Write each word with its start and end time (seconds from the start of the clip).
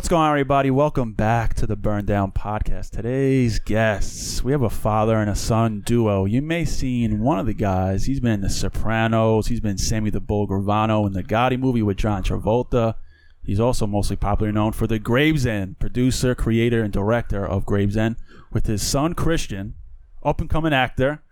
What's 0.00 0.08
going 0.08 0.22
on, 0.22 0.30
everybody? 0.30 0.70
Welcome 0.70 1.12
back 1.12 1.52
to 1.56 1.66
the 1.66 1.76
Burn 1.76 2.06
Down 2.06 2.32
Podcast. 2.32 2.88
Today's 2.88 3.58
guests, 3.58 4.42
we 4.42 4.50
have 4.52 4.62
a 4.62 4.70
father 4.70 5.18
and 5.18 5.28
a 5.28 5.34
son 5.34 5.82
duo. 5.82 6.24
You 6.24 6.40
may 6.40 6.60
have 6.60 6.70
seen 6.70 7.20
one 7.20 7.38
of 7.38 7.44
the 7.44 7.52
guys. 7.52 8.06
He's 8.06 8.18
been 8.18 8.32
in 8.32 8.40
The 8.40 8.48
Sopranos. 8.48 9.48
He's 9.48 9.60
been 9.60 9.76
Sammy 9.76 10.08
the 10.08 10.18
Bull 10.18 10.48
Gravano 10.48 11.06
in 11.06 11.12
the 11.12 11.22
Gotti 11.22 11.58
movie 11.58 11.82
with 11.82 11.98
John 11.98 12.22
Travolta. 12.22 12.94
He's 13.44 13.60
also 13.60 13.86
mostly 13.86 14.16
popularly 14.16 14.54
known 14.54 14.72
for 14.72 14.86
The 14.86 14.98
Gravesend, 14.98 15.78
producer, 15.78 16.34
creator, 16.34 16.82
and 16.82 16.94
director 16.94 17.46
of 17.46 17.66
Gravesend, 17.66 18.16
with 18.50 18.64
his 18.64 18.80
son 18.80 19.14
Cristian, 19.14 19.74
up 20.22 20.40
and 20.40 20.48
coming 20.48 20.72
actor, 20.72 21.22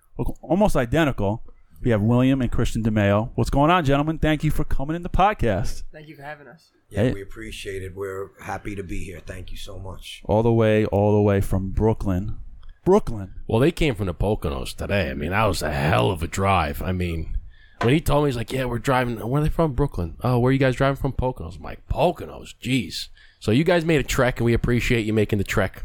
almost 0.42 0.76
identical. 0.76 1.42
We 1.80 1.90
have 1.90 2.02
William 2.02 2.40
and 2.42 2.50
Cristian 2.50 2.82
DeMeo. 2.82 3.30
What's 3.36 3.50
going 3.50 3.70
on, 3.70 3.84
gentlemen? 3.84 4.18
Thank 4.18 4.42
you 4.42 4.50
for 4.50 4.64
coming 4.64 4.96
in 4.96 5.02
the 5.02 5.08
podcast. 5.08 5.84
Thank 5.92 6.08
you 6.08 6.16
for 6.16 6.22
having 6.22 6.48
us. 6.48 6.70
Yeah, 6.90 7.02
Hey. 7.04 7.12
we 7.12 7.22
appreciate 7.22 7.82
it. 7.82 7.94
We're 7.94 8.30
happy 8.40 8.74
to 8.74 8.82
be 8.82 9.04
here. 9.04 9.20
Thank 9.24 9.50
you 9.52 9.56
so 9.56 9.78
much. 9.78 10.22
All 10.24 10.42
the 10.42 10.52
way, 10.52 10.86
all 10.86 11.14
the 11.14 11.20
way 11.22 11.40
from 11.40 11.70
Brooklyn. 11.70 12.38
Brooklyn. 12.84 13.34
Well, 13.46 13.60
they 13.60 13.70
came 13.70 13.94
from 13.94 14.06
the 14.06 14.14
Poconos 14.14 14.74
today. 14.74 15.10
I 15.10 15.14
mean, 15.14 15.30
that 15.30 15.44
was 15.44 15.62
a 15.62 15.70
hell 15.72 16.10
of 16.10 16.22
a 16.22 16.26
drive. 16.26 16.82
I 16.82 16.92
mean, 16.92 17.36
when 17.82 17.92
he 17.94 18.00
told 18.00 18.24
me, 18.24 18.28
he's 18.30 18.36
like, 18.36 18.52
"Yeah, 18.52 18.64
we're 18.64 18.78
driving. 18.78 19.16
Where 19.18 19.40
are 19.40 19.44
they 19.44 19.50
from? 19.50 19.74
Brooklyn. 19.74 20.16
Oh, 20.22 20.38
where 20.38 20.48
are 20.50 20.52
you 20.52 20.58
guys 20.58 20.74
driving 20.74 20.96
from? 20.96 21.12
Poconos." 21.12 21.56
I'm 21.58 21.62
like, 21.62 21.86
"Poconos, 21.86 22.54
jeez." 22.60 23.08
So 23.40 23.50
you 23.52 23.62
guys 23.62 23.84
made 23.84 24.00
a 24.00 24.04
trek, 24.04 24.38
and 24.38 24.46
we 24.46 24.54
appreciate 24.54 25.04
you 25.06 25.12
making 25.12 25.38
the 25.38 25.44
trek 25.44 25.84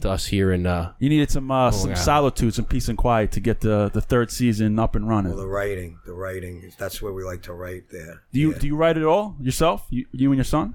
to 0.00 0.10
us 0.10 0.26
here 0.26 0.52
in. 0.52 0.66
Uh, 0.66 0.92
You 0.98 1.08
needed 1.08 1.30
some 1.30 1.50
uh, 1.50 1.70
some 1.70 1.90
yeah. 1.90 1.96
solitude, 1.96 2.54
some 2.54 2.64
peace 2.66 2.88
and 2.88 2.98
quiet 2.98 3.32
to 3.32 3.40
get 3.40 3.60
the 3.60 3.90
the 3.92 4.00
third 4.00 4.30
season 4.30 4.78
up 4.78 4.94
and 4.96 5.08
running. 5.08 5.32
Well, 5.32 5.40
the 5.42 5.46
writing, 5.48 5.98
the 6.06 6.12
writing, 6.12 6.72
that's 6.78 7.00
where 7.02 7.12
we 7.12 7.24
like 7.24 7.42
to 7.42 7.52
write 7.52 7.90
there. 7.90 8.22
do 8.32 8.40
you 8.40 8.52
yeah. 8.52 8.58
do 8.58 8.66
you 8.66 8.76
write 8.76 8.96
it 8.96 9.04
all 9.04 9.36
yourself? 9.40 9.86
You, 9.90 10.06
you 10.12 10.30
and 10.30 10.38
your 10.38 10.44
son? 10.44 10.74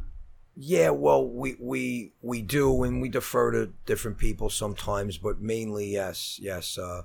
Yeah, 0.56 0.90
well, 0.90 1.26
we 1.26 1.56
we 1.60 2.14
we 2.22 2.42
do, 2.42 2.84
and 2.84 3.02
we 3.02 3.10
defer 3.10 3.52
to 3.52 3.72
different 3.86 4.18
people 4.18 4.50
sometimes, 4.50 5.18
but 5.18 5.42
mainly, 5.42 5.88
yes, 5.94 6.40
yes. 6.42 6.78
Uh, 6.78 7.04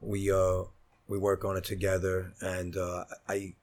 we 0.00 0.30
uh 0.30 0.62
we 1.08 1.18
work 1.18 1.44
on 1.44 1.56
it 1.56 1.64
together, 1.64 2.32
and 2.40 2.76
uh, 2.76 3.04
I 3.28 3.54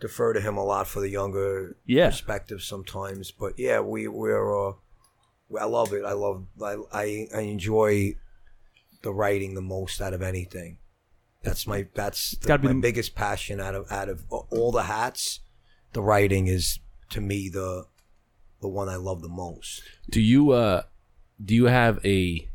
defer 0.00 0.32
to 0.32 0.40
him 0.40 0.56
a 0.56 0.64
lot 0.64 0.86
for 0.86 1.00
the 1.00 1.08
younger 1.10 1.76
Yeah. 1.86 2.08
perspective 2.08 2.62
sometimes. 2.62 3.30
But 3.32 3.58
yeah, 3.58 3.80
we 3.80 4.08
we're 4.08 4.68
uh, 4.70 4.72
I 5.58 5.64
love 5.64 5.92
it. 5.92 6.04
I 6.04 6.12
love 6.12 6.46
I 6.62 6.76
I, 6.92 7.28
I 7.34 7.40
enjoy 7.42 8.16
the 9.02 9.12
writing 9.12 9.54
the 9.54 9.60
most 9.62 10.00
out 10.00 10.14
of 10.14 10.22
anything. 10.22 10.78
That's 11.42 11.66
my 11.66 11.86
that's 11.94 12.32
the, 12.32 12.48
gotta 12.48 12.62
be 12.62 12.68
my 12.68 12.74
the- 12.74 12.80
biggest 12.80 13.14
passion 13.14 13.60
out 13.60 13.74
of 13.74 13.90
out 13.90 14.08
of 14.08 14.24
all 14.30 14.72
the 14.72 14.84
hats. 14.84 15.40
The 15.92 16.02
writing 16.02 16.46
is 16.48 16.80
to 17.10 17.20
me 17.20 17.48
the 17.48 17.86
the 18.60 18.68
one 18.68 18.88
I 18.88 18.96
love 18.96 19.22
the 19.22 19.28
most. 19.28 19.82
do 20.10 20.20
you 20.20 20.50
uh, 20.50 20.82
do 21.44 21.54
you 21.54 21.66
have 21.66 22.04
a 22.04 22.48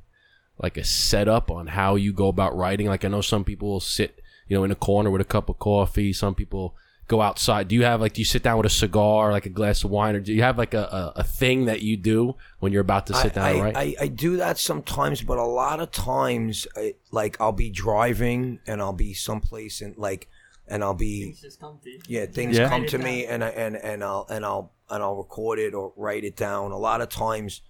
like 0.58 0.78
a 0.78 0.84
setup 0.84 1.50
on 1.50 1.68
how 1.68 1.96
you 1.96 2.12
go 2.12 2.28
about 2.28 2.56
writing? 2.56 2.88
Like 2.88 3.06
I 3.06 3.08
know 3.08 3.22
some 3.22 3.44
people 3.46 3.70
will 3.70 3.80
sit, 3.80 4.20
you 4.48 4.58
know, 4.58 4.64
in 4.64 4.72
a 4.72 4.76
corner 4.76 5.10
with 5.10 5.22
a 5.22 5.26
cup 5.26 5.48
of 5.50 5.58
coffee. 5.60 6.12
Some 6.12 6.36
people 6.36 6.76
go 7.16 7.22
outside. 7.22 7.68
Do 7.68 7.76
you 7.76 7.84
have 7.84 8.00
like 8.02 8.14
do 8.14 8.22
you 8.22 8.26
sit 8.36 8.42
down 8.44 8.58
with 8.58 8.66
a 8.66 8.76
cigar, 8.84 9.32
like 9.32 9.46
a 9.46 9.50
glass 9.60 9.84
of 9.84 9.90
wine, 9.92 10.16
or 10.16 10.20
do 10.22 10.34
you 10.34 10.42
have 10.44 10.58
like 10.58 10.74
a, 10.74 10.86
a, 11.00 11.20
a 11.22 11.24
thing 11.24 11.66
that 11.66 11.82
you 11.82 11.96
do 11.98 12.36
when 12.60 12.72
you're 12.74 12.82
about 12.90 13.06
to 13.08 13.14
sit 13.14 13.34
down 13.36 13.46
I, 13.46 13.50
and 13.52 13.62
write? 13.64 13.78
I, 13.78 13.96
I 14.06 14.08
do 14.08 14.38
that 14.38 14.58
sometimes, 14.58 15.22
but 15.22 15.38
a 15.38 15.44
lot 15.64 15.80
of 15.80 15.92
times, 15.92 16.66
I, 16.76 16.96
like 17.12 17.40
I'll 17.42 17.52
be 17.66 17.70
driving 17.70 18.60
and 18.66 18.82
I'll 18.82 18.94
be 19.08 19.14
someplace 19.14 19.82
and 19.82 19.96
like, 19.98 20.28
and 20.68 20.84
I'll 20.84 20.94
be 20.94 21.24
Things 21.26 21.42
just 21.42 21.60
come 21.60 21.80
to 21.84 21.90
you. 21.90 22.00
yeah, 22.08 22.26
things 22.26 22.58
Yeah. 22.58 22.70
come 22.70 22.86
to 22.88 22.98
me 22.98 23.26
and 23.26 23.44
I, 23.44 23.50
and 23.50 23.76
and 23.76 24.04
I'll 24.04 24.26
and 24.30 24.46
I'll 24.46 24.72
and 24.90 25.04
I'll 25.04 25.16
record 25.18 25.60
it 25.60 25.74
or 25.74 25.94
write 25.96 26.24
it 26.24 26.36
down. 26.36 26.72
A 26.72 26.78
lot 26.78 27.02
of 27.02 27.10
times, 27.10 27.62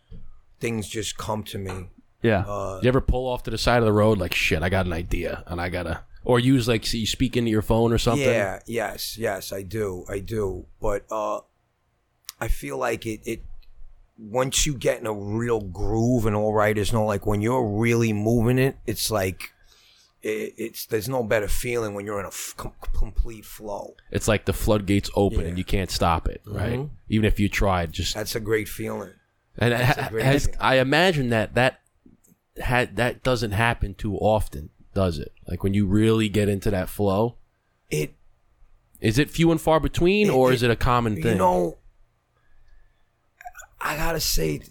things 0.60 0.88
just 0.88 1.18
come 1.18 1.44
to 1.46 1.58
me. 1.58 1.90
Yeah. 2.22 2.44
Uh, 2.48 2.80
Do 2.80 2.86
you 2.86 2.90
ever 2.90 3.02
pull 3.02 3.28
off 3.28 3.42
to 3.44 3.52
the 3.52 3.58
side 3.58 3.80
of 3.80 3.86
the 3.86 3.94
road 3.94 4.18
like 4.20 4.34
shit? 4.36 4.62
I 4.62 4.70
got 4.70 4.86
an 4.86 4.94
idea, 4.94 5.44
and 5.48 5.60
I 5.60 5.70
gotta, 5.70 6.02
or 6.24 6.40
use 6.40 6.68
like 6.68 6.86
so 6.86 6.98
you 6.98 7.06
speak 7.08 7.36
into 7.38 7.50
your 7.52 7.62
phone 7.62 7.92
or 7.92 7.98
something. 7.98 8.26
Yeah, 8.28 8.60
yes, 8.66 9.18
yes, 9.18 9.52
I 9.52 9.64
do, 9.64 10.06
I 10.10 10.20
do. 10.20 10.66
But 10.82 11.06
uh, 11.12 11.40
I 12.40 12.48
feel 12.48 12.78
like 12.78 13.06
it, 13.06 13.22
it. 13.26 13.44
Once 14.18 14.68
you 14.68 14.76
get 14.76 15.00
in 15.00 15.08
a 15.08 15.14
real 15.14 15.62
groove, 15.62 16.28
and 16.28 16.36
all 16.36 16.54
right, 16.54 16.68
writers 16.76 16.94
know, 16.94 17.06
like 17.06 17.26
when 17.26 17.42
you're 17.42 17.66
really 17.66 18.14
moving 18.14 18.60
it, 18.60 18.78
it's 18.86 19.10
like, 19.10 19.52
it, 20.22 20.54
it's 20.58 20.86
there's 20.86 21.10
no 21.10 21.24
better 21.24 21.48
feeling 21.48 21.96
when 21.96 22.06
you're 22.06 22.20
in 22.20 22.26
a 22.26 22.30
f- 22.30 22.54
complete 22.94 23.46
flow. 23.46 23.96
It's 24.12 24.28
like 24.28 24.46
the 24.46 24.54
floodgates 24.54 25.10
open 25.16 25.42
Yeah. 25.42 25.48
and 25.48 25.58
you 25.58 25.64
can't 25.64 25.90
stop 25.90 26.28
it, 26.28 26.42
right? 26.46 26.78
Mhm. 26.82 26.90
Even 27.10 27.26
if 27.26 27.40
you 27.40 27.50
tried, 27.50 27.94
just 27.94 28.14
That's 28.14 28.36
a 28.36 28.40
great 28.40 28.70
feeling. 28.70 29.10
and 29.58 29.74
ha- 29.74 30.10
great 30.12 30.24
has, 30.24 30.46
feeling. 30.46 30.60
I 30.62 30.76
imagine 30.76 31.30
that 31.30 31.56
that 31.56 31.80
had 32.62 32.98
that 32.98 33.24
doesn't 33.24 33.52
happen 33.54 33.96
too 33.96 34.18
often, 34.18 34.70
does 34.94 35.20
it? 35.20 35.32
Like 35.48 35.64
when 35.64 35.74
you 35.74 35.86
really 35.86 36.30
get 36.30 36.50
into 36.50 36.70
that 36.72 36.90
flow, 36.90 37.38
It, 37.90 38.14
is 39.00 39.18
it 39.18 39.30
few 39.30 39.52
and 39.52 39.60
far 39.60 39.80
between, 39.80 40.28
It- 40.28 40.34
or 40.34 40.52
it- 40.52 40.56
is 40.56 40.64
it 40.64 40.72
a 40.72 40.76
common 40.76 41.16
thing? 41.16 41.34
you 41.34 41.36
know, 41.36 41.78
I 43.80 43.96
gotta 43.98 44.20
say, 44.20 44.62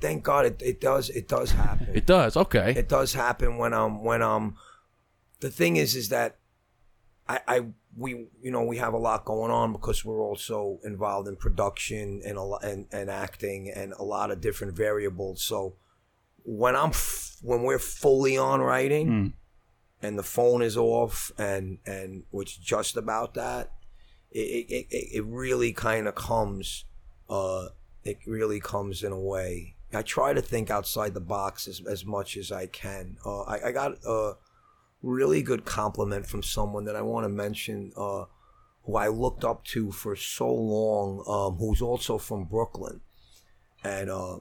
thank 0.00 0.22
God 0.24 0.46
it, 0.46 0.62
it 0.62 0.80
does 0.80 1.10
it 1.10 1.28
does 1.28 1.52
happen. 1.52 1.88
it 1.94 2.06
does. 2.06 2.36
Okay, 2.36 2.74
it 2.76 2.88
does 2.88 3.12
happen 3.14 3.58
when 3.58 3.72
um 3.74 4.02
when 4.02 4.22
um 4.22 4.56
the 5.40 5.50
thing 5.50 5.76
is 5.76 5.94
is 5.94 6.08
that 6.08 6.38
I 7.28 7.40
I 7.46 7.60
we 7.96 8.26
you 8.42 8.50
know 8.50 8.62
we 8.64 8.78
have 8.78 8.94
a 8.94 8.98
lot 8.98 9.24
going 9.24 9.50
on 9.50 9.72
because 9.72 10.04
we're 10.04 10.20
also 10.22 10.78
involved 10.82 11.28
in 11.28 11.36
production 11.36 12.22
and 12.24 12.36
a 12.38 12.42
lot 12.42 12.64
and, 12.64 12.86
and 12.90 13.10
acting 13.10 13.70
and 13.70 13.92
a 13.98 14.02
lot 14.02 14.30
of 14.30 14.40
different 14.40 14.74
variables 14.74 15.42
so 15.42 15.74
when 16.44 16.74
I'm 16.74 16.90
f- 16.90 17.36
when 17.42 17.62
we're 17.62 17.78
fully 17.78 18.36
on 18.38 18.60
writing 18.60 19.08
Mm. 19.08 19.32
And 20.04 20.18
the 20.18 20.22
phone 20.22 20.60
is 20.60 20.76
off 20.76 21.32
and 21.38 21.78
and 21.86 22.24
which 22.30 22.60
just 22.60 22.96
about 22.96 23.34
that 23.34 23.72
it 24.30 24.66
it, 24.68 24.86
it, 24.90 25.08
it 25.16 25.24
really 25.24 25.72
kind 25.72 26.06
of 26.06 26.14
comes 26.14 26.84
uh 27.30 27.66
it 28.04 28.18
really 28.26 28.60
comes 28.60 29.02
in 29.02 29.12
a 29.12 29.18
way. 29.18 29.76
I 29.94 30.02
try 30.02 30.34
to 30.34 30.42
think 30.42 30.70
outside 30.70 31.14
the 31.14 31.20
box 31.20 31.66
as, 31.66 31.80
as 31.88 32.04
much 32.04 32.36
as 32.36 32.52
i 32.52 32.66
can. 32.66 33.16
Uh 33.24 33.42
I, 33.42 33.68
I 33.68 33.72
got 33.72 33.92
a 34.04 34.34
really 35.02 35.42
good 35.42 35.64
compliment 35.64 36.26
from 36.26 36.42
someone 36.42 36.84
that 36.84 36.96
i 36.96 37.02
want 37.02 37.24
to 37.24 37.28
mention 37.28 37.92
uh 37.96 38.24
who 38.84 38.96
i 38.96 39.08
looked 39.08 39.44
up 39.44 39.64
to 39.64 39.90
for 39.90 40.16
so 40.16 40.52
long 40.52 41.24
um 41.26 41.56
who's 41.58 41.80
also 41.80 42.18
from 42.18 42.44
brooklyn. 42.44 43.00
And 43.82 44.10
uh 44.10 44.38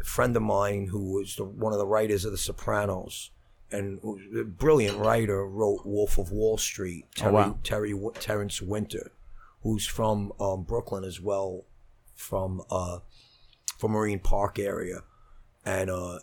a 0.00 0.04
friend 0.04 0.36
of 0.36 0.42
mine 0.42 0.88
who 0.88 1.12
was 1.12 1.36
the, 1.36 1.44
one 1.44 1.72
of 1.72 1.78
the 1.78 1.86
writers 1.86 2.24
of 2.24 2.32
the 2.32 2.38
sopranos 2.38 3.30
and 3.74 4.00
a 4.38 4.44
brilliant 4.44 4.98
writer 4.98 5.46
wrote 5.46 5.84
Wolf 5.84 6.18
of 6.18 6.30
Wall 6.30 6.56
Street. 6.56 7.06
Oh, 7.18 7.20
Terry, 7.20 7.32
wow. 7.32 7.58
Terry 7.62 7.94
Terrence 8.20 8.62
Winter, 8.62 9.12
who's 9.62 9.86
from 9.86 10.32
um, 10.40 10.62
Brooklyn 10.62 11.04
as 11.04 11.20
well, 11.20 11.64
from 12.14 12.62
uh, 12.70 13.00
from 13.78 13.92
Marine 13.92 14.20
Park 14.20 14.58
area, 14.58 15.00
and 15.64 15.90
uh, 15.90 16.20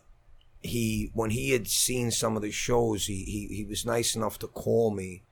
he 0.62 1.12
when 1.14 1.32
he 1.32 1.52
had 1.52 1.68
seen 1.68 2.12
some 2.12 2.36
of 2.36 2.42
the 2.42 2.52
shows, 2.52 3.08
he, 3.08 3.24
he 3.24 3.56
he 3.56 3.66
was 3.66 3.86
nice 3.86 4.16
enough 4.16 4.40
to 4.40 4.48
call 4.48 4.92
me, 4.92 5.24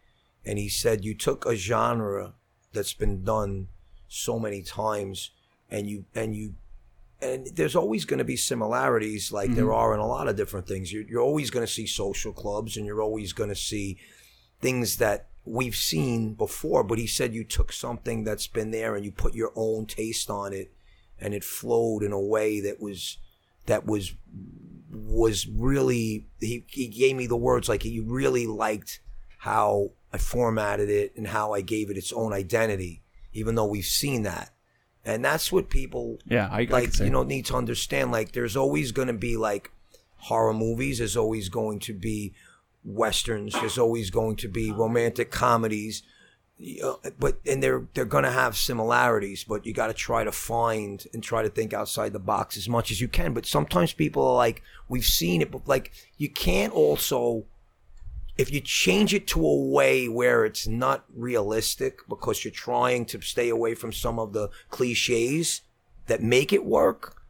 and 0.46 0.60
he 0.60 0.70
said, 0.70 1.06
"You 1.06 1.16
took 1.16 1.46
a 1.46 1.56
genre 1.56 2.34
that's 2.74 2.94
been 2.94 3.24
done 3.24 3.70
so 4.08 4.40
many 4.40 4.62
times, 4.62 5.32
and 5.70 5.90
you 5.90 6.06
and 6.14 6.36
you." 6.36 6.56
And 7.22 7.48
there's 7.54 7.76
always 7.76 8.06
going 8.06 8.20
to 8.20 8.24
be 8.24 8.38
similarities, 8.38 9.32
like 9.32 9.54
there 9.54 9.66
mm-hmm. 9.66 9.74
are 9.74 9.94
in 9.94 10.00
a 10.00 10.08
lot 10.08 10.30
of 10.30 10.38
different 10.38 10.68
things. 10.68 10.92
You're, 10.92 11.04
you're 11.04 11.22
always 11.22 11.50
going 11.50 11.66
to 11.66 11.72
see 11.72 11.86
social 11.86 12.32
clubs, 12.32 12.78
and 12.78 12.86
you're 12.86 13.02
always 13.02 13.34
going 13.34 13.50
to 13.50 13.56
see 13.56 13.98
things 14.62 14.98
that 14.98 15.28
we've 15.46 15.76
seen 15.76 16.34
before. 16.34 16.84
But 16.84 16.98
he 16.98 17.08
said 17.08 17.34
you 17.34 17.44
took 17.44 17.74
something 17.74 18.24
that's 18.24 18.48
been 18.48 18.72
there 18.72 18.96
and 18.96 19.04
you 19.04 19.12
put 19.12 19.36
your 19.36 19.52
own 19.56 19.86
taste 19.86 20.30
on 20.30 20.54
it, 20.54 20.72
and 21.20 21.34
it 21.34 21.44
flowed 21.44 22.04
in 22.04 22.14
a 22.14 22.22
way 22.22 22.62
that 22.62 22.80
was 22.80 23.18
that 23.66 23.86
was 23.86 24.14
was 24.92 25.48
really 25.48 26.26
he, 26.40 26.66
he 26.68 26.88
gave 26.88 27.16
me 27.16 27.28
the 27.28 27.38
words 27.38 27.70
like 27.70 27.84
he 27.84 28.00
really 28.00 28.48
liked 28.48 29.02
how 29.40 29.92
I 30.12 30.18
formatted 30.18 30.90
it 30.90 31.14
and 31.16 31.28
how 31.28 31.54
I 31.54 31.62
gave 31.62 31.90
it 31.90 31.98
its 31.98 32.12
own 32.12 32.34
identity, 32.34 33.04
even 33.34 33.56
though 33.56 33.66
we've 33.66 33.86
seen 33.86 34.24
that. 34.24 34.54
And 35.10 35.26
that's 35.26 35.52
what 35.52 35.70
people 35.70 36.20
Yeah, 36.26 36.48
I, 36.52 36.62
I 36.62 36.68
like 36.70 36.94
say. 36.94 37.06
you 37.06 37.10
know 37.10 37.24
need 37.24 37.46
to 37.48 37.56
understand. 37.56 38.12
Like 38.12 38.32
there's 38.32 38.56
always 38.56 38.92
going 38.92 39.08
to 39.08 39.14
be 39.14 39.38
like 39.38 39.72
horror 40.18 40.54
movies. 40.54 41.00
There's 41.00 41.18
always 41.18 41.50
going 41.50 41.80
to 41.80 41.94
be 41.94 42.34
westerns. 42.84 43.54
There's 43.54 43.78
always 43.78 44.10
going 44.10 44.36
to 44.38 44.48
be 44.48 44.72
romantic 44.72 45.32
comedies. 45.32 46.04
Know, 46.62 47.00
uh, 47.06 47.12
but 47.18 47.40
and 47.46 47.64
they're 47.64 47.88
they're 47.94 48.04
going 48.04 48.26
to 48.26 48.32
have 48.32 48.58
similarities 48.58 49.46
but 49.46 49.66
you 49.66 49.74
got 49.74 49.88
to 49.88 49.94
try 49.94 50.26
to 50.26 50.32
find 50.32 51.06
and 51.14 51.24
try 51.24 51.42
to 51.42 51.48
think 51.50 51.74
outside 51.74 52.12
the 52.12 52.20
box 52.20 52.58
as 52.58 52.68
much 52.68 52.92
as 52.92 53.00
you 53.00 53.08
can. 53.08 53.34
But 53.34 53.46
sometimes 53.46 53.94
people 53.94 54.28
are 54.28 54.36
like 54.36 54.62
we've 54.90 55.06
seen 55.06 55.42
it 55.42 55.52
but 55.52 55.68
like 55.68 55.92
you 56.18 56.30
can't 56.30 56.74
also 56.74 57.46
if 58.40 58.54
you 58.54 58.62
change 58.62 59.14
it 59.14 59.28
to 59.28 59.46
a 59.46 59.56
way 59.68 60.08
where 60.08 60.46
it's 60.46 60.66
not 60.66 61.04
realistic 61.14 62.00
because 62.08 62.46
you're 62.46 62.54
trying 62.54 63.06
to 63.06 63.20
stay 63.20 63.50
away 63.50 63.76
from 63.76 63.92
some 63.92 64.18
of 64.18 64.32
the 64.32 64.50
cliches 64.70 65.62
that 66.08 66.24
make 66.24 66.54
it 66.54 66.64
work, 66.64 67.22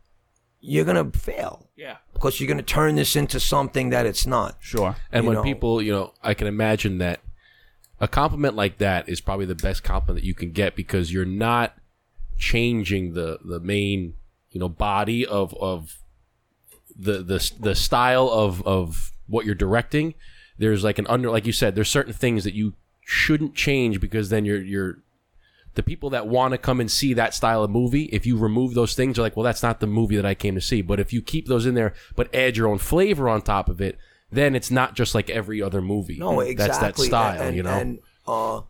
you're 0.62 0.86
gonna 0.86 1.10
fail 1.10 1.68
Yeah. 1.76 1.98
because 2.14 2.40
you're 2.40 2.48
gonna 2.48 2.62
turn 2.62 2.96
this 2.96 3.16
into 3.16 3.40
something 3.40 3.90
that 3.90 4.06
it's 4.06 4.28
not. 4.28 4.58
Sure. 4.60 4.98
And 5.12 5.26
when 5.26 5.38
know. 5.38 5.44
people, 5.44 5.82
you 5.82 5.92
know, 5.92 6.14
I 6.22 6.36
can 6.36 6.46
imagine 6.46 7.00
that 7.00 7.22
a 8.00 8.08
compliment 8.08 8.56
like 8.56 8.78
that 8.78 9.10
is 9.10 9.20
probably 9.20 9.48
the 9.48 9.56
best 9.56 9.84
compliment 9.84 10.22
that 10.22 10.28
you 10.28 10.36
can 10.36 10.52
get 10.52 10.76
because 10.76 11.12
you're 11.12 11.26
not 11.26 11.76
changing 12.38 13.14
the 13.14 13.40
the 13.44 13.60
main, 13.60 14.14
you 14.52 14.60
know, 14.60 14.70
body 14.70 15.26
of 15.26 15.56
of 15.56 15.98
the 16.96 17.24
the 17.24 17.52
the 17.60 17.74
style 17.74 18.30
of 18.30 18.62
of 18.62 19.12
what 19.26 19.48
you're 19.48 19.56
directing. 19.56 20.14
There's 20.60 20.84
like 20.84 21.00
an 21.00 21.08
under 21.08 21.32
like 21.32 21.48
you 21.48 21.52
said, 21.54 21.74
there's 21.74 21.90
certain 21.90 22.14
things 22.14 22.44
that 22.44 22.54
you 22.54 22.74
shouldn't 23.02 23.56
change 23.56 24.00
because 24.00 24.30
then 24.30 24.46
you're 24.46 24.62
you're 24.62 25.00
the 25.76 25.82
people 25.84 26.10
that 26.12 26.28
want 26.28 26.52
to 26.52 26.58
come 26.58 26.80
and 26.80 26.92
see 26.92 27.14
that 27.14 27.34
style 27.34 27.64
of 27.64 27.70
movie, 27.72 28.04
if 28.06 28.26
you 28.26 28.36
remove 28.38 28.74
those 28.74 28.94
things, 28.96 29.18
are 29.18 29.22
like, 29.22 29.38
well, 29.38 29.44
that's 29.44 29.64
not 29.64 29.80
the 29.80 29.88
movie 29.88 30.16
that 30.18 30.26
I 30.26 30.36
came 30.36 30.56
to 30.56 30.62
see. 30.62 30.82
But 30.82 31.00
if 31.00 31.14
you 31.14 31.22
keep 31.22 31.48
those 31.48 31.66
in 31.66 31.74
there, 31.76 31.94
but 32.16 32.34
add 32.36 32.58
your 32.58 32.68
own 32.68 32.78
flavor 32.80 33.30
on 33.30 33.42
top 33.42 33.70
of 33.70 33.80
it, 33.80 33.98
then 34.32 34.56
it's 34.56 34.70
not 34.70 34.96
just 34.96 35.16
like 35.16 35.30
every 35.30 35.62
other 35.62 35.82
movie. 35.82 36.18
No, 36.20 36.40
exactly. 36.42 36.56
That's 36.80 36.98
that 36.98 37.04
style, 37.06 37.42
and, 37.42 37.56
you 37.56 37.64
know. 37.64 37.70
And 37.70 38.00
uh, 38.28 38.62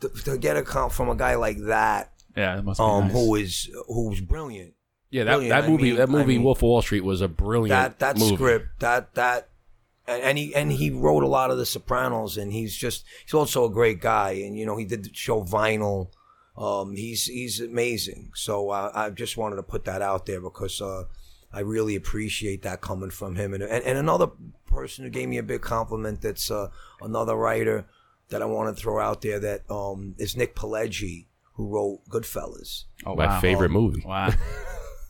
to, 0.00 0.08
to 0.24 0.36
get 0.38 0.56
a 0.56 0.62
comp 0.62 0.92
from 0.92 1.08
a 1.08 1.16
guy 1.16 1.36
like 1.36 1.58
that, 1.66 2.12
Yeah, 2.36 2.58
it 2.58 2.64
must 2.64 2.78
be 2.80 2.84
um, 2.84 3.04
nice. 3.04 3.12
who 3.12 3.34
is 3.36 3.70
who's 3.86 4.20
brilliant. 4.20 4.74
yeah, 5.10 5.24
that, 5.24 5.30
brilliant. 5.36 5.48
that 5.50 5.64
I 5.64 5.68
movie, 5.68 5.82
mean- 5.84 5.96
that 5.96 6.08
I 6.08 6.12
movie, 6.12 6.26
mean, 6.34 6.42
Wolf 6.42 6.58
of 6.58 6.62
Wall 6.64 6.82
Street, 6.82 7.04
was 7.04 7.20
a 7.20 7.28
brilliant 7.28 7.70
that 7.70 7.98
that 8.00 8.18
movie. 8.18 8.34
script 8.34 8.80
that 8.80 9.14
that 9.14 9.48
and, 10.08 10.22
and 10.22 10.38
he 10.38 10.54
and 10.54 10.72
he 10.72 10.90
wrote 10.90 11.22
a 11.22 11.28
lot 11.28 11.50
of 11.50 11.58
the 11.58 11.66
sopranos 11.66 12.36
and 12.36 12.52
he's 12.52 12.74
just 12.76 13.04
he's 13.24 13.34
also 13.34 13.64
a 13.64 13.70
great 13.70 14.00
guy 14.00 14.30
and 14.32 14.56
you 14.58 14.64
know 14.66 14.76
he 14.76 14.84
did 14.84 15.04
the 15.04 15.10
show 15.12 15.42
vinyl 15.42 16.08
um 16.56 16.94
he's 16.96 17.24
he's 17.26 17.60
amazing 17.60 18.30
so 18.34 18.70
uh, 18.70 18.90
i 18.94 19.10
just 19.10 19.36
wanted 19.36 19.56
to 19.56 19.62
put 19.62 19.84
that 19.84 20.02
out 20.02 20.26
there 20.26 20.40
because 20.40 20.80
uh 20.80 21.04
i 21.52 21.60
really 21.60 21.94
appreciate 21.96 22.62
that 22.62 22.80
coming 22.80 23.10
from 23.10 23.36
him 23.36 23.52
and 23.54 23.62
and, 23.62 23.84
and 23.84 23.98
another 23.98 24.28
person 24.66 25.04
who 25.04 25.10
gave 25.10 25.28
me 25.28 25.38
a 25.38 25.42
big 25.42 25.60
compliment 25.62 26.20
that's 26.22 26.50
uh 26.50 26.68
another 27.00 27.34
writer 27.36 27.84
that 28.30 28.42
i 28.42 28.44
want 28.44 28.74
to 28.74 28.80
throw 28.80 29.00
out 29.00 29.20
there 29.22 29.38
that 29.40 29.62
um 29.70 30.14
is 30.18 30.36
nick 30.36 30.54
pileggi 30.56 31.26
who 31.54 31.66
wrote 31.68 32.00
goodfellas 32.08 32.84
oh, 33.06 33.14
My 33.14 33.26
wow. 33.26 33.40
favorite 33.40 33.70
movie. 33.70 34.02
Wow. 34.06 34.30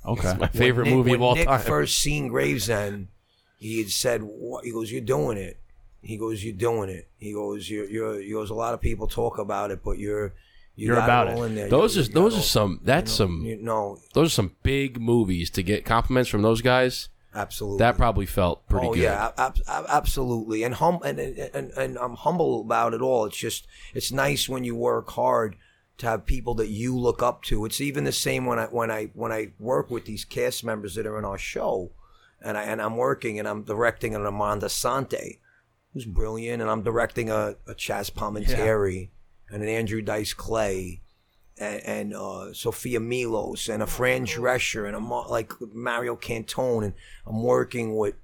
Okay. 0.06 0.36
My 0.38 0.46
favorite 0.46 0.84
Nick- 0.84 0.94
movie 0.94 1.10
when 1.10 1.18
of 1.18 1.22
all 1.22 1.34
Nick 1.34 1.48
time. 1.48 1.60
first 1.60 1.98
seen 1.98 2.28
Gravesend, 2.28 3.08
he 3.56 3.78
had 3.78 3.90
said, 3.90 4.22
"What?" 4.22 4.64
He 4.64 4.70
goes, 4.72 4.90
"You're 4.92 5.00
doing 5.00 5.38
it." 5.38 5.58
He 6.02 6.16
goes, 6.16 6.44
"You're 6.44 6.54
doing 6.54 6.88
it." 6.90 7.08
He 7.18 7.32
goes, 7.32 7.68
"You're, 7.68 7.86
you're." 7.86 8.20
He 8.20 8.30
goes, 8.32 8.50
"A 8.50 8.54
lot 8.54 8.74
of 8.74 8.80
people 8.80 9.06
talk 9.06 9.38
about 9.38 9.70
it, 9.70 9.80
but 9.84 9.98
you're, 9.98 10.34
you 10.76 10.86
You're 10.88 10.96
got 10.96 11.04
about 11.04 11.28
it 11.28 11.34
all 11.36 11.42
it. 11.44 11.46
in 11.48 11.54
there. 11.56 11.68
those 11.68 11.96
You- 11.96 12.02
are 12.02 12.06
you 12.06 12.12
those 12.12 12.38
are 12.38 12.42
some. 12.42 12.80
That's 12.84 13.18
you 13.18 13.24
know, 13.26 13.32
some. 13.32 13.44
You 13.46 13.56
know, 13.56 13.98
Those 14.14 14.26
are 14.28 14.30
some 14.30 14.52
big 14.62 15.00
movies 15.00 15.50
to 15.50 15.62
get 15.62 15.84
compliments 15.84 16.28
from 16.30 16.42
those 16.42 16.60
guys. 16.62 17.08
absolutely. 17.34 17.78
That 17.78 17.96
probably 17.96 18.26
felt 18.26 18.66
pretty 18.68 18.86
oh 18.88 18.94
good. 18.94 19.02
yeah, 19.02 19.30
ab- 19.38 19.58
ab- 19.66 19.86
absolutely, 19.88 20.62
and 20.62 20.74
hum 20.74 21.00
and, 21.04 21.18
and 21.18 21.70
and 21.72 21.98
I'm 21.98 22.14
humble 22.14 22.60
about 22.60 22.94
it 22.94 23.00
all. 23.00 23.24
It's 23.26 23.36
just 23.36 23.66
it's 23.94 24.12
nice 24.12 24.48
when 24.48 24.64
you 24.64 24.74
work 24.76 25.10
hard 25.10 25.56
to 25.98 26.06
have 26.06 26.26
people 26.26 26.54
that 26.56 26.68
you 26.68 26.96
look 26.96 27.22
up 27.22 27.42
to. 27.44 27.64
It's 27.64 27.80
even 27.80 28.04
the 28.04 28.12
same 28.12 28.44
when 28.46 28.58
I 28.58 28.66
when 28.66 28.90
I 28.90 29.06
when 29.14 29.32
I 29.32 29.52
work 29.58 29.90
with 29.90 30.04
these 30.04 30.24
cast 30.26 30.62
members 30.62 30.94
that 30.94 31.06
are 31.06 31.18
in 31.18 31.24
our 31.24 31.38
show, 31.38 31.90
and 32.42 32.56
I 32.56 32.64
and 32.64 32.80
I'm 32.80 32.96
working 32.96 33.38
and 33.38 33.48
I'm 33.48 33.62
directing 33.62 34.14
an 34.14 34.22
Armand 34.22 34.62
Assante, 34.62 35.38
who's 35.92 36.04
brilliant, 36.04 36.62
and 36.62 36.70
I'm 36.70 36.82
directing 36.82 37.30
a, 37.30 37.56
a 37.66 37.74
Chaz 37.74 38.10
Palminteri 38.10 39.10
and 39.50 39.62
an 39.62 39.68
Andrew 39.68 40.02
Dice 40.02 40.34
Clay. 40.34 41.02
And, 41.58 41.82
and 41.84 42.14
uh, 42.14 42.52
Sofia 42.52 43.00
Milos 43.00 43.70
and 43.70 43.82
a 43.82 43.86
Fran 43.86 44.26
Drescher 44.26 44.86
and 44.86 44.94
a 44.94 44.98
like 44.98 45.54
Mario 45.72 46.14
Cantone 46.14 46.84
and 46.84 46.92
I'm 47.26 47.42
working 47.42 47.96
with 47.96 48.16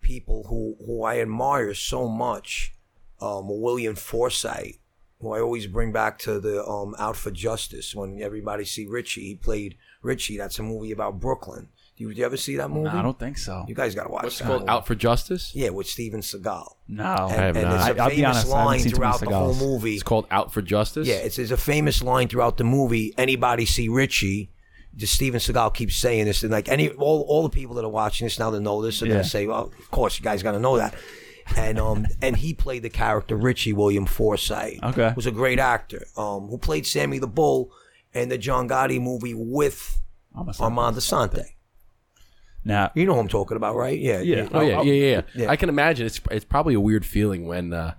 people 0.00 0.46
who, 0.48 0.74
who 0.86 1.04
I 1.04 1.20
admire 1.20 1.74
so 1.74 2.08
much. 2.08 2.74
Um, 3.20 3.46
William 3.48 3.94
Forsythe, 3.94 4.76
who 5.20 5.32
I 5.32 5.40
always 5.40 5.66
bring 5.66 5.92
back 5.92 6.18
to 6.20 6.40
the 6.40 6.64
um, 6.64 6.94
Out 6.98 7.16
for 7.16 7.30
Justice 7.30 7.94
when 7.94 8.22
everybody 8.22 8.64
see 8.64 8.86
Richie. 8.86 9.26
He 9.26 9.34
played 9.34 9.76
Richie. 10.00 10.38
That's 10.38 10.58
a 10.58 10.62
movie 10.62 10.92
about 10.92 11.20
Brooklyn. 11.20 11.68
Do 11.98 12.04
you, 12.04 12.10
you 12.10 12.24
ever 12.24 12.36
see 12.36 12.56
that 12.56 12.70
movie? 12.70 12.84
No, 12.90 12.98
I 12.98 13.02
don't 13.02 13.18
think 13.18 13.36
so. 13.38 13.64
You 13.66 13.74
guys 13.74 13.94
got 13.94 14.04
to 14.04 14.10
watch 14.10 14.22
What's 14.22 14.38
that. 14.38 14.44
called? 14.46 14.60
movie. 14.60 14.70
Out 14.70 14.86
for 14.86 14.94
Justice. 14.94 15.52
Yeah, 15.54 15.70
with 15.70 15.88
Steven 15.88 16.20
Seagal. 16.20 16.74
No. 16.86 17.04
And, 17.04 17.30
have 17.32 17.56
and 17.56 17.64
not. 17.68 17.70
there's 17.84 17.96
a 17.98 18.00
I- 18.00 18.04
I'll 18.04 18.10
be 18.10 18.16
famous 18.16 18.36
honest, 18.36 18.46
I 18.46 18.50
haven't 18.50 18.64
line 18.66 18.78
seen 18.80 18.92
too 18.92 19.00
many 19.00 19.12
throughout 19.18 19.20
the 19.30 19.36
whole 19.36 19.54
Seagals. 19.54 19.60
movie. 19.60 19.94
It's 19.94 20.02
called 20.04 20.26
Out 20.30 20.52
for 20.52 20.62
Justice. 20.62 21.08
Yeah, 21.08 21.16
it's, 21.16 21.36
there's 21.36 21.50
a 21.50 21.56
famous 21.56 22.02
line 22.02 22.28
throughout 22.28 22.56
the 22.56 22.64
movie. 22.64 23.14
Anybody 23.18 23.66
see 23.66 23.88
Richie? 23.88 24.52
Just 24.96 25.14
Steven 25.14 25.38
Seagal 25.40 25.74
keeps 25.74 25.96
saying 25.96 26.24
this, 26.24 26.42
and 26.42 26.50
like 26.50 26.68
any 26.68 26.88
all, 26.90 27.22
all 27.28 27.42
the 27.42 27.50
people 27.50 27.74
that 27.76 27.84
are 27.84 27.88
watching 27.90 28.24
this 28.26 28.38
now 28.38 28.50
that 28.50 28.60
know 28.60 28.80
this 28.82 29.00
are 29.02 29.06
Yeah. 29.06 29.12
gonna 29.14 29.24
say, 29.24 29.46
"Well, 29.46 29.72
of 29.78 29.90
course, 29.92 30.18
you 30.18 30.24
guys 30.24 30.42
got 30.42 30.52
to 30.52 30.58
know 30.58 30.76
that." 30.76 30.94
And 31.56 31.78
um, 31.78 32.06
and 32.22 32.36
he 32.36 32.52
played 32.54 32.82
the 32.82 32.90
character 32.90 33.36
Richie 33.36 33.72
William 33.72 34.06
Forsythe. 34.06 34.78
Okay. 34.82 35.12
was 35.14 35.26
a 35.26 35.30
great 35.30 35.58
actor. 35.60 36.04
Um, 36.16 36.48
who 36.48 36.58
played 36.58 36.84
Sammy 36.86 37.18
the 37.20 37.28
Bull 37.28 37.70
in 38.12 38.28
the 38.28 38.38
John 38.38 38.68
Gotti 38.68 39.00
movie 39.00 39.34
with 39.34 40.00
I'm 40.34 40.48
a 40.48 40.54
son. 40.54 40.64
Armand 40.72 40.96
Assante. 40.96 41.44
Now, 42.68 42.90
You 42.94 43.06
know 43.06 43.14
who 43.14 43.20
I'm 43.20 43.28
talking 43.28 43.56
about, 43.56 43.74
right? 43.76 43.98
Yeah, 43.98 44.20
Yeah. 44.20 44.48
Oh 44.52 44.60
yeah, 44.60 44.76
I'll- 44.76 44.84
yeah, 44.84 44.92
yeah, 44.92 45.10
yeah. 45.10 45.22
Yeah. 45.42 45.50
I 45.50 45.56
can 45.56 45.68
imagine 45.68 46.06
it's 46.06 46.20
it's 46.30 46.44
probably 46.44 46.74
a 46.74 46.80
weird 46.80 47.04
feeling 47.04 47.46
when 47.46 47.72
uh, 47.72 47.94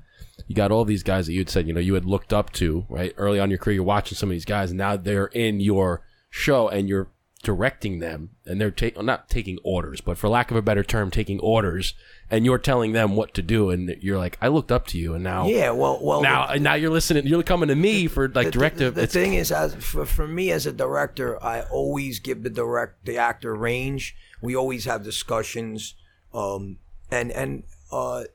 you 0.47 0.55
got 0.55 0.71
all 0.71 0.85
these 0.85 1.03
guys 1.03 1.25
that 1.27 1.33
you 1.33 1.39
had 1.39 1.49
said 1.49 1.67
you 1.67 1.73
know 1.73 1.79
you 1.81 1.95
had 1.95 2.05
looked 2.05 2.31
up 2.31 2.51
to 2.53 2.85
right 2.87 3.13
early 3.17 3.39
on 3.39 3.45
in 3.45 3.49
your 3.51 3.59
career. 3.59 3.75
You're 3.75 3.83
watching 3.83 4.15
some 4.15 4.29
of 4.29 4.33
these 4.33 4.45
guys, 4.45 4.71
and 4.71 4.77
now 4.77 4.95
they're 4.95 5.27
in 5.27 5.59
your 5.59 6.03
show, 6.29 6.69
and 6.69 6.87
you're 6.87 7.09
directing 7.43 7.99
them, 7.99 8.29
and 8.45 8.59
they're 8.59 8.69
taking 8.71 9.05
not 9.05 9.29
taking 9.29 9.57
orders, 9.63 10.01
but 10.01 10.17
for 10.17 10.29
lack 10.29 10.51
of 10.51 10.57
a 10.57 10.61
better 10.61 10.83
term, 10.83 11.09
taking 11.09 11.39
orders, 11.39 11.93
and 12.31 12.45
you're 12.45 12.57
telling 12.59 12.91
them 12.93 13.15
what 13.15 13.33
to 13.33 13.41
do, 13.41 13.69
and 13.69 13.95
you're 14.01 14.17
like, 14.17 14.37
I 14.41 14.47
looked 14.49 14.71
up 14.71 14.85
to 14.87 14.97
you, 14.97 15.13
and 15.15 15.23
now 15.23 15.47
Yeah, 15.47 15.71
well, 15.71 15.99
well, 16.01 16.21
now 16.21 16.53
now 16.55 16.75
you're 16.75 16.91
listening, 16.91 17.25
you're 17.27 17.43
coming 17.43 17.69
to 17.69 17.75
me 17.75 18.07
for 18.07 18.27
like 18.29 18.47
the, 18.47 18.51
directive. 18.51 18.95
The, 18.95 19.01
the 19.01 19.07
thing 19.07 19.33
is, 19.33 19.51
as 19.51 19.75
for, 19.75 20.05
for 20.05 20.27
me 20.27 20.51
as 20.51 20.65
a 20.65 20.71
director, 20.71 21.41
I 21.43 21.61
always 21.61 22.19
give 22.19 22.43
the 22.43 22.49
direct 22.49 23.05
the 23.05 23.17
actor 23.17 23.55
range. 23.55 24.15
We 24.41 24.55
always 24.55 24.85
have 24.85 25.03
discussions, 25.03 25.95
um, 26.33 26.77
and 27.09 27.31
and 27.31 27.63
uh, 27.91 28.25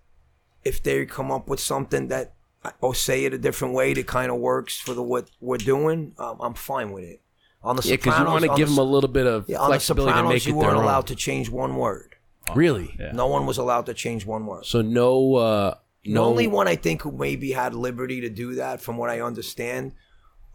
if 0.64 0.82
they 0.82 1.06
come 1.06 1.30
up 1.30 1.48
with 1.48 1.60
something 1.60 2.08
that 2.08 2.32
or 2.80 2.94
say 2.94 3.24
it 3.26 3.34
a 3.34 3.38
different 3.38 3.74
way 3.74 3.92
that 3.94 4.06
kind 4.06 4.30
of 4.30 4.38
works 4.38 4.78
for 4.80 4.94
the 4.94 5.02
what 5.02 5.30
we're 5.40 5.58
doing, 5.58 6.14
um, 6.18 6.38
I'm 6.40 6.54
fine 6.54 6.92
with 6.92 7.04
it. 7.04 7.20
On 7.62 7.76
the 7.76 7.82
yeah, 7.82 7.96
because 7.96 8.18
you 8.18 8.24
want 8.26 8.42
to 8.42 8.48
give 8.56 8.68
the- 8.68 8.74
them 8.74 8.78
a 8.78 8.90
little 8.90 9.08
bit 9.08 9.26
of 9.26 9.48
yeah, 9.48 9.58
on 9.58 9.68
the 9.68 9.74
flexibility 9.74 10.12
to 10.20 10.28
make 10.28 10.36
it 10.42 10.46
you 10.46 10.52
their 10.54 10.62
weren't 10.64 10.76
own. 10.78 10.84
allowed 10.84 11.06
to 11.06 11.14
change 11.14 11.48
one 11.48 11.76
word. 11.76 12.13
Really? 12.54 12.94
Yeah. 12.98 13.12
No 13.12 13.26
one 13.26 13.46
was 13.46 13.58
allowed 13.58 13.86
to 13.86 13.94
change 13.94 14.26
one 14.26 14.46
word. 14.46 14.66
So 14.66 14.82
no, 14.82 15.36
uh, 15.36 15.74
The 16.04 16.12
no. 16.14 16.24
only 16.24 16.46
one 16.46 16.68
I 16.68 16.76
think 16.76 17.02
who 17.02 17.12
maybe 17.12 17.52
had 17.52 17.74
liberty 17.74 18.20
to 18.22 18.28
do 18.28 18.54
that, 18.56 18.80
from 18.80 18.96
what 18.98 19.10
I 19.10 19.20
understand, 19.20 19.92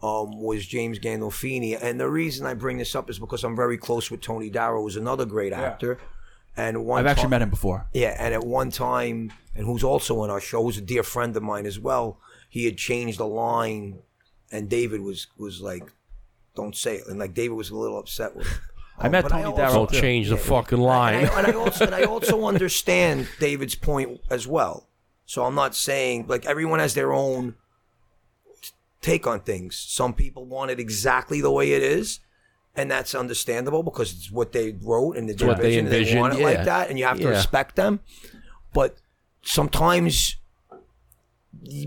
um, 0.02 0.40
was 0.40 0.66
James 0.66 0.98
Gandolfini. 0.98 1.76
And 1.80 1.98
the 2.00 2.08
reason 2.08 2.46
I 2.46 2.54
bring 2.54 2.78
this 2.78 2.94
up 2.94 3.10
is 3.10 3.18
because 3.18 3.42
I'm 3.44 3.56
very 3.56 3.76
close 3.76 4.10
with 4.10 4.20
Tony 4.20 4.48
Darrow, 4.50 4.82
who's 4.82 4.96
another 4.96 5.24
great 5.26 5.52
actor. 5.52 5.98
And 6.56 6.84
one 6.84 7.00
I've 7.00 7.06
actually 7.06 7.24
ti- 7.24 7.30
met 7.30 7.42
him 7.42 7.50
before. 7.50 7.86
Yeah, 7.92 8.16
and 8.18 8.34
at 8.34 8.44
one 8.44 8.70
time, 8.70 9.32
and 9.54 9.66
who's 9.66 9.84
also 9.84 10.20
on 10.20 10.30
our 10.30 10.40
show, 10.40 10.62
who's 10.62 10.78
a 10.78 10.82
dear 10.82 11.02
friend 11.02 11.36
of 11.36 11.42
mine 11.42 11.64
as 11.66 11.78
well. 11.78 12.18
He 12.48 12.64
had 12.64 12.76
changed 12.76 13.20
a 13.20 13.24
line, 13.24 14.00
and 14.50 14.68
David 14.68 15.00
was 15.00 15.28
was 15.38 15.60
like, 15.60 15.84
"Don't 16.56 16.74
say 16.74 16.96
it," 16.96 17.06
and 17.06 17.18
like 17.20 17.34
David 17.34 17.54
was 17.54 17.70
a 17.70 17.76
little 17.76 17.98
upset 17.98 18.34
with. 18.36 18.46
Him. 18.46 18.58
I 19.00 19.08
met 19.08 19.22
but 19.22 19.30
Tony 19.30 19.44
also- 19.44 19.56
Darrow 19.56 19.72
Don't 19.86 19.92
change 19.92 20.28
the 20.28 20.36
fucking 20.36 20.78
and 20.78 20.86
line. 20.86 21.14
I, 21.26 21.38
and 21.38 21.46
I 21.46 21.52
also 21.52 21.86
and 21.86 21.94
I 21.94 22.02
also 22.14 22.44
understand 22.46 23.28
David's 23.38 23.74
point 23.74 24.20
as 24.30 24.46
well. 24.46 24.86
So 25.26 25.44
I'm 25.44 25.54
not 25.54 25.74
saying 25.74 26.26
like 26.28 26.44
everyone 26.46 26.80
has 26.80 26.94
their 26.94 27.12
own 27.12 27.54
take 29.00 29.26
on 29.26 29.40
things. 29.40 29.76
Some 29.76 30.12
people 30.12 30.44
want 30.44 30.70
it 30.70 30.78
exactly 30.78 31.40
the 31.40 31.50
way 31.50 31.72
it 31.72 31.82
is, 31.82 32.20
and 32.76 32.90
that's 32.90 33.14
understandable 33.14 33.82
because 33.82 34.12
it's 34.12 34.30
what 34.30 34.52
they 34.52 34.72
wrote 34.82 35.16
and 35.16 35.28
the 35.28 35.46
what 35.46 35.56
they 35.58 35.80
vision, 35.80 35.86
They 35.88 36.18
want 36.18 36.34
it 36.34 36.40
yeah. 36.40 36.44
like 36.46 36.64
that, 36.64 36.90
and 36.90 36.98
you 36.98 37.04
have 37.06 37.16
to 37.18 37.22
Yeah. 37.24 37.30
respect 37.30 37.76
them. 37.76 38.00
But 38.74 38.96
sometimes 39.42 40.36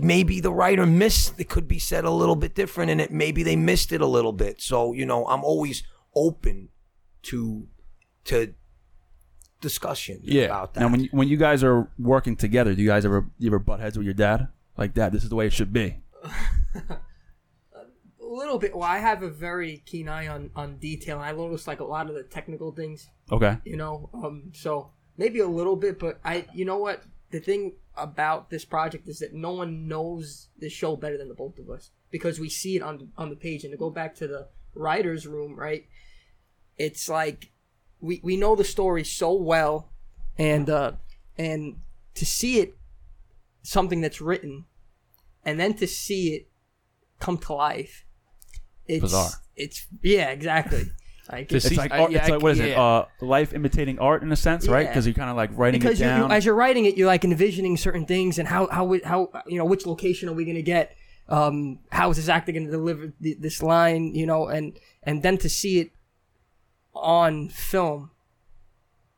maybe 0.00 0.40
the 0.40 0.52
writer 0.52 0.86
missed 0.86 1.38
it 1.38 1.48
could 1.48 1.66
be 1.66 1.78
said 1.78 2.04
a 2.04 2.10
little 2.10 2.36
bit 2.36 2.54
different 2.54 2.90
and 2.90 3.00
it 3.00 3.10
maybe 3.10 3.42
they 3.42 3.56
missed 3.56 3.92
it 3.92 4.00
a 4.00 4.06
little 4.06 4.32
bit 4.32 4.60
so 4.60 4.92
you 4.92 5.06
know 5.06 5.26
i'm 5.26 5.42
always 5.42 5.82
open 6.14 6.68
to 7.24 7.66
to 8.24 8.54
discussion 9.60 10.20
Yeah. 10.22 10.44
about 10.44 10.74
that 10.74 10.80
Now, 10.80 10.88
when 10.88 11.00
you, 11.04 11.08
when 11.12 11.28
you 11.28 11.36
guys 11.36 11.64
are 11.64 11.88
working 11.98 12.36
together, 12.36 12.74
do 12.74 12.82
you 12.82 12.88
guys 12.88 13.04
ever 13.04 13.26
you 13.38 13.48
ever 13.48 13.58
butt 13.58 13.80
heads 13.80 13.96
with 13.96 14.04
your 14.04 14.14
dad 14.14 14.48
like 14.76 14.94
that? 14.94 15.12
This 15.12 15.22
is 15.24 15.28
the 15.30 15.36
way 15.36 15.46
it 15.46 15.52
should 15.52 15.72
be. 15.72 15.96
A 18.20 18.36
little 18.36 18.58
bit. 18.58 18.74
Well, 18.74 18.82
I 18.88 18.98
have 18.98 19.22
a 19.22 19.28
very 19.30 19.82
keen 19.86 20.08
eye 20.08 20.26
on 20.26 20.50
on 20.56 20.78
detail. 20.78 21.18
I 21.20 21.30
notice 21.32 21.66
like 21.68 21.80
a 21.80 21.84
lot 21.84 22.08
of 22.08 22.14
the 22.14 22.22
technical 22.24 22.72
things. 22.72 23.08
Okay. 23.30 23.58
You 23.64 23.76
know, 23.76 24.10
um, 24.12 24.50
so 24.54 24.90
maybe 25.16 25.38
a 25.40 25.46
little 25.46 25.76
bit, 25.76 25.98
but 26.00 26.18
I, 26.24 26.46
you 26.52 26.64
know 26.64 26.78
what, 26.78 27.02
the 27.30 27.38
thing 27.38 27.74
about 27.96 28.50
this 28.50 28.64
project 28.64 29.08
is 29.08 29.20
that 29.20 29.34
no 29.34 29.52
one 29.52 29.86
knows 29.86 30.48
this 30.58 30.72
show 30.72 30.96
better 30.96 31.16
than 31.16 31.28
the 31.28 31.34
both 31.34 31.58
of 31.60 31.70
us 31.70 31.90
because 32.10 32.40
we 32.40 32.48
see 32.48 32.76
it 32.76 32.82
on 32.82 33.12
on 33.16 33.30
the 33.30 33.36
page. 33.36 33.62
And 33.64 33.72
to 33.72 33.76
go 33.78 33.90
back 33.90 34.14
to 34.16 34.26
the 34.26 34.48
writers' 34.74 35.26
room, 35.28 35.54
right? 35.54 35.86
It's 36.78 37.08
like 37.08 37.50
we 38.00 38.20
we 38.22 38.36
know 38.36 38.54
the 38.56 38.64
story 38.64 39.04
so 39.04 39.32
well, 39.32 39.88
and 40.38 40.68
uh, 40.68 40.92
and 41.38 41.76
to 42.14 42.26
see 42.26 42.58
it 42.60 42.76
something 43.62 44.00
that's 44.00 44.20
written, 44.20 44.64
and 45.44 45.58
then 45.58 45.74
to 45.74 45.86
see 45.86 46.34
it 46.34 46.48
come 47.20 47.38
to 47.38 47.52
life, 47.54 48.04
it's 48.86 49.00
Bizarre. 49.02 49.30
It's 49.56 49.86
yeah, 50.02 50.30
exactly. 50.30 50.84
Like 51.32 51.50
it's, 51.50 51.64
It's 51.64 51.74
See, 51.74 51.76
like 51.76 51.90
I- 51.90 52.00
art, 52.00 52.10
yeah, 52.10 52.18
it's 52.18 52.28
like 52.28 52.42
what 52.42 52.52
is 52.52 52.60
it? 52.60 52.76
Uh, 52.76 53.06
life 53.22 53.54
imitating 53.54 53.98
art 53.98 54.22
in 54.22 54.30
a 54.30 54.36
sense, 54.36 54.68
right? 54.68 54.86
Because 54.86 55.06
you're 55.06 55.14
kind 55.14 55.30
of 55.30 55.36
like 55.36 55.48
writing 55.54 55.80
because 55.80 55.98
it 55.98 56.04
down. 56.04 56.28
you, 56.28 56.36
as 56.36 56.44
you're 56.44 56.54
writing 56.54 56.84
it, 56.84 56.98
you're 56.98 57.06
like 57.06 57.24
envisioning 57.24 57.78
certain 57.78 58.04
things 58.04 58.38
and 58.38 58.46
how 58.46 58.66
how 58.66 58.94
how 59.04 59.30
you 59.46 59.56
know 59.56 59.64
which 59.64 59.86
location 59.86 60.28
are 60.28 60.34
we 60.34 60.44
going 60.44 60.56
to 60.56 60.62
get? 60.62 60.94
Um, 61.30 61.78
how 61.90 62.10
is 62.10 62.18
this 62.18 62.28
actor 62.28 62.52
going 62.52 62.66
to 62.66 62.70
deliver 62.70 63.14
th- 63.22 63.38
this 63.40 63.62
line? 63.62 64.14
You 64.14 64.26
know, 64.26 64.48
and 64.48 64.78
and 65.02 65.22
then 65.22 65.38
to 65.38 65.48
see 65.48 65.80
it 65.80 65.92
on 66.94 67.48
film, 67.48 68.10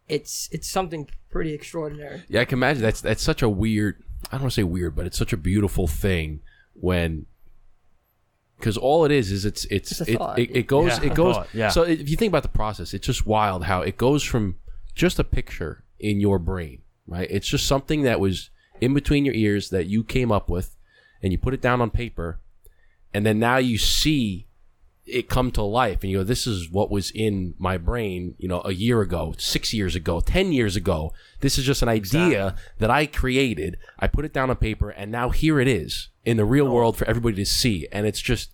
it's 0.09 0.49
it's 0.53 0.69
something 0.69 1.09
pretty 1.31 1.53
extraordinary. 1.53 2.23
Yeah, 2.29 2.41
I 2.41 2.45
can 2.45 2.59
imagine 2.59 2.83
that's 2.83 3.01
that's 3.01 3.23
such 3.23 3.43
a 3.43 3.49
weird. 3.49 4.03
I 4.29 4.33
don't 4.37 4.43
want 4.43 4.53
to 4.53 4.61
say 4.61 4.65
weird, 4.65 4.97
but 4.97 5.07
it's 5.07 5.19
such 5.19 5.33
a 5.33 5.37
beautiful 5.37 5.87
thing 5.87 6.41
when 6.75 7.27
because 8.59 8.77
all 8.77 9.05
it 9.05 9.13
is 9.13 9.31
is 9.31 9.45
it's 9.45 9.65
it's 9.67 9.91
Just 9.99 10.09
a 10.09 10.35
it, 10.37 10.51
it, 10.51 10.57
it 10.59 10.67
goes 10.67 10.99
Yeah, 10.99 11.05
it 11.11 11.15
goes. 11.15 11.37
yeah. 11.53 11.69
So 11.69 11.83
if 11.83 12.09
you 12.09 12.17
think 12.17 12.31
about 12.31 12.43
the 12.43 12.49
process, 12.49 12.95
it's 12.95 13.07
just 13.07 13.27
wild 13.27 13.65
how 13.65 13.83
it 13.83 13.97
goes 13.99 14.23
from 14.23 14.57
just 14.95 15.19
a 15.19 15.25
picture 15.25 15.85
in 16.01 16.21
your 16.21 16.39
brain, 16.39 16.83
right? 17.07 17.29
It's 17.31 17.47
just 17.47 17.67
something 17.67 18.03
that 18.03 18.19
was 18.21 18.51
in 18.81 18.95
between 18.95 19.25
your 19.25 19.35
ears 19.35 19.71
that 19.71 19.87
you 19.87 20.03
came 20.05 20.33
up 20.33 20.49
with, 20.49 20.77
and 21.23 21.33
you 21.33 21.39
put 21.39 21.53
it 21.55 21.61
down 21.61 21.81
on 21.81 21.91
paper, 21.91 22.41
and 23.13 23.25
then 23.27 23.39
now 23.39 23.57
you 23.59 23.77
see 23.79 24.47
it 25.07 25.29
come 25.29 25.51
to 25.53 25.63
life 25.63 26.03
and 26.03 26.11
you 26.11 26.19
go 26.19 26.25
this 26.25 26.47
is 26.47 26.69
what 26.71 26.91
was 26.91 27.11
in 27.13 27.55
my 27.59 27.79
brain 27.79 28.35
you 28.39 28.49
know 28.49 28.61
a 28.65 28.73
year 28.73 29.01
ago 29.01 29.33
six 29.39 29.73
years 29.73 29.95
ago 29.95 30.21
ten 30.21 30.53
years 30.53 30.77
ago. 30.77 31.13
This 31.41 31.59
is 31.59 31.65
just 31.65 31.83
an 31.83 31.89
idea 31.89 32.57
that 32.79 32.91
i 32.91 33.07
created. 33.07 33.79
I 33.99 34.09
put 34.09 34.25
it 34.25 34.33
down 34.33 34.51
on 34.51 34.57
paper 34.57 34.91
and 34.91 35.13
now 35.13 35.31
here 35.31 35.61
it 35.61 35.69
is 35.69 36.09
in 36.25 36.37
the 36.37 36.45
real 36.45 36.69
world 36.69 36.97
for 36.97 37.07
everybody 37.07 37.37
to 37.37 37.47
see. 37.47 37.87
And 37.93 38.07
it's 38.07 38.21
just 38.21 38.51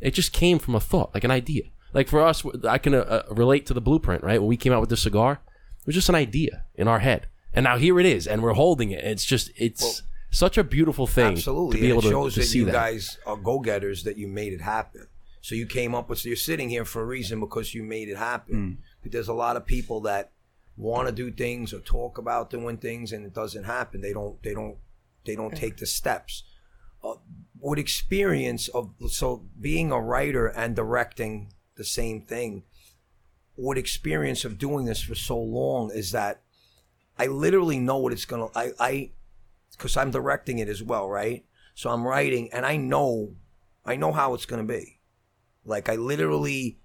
it 0.00 0.12
just 0.12 0.32
came 0.32 0.58
from 0.58 0.74
a 0.74 0.80
thought 0.80 1.12
like 1.12 1.24
an 1.24 1.30
idea. 1.30 1.64
Like 1.92 2.08
for 2.08 2.20
us 2.20 2.44
i 2.66 2.78
can 2.78 2.94
uh, 2.94 2.98
uh, 2.98 3.22
relate 3.30 3.66
to 3.66 3.74
the 3.74 3.80
blueprint 3.80 4.22
right? 4.22 4.40
When 4.40 4.48
we 4.48 4.56
came 4.56 4.72
out 4.72 4.80
with 4.80 4.90
the 4.90 4.96
cigar 4.96 5.40
it 5.80 5.86
was 5.86 5.94
just 5.94 6.08
an 6.08 6.14
idea 6.14 6.64
in 6.74 6.88
our 6.88 7.00
head. 7.00 7.28
And 7.52 7.64
now 7.64 7.76
here 7.76 8.00
it 8.00 8.06
is 8.06 8.26
and 8.26 8.42
we're 8.42 8.54
holding 8.54 8.90
it. 8.90 9.04
It's 9.04 9.24
just 9.24 9.50
it's 9.56 10.02
such 10.30 10.58
a 10.58 10.64
beautiful 10.64 11.06
thing 11.06 11.32
Absolutely. 11.32 11.76
to 11.76 11.82
be 11.82 11.88
able 11.90 12.00
it 12.00 12.04
to, 12.04 12.08
shows 12.08 12.34
to 12.34 12.40
that 12.40 12.46
see 12.46 12.58
you 12.58 12.64
that. 12.64 12.72
guys 12.72 13.18
are 13.26 13.36
go 13.36 13.60
getters, 13.60 14.02
that 14.02 14.16
you 14.16 14.26
made 14.26 14.52
it 14.52 14.60
happen. 14.60 15.06
So 15.44 15.54
you 15.54 15.66
came 15.66 15.94
up 15.94 16.08
with, 16.08 16.24
you're 16.24 16.36
sitting 16.36 16.70
here 16.70 16.86
for 16.86 17.02
a 17.02 17.04
reason 17.04 17.38
because 17.38 17.74
you 17.74 17.82
made 17.82 18.08
it 18.08 18.16
happen. 18.16 18.78
But 19.02 19.12
there's 19.12 19.28
a 19.28 19.34
lot 19.34 19.58
of 19.58 19.66
people 19.66 20.00
that 20.00 20.32
want 20.74 21.06
to 21.06 21.12
do 21.12 21.30
things 21.30 21.74
or 21.74 21.80
talk 21.80 22.16
about 22.16 22.48
doing 22.48 22.78
things 22.78 23.12
and 23.12 23.26
it 23.26 23.34
doesn't 23.34 23.64
happen. 23.64 24.00
They 24.00 24.14
don't, 24.14 24.42
they 24.42 24.54
don't, 24.54 24.78
they 25.26 25.36
don't 25.36 25.54
take 25.54 25.76
the 25.76 25.84
steps. 25.84 26.44
Uh, 27.02 27.16
with 27.60 27.78
experience 27.78 28.68
of, 28.68 28.94
so 29.10 29.44
being 29.60 29.92
a 29.92 30.00
writer 30.00 30.46
and 30.46 30.74
directing 30.74 31.52
the 31.76 31.84
same 31.84 32.22
thing, 32.22 32.62
with 33.54 33.76
experience 33.76 34.46
of 34.46 34.56
doing 34.56 34.86
this 34.86 35.02
for 35.02 35.14
so 35.14 35.38
long 35.38 35.90
is 35.90 36.12
that 36.12 36.40
I 37.18 37.26
literally 37.26 37.78
know 37.78 37.98
what 37.98 38.14
it's 38.14 38.24
gonna. 38.24 38.48
I 38.56 38.70
I 38.80 39.10
because 39.72 39.98
I'm 39.98 40.10
directing 40.10 40.58
it 40.58 40.68
as 40.68 40.82
well, 40.82 41.06
right? 41.06 41.44
So 41.74 41.90
I'm 41.90 42.06
writing, 42.06 42.48
and 42.50 42.64
I 42.64 42.76
know, 42.76 43.34
I 43.84 43.94
know 43.96 44.10
how 44.10 44.32
it's 44.32 44.46
gonna 44.46 44.64
be. 44.64 44.93
Like 45.64 45.88
I 45.88 45.96
literally, 45.96 46.78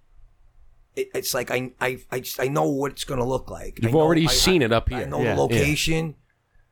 it, 0.96 1.10
it's 1.14 1.34
like 1.34 1.52
I, 1.52 1.72
I 1.82 2.00
I 2.12 2.24
I 2.40 2.48
know 2.48 2.70
what 2.70 2.92
it's 2.92 3.04
gonna 3.04 3.26
look 3.26 3.50
like. 3.50 3.80
You've 3.82 3.92
know- 3.94 4.00
already 4.00 4.26
I- 4.28 4.32
seen 4.32 4.62
I- 4.62 4.66
it 4.66 4.72
up 4.72 4.90
here. 4.90 5.00
I 5.00 5.06
know 5.06 5.22
Yeah. 5.22 5.36
the 5.36 5.42
location. 5.42 6.16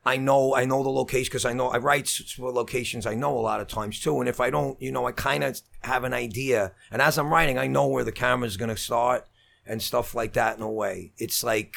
I 0.06 0.16
know 0.16 0.54
I 0.54 0.64
know 0.64 0.82
the 0.82 0.88
location 0.88 1.28
because 1.28 1.44
I 1.44 1.52
know 1.52 1.68
I 1.68 1.76
write 1.78 2.08
for 2.08 2.50
locations 2.50 3.04
I 3.04 3.14
know 3.14 3.36
a 3.36 3.40
lot 3.40 3.60
of 3.60 3.68
times 3.68 4.00
too. 4.00 4.20
And 4.20 4.28
if 4.28 4.40
I 4.40 4.48
don't, 4.48 4.80
you 4.80 4.90
know, 4.90 5.06
I 5.06 5.12
kind 5.12 5.44
of 5.44 5.60
have 5.82 6.04
an 6.04 6.14
idea. 6.14 6.72
And 6.90 7.02
as 7.02 7.18
I'm 7.18 7.30
writing, 7.30 7.58
I 7.58 7.66
know 7.66 7.86
where 7.88 8.04
the 8.04 8.12
camera's 8.12 8.56
gonna 8.56 8.76
start 8.76 9.26
and 9.66 9.82
stuff 9.82 10.14
like 10.14 10.32
that. 10.32 10.56
In 10.56 10.62
a 10.62 10.70
way, 10.70 11.12
it's 11.18 11.44
like 11.44 11.74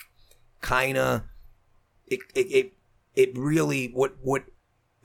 kind 0.61 0.97
of 0.97 1.23
it, 2.07 2.19
it 2.33 2.47
it 2.51 2.73
it 3.15 3.37
really 3.37 3.87
what 3.87 4.15
what 4.21 4.43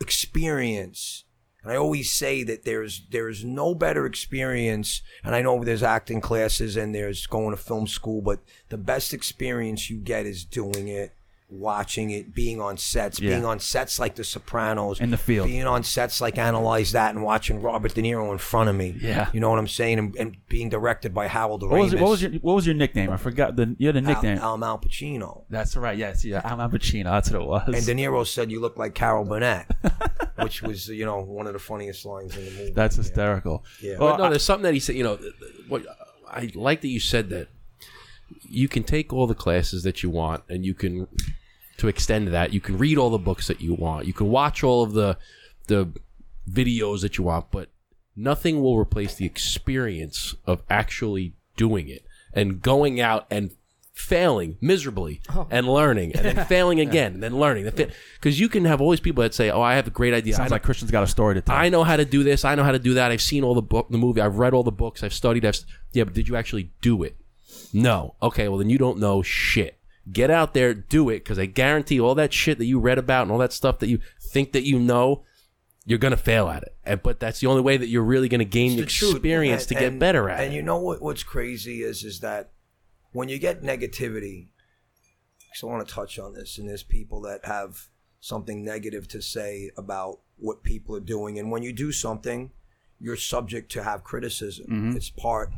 experience. 0.00 1.24
And 1.66 1.72
I 1.72 1.78
always 1.78 2.12
say 2.12 2.44
that 2.44 2.64
there's 2.64 3.02
there's 3.10 3.44
no 3.44 3.74
better 3.74 4.06
experience. 4.06 5.02
And 5.24 5.34
I 5.34 5.42
know 5.42 5.64
there's 5.64 5.82
acting 5.82 6.20
classes 6.20 6.76
and 6.76 6.94
there's 6.94 7.26
going 7.26 7.50
to 7.50 7.60
film 7.60 7.88
school, 7.88 8.22
but 8.22 8.38
the 8.68 8.78
best 8.78 9.12
experience 9.12 9.90
you 9.90 9.96
get 9.96 10.26
is 10.26 10.44
doing 10.44 10.86
it, 10.86 11.15
watching 11.48 12.10
it, 12.10 12.34
being 12.34 12.60
on 12.60 12.76
sets, 12.76 13.20
Yeah. 13.20 13.30
being 13.30 13.44
on 13.44 13.60
sets 13.60 14.00
like 14.00 14.16
The 14.16 14.24
Sopranos, 14.24 15.00
In 15.00 15.10
the 15.12 15.16
field. 15.16 15.46
being 15.46 15.64
on 15.66 15.84
sets 15.84 16.20
like 16.20 16.38
Analyze 16.38 16.90
That, 16.92 17.14
and 17.14 17.22
watching 17.22 17.62
Robert 17.62 17.94
De 17.94 18.02
Niro 18.02 18.32
in 18.32 18.38
front 18.38 18.68
of 18.68 18.74
me. 18.74 18.96
Yeah. 19.00 19.30
you 19.32 19.38
know 19.38 19.50
what 19.50 19.58
I'm 19.60 19.68
saying, 19.68 19.98
and, 19.98 20.16
and 20.16 20.36
being 20.48 20.68
directed 20.68 21.14
by 21.14 21.28
Harold 21.28 21.62
what 21.62 21.70
was 21.80 21.94
Ramis. 21.94 22.00
what 22.00 22.10
was 22.10 22.22
your 22.22 22.32
what 22.40 22.54
was 22.54 22.66
your 22.66 22.74
nickname? 22.74 23.10
I 23.10 23.16
forgot 23.16 23.54
the 23.54 23.76
you 23.78 23.86
had 23.86 23.96
a 23.96 24.00
nickname. 24.00 24.38
Al, 24.38 24.62
Al 24.64 24.78
Pacino. 24.78 25.44
That's 25.48 25.76
right. 25.76 25.96
Yes, 25.96 26.24
yeah. 26.24 26.40
I'm 26.44 26.58
Al 26.60 26.68
Pacino. 26.68 27.04
That's 27.04 27.30
what 27.30 27.42
it 27.42 27.46
was. 27.46 27.74
And 27.74 27.86
De 27.86 27.94
Niro 27.94 28.26
said 28.34 28.50
you 28.50 28.60
look 28.60 28.76
like 28.76 28.94
Carol 28.94 29.24
Burnett, 29.24 29.70
which 30.42 30.62
was 30.62 30.88
you 30.88 31.04
know 31.04 31.20
one 31.22 31.46
of 31.46 31.52
the 31.52 31.58
funniest 31.60 32.04
lines 32.04 32.36
in 32.36 32.44
the 32.44 32.50
movie. 32.50 32.72
That's 32.72 32.96
hysterical. 32.96 33.64
Yeah. 33.80 33.98
Well, 33.98 34.16
But 34.16 34.24
no, 34.24 34.30
there's 34.30 34.42
something 34.42 34.64
that 34.64 34.74
he 34.74 34.80
said. 34.80 34.96
You 34.96 35.04
know, 35.04 35.16
th- 35.16 35.32
th- 35.38 35.52
what 35.68 35.84
I 36.28 36.50
like 36.54 36.80
that 36.80 36.88
you 36.88 36.98
said 37.00 37.30
that 37.30 37.48
you 38.48 38.68
can 38.68 38.84
take 38.84 39.12
all 39.12 39.26
the 39.26 39.34
classes 39.34 39.82
that 39.82 40.02
you 40.02 40.10
want, 40.10 40.42
and 40.48 40.64
you 40.64 40.74
can 40.74 41.08
to 41.78 41.88
extend 41.88 42.28
that. 42.28 42.52
You 42.52 42.60
can 42.60 42.78
read 42.78 42.98
all 42.98 43.10
the 43.10 43.18
books 43.18 43.46
that 43.48 43.60
you 43.60 43.74
want. 43.74 44.06
You 44.06 44.12
can 44.12 44.28
watch 44.28 44.62
all 44.62 44.82
of 44.82 44.92
the 44.92 45.18
the 45.66 45.88
videos 46.50 47.00
that 47.00 47.18
you 47.18 47.24
want, 47.24 47.50
but 47.50 47.68
nothing 48.16 48.62
will 48.62 48.78
replace 48.78 49.14
the 49.14 49.26
experience 49.26 50.34
of 50.46 50.62
actually 50.70 51.34
doing 51.56 51.88
it 51.88 52.04
and 52.32 52.62
going 52.62 53.00
out 53.00 53.26
and 53.30 53.50
failing 53.92 54.58
miserably 54.60 55.22
oh. 55.34 55.46
and 55.50 55.66
learning 55.66 56.14
and 56.14 56.24
then 56.24 56.46
failing 56.48 56.78
again 56.80 57.14
and 57.14 57.22
then 57.22 57.38
learning 57.38 57.64
because 57.64 58.38
you 58.38 58.46
can 58.46 58.66
have 58.66 58.78
all 58.78 58.90
these 58.90 59.00
people 59.00 59.22
that 59.22 59.32
say 59.32 59.50
oh 59.50 59.62
i 59.62 59.74
have 59.74 59.86
a 59.86 59.90
great 59.90 60.12
idea 60.12 60.34
I 60.34 60.36
sounds 60.36 60.50
know- 60.50 60.56
like 60.56 60.62
Cristian's 60.62 60.90
got 60.90 61.02
a 61.02 61.06
story 61.06 61.34
to 61.34 61.40
tell. 61.40 61.56
I 61.56 61.70
know 61.70 61.82
how 61.82 61.96
to 61.96 62.04
do 62.04 62.22
this. 62.22 62.44
I 62.44 62.54
know 62.56 62.62
how 62.62 62.72
to 62.72 62.78
do 62.78 62.92
that. 62.94 63.10
I've 63.10 63.22
seen 63.22 63.42
all 63.42 63.54
the 63.54 63.62
book, 63.62 63.88
the 63.88 63.96
movie. 63.96 64.20
I've 64.20 64.36
read 64.36 64.52
all 64.52 64.62
the 64.62 64.70
books. 64.70 65.02
I've 65.02 65.14
studied. 65.14 65.46
I've 65.46 65.58
yeah, 65.92 66.04
but 66.04 66.12
did 66.12 66.28
you 66.28 66.36
actually 66.36 66.70
do 66.82 67.02
it? 67.02 67.16
No. 67.72 68.14
Okay, 68.22 68.48
well 68.48 68.58
then 68.58 68.70
you 68.70 68.78
don't 68.78 68.98
know 68.98 69.22
shit. 69.22 69.78
Get 70.12 70.30
out 70.30 70.54
there, 70.54 70.72
do 70.72 71.08
it, 71.08 71.20
because 71.20 71.38
I 71.38 71.46
guarantee 71.46 71.98
all 72.00 72.14
that 72.14 72.32
shit 72.32 72.58
that 72.58 72.64
you 72.66 72.78
read 72.78 72.98
about 72.98 73.22
and 73.22 73.32
all 73.32 73.38
that 73.38 73.52
stuff 73.52 73.80
that 73.80 73.88
you 73.88 73.98
think 74.20 74.52
that 74.52 74.62
you 74.64 74.78
know, 74.78 75.24
you're 75.84 75.98
gonna 75.98 76.16
fail 76.16 76.48
at 76.48 76.62
it. 76.62 76.76
And, 76.84 77.02
but 77.02 77.18
that's 77.20 77.40
the 77.40 77.46
only 77.48 77.62
way 77.62 77.76
that 77.76 77.88
you're 77.88 78.04
really 78.04 78.28
gonna 78.28 78.44
gain 78.44 78.70
the, 78.72 78.76
the 78.76 78.82
experience 78.84 79.62
And- 79.62 79.68
to 79.68 79.74
get 79.74 79.84
and- 79.92 80.00
better 80.00 80.28
at 80.30 80.34
And 80.36 80.42
it. 80.42 80.46
And 80.46 80.54
you 80.56 80.62
know 80.62 80.78
what? 80.78 81.02
What's 81.02 81.22
crazy 81.24 81.82
is 81.82 82.04
is 82.04 82.20
that 82.20 82.52
when 83.12 83.28
you 83.28 83.38
get 83.38 83.62
negativity, 83.62 84.48
so 85.54 85.68
I 85.68 85.72
want 85.72 85.88
to 85.88 85.94
touch 85.94 86.18
on 86.18 86.34
this, 86.34 86.58
and 86.58 86.68
there's 86.68 86.82
people 86.82 87.20
that 87.22 87.44
have 87.46 87.88
something 88.20 88.64
negative 88.64 89.08
to 89.08 89.22
say 89.22 89.70
about 89.76 90.20
what 90.36 90.62
people 90.62 90.94
are 90.96 91.00
doing, 91.00 91.38
and 91.38 91.50
when 91.50 91.62
you 91.62 91.72
do 91.72 91.92
something, 91.92 92.50
you're 93.00 93.16
subject 93.16 93.72
to 93.72 93.82
have 93.82 94.04
criticism. 94.04 94.66
Mm-hmm. 94.66 94.96
It's 94.96 95.08
part. 95.10 95.50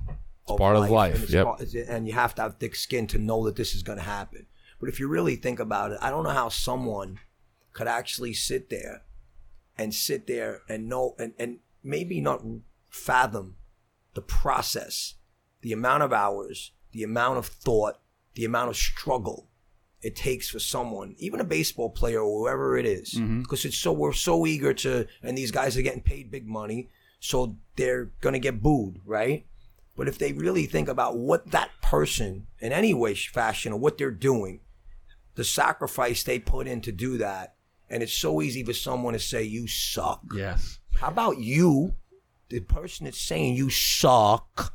Part 0.56 0.76
of 0.76 0.90
life, 0.90 1.20
and, 1.22 1.30
yep. 1.30 1.88
and 1.88 2.06
you 2.06 2.14
have 2.14 2.34
to 2.36 2.42
have 2.42 2.56
thick 2.56 2.74
skin 2.74 3.06
to 3.08 3.18
know 3.18 3.44
that 3.44 3.56
this 3.56 3.74
is 3.74 3.82
going 3.82 3.98
to 3.98 4.04
happen. 4.04 4.46
But 4.80 4.88
if 4.88 5.00
you 5.00 5.08
really 5.08 5.36
think 5.36 5.60
about 5.60 5.92
it, 5.92 5.98
I 6.00 6.10
don't 6.10 6.24
know 6.24 6.30
how 6.30 6.48
someone 6.48 7.18
could 7.72 7.88
actually 7.88 8.32
sit 8.32 8.70
there 8.70 9.02
and 9.76 9.94
sit 9.94 10.26
there 10.26 10.62
and 10.68 10.88
know 10.88 11.14
and, 11.18 11.34
and 11.38 11.58
maybe 11.82 12.20
not 12.20 12.42
fathom 12.88 13.56
the 14.14 14.22
process, 14.22 15.14
the 15.60 15.72
amount 15.72 16.02
of 16.02 16.12
hours, 16.12 16.72
the 16.92 17.02
amount 17.02 17.38
of 17.38 17.46
thought, 17.46 18.00
the 18.34 18.44
amount 18.44 18.70
of 18.70 18.76
struggle 18.76 19.48
it 20.00 20.14
takes 20.14 20.48
for 20.48 20.60
someone, 20.60 21.14
even 21.18 21.40
a 21.40 21.44
baseball 21.44 21.90
player 21.90 22.20
or 22.20 22.40
whoever 22.40 22.76
it 22.76 22.86
is, 22.86 23.14
mm-hmm. 23.14 23.42
because 23.42 23.64
it's 23.64 23.76
so 23.76 23.92
we're 23.92 24.12
so 24.12 24.46
eager 24.46 24.72
to, 24.72 25.06
and 25.22 25.36
these 25.36 25.50
guys 25.50 25.76
are 25.76 25.82
getting 25.82 26.02
paid 26.02 26.30
big 26.30 26.46
money, 26.46 26.88
so 27.18 27.56
they're 27.76 28.10
gonna 28.20 28.38
get 28.38 28.62
booed, 28.62 29.00
right? 29.04 29.44
But 29.98 30.06
if 30.08 30.16
they 30.16 30.32
really 30.32 30.64
think 30.66 30.88
about 30.88 31.18
what 31.18 31.50
that 31.50 31.70
person, 31.82 32.46
in 32.60 32.72
any 32.72 32.94
way, 32.94 33.14
fashion, 33.16 33.72
or 33.72 33.78
what 33.80 33.98
they're 33.98 34.12
doing, 34.12 34.60
the 35.34 35.42
sacrifice 35.42 36.22
they 36.22 36.38
put 36.38 36.68
in 36.68 36.80
to 36.82 36.92
do 36.92 37.18
that, 37.18 37.56
and 37.90 38.00
it's 38.02 38.12
so 38.12 38.40
easy 38.40 38.62
for 38.62 38.72
someone 38.72 39.14
to 39.14 39.18
say 39.18 39.42
you 39.42 39.66
suck. 39.66 40.22
yes. 40.32 40.78
How 40.94 41.08
about 41.08 41.38
you, 41.38 41.94
the 42.48 42.60
person 42.60 43.04
that's 43.06 43.20
saying 43.20 43.54
you 43.56 43.70
suck? 43.70 44.72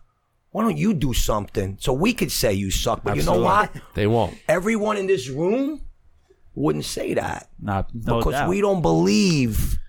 Why 0.51 0.63
don't 0.63 0.77
you 0.77 0.93
do 0.93 1.13
something 1.13 1.77
so 1.79 1.93
we 1.93 2.13
could 2.13 2.31
say 2.31 2.53
you 2.53 2.69
suck? 2.69 3.03
But 3.03 3.15
you 3.17 3.23
know 3.23 3.39
what? 3.41 3.71
They 3.93 4.07
won't. 4.07 4.37
Everyone 4.47 4.97
in 4.97 5.07
this 5.07 5.29
room 5.29 5.81
wouldn't 6.53 6.85
say 6.85 7.13
that 7.15 7.49
Not 7.59 7.89
no 7.93 8.17
because 8.19 8.33
doubt. 8.33 8.49
we 8.49 8.61
don't 8.61 8.81
believe. 8.81 9.79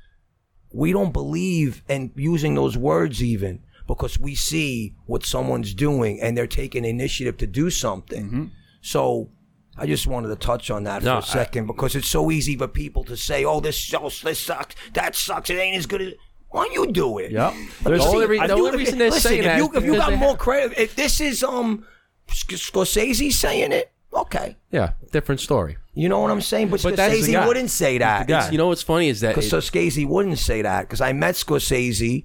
We 0.72 0.92
don't 0.92 1.12
believe 1.12 1.82
in 1.88 2.12
using 2.16 2.54
those 2.54 2.76
words 2.76 3.22
even. 3.22 3.62
Because 3.86 4.18
we 4.18 4.34
see 4.34 4.94
what 5.06 5.24
someone's 5.26 5.74
doing 5.74 6.20
and 6.20 6.36
they're 6.36 6.46
taking 6.46 6.84
initiative 6.84 7.36
to 7.38 7.46
do 7.46 7.70
something. 7.70 8.24
Mm-hmm. 8.26 8.44
So 8.80 9.30
I 9.76 9.86
just 9.86 10.06
wanted 10.06 10.28
to 10.28 10.36
touch 10.36 10.70
on 10.70 10.84
that 10.84 11.02
No, 11.02 11.20
for 11.20 11.24
a 11.24 11.26
second 11.26 11.66
because 11.66 11.94
it's 11.96 12.08
so 12.08 12.30
easy 12.30 12.56
for 12.56 12.68
people 12.68 13.04
to 13.04 13.16
say, 13.16 13.44
"Oh, 13.44 13.60
this 13.60 13.78
sucks, 13.82 14.22
this 14.22 14.38
sucks, 14.40 14.74
that 14.94 15.16
sucks, 15.16 15.50
it 15.50 15.54
ain't 15.58 15.76
as 15.76 15.86
good 15.86 16.00
as." 16.02 16.12
Why 16.50 16.66
don't 16.66 16.72
you 16.74 16.92
do 16.92 17.18
it? 17.18 17.32
Yep. 17.32 17.52
But 17.82 17.90
There's- 17.90 18.02
see, 18.04 18.08
only 18.14 18.26
re- 18.26 18.38
if 18.40 18.48
the 18.48 18.56
you- 18.56 18.66
only 18.66 18.78
reason 18.78 18.98
they're 18.98 19.10
listen, 19.10 19.28
saying 19.28 19.38
if 19.40 19.44
that 19.46 19.58
you, 19.58 19.68
is 19.70 19.74
if 19.76 19.84
you 19.84 19.96
got 19.96 20.12
more 20.14 20.28
have- 20.30 20.38
credit, 20.38 20.78
if 20.78 20.94
this 20.94 21.20
is 21.20 21.42
um 21.42 21.84
Scorsese 22.28 23.32
saying 23.32 23.72
it, 23.72 23.90
okay, 24.12 24.56
Yeah, 24.70 24.92
different 25.12 25.40
story. 25.40 25.76
you 25.94 26.08
know 26.08 26.20
what 26.20 26.30
I'm 26.30 26.40
saying. 26.40 26.68
But, 26.68 26.82
But 26.82 26.94
Scorsese 26.94 27.46
wouldn't 27.46 27.70
say 27.70 27.98
that. 27.98 28.52
You 28.52 28.58
know 28.58 28.68
what's 28.68 28.82
funny 28.82 29.08
is 29.08 29.20
that 29.20 29.34
Because 29.34 29.50
Scorsese 29.50 30.06
wouldn't 30.06 30.38
say 30.38 30.62
that. 30.62 30.82
Because 30.82 31.00
I 31.00 31.12
met 31.12 31.34
Scorsese 31.34 32.24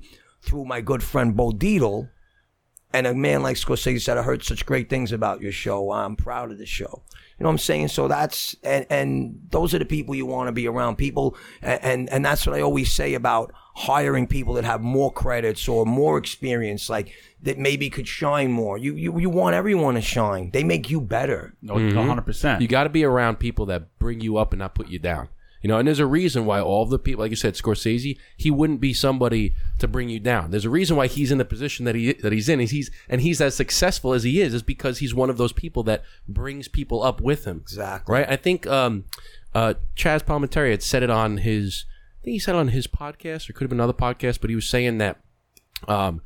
through 0.50 0.66
my 0.66 0.82
good 0.82 1.04
friend 1.04 1.36
Bo 1.36 1.52
Dietl, 1.52 2.10
and 2.92 3.06
a 3.06 3.14
man 3.14 3.44
like 3.44 3.56
Scorsese 3.56 4.02
said, 4.02 4.18
"I 4.18 4.24
heard 4.24 4.44
such 4.44 4.66
great 4.66 4.90
things 4.90 5.12
about 5.12 5.42
your 5.42 5.52
show. 5.52 5.92
I'm 5.92 6.16
proud 6.16 6.52
of 6.52 6.58
the 6.58 6.66
show." 6.66 7.04
You 7.38 7.44
know 7.44 7.50
what 7.50 7.54
I'm 7.54 7.58
saying? 7.60 7.88
So 7.90 8.08
that's 8.08 8.56
and 8.64 8.86
and 8.90 9.40
those 9.52 9.74
are 9.74 9.80
the 9.80 9.86
people 9.86 10.16
you 10.16 10.26
want 10.26 10.48
to 10.48 10.52
be 10.52 10.68
around. 10.68 10.98
People 10.98 11.38
and, 11.62 11.84
and 11.84 12.10
and 12.10 12.26
that's 12.26 12.46
what 12.46 12.56
I 12.56 12.62
always 12.62 12.92
say 12.92 13.14
about 13.14 13.54
hiring 13.76 14.28
people 14.28 14.56
that 14.56 14.66
have 14.66 14.82
more 14.82 15.14
credits 15.14 15.68
or 15.70 15.86
more 15.86 16.18
experience, 16.18 16.90
like 16.90 17.14
that 17.44 17.58
maybe 17.58 17.90
could 17.90 18.08
shine 18.08 18.52
more. 18.52 18.78
You 18.78 18.96
you 18.96 19.18
you 19.20 19.30
want 19.30 19.56
everyone 19.56 19.94
to 19.94 20.02
shine. 20.02 20.50
They 20.52 20.64
make 20.66 20.90
you 20.90 21.00
better. 21.00 21.56
No, 21.62 21.76
100%. 21.76 22.60
You 22.60 22.68
got 22.68 22.84
to 22.84 22.90
be 22.90 23.06
around 23.06 23.38
people 23.38 23.68
that 23.68 23.98
bring 24.00 24.20
you 24.20 24.38
up 24.38 24.52
and 24.52 24.60
not 24.60 24.76
put 24.76 24.90
you 24.90 25.00
down. 25.00 25.30
You 25.62 25.68
know, 25.68 25.78
and 25.78 25.88
there's 25.88 26.00
a 26.00 26.06
reason 26.06 26.46
why 26.46 26.62
all 26.62 26.86
the 26.86 26.98
people, 26.98 27.22
like 27.22 27.32
you 27.32 27.36
said, 27.36 27.56
Scorsese, 27.56 28.18
he 28.38 28.50
wouldn't 28.50 28.80
be 28.80 28.94
somebody 28.94 29.54
to 29.80 29.88
bring 29.88 30.08
you 30.08 30.20
down. 30.20 30.52
There's 30.52 30.66
a 30.66 30.70
reason 30.70 30.96
why 30.96 31.08
he's 31.08 31.32
in 31.32 31.38
the 31.38 31.46
position 31.46 31.86
that 31.86 31.96
he 31.96 32.14
that 32.14 32.32
he's 32.32 32.48
in. 32.48 32.62
Is 32.62 32.72
he's 32.72 32.90
and 33.10 33.22
he's 33.22 33.42
as 33.42 33.56
successful 33.56 34.14
as 34.14 34.24
he 34.24 34.42
is, 34.42 34.54
is 34.54 34.64
because 34.64 35.00
he's 35.00 35.14
one 35.14 35.30
of 35.30 35.38
those 35.38 35.52
people 35.52 35.84
that 35.84 36.04
brings 36.28 36.68
people 36.68 37.04
up 37.04 37.20
with 37.20 37.46
him. 37.46 37.58
Exactly. 37.58 38.14
Right. 38.14 38.30
I 38.30 38.38
think 38.38 38.68
um, 38.68 39.06
uh, 39.54 39.74
Chaz 39.96 40.24
Palminteri 40.24 40.72
had 40.72 40.84
said 40.84 41.04
it 41.04 41.10
on 41.10 41.38
his. 41.38 41.86
I 42.22 42.24
think 42.24 42.34
he 42.34 42.40
said 42.40 42.56
it 42.56 42.60
on 42.60 42.68
his 42.70 42.88
podcast, 42.88 43.50
or 43.50 43.54
could 43.54 43.64
have 43.64 43.70
been 43.70 43.80
another 43.80 43.94
podcast, 43.94 44.42
but 44.42 44.50
he 44.50 44.56
was 44.56 44.68
saying 44.68 44.98
that 45.00 45.20
um, 45.88 46.22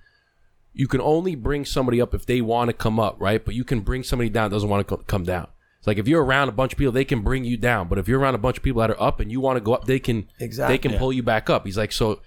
you 0.74 0.88
can 0.88 1.02
only 1.02 1.36
bring 1.36 1.66
somebody 1.66 2.02
up 2.02 2.14
if 2.14 2.26
they 2.26 2.42
want 2.42 2.70
to 2.70 2.74
come 2.74 3.00
up, 3.00 3.16
right? 3.20 3.44
But 3.44 3.56
you 3.56 3.64
can 3.64 3.82
bring 3.82 4.04
somebody 4.04 4.30
down 4.30 4.50
that 4.50 4.56
doesn't 4.56 4.70
want 4.70 4.88
to 4.88 4.98
co- 4.98 5.04
come 5.04 5.24
down. 5.24 5.48
It's 5.84 5.88
like 5.88 5.98
if 5.98 6.08
you're 6.08 6.24
around 6.24 6.48
a 6.48 6.54
bunch 6.54 6.72
of 6.72 6.80
people, 6.80 6.94
they 6.94 7.04
can 7.04 7.24
bring 7.24 7.44
you 7.44 7.58
down. 7.58 7.90
But 7.90 7.98
if 7.98 8.08
you're 8.08 8.18
around 8.18 8.36
a 8.36 8.38
bunch 8.38 8.56
of 8.56 8.64
people 8.64 8.80
that 8.80 8.90
are 8.90 9.02
up 9.04 9.20
and 9.20 9.30
you 9.30 9.42
want 9.42 9.58
to 9.58 9.60
go 9.60 9.74
up, 9.74 9.84
they 9.84 10.00
can 10.00 10.30
Exactly. 10.40 10.74
they 10.74 10.78
can 10.78 10.98
pull 10.98 11.12
you 11.12 11.22
back 11.24 11.50
up. 11.50 11.66
He's 11.66 11.78
like, 11.78 11.92
so 11.92 12.22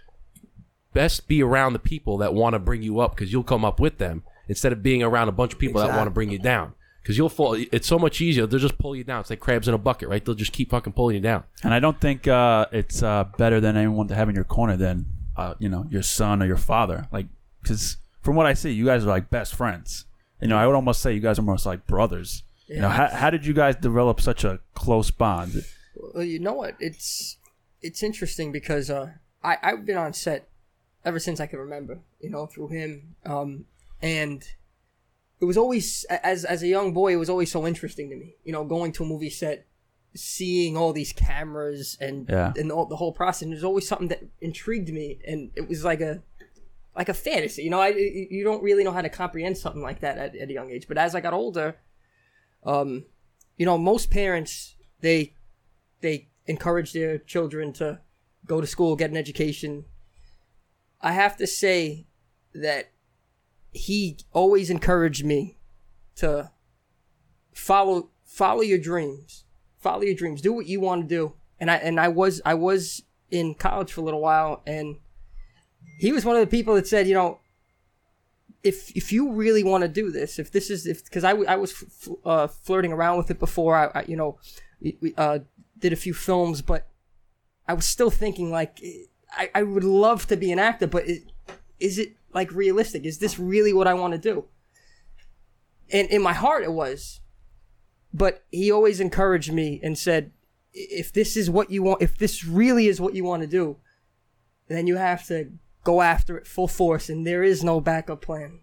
best 0.92 1.26
be 1.26 1.42
around 1.42 1.72
the 1.72 1.78
people 1.78 2.18
that 2.18 2.34
want 2.34 2.52
to 2.52 2.58
bring 2.58 2.82
you 2.82 3.00
up 3.00 3.16
because 3.16 3.32
you'll 3.32 3.42
come 3.42 3.64
up 3.64 3.80
with 3.80 3.96
them 3.96 4.24
instead 4.46 4.72
of 4.74 4.82
being 4.82 5.02
around 5.02 5.28
a 5.28 5.32
bunch 5.32 5.54
of 5.54 5.58
people 5.58 5.80
that 5.80 5.96
want 5.96 6.06
to 6.06 6.10
bring 6.10 6.30
you 6.30 6.38
down. 6.38 6.74
Because 7.02 7.16
you'll 7.16 7.30
fall. 7.30 7.54
It's 7.54 7.86
so 7.88 7.98
much 7.98 8.20
easier. 8.20 8.46
They'll 8.46 8.60
just 8.60 8.76
pull 8.76 8.94
you 8.94 9.04
down. 9.04 9.20
It's 9.22 9.30
like 9.30 9.40
crabs 9.40 9.68
in 9.68 9.72
a 9.72 9.78
bucket, 9.78 10.10
right? 10.10 10.22
They'll 10.22 10.34
just 10.34 10.52
keep 10.52 10.68
fucking 10.70 10.92
pulling 10.92 11.14
you 11.14 11.22
down. 11.22 11.44
And 11.62 11.72
I 11.72 11.80
don't 11.80 11.98
think 11.98 12.28
uh, 12.28 12.66
it's 12.72 13.02
uh, 13.02 13.24
better 13.38 13.58
than 13.58 13.78
anyone 13.78 14.06
to 14.08 14.14
have 14.14 14.28
in 14.28 14.34
your 14.34 14.44
corner 14.44 14.76
than 14.76 15.06
uh, 15.34 15.54
you 15.58 15.70
know 15.70 15.86
your 15.88 16.02
son 16.02 16.42
or 16.42 16.46
your 16.46 16.58
father. 16.58 17.08
Like, 17.10 17.26
because 17.62 17.96
from 18.20 18.36
what 18.36 18.44
I 18.44 18.52
see, 18.52 18.72
you 18.72 18.84
guys 18.84 19.02
are 19.02 19.08
like 19.08 19.30
best 19.30 19.54
friends. 19.54 20.04
You 20.42 20.48
know, 20.48 20.58
I 20.58 20.66
would 20.66 20.74
almost 20.74 21.00
say 21.00 21.14
you 21.14 21.20
guys 21.20 21.38
are 21.38 21.42
almost 21.42 21.64
like 21.64 21.86
brothers. 21.86 22.42
You 22.68 22.80
know, 22.80 22.88
how, 22.88 23.06
how 23.08 23.30
did 23.30 23.46
you 23.46 23.52
guys 23.52 23.76
develop 23.76 24.20
such 24.20 24.42
a 24.44 24.60
close 24.74 25.10
bond? 25.10 25.64
Well, 25.94 26.24
you 26.24 26.38
know 26.38 26.52
what? 26.54 26.74
It's 26.80 27.36
it's 27.80 28.02
interesting 28.02 28.52
because 28.52 28.90
uh, 28.90 29.12
I 29.42 29.56
I've 29.62 29.86
been 29.86 29.96
on 29.96 30.12
set 30.12 30.48
ever 31.04 31.18
since 31.18 31.40
I 31.40 31.46
can 31.46 31.58
remember. 31.60 32.00
You 32.20 32.30
know, 32.30 32.46
through 32.46 32.68
him, 32.68 33.14
um, 33.24 33.66
and 34.02 34.42
it 35.40 35.44
was 35.44 35.56
always 35.56 36.04
as 36.10 36.44
as 36.44 36.62
a 36.62 36.66
young 36.66 36.92
boy, 36.92 37.12
it 37.12 37.16
was 37.16 37.30
always 37.30 37.50
so 37.52 37.66
interesting 37.66 38.10
to 38.10 38.16
me. 38.16 38.34
You 38.44 38.52
know, 38.52 38.64
going 38.64 38.92
to 38.92 39.04
a 39.04 39.06
movie 39.06 39.30
set, 39.30 39.66
seeing 40.14 40.76
all 40.76 40.92
these 40.92 41.12
cameras 41.12 41.96
and 42.00 42.28
Yeah. 42.28 42.52
and 42.56 42.72
all, 42.72 42.86
the 42.86 42.96
whole 42.96 43.12
process. 43.12 43.42
And 43.42 43.52
there's 43.52 43.64
always 43.64 43.86
something 43.86 44.08
that 44.08 44.22
intrigued 44.40 44.88
me, 44.92 45.20
and 45.26 45.50
it 45.54 45.68
was 45.68 45.84
like 45.84 46.00
a 46.00 46.22
like 46.96 47.08
a 47.08 47.14
fantasy. 47.14 47.62
You 47.62 47.70
know, 47.70 47.80
I 47.80 47.88
you 47.90 48.42
don't 48.42 48.62
really 48.62 48.82
know 48.82 48.92
how 48.92 49.02
to 49.02 49.08
comprehend 49.08 49.56
something 49.56 49.82
like 49.82 50.00
that 50.00 50.18
at, 50.18 50.34
at 50.34 50.48
a 50.50 50.52
young 50.52 50.70
age. 50.70 50.88
But 50.88 50.98
as 50.98 51.14
I 51.14 51.20
got 51.20 51.32
older, 51.32 51.76
um, 52.66 53.04
you 53.56 53.64
know, 53.64 53.78
most 53.78 54.10
parents 54.10 54.76
they 55.00 55.34
they 56.00 56.28
encourage 56.46 56.92
their 56.92 57.18
children 57.18 57.72
to 57.74 58.00
go 58.44 58.60
to 58.60 58.66
school, 58.66 58.96
get 58.96 59.10
an 59.10 59.16
education. 59.16 59.84
I 61.00 61.12
have 61.12 61.36
to 61.38 61.46
say 61.46 62.06
that 62.54 62.92
he 63.72 64.18
always 64.32 64.70
encouraged 64.70 65.24
me 65.24 65.58
to 66.16 66.50
follow 67.52 68.10
follow 68.24 68.62
your 68.62 68.78
dreams. 68.78 69.44
Follow 69.78 70.02
your 70.02 70.14
dreams. 70.14 70.40
Do 70.40 70.52
what 70.52 70.66
you 70.66 70.80
want 70.80 71.02
to 71.02 71.08
do. 71.08 71.34
And 71.60 71.70
I 71.70 71.76
and 71.76 72.00
I 72.00 72.08
was 72.08 72.42
I 72.44 72.54
was 72.54 73.02
in 73.30 73.54
college 73.54 73.92
for 73.92 74.00
a 74.00 74.04
little 74.04 74.20
while 74.20 74.62
and 74.66 74.96
he 75.98 76.12
was 76.12 76.24
one 76.24 76.36
of 76.36 76.40
the 76.40 76.56
people 76.56 76.74
that 76.74 76.86
said, 76.86 77.06
you 77.06 77.14
know, 77.14 77.40
if 78.66 78.90
if 78.96 79.12
you 79.12 79.32
really 79.32 79.62
want 79.62 79.82
to 79.82 79.88
do 79.88 80.10
this, 80.10 80.38
if 80.38 80.50
this 80.50 80.70
is 80.70 80.86
if 80.86 81.04
because 81.04 81.24
I, 81.24 81.30
I 81.30 81.56
was 81.56 81.72
f- 81.72 82.08
uh, 82.24 82.46
flirting 82.48 82.92
around 82.92 83.18
with 83.18 83.30
it 83.30 83.38
before, 83.38 83.76
I, 83.76 84.00
I 84.00 84.04
you 84.08 84.16
know, 84.16 84.38
uh, 85.16 85.38
did 85.78 85.92
a 85.92 85.96
few 85.96 86.12
films, 86.12 86.62
but 86.62 86.88
I 87.68 87.74
was 87.74 87.86
still 87.86 88.10
thinking 88.10 88.50
like 88.50 88.82
I, 89.30 89.50
I 89.54 89.62
would 89.62 89.84
love 89.84 90.26
to 90.26 90.36
be 90.36 90.50
an 90.50 90.58
actor, 90.58 90.86
but 90.86 91.08
it, 91.08 91.22
is 91.78 91.98
it 91.98 92.16
like 92.34 92.50
realistic? 92.52 93.04
Is 93.04 93.18
this 93.18 93.38
really 93.38 93.72
what 93.72 93.86
I 93.86 93.94
want 93.94 94.12
to 94.12 94.18
do? 94.18 94.46
And 95.90 96.08
in 96.08 96.20
my 96.22 96.32
heart, 96.32 96.64
it 96.64 96.72
was. 96.72 97.20
But 98.12 98.44
he 98.50 98.72
always 98.72 98.98
encouraged 98.98 99.52
me 99.52 99.78
and 99.82 99.96
said, 99.96 100.32
if 100.72 101.12
this 101.12 101.36
is 101.36 101.50
what 101.50 101.70
you 101.70 101.82
want, 101.82 102.02
if 102.02 102.18
this 102.18 102.44
really 102.44 102.86
is 102.86 103.00
what 103.00 103.14
you 103.14 103.24
want 103.24 103.42
to 103.42 103.46
do, 103.46 103.76
then 104.68 104.86
you 104.86 104.96
have 104.96 105.26
to 105.26 105.52
go 105.86 106.02
after 106.02 106.36
it 106.36 106.46
full 106.46 106.68
force, 106.68 107.08
and 107.08 107.26
there 107.26 107.42
is 107.42 107.62
no 107.62 107.80
backup 107.80 108.20
plan. 108.20 108.60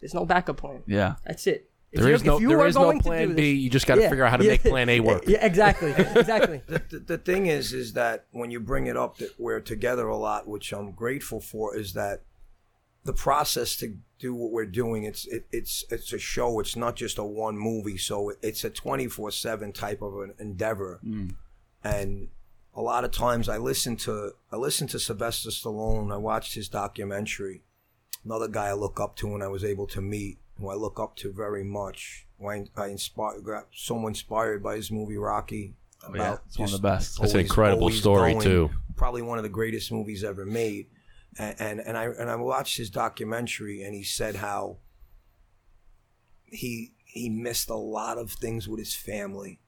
There's 0.00 0.14
no 0.14 0.24
backup 0.24 0.56
plan. 0.56 0.82
Yeah. 0.86 1.16
That's 1.26 1.46
it. 1.46 1.66
If 1.92 1.98
There 1.98 2.08
you're- 2.10 2.14
is 2.14 2.24
no 2.24 2.36
if 2.36 2.42
you 2.42 2.48
there 2.50 2.60
are 2.60 2.66
is 2.68 2.76
no 2.76 2.82
going 2.82 2.98
to 3.00 3.04
plan 3.04 3.28
do 3.28 3.34
B. 3.34 3.54
this- 3.54 3.62
You 3.64 3.70
just 3.70 3.86
got 3.86 3.96
to 3.96 4.02
Yeah, 4.02 4.08
figure 4.10 4.24
out 4.24 4.30
how 4.30 4.36
to 4.36 4.44
yeah, 4.44 4.52
make 4.52 4.62
plan 4.62 4.88
A 4.88 5.00
work. 5.00 5.24
Yeah, 5.26 5.44
exactly, 5.44 5.90
exactly. 5.90 6.62
the, 6.68 6.80
the, 6.88 6.98
the 7.00 7.18
thing 7.18 7.46
is 7.46 7.72
is 7.72 7.94
that 7.94 8.26
when 8.30 8.52
you 8.52 8.60
bring 8.60 8.86
it 8.86 8.96
up 8.96 9.18
that 9.18 9.32
we're 9.38 9.58
together 9.60 10.06
a 10.06 10.16
lot 10.16 10.46
which 10.46 10.72
i'm 10.72 10.92
grateful 10.92 11.40
for 11.40 11.76
is 11.76 11.92
that 11.94 12.22
the 13.04 13.12
process 13.12 13.74
to 13.76 13.96
do 14.20 14.32
what 14.34 14.52
we're 14.52 14.72
doing 14.82 15.02
it's 15.04 15.26
it, 15.26 15.46
it's 15.50 15.84
it's 15.90 16.12
a 16.12 16.18
show 16.18 16.60
it's 16.60 16.76
not 16.76 16.94
just 16.94 17.18
a 17.18 17.24
one 17.24 17.56
movie 17.58 17.98
so 17.98 18.30
it, 18.30 18.38
it's 18.42 18.62
a 18.62 18.70
24-7 18.70 19.74
type 19.74 20.00
of 20.00 20.12
an 20.20 20.32
endeavor 20.38 21.00
mm. 21.04 21.34
and 21.82 22.28
a 22.74 22.80
lot 22.80 23.04
of 23.04 23.10
times 23.10 23.48
i 23.48 23.56
listen 23.56 23.96
to 23.96 24.32
i 24.52 24.56
listen 24.56 24.86
to 24.86 24.98
sylvester 24.98 25.50
stallone 25.50 26.12
i 26.12 26.16
watched 26.16 26.54
his 26.54 26.68
documentary 26.68 27.62
another 28.24 28.48
guy 28.48 28.66
i 28.66 28.72
look 28.72 29.00
up 29.00 29.16
to 29.16 29.34
and 29.34 29.42
i 29.42 29.48
was 29.48 29.64
able 29.64 29.86
to 29.86 30.00
meet 30.00 30.38
who 30.58 30.68
i 30.68 30.74
look 30.74 31.00
up 31.00 31.16
to 31.16 31.32
very 31.32 31.64
much 31.64 32.26
i, 32.46 32.64
I 32.76 32.88
inspired 32.88 33.44
got 33.44 33.66
so 33.74 34.06
inspired 34.06 34.62
by 34.62 34.76
his 34.76 34.90
movie 34.90 35.16
rocky 35.16 35.74
Oh, 36.06 36.14
yeah. 36.14 36.36
It's 36.46 36.58
one 36.58 36.66
of 36.66 36.72
the 36.72 36.78
best. 36.78 37.20
That's 37.20 37.34
an 37.34 37.40
incredible 37.40 37.90
story, 37.90 38.34
too. 38.40 38.70
Probably 38.96 39.22
one 39.22 39.38
of 39.38 39.44
the 39.44 39.50
greatest 39.50 39.92
movies 39.92 40.24
ever 40.24 40.46
made. 40.46 40.86
And, 41.38 41.56
and 41.60 41.80
and 41.80 41.96
I 41.96 42.06
and 42.06 42.30
I 42.30 42.36
watched 42.36 42.76
his 42.76 42.90
documentary, 42.90 43.82
and 43.82 43.94
he 43.94 44.02
said 44.02 44.36
how 44.36 44.78
he 46.44 46.92
he 47.04 47.28
missed 47.28 47.70
a 47.70 47.76
lot 47.76 48.18
of 48.18 48.32
things 48.32 48.66
with 48.66 48.78
his 48.78 48.94
family. 48.94 49.60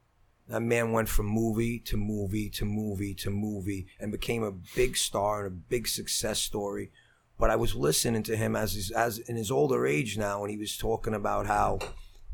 That 0.53 0.61
man 0.61 0.93
went 0.93 1.09
from 1.09 1.29
movie 1.29 1.79
to 1.79 1.97
movie 1.97 2.51
to 2.51 2.67
movie 2.67 3.15
to 3.15 3.31
movie 3.31 3.87
and 3.99 4.12
became 4.12 4.43
a 4.43 4.53
big 4.77 4.99
star 4.99 5.38
and 5.38 5.47
a 5.47 5.51
big 5.51 5.88
success 5.88 6.41
story. 6.41 6.91
But 7.38 7.49
I 7.49 7.57
was 7.57 7.75
listening 7.75 8.23
to 8.25 8.37
him 8.37 8.55
as 8.55 8.75
his, 8.75 8.91
as 8.91 9.17
in 9.17 9.37
his 9.37 9.51
older 9.51 9.87
age 9.87 10.19
now, 10.19 10.43
and 10.43 10.51
he 10.51 10.59
was 10.59 10.77
talking 10.77 11.15
about 11.15 11.47
how 11.47 11.79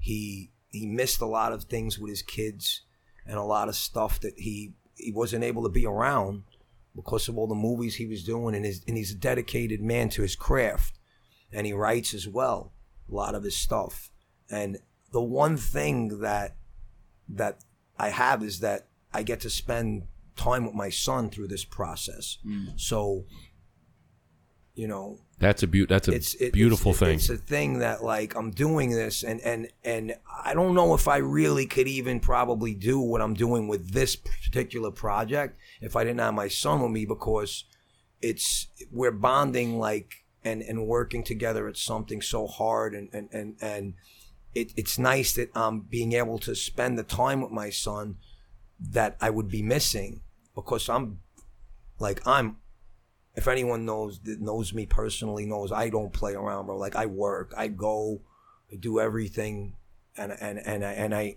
he 0.00 0.50
he 0.68 0.84
missed 0.84 1.20
a 1.20 1.26
lot 1.26 1.52
of 1.52 1.62
things 1.62 1.96
with 1.96 2.10
his 2.10 2.22
kids 2.22 2.82
and 3.24 3.36
a 3.36 3.44
lot 3.44 3.68
of 3.68 3.76
stuff 3.76 4.18
that 4.18 4.34
he 4.36 4.72
he 4.96 5.12
wasn't 5.12 5.44
able 5.44 5.62
to 5.62 5.68
be 5.68 5.86
around 5.86 6.42
because 6.96 7.28
of 7.28 7.38
all 7.38 7.46
the 7.46 7.54
movies 7.54 7.94
he 7.94 8.06
was 8.06 8.24
doing 8.24 8.56
and 8.56 8.64
his 8.64 8.82
and 8.88 8.96
he's 8.96 9.12
a 9.12 9.14
dedicated 9.14 9.80
man 9.80 10.08
to 10.08 10.22
his 10.22 10.34
craft 10.34 10.98
and 11.52 11.68
he 11.68 11.72
writes 11.72 12.14
as 12.14 12.26
well 12.26 12.72
a 13.08 13.14
lot 13.14 13.36
of 13.36 13.44
his 13.44 13.56
stuff 13.56 14.10
and 14.50 14.78
the 15.12 15.22
one 15.22 15.56
thing 15.56 16.18
that 16.18 16.56
that 17.28 17.62
I 17.98 18.10
have 18.10 18.42
is 18.42 18.60
that 18.60 18.88
I 19.12 19.22
get 19.22 19.40
to 19.40 19.50
spend 19.50 20.04
time 20.36 20.64
with 20.64 20.74
my 20.74 20.88
son 20.88 21.30
through 21.30 21.48
this 21.48 21.64
process 21.64 22.38
mm. 22.46 22.78
so 22.78 23.24
you 24.78 24.86
know 24.86 25.18
That's 25.40 25.64
a 25.64 25.66
beaut. 25.66 25.88
That's 25.88 26.06
a 26.06 26.12
it's 26.12 26.34
it, 26.34 26.52
beautiful 26.52 26.92
it's, 26.92 27.00
thing. 27.00 27.14
It's 27.16 27.28
a 27.28 27.36
thing 27.36 27.80
that 27.80 28.04
like 28.04 28.36
I'm 28.36 28.52
doing 28.52 28.90
this, 28.90 29.24
and 29.24 29.40
and 29.40 29.68
and 29.84 30.14
I 30.44 30.54
don't 30.54 30.74
know 30.74 30.94
if 30.94 31.08
I 31.08 31.16
really 31.16 31.66
could 31.66 31.88
even 31.88 32.20
probably 32.20 32.74
do 32.74 33.00
what 33.00 33.20
I'm 33.20 33.34
doing 33.34 33.66
with 33.66 33.92
this 33.92 34.14
particular 34.14 34.92
project 34.92 35.58
if 35.80 35.96
I 35.96 36.04
didn't 36.04 36.20
have 36.20 36.34
my 36.34 36.46
son 36.48 36.80
with 36.80 36.92
me 36.92 37.06
because 37.06 37.64
it's 38.22 38.68
we're 38.92 39.10
bonding 39.10 39.78
like 39.80 40.24
and 40.44 40.62
and 40.62 40.86
working 40.86 41.24
together 41.24 41.66
at 41.66 41.76
something 41.76 42.22
so 42.22 42.46
hard 42.46 42.94
and 42.94 43.08
and 43.12 43.28
and, 43.32 43.56
and 43.60 43.94
it, 44.54 44.72
it's 44.76 44.98
nice 44.98 45.34
that 45.34 45.50
I'm 45.54 45.80
being 45.80 46.12
able 46.12 46.38
to 46.40 46.54
spend 46.54 46.98
the 46.98 47.02
time 47.02 47.40
with 47.40 47.50
my 47.50 47.70
son 47.70 48.16
that 48.80 49.16
I 49.20 49.30
would 49.30 49.48
be 49.48 49.62
missing 49.62 50.20
because 50.54 50.88
I'm 50.88 51.20
like 51.98 52.26
I'm 52.26 52.56
if 53.34 53.46
anyone 53.46 53.84
knows 53.84 54.20
that 54.20 54.40
knows 54.40 54.72
me 54.72 54.86
personally 54.86 55.46
knows 55.46 55.72
I 55.72 55.90
don't 55.90 56.12
play 56.12 56.34
around 56.34 56.66
bro. 56.66 56.76
Like 56.76 56.96
I 56.96 57.06
work 57.06 57.52
I 57.56 57.68
go 57.68 58.20
I 58.72 58.76
do 58.76 59.00
everything 59.00 59.76
and 60.16 60.32
and 60.32 60.58
and 60.58 60.84
I, 60.84 60.92
and 60.92 61.14
I 61.14 61.36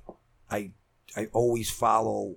I 0.50 0.72
I 1.16 1.28
always 1.34 1.70
follow 1.70 2.36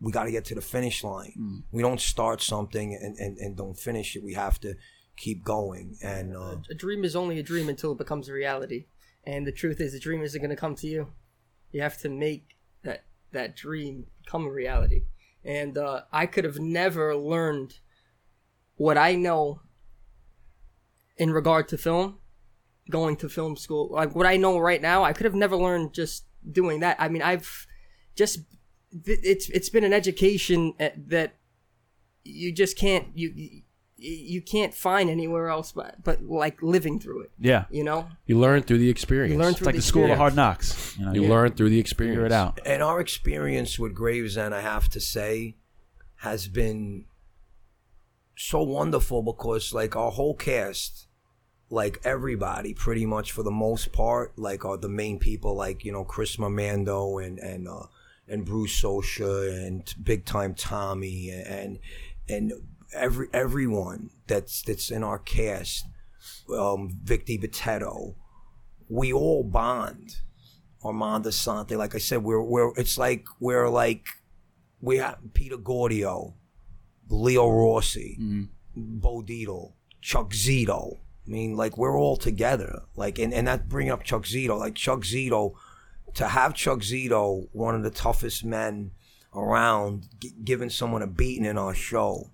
we 0.00 0.12
got 0.12 0.24
to 0.24 0.30
get 0.30 0.44
to 0.44 0.54
the 0.54 0.60
finish 0.60 1.02
line. 1.02 1.64
We 1.72 1.82
don't 1.82 2.00
start 2.00 2.40
something 2.40 2.94
and, 2.94 3.16
and 3.18 3.36
and 3.38 3.56
don't 3.56 3.78
finish 3.78 4.14
it. 4.16 4.22
We 4.22 4.34
have 4.34 4.60
to 4.60 4.74
keep 5.16 5.44
going 5.44 5.96
and 6.02 6.36
uh, 6.36 6.56
a 6.70 6.74
dream 6.74 7.04
is 7.04 7.16
only 7.16 7.40
a 7.40 7.42
dream 7.42 7.68
until 7.68 7.92
it 7.92 7.98
becomes 7.98 8.28
a 8.28 8.32
reality. 8.32 8.84
And 9.24 9.46
the 9.46 9.52
truth 9.52 9.80
is, 9.80 9.92
the 9.92 10.00
dream 10.00 10.22
isn't 10.22 10.40
going 10.40 10.50
to 10.50 10.56
come 10.56 10.74
to 10.76 10.86
you. 10.86 11.12
You 11.72 11.82
have 11.82 11.98
to 11.98 12.08
make 12.08 12.56
that 12.82 13.04
that 13.32 13.56
dream 13.56 14.06
become 14.24 14.46
a 14.46 14.50
reality. 14.50 15.02
And 15.44 15.76
uh, 15.76 16.02
I 16.12 16.26
could 16.26 16.44
have 16.44 16.58
never 16.58 17.14
learned 17.14 17.78
what 18.76 18.96
I 18.96 19.14
know 19.14 19.60
in 21.16 21.32
regard 21.32 21.68
to 21.68 21.78
film, 21.78 22.18
going 22.90 23.16
to 23.16 23.28
film 23.28 23.56
school. 23.56 23.88
Like 23.90 24.14
what 24.14 24.26
I 24.26 24.36
know 24.36 24.58
right 24.58 24.80
now, 24.80 25.04
I 25.04 25.12
could 25.12 25.24
have 25.24 25.34
never 25.34 25.56
learned 25.56 25.92
just 25.92 26.24
doing 26.50 26.80
that. 26.80 26.96
I 26.98 27.08
mean, 27.08 27.22
I've 27.22 27.66
just 28.14 28.40
it's 29.04 29.48
it's 29.50 29.68
been 29.68 29.84
an 29.84 29.92
education 29.92 30.74
uh, 30.80 30.88
that 31.08 31.34
you 32.24 32.52
just 32.52 32.78
can't 32.78 33.06
you 33.14 33.62
you- 34.00 34.12
you 34.34 34.40
can't 34.42 34.74
find 34.74 35.10
anywhere 35.10 35.48
else 35.48 35.72
but 35.72 36.02
but 36.04 36.22
like 36.22 36.62
living 36.62 37.00
through 37.00 37.22
it 37.22 37.30
Yeah. 37.38 37.64
you 37.70 37.82
know 37.84 38.08
You 38.26 38.38
learn 38.38 38.62
through 38.62 38.78
the 38.78 38.88
experience. 38.88 39.32
you 39.32 39.38
learn 39.38 39.50
It's 39.50 39.58
through 39.58 39.66
like 39.66 39.74
the 39.74 39.82
school 39.82 40.04
of 40.04 40.10
experience. 40.10 40.18
hard 40.20 40.36
knocks. 40.36 40.96
You 40.98 41.04
know, 41.06 41.12
You 41.12 41.22
you 41.22 41.28
learn 41.28 41.52
through 41.52 41.70
the 41.70 41.78
experience. 41.80 42.14
figure 42.16 42.26
it 42.26 42.32
out. 42.32 42.60
and 42.64 42.82
our 42.82 43.00
experience 43.00 43.78
with 43.78 43.94
Gravesend, 43.94 44.54
I 44.54 44.60
have 44.60 44.88
to 44.90 45.00
say, 45.00 45.56
has 46.22 46.48
been 46.48 47.04
so 48.36 48.62
wonderful 48.62 49.22
because 49.22 49.72
like 49.74 49.96
our 49.96 50.10
whole 50.12 50.34
cast, 50.34 51.06
like 51.70 52.00
everybody, 52.04 52.72
pretty 52.74 53.04
much 53.04 53.32
for 53.32 53.42
the 53.42 53.50
most 53.50 53.92
part, 53.92 54.38
like 54.38 54.64
are 54.64 54.76
the 54.76 54.88
main 54.88 55.18
people, 55.18 55.54
like 55.54 55.84
you 55.84 55.92
know 55.92 56.04
Chris 56.04 56.36
Mamando 56.36 57.24
and 57.24 57.38
and 57.38 57.68
uh, 57.68 57.86
and 58.28 58.44
Bruce 58.44 58.80
Sosha 58.80 59.66
and 59.66 59.92
Big 60.02 60.24
Time 60.24 60.54
Tommy 60.54 61.30
and 61.30 61.78
and 62.28 62.52
every 62.92 63.28
everyone 63.32 64.10
that's 64.26 64.62
that's 64.62 64.90
in 64.90 65.02
our 65.02 65.18
cast, 65.18 65.86
um, 66.56 66.98
Vic 67.02 67.26
DiBitetto, 67.26 68.14
we 68.88 69.12
all 69.12 69.44
bond. 69.44 70.16
Armand 70.84 71.24
Assante. 71.24 71.76
Like 71.76 71.94
I 71.96 71.98
said, 71.98 72.22
we're 72.22 72.40
we're 72.42 72.72
it's 72.76 72.96
like 72.96 73.26
we're 73.40 73.68
like 73.68 74.06
we 74.80 74.98
have 74.98 75.18
Peter 75.34 75.56
Gordio, 75.56 76.34
Leo 77.08 77.48
Rossi, 77.50 78.16
Bo 78.76 79.22
Dietl, 79.22 79.72
Chuck 80.00 80.30
Zito. 80.30 80.98
I 81.26 81.30
mean, 81.30 81.56
like 81.56 81.76
we're 81.76 81.98
all 81.98 82.16
together. 82.16 82.82
Like 82.94 83.18
and, 83.18 83.34
and 83.34 83.48
that 83.48 83.68
bring 83.68 83.90
up 83.90 84.04
Chuck 84.04 84.22
Zito. 84.22 84.56
Like 84.56 84.76
Chuck 84.76 85.00
Zito, 85.00 85.54
to 86.14 86.28
have 86.28 86.54
Chuck 86.54 86.78
Zito, 86.78 87.48
one 87.52 87.74
of 87.74 87.82
the 87.82 87.90
toughest 87.90 88.44
men 88.44 88.92
around, 89.34 90.06
g- 90.20 90.32
giving 90.44 90.70
someone 90.70 91.02
a 91.02 91.08
beating 91.08 91.44
in 91.44 91.58
our 91.58 91.74
show. 91.74 92.30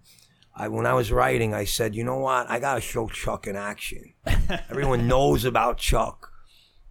I, 0.57 0.69
when 0.69 0.87
I 0.87 0.95
was 0.95 1.11
writing, 1.11 1.53
I 1.55 1.65
said, 1.65 1.95
you 1.95 2.05
know 2.05 2.19
what? 2.19 2.49
I 2.49 2.59
gotta 2.61 2.81
show 2.81 3.09
Chuck 3.09 3.47
in 3.47 3.57
action. 3.57 4.15
Everyone 4.71 5.09
knows 5.09 5.45
about 5.45 5.79
Chuck, 5.79 6.31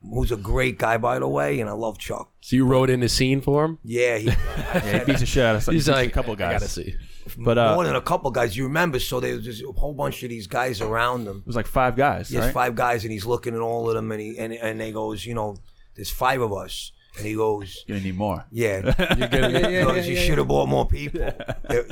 who's 0.02 0.32
a 0.32 0.38
great 0.38 0.78
guy, 0.78 0.98
by 0.98 1.20
the 1.20 1.28
way, 1.28 1.60
and 1.62 1.70
I 1.70 1.74
love 1.74 1.98
Chuck. 1.98 2.32
So 2.42 2.56
you 2.56 2.66
wrote 2.66 2.90
in 2.90 3.00
the 3.00 3.08
scene 3.10 3.40
for 3.42 3.64
him. 3.66 3.80
Yeah, 3.84 4.18
he, 4.18 4.26
Yeah, 4.28 5.00
he 5.00 5.06
beats 5.06 5.22
the 5.22 5.26
shit 5.26 5.44
out 5.46 5.56
of 5.56 5.66
He's 5.66 5.88
like 5.88 6.10
a 6.10 6.12
couple 6.12 6.34
I 6.34 6.36
guys. 6.36 6.54
gotta 6.60 6.68
see. 6.72 6.96
But 7.38 7.58
uh, 7.58 7.74
more 7.76 7.86
than 7.86 7.96
a 7.96 8.02
couple 8.02 8.30
guys. 8.32 8.58
You 8.58 8.66
remember? 8.66 9.00
So 9.00 9.22
there's 9.22 9.46
just 9.46 9.64
a 9.64 9.72
whole 9.72 9.94
bunch 9.94 10.24
of 10.24 10.30
these 10.30 10.46
guys 10.48 10.82
around 10.82 11.26
him. 11.26 11.38
it 11.38 11.48
was 11.48 11.56
like 11.56 11.68
five 11.68 11.96
guys, 11.96 12.28
There's 12.28 12.44
right? 12.46 12.54
five 12.54 12.76
guys, 12.76 13.04
and 13.06 13.14
he's 13.14 13.26
looking 13.26 13.54
at 13.56 13.62
all 13.62 13.88
of 13.90 13.96
them, 13.96 14.12
and 14.12 14.20
he 14.20 14.38
and 14.38 14.52
and 14.52 14.80
they 14.82 14.92
goes, 14.92 15.26
you 15.26 15.34
know, 15.34 15.56
there's 15.96 16.10
five 16.12 16.42
of 16.42 16.52
us, 16.52 16.92
and 17.18 17.26
he 17.26 17.36
goes, 17.36 17.84
You're 17.88 18.00
need 18.00 18.16
more. 18.18 18.46
yeah, 18.52 18.94
You're 19.18 19.28
getting 19.28 19.56
he 19.72 19.82
goes, 19.84 20.08
you 20.08 20.16
should 20.16 20.38
have 20.38 20.48
bought 20.48 20.68
more 20.70 20.88
people. 20.88 21.32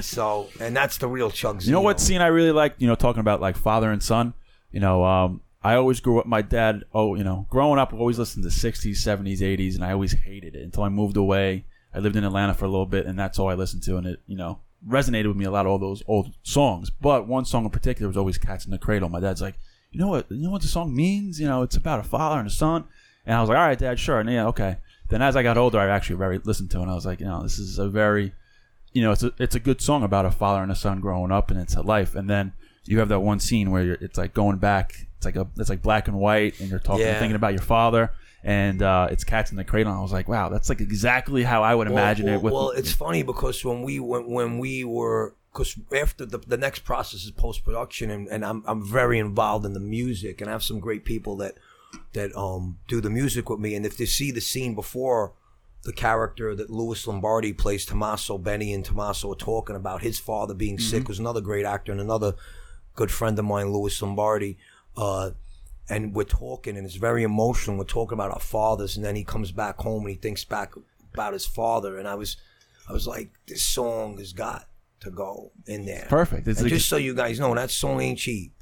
So, 0.01 0.47
and 0.59 0.75
that's 0.75 0.97
the 0.97 1.07
real 1.07 1.29
Chuck. 1.31 1.63
You 1.65 1.71
know 1.71 1.81
what 1.81 1.99
scene 1.99 2.21
I 2.21 2.27
really 2.27 2.51
like? 2.51 2.75
You 2.79 2.87
know, 2.87 2.95
talking 2.95 3.19
about 3.19 3.41
like 3.41 3.55
father 3.57 3.91
and 3.91 4.01
son. 4.01 4.33
You 4.71 4.79
know, 4.79 5.03
um, 5.03 5.41
I 5.63 5.75
always 5.75 5.99
grew 5.99 6.19
up. 6.19 6.25
My 6.25 6.41
dad, 6.41 6.83
oh, 6.93 7.15
you 7.15 7.23
know, 7.23 7.45
growing 7.49 7.79
up, 7.79 7.93
I 7.93 7.97
always 7.97 8.17
listened 8.17 8.43
to 8.43 8.49
'60s, 8.49 8.97
'70s, 8.97 9.39
'80s, 9.39 9.75
and 9.75 9.83
I 9.83 9.91
always 9.91 10.13
hated 10.13 10.55
it 10.55 10.63
until 10.63 10.83
I 10.83 10.89
moved 10.89 11.17
away. 11.17 11.65
I 11.93 11.99
lived 11.99 12.15
in 12.15 12.23
Atlanta 12.23 12.53
for 12.53 12.65
a 12.65 12.69
little 12.69 12.85
bit, 12.85 13.05
and 13.05 13.19
that's 13.19 13.37
all 13.37 13.49
I 13.49 13.53
listened 13.55 13.83
to, 13.83 13.97
and 13.97 14.07
it, 14.07 14.21
you 14.25 14.37
know, 14.37 14.59
resonated 14.87 15.27
with 15.27 15.35
me 15.37 15.45
a 15.45 15.51
lot 15.51 15.65
of 15.65 15.71
all 15.71 15.77
those 15.77 16.01
old 16.07 16.31
songs. 16.43 16.89
But 16.89 17.27
one 17.27 17.45
song 17.45 17.65
in 17.65 17.69
particular 17.71 18.07
was 18.07 18.17
always 18.17 18.37
"Cats 18.37 18.65
in 18.65 18.71
the 18.71 18.77
Cradle." 18.77 19.09
My 19.09 19.19
dad's 19.19 19.41
like, 19.41 19.55
you 19.91 19.99
know 19.99 20.07
what? 20.07 20.31
You 20.31 20.43
know 20.43 20.51
what 20.51 20.61
the 20.61 20.67
song 20.67 20.95
means? 20.95 21.39
You 21.39 21.47
know, 21.47 21.63
it's 21.63 21.75
about 21.75 21.99
a 21.99 22.03
father 22.03 22.39
and 22.39 22.47
a 22.47 22.51
son. 22.51 22.85
And 23.25 23.35
I 23.35 23.41
was 23.41 23.49
like, 23.49 23.57
all 23.57 23.65
right, 23.67 23.77
Dad, 23.77 23.99
sure, 23.99 24.19
and 24.19 24.29
yeah, 24.29 24.47
okay. 24.47 24.77
Then 25.11 25.21
as 25.21 25.35
I 25.35 25.43
got 25.43 25.57
older, 25.57 25.79
I 25.79 25.87
actually 25.87 26.15
very 26.15 26.39
listened 26.39 26.71
to, 26.71 26.79
it, 26.79 26.81
and 26.83 26.91
I 26.91 26.95
was 26.95 27.05
like, 27.05 27.19
you 27.19 27.27
know, 27.27 27.43
this 27.43 27.59
is 27.59 27.77
a 27.77 27.87
very 27.87 28.33
you 28.93 29.01
know, 29.01 29.11
it's 29.11 29.23
a 29.23 29.31
it's 29.37 29.55
a 29.55 29.59
good 29.59 29.81
song 29.81 30.03
about 30.03 30.25
a 30.25 30.31
father 30.31 30.61
and 30.61 30.71
a 30.71 30.75
son 30.75 30.99
growing 30.99 31.31
up 31.31 31.49
and 31.49 31.59
it's 31.59 31.75
a 31.75 31.81
life. 31.81 32.15
And 32.15 32.29
then 32.29 32.53
you 32.85 32.99
have 32.99 33.09
that 33.09 33.19
one 33.19 33.39
scene 33.39 33.71
where 33.71 33.83
you're, 33.83 33.97
it's 34.01 34.17
like 34.17 34.33
going 34.33 34.57
back. 34.57 35.07
It's 35.17 35.25
like 35.25 35.35
a 35.35 35.47
it's 35.57 35.69
like 35.69 35.81
black 35.81 36.07
and 36.07 36.17
white, 36.17 36.59
and 36.59 36.69
you're 36.69 36.79
talking, 36.79 37.05
Yeah. 37.05 37.19
thinking 37.19 37.35
about 37.35 37.53
your 37.53 37.61
father, 37.61 38.11
and 38.43 38.81
uh, 38.81 39.07
it's 39.11 39.23
cats 39.23 39.51
in 39.51 39.57
the 39.57 39.63
cradle. 39.63 39.91
And 39.91 39.99
I 39.99 40.01
was 40.01 40.11
like, 40.11 40.27
wow, 40.27 40.49
that's 40.49 40.67
like 40.67 40.81
exactly 40.81 41.43
how 41.43 41.61
I 41.61 41.75
would 41.75 41.87
imagine 41.87 42.25
well, 42.25 42.35
it. 42.35 42.41
With 42.41 42.53
well, 42.53 42.69
it's 42.71 42.91
funny 42.91 43.21
because 43.21 43.63
when 43.63 43.83
we 43.83 43.99
when, 43.99 44.27
when 44.27 44.57
we 44.57 44.83
were 44.83 45.35
because 45.53 45.77
after 45.95 46.25
the 46.25 46.39
the 46.39 46.57
next 46.57 46.79
process 46.79 47.23
is 47.23 47.31
post 47.31 47.63
production 47.63 48.09
and, 48.09 48.27
and 48.29 48.43
I'm 48.43 48.63
I'm 48.65 48.83
very 48.83 49.19
involved 49.19 49.65
in 49.65 49.73
the 49.73 49.79
music 49.79 50.41
and 50.41 50.49
I 50.49 50.53
have 50.53 50.63
some 50.63 50.79
great 50.79 51.05
people 51.05 51.37
that 51.37 51.55
that 52.13 52.35
um 52.35 52.77
do 52.87 53.01
the 53.01 53.09
music 53.09 53.49
with 53.49 53.59
me. 53.59 53.75
And 53.75 53.85
if 53.85 53.97
they 53.97 54.05
see 54.05 54.31
the 54.31 54.41
scene 54.41 54.75
before 54.75 55.33
the 55.83 55.93
character 55.93 56.53
that 56.55 56.69
Louis 56.69 57.05
Lombardi 57.07 57.53
plays 57.53 57.85
Tommaso 57.85 58.37
Benny 58.37 58.73
and 58.73 58.85
Tommaso 58.85 59.31
are 59.31 59.35
talking 59.35 59.75
about 59.75 60.01
his 60.01 60.19
father 60.19 60.53
being 60.53 60.77
sick 60.77 61.07
was 61.07 61.17
another 61.17 61.41
great 61.41 61.65
actor 61.65 61.91
and 61.91 61.99
another 61.99 62.35
good 62.95 63.09
friend 63.09 63.37
of 63.39 63.45
mine 63.45 63.71
Louis 63.71 63.99
Lombardi 64.01 64.57
uh 64.95 65.31
and 65.89 66.13
we're 66.13 66.23
talking 66.23 66.77
and 66.77 66.85
it's 66.85 66.95
very 66.95 67.23
emotional. 67.23 67.77
We're 67.77 67.85
talking 67.85 68.13
about 68.13 68.31
our 68.31 68.39
fathers 68.39 68.95
and 68.95 69.05
then 69.05 69.15
he 69.15 69.23
comes 69.23 69.51
back 69.51 69.77
home 69.79 70.01
and 70.03 70.11
he 70.11 70.15
thinks 70.15 70.43
back 70.43 70.73
about 71.13 71.33
his 71.33 71.47
father. 71.47 71.97
And 71.97 72.07
i 72.07 72.15
was 72.15 72.37
i 72.87 72.93
was 72.93 73.07
like 73.07 73.31
this 73.47 73.63
song 73.63 74.17
has 74.19 74.33
got 74.33 74.67
to 74.99 75.09
go 75.09 75.51
in 75.65 75.85
there. 75.85 76.05
Perfect. 76.09 76.47
It's 76.47 76.59
and 76.59 76.65
like, 76.65 76.77
just 76.77 76.89
so 76.89 76.97
you 76.97 77.15
guys 77.15 77.39
know 77.39 77.55
that 77.55 77.71
song 77.71 78.01
ain't 78.01 78.19
cheap 78.19 78.53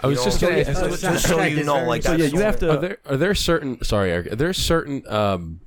I 0.00 0.06
was 0.06 0.22
just 0.24 0.40
know, 0.42 0.48
gonna. 0.48 0.64
just, 0.64 0.80
ask- 0.82 0.90
just- 0.90 1.02
just 1.02 1.26
so 1.28 1.42
you 1.42 1.58
is 1.58 1.66
know 1.66 1.74
very- 1.74 1.86
like 1.88 2.02
so 2.02 2.10
that 2.16 2.18
yeah, 2.20 2.26
you 2.26 2.40
have 2.40 2.58
to. 2.60 2.70
Are 2.70 2.76
there 2.76 2.98
are 3.06 3.16
there 3.16 3.34
certain 3.34 3.82
sorry 3.84 4.10
Eric? 4.12 4.32
Are 4.32 4.36
there 4.36 4.52
certain 4.52 5.02
um 5.08 5.60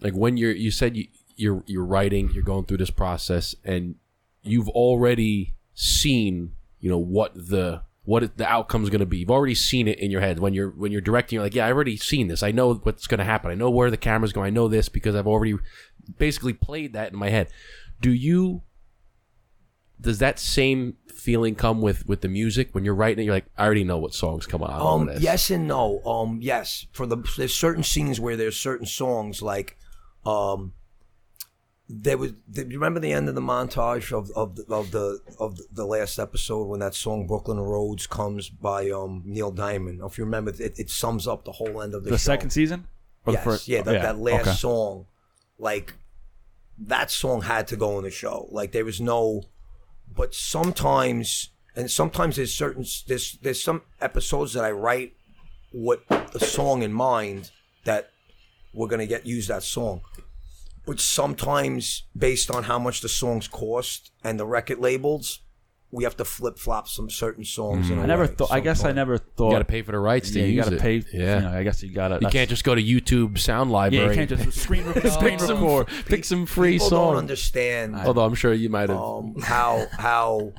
like 0.00 0.14
when 0.14 0.36
you're 0.36 0.52
you 0.52 0.70
said 0.70 0.96
you 0.96 1.06
you're 1.36 1.62
you're 1.66 1.84
writing 1.84 2.30
you're 2.32 2.44
going 2.44 2.64
through 2.64 2.76
this 2.76 2.90
process 2.90 3.54
and 3.64 3.96
you've 4.42 4.68
already 4.68 5.54
seen 5.74 6.52
you 6.78 6.88
know 6.90 6.98
what 6.98 7.34
the 7.34 7.82
what 8.04 8.22
it, 8.22 8.36
the 8.36 8.46
outcome's 8.46 8.90
going 8.90 9.00
to 9.00 9.06
be. 9.06 9.16
You've 9.18 9.30
already 9.30 9.54
seen 9.54 9.88
it 9.88 9.98
in 9.98 10.10
your 10.10 10.20
head 10.20 10.38
when 10.38 10.52
you're 10.52 10.68
when 10.68 10.92
you're 10.92 11.00
directing. 11.00 11.36
You're 11.36 11.42
like, 11.42 11.54
yeah, 11.54 11.66
I 11.66 11.72
already 11.72 11.96
seen 11.96 12.28
this. 12.28 12.42
I 12.42 12.50
know 12.52 12.74
what's 12.74 13.06
going 13.06 13.18
to 13.18 13.24
happen. 13.24 13.50
I 13.50 13.54
know 13.54 13.70
where 13.70 13.90
the 13.90 13.96
camera's 13.96 14.32
going. 14.34 14.46
I 14.46 14.50
know 14.50 14.68
this 14.68 14.90
because 14.90 15.14
I've 15.14 15.26
already 15.26 15.54
basically 16.18 16.52
played 16.52 16.92
that 16.92 17.12
in 17.14 17.18
my 17.18 17.30
head. 17.30 17.48
Do 18.02 18.12
you? 18.12 18.60
Does 20.00 20.18
that 20.18 20.38
same 20.38 20.98
feeling 21.24 21.54
come 21.54 21.80
with 21.80 22.06
with 22.06 22.20
the 22.20 22.28
music 22.28 22.66
when 22.74 22.84
you're 22.84 22.94
writing 22.94 23.22
it? 23.22 23.24
You're 23.26 23.34
like, 23.34 23.46
I 23.56 23.64
already 23.64 23.84
know 23.84 23.98
what 23.98 24.14
songs 24.14 24.46
come 24.46 24.62
out. 24.62 24.80
Um, 24.80 25.06
this. 25.06 25.22
yes 25.22 25.50
and 25.50 25.66
no. 25.66 26.00
Um, 26.04 26.38
yes, 26.42 26.86
for 26.92 27.06
the 27.06 27.16
there's 27.36 27.54
certain 27.54 27.82
scenes 27.82 28.20
where 28.20 28.36
there's 28.36 28.56
certain 28.56 28.86
songs 28.86 29.40
like, 29.42 29.76
um, 30.26 30.74
there 31.88 32.16
was. 32.16 32.32
Do 32.50 32.62
you 32.62 32.78
remember 32.78 33.00
the 33.00 33.12
end 33.12 33.28
of 33.28 33.34
the 33.34 33.40
montage 33.40 34.12
of 34.12 34.30
of 34.36 34.56
the, 34.56 34.64
of 34.72 34.90
the 34.90 35.20
of 35.38 35.58
the 35.72 35.84
last 35.84 36.18
episode 36.18 36.64
when 36.66 36.80
that 36.80 36.94
song 36.94 37.26
"Brooklyn 37.26 37.58
Roads" 37.58 38.06
comes 38.06 38.48
by 38.48 38.90
um 38.90 39.22
Neil 39.24 39.50
Diamond? 39.50 40.00
If 40.04 40.16
you 40.18 40.24
remember, 40.24 40.50
it, 40.50 40.78
it 40.78 40.90
sums 40.90 41.26
up 41.26 41.44
the 41.44 41.52
whole 41.52 41.82
end 41.82 41.94
of 41.94 42.04
the, 42.04 42.10
the 42.10 42.18
show. 42.18 42.32
second 42.32 42.50
season. 42.50 42.86
Or 43.26 43.32
the 43.32 43.38
Yes, 43.38 43.44
first? 43.44 43.68
yeah, 43.68 43.82
that, 43.82 44.02
that 44.02 44.18
last 44.18 44.42
okay. 44.42 44.52
song, 44.52 45.06
like 45.58 45.94
that 46.78 47.10
song 47.10 47.42
had 47.42 47.66
to 47.68 47.76
go 47.76 47.98
in 47.98 48.04
the 48.04 48.10
show. 48.10 48.48
Like 48.50 48.72
there 48.72 48.84
was 48.84 49.00
no, 49.00 49.44
but 50.08 50.34
sometimes, 50.34 51.50
and 51.76 51.90
sometimes 51.90 52.36
there's 52.36 52.54
certain 52.54 52.84
there's 53.06 53.38
there's 53.42 53.62
some 53.62 53.82
episodes 54.00 54.52
that 54.54 54.64
I 54.64 54.70
write 54.70 55.14
with 55.72 56.00
a 56.10 56.40
song 56.40 56.82
in 56.82 56.92
mind 56.92 57.50
that 57.84 58.10
we're 58.72 58.88
gonna 58.88 59.06
get 59.06 59.26
use 59.26 59.46
that 59.48 59.62
song. 59.62 60.02
But 60.86 61.00
sometimes, 61.00 62.04
based 62.16 62.50
on 62.50 62.64
how 62.64 62.78
much 62.78 63.00
the 63.00 63.08
songs 63.08 63.48
cost 63.48 64.10
and 64.22 64.38
the 64.38 64.46
record 64.46 64.78
labels, 64.78 65.40
we 65.94 66.04
have 66.04 66.16
to 66.16 66.24
flip 66.24 66.58
flop 66.58 66.88
some 66.88 67.08
certain 67.08 67.44
songs. 67.44 67.88
in 67.88 67.98
a 67.98 68.00
Mm. 68.00 68.04
I 68.04 68.06
never 68.06 68.26
thought. 68.26 68.50
I 68.50 68.60
guess 68.60 68.84
I 68.84 68.92
never 68.92 69.16
thought. 69.18 69.46
You 69.50 69.54
got 69.54 69.58
to 69.60 69.64
pay 69.64 69.82
for 69.82 69.92
the 69.92 69.98
rights 69.98 70.30
to 70.32 70.40
yeah, 70.40 70.46
you 70.46 70.52
use 70.54 70.64
gotta 70.64 70.76
it. 70.76 70.82
pay. 70.82 71.02
Yeah. 71.12 71.36
You 71.36 71.40
know, 71.42 71.58
I 71.58 71.62
guess 71.62 71.82
you 71.82 71.92
got 71.92 72.08
to. 72.08 72.18
You 72.20 72.28
can't 72.28 72.50
just 72.50 72.64
go 72.64 72.74
to 72.74 72.82
YouTube 72.82 73.38
Sound 73.38 73.70
Library. 73.70 74.04
Yeah, 74.04 74.10
you 74.10 74.26
can't 74.26 74.28
just 74.42 74.60
screen, 74.64 74.84
re- 74.84 74.92
screen 75.10 75.38
pick 75.38 75.40
some, 75.40 75.62
record. 75.62 75.88
pick 76.06 76.24
some 76.24 76.46
free 76.46 76.72
People 76.74 76.90
don't 76.90 76.98
songs. 77.14 77.18
understand 77.18 77.94
Although 77.96 78.24
I'm 78.24 78.34
sure 78.34 78.52
you 78.52 78.68
might 78.68 78.88
have. 78.90 78.98
um, 78.98 79.36
how 79.42 79.86
how 79.92 80.52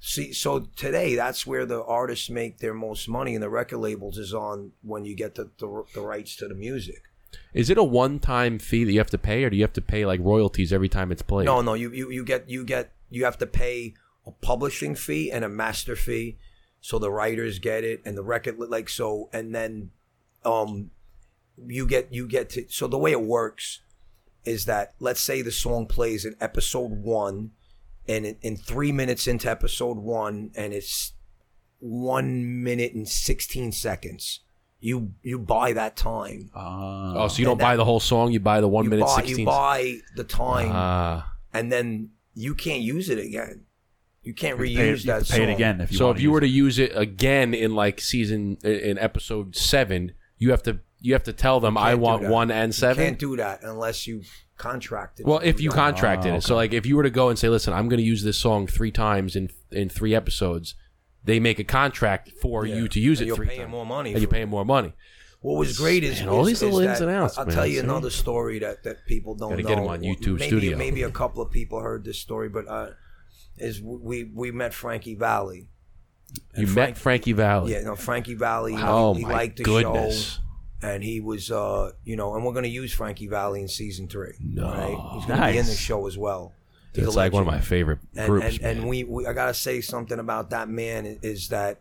see 0.00 0.32
so 0.32 0.60
today 0.76 1.14
that's 1.14 1.46
where 1.46 1.66
the 1.66 1.82
artists 1.84 2.30
make 2.30 2.58
their 2.58 2.72
most 2.72 3.08
money 3.08 3.34
and 3.34 3.42
the 3.42 3.50
record 3.50 3.78
labels 3.78 4.16
is 4.16 4.32
on 4.32 4.72
when 4.82 5.04
you 5.04 5.14
get 5.14 5.34
the 5.34 5.50
the, 5.58 5.84
the 5.94 6.00
rights 6.00 6.36
to 6.36 6.48
the 6.48 6.54
music. 6.54 7.02
Is 7.52 7.68
it 7.70 7.78
a 7.78 7.84
one-time 7.84 8.58
fee 8.58 8.84
that 8.84 8.92
you 8.92 8.98
have 8.98 9.10
to 9.10 9.18
pay, 9.18 9.44
or 9.44 9.50
do 9.50 9.56
you 9.56 9.62
have 9.62 9.72
to 9.74 9.80
pay 9.82 10.04
like 10.06 10.20
royalties 10.22 10.72
every 10.72 10.88
time 10.88 11.12
it's 11.12 11.22
played? 11.22 11.46
No, 11.46 11.60
no, 11.62 11.74
you, 11.74 11.90
you 11.92 12.10
you 12.10 12.24
get 12.24 12.48
you 12.48 12.64
get 12.64 12.92
you 13.10 13.24
have 13.24 13.38
to 13.38 13.46
pay 13.46 13.94
a 14.26 14.30
publishing 14.30 14.94
fee 14.94 15.30
and 15.30 15.44
a 15.44 15.48
master 15.48 15.96
fee, 15.96 16.36
so 16.80 16.98
the 16.98 17.10
writers 17.10 17.58
get 17.58 17.84
it 17.84 18.00
and 18.04 18.16
the 18.16 18.22
record 18.22 18.58
like 18.58 18.88
so, 18.88 19.28
and 19.32 19.54
then 19.54 19.90
um 20.44 20.90
you 21.66 21.86
get 21.86 22.12
you 22.12 22.26
get 22.26 22.48
to 22.50 22.64
so 22.68 22.86
the 22.86 22.96
way 22.98 23.12
it 23.12 23.20
works 23.22 23.80
is 24.44 24.64
that 24.64 24.94
let's 24.98 25.20
say 25.20 25.42
the 25.42 25.52
song 25.52 25.86
plays 25.86 26.24
in 26.24 26.34
episode 26.40 26.90
one, 26.92 27.50
and 28.08 28.24
in, 28.24 28.36
in 28.40 28.56
three 28.56 28.92
minutes 28.92 29.26
into 29.26 29.50
episode 29.50 29.98
one, 29.98 30.50
and 30.54 30.72
it's 30.72 31.12
one 31.78 32.62
minute 32.62 32.94
and 32.94 33.08
sixteen 33.08 33.72
seconds. 33.72 34.40
You 34.80 35.12
you 35.22 35.38
buy 35.38 35.74
that 35.74 35.96
time. 35.96 36.50
Uh, 36.56 37.12
Oh, 37.14 37.28
so 37.28 37.38
you 37.38 37.44
don't 37.44 37.52
And 37.52 37.60
buy 37.60 37.76
the 37.76 37.84
whole 37.84 38.00
song; 38.00 38.32
you 38.32 38.40
buy 38.40 38.62
the 38.62 38.68
one 38.68 38.84
you 38.84 38.90
minute 38.90 39.04
buy, 39.04 39.16
sixteen. 39.16 39.40
You 39.40 39.44
buy 39.46 39.96
the 40.16 40.24
time. 40.24 40.70
Ah. 40.72 41.32
and 41.52 41.70
then 41.70 42.10
you 42.34 42.54
can't 42.54 42.80
use 42.80 43.10
it 43.10 43.18
again. 43.18 43.66
You 44.30 44.34
can't 44.34 44.58
you 44.60 44.64
have 44.64 44.76
to 44.76 44.76
pay, 44.76 44.92
reuse 44.92 45.04
you 45.04 45.10
have 45.12 45.20
that 45.22 45.26
to 45.26 45.32
pay 45.32 45.42
it 45.42 45.46
song. 45.46 45.54
again 45.56 45.80
if 45.80 45.90
you 45.90 45.98
so 45.98 46.06
want 46.06 46.18
if 46.18 46.22
you 46.22 46.30
were 46.30 46.40
to 46.40 46.48
use 46.48 46.78
it 46.78 46.92
again 46.94 47.52
in 47.52 47.74
like 47.74 48.00
season 48.00 48.58
in 48.62 48.96
episode 48.98 49.56
seven, 49.56 50.12
you 50.38 50.52
have 50.52 50.62
to 50.62 50.78
you 51.00 51.14
have 51.14 51.24
to 51.24 51.32
tell 51.32 51.58
them 51.58 51.76
I 51.76 51.90
Can't 51.90 51.98
do 51.98 52.02
want 52.04 52.22
that. 52.22 52.30
one 52.30 52.50
and 52.52 52.68
You 52.68 52.72
seven. 52.74 53.04
can't 53.04 53.18
do 53.18 53.36
that 53.38 53.62
unless 53.64 54.06
you 54.06 54.22
contracted. 54.56 55.26
It. 55.26 55.28
Well, 55.28 55.40
if 55.42 55.60
you 55.60 55.70
that. 55.70 55.76
contracted 55.76 56.32
Oh, 56.32 56.36
it, 56.36 56.42
so 56.42 56.54
like 56.54 56.72
if 56.72 56.86
you 56.86 56.94
were 56.96 57.02
to 57.02 57.10
go 57.10 57.28
and 57.28 57.38
say, 57.38 57.48
"Listen, 57.48 57.72
I'm 57.72 57.88
going 57.88 57.98
to 57.98 58.06
use 58.06 58.22
this 58.22 58.36
song 58.38 58.66
three 58.68 58.92
times 58.92 59.34
in 59.34 59.50
in 59.72 59.88
three 59.88 60.14
episodes," 60.14 60.74
they 61.24 61.40
make 61.40 61.58
a 61.58 61.64
contract 61.64 62.30
for 62.40 62.64
Yeah. 62.66 62.76
you 62.76 62.88
to 62.88 63.00
use 63.00 63.18
And 63.20 63.24
it 63.24 63.28
you're 63.28 63.36
three 63.36 63.48
paying 63.48 63.60
times, 63.62 63.70
more 63.72 63.86
money 63.86 64.12
and 64.12 64.20
you're 64.20 64.28
for 64.28 64.34
paying 64.34 64.48
more 64.48 64.64
money. 64.64 64.92
What 65.40 65.56
was 65.58 65.78
great 65.78 66.04
is, 66.04 66.20
Man, 66.20 66.28
all 66.28 66.42
is- 66.42 66.48
these 66.48 66.62
little 66.62 66.80
is 66.80 66.86
ins 66.86 66.98
that- 66.98 67.08
and 67.08 67.16
outs, 67.16 67.38
I'll 67.38 67.46
man. 67.46 67.54
tell 67.56 67.66
you 67.66 67.78
See? 67.80 67.84
another 67.84 68.10
story 68.10 68.58
that, 68.58 68.82
that 68.84 69.06
people 69.06 69.34
don't 69.34 69.50
Gotta 69.50 69.62
know. 69.62 69.68
get 69.70 69.78
'em 69.78 69.86
on 69.88 70.00
YouTube 70.02 70.38
maybe, 70.38 70.46
Studio. 70.48 70.76
Maybe 70.76 71.02
a 71.02 71.10
couple 71.10 71.42
of 71.42 71.50
people 71.50 71.80
heard 71.80 72.04
this 72.04 72.18
story, 72.18 72.50
but 72.50 72.68
uh, 72.68 72.90
is 73.60 73.80
we 73.82 74.24
we 74.24 74.50
met 74.50 74.74
Frankie 74.74 75.14
Valli. 75.14 75.68
You 76.56 76.66
And 76.66 76.74
met 76.74 76.96
Frankie 76.98 77.32
Valli. 77.32 77.72
Yeah, 77.72 77.82
no, 77.82 77.96
Frankie 77.96 78.34
Valli. 78.34 78.72
he- 78.76 78.82
Oh 78.82 79.14
he, 79.14 79.22
my 79.24 79.32
liked 79.32 79.56
the 79.56 79.64
goodness! 79.64 80.34
show. 80.34 80.40
and 80.88 81.02
he 81.02 81.20
was 81.20 81.50
uh 81.50 81.90
you 82.04 82.16
know 82.16 82.34
and 82.36 82.44
we're 82.44 82.52
going 82.52 82.62
to 82.64 82.68
use 82.70 82.90
frankie 82.92 83.26
valli 83.26 83.60
in 83.60 83.68
season 83.68 84.08
three 84.08 84.34
No. 84.40 84.62
right? 84.64 84.96
he's 85.14 85.26
going 85.26 85.40
to 85.40 85.46
be 85.52 85.58
in 85.58 85.66
the 85.66 85.74
show 85.74 86.06
as 86.06 86.16
well 86.16 86.52
He's 86.94 87.06
It's 87.06 87.14
like 87.16 87.32
one 87.32 87.42
of 87.42 87.46
my 87.46 87.60
favorite 87.60 87.98
and, 88.16 88.26
groups. 88.26 88.56
and, 88.58 88.78
and 88.78 88.88
we, 88.88 89.04
we 89.04 89.26
i 89.26 89.32
gotta 89.34 89.52
say 89.54 89.80
something 89.82 90.18
about 90.18 90.50
that 90.50 90.68
man 90.70 91.18
is 91.22 91.48
that 91.48 91.80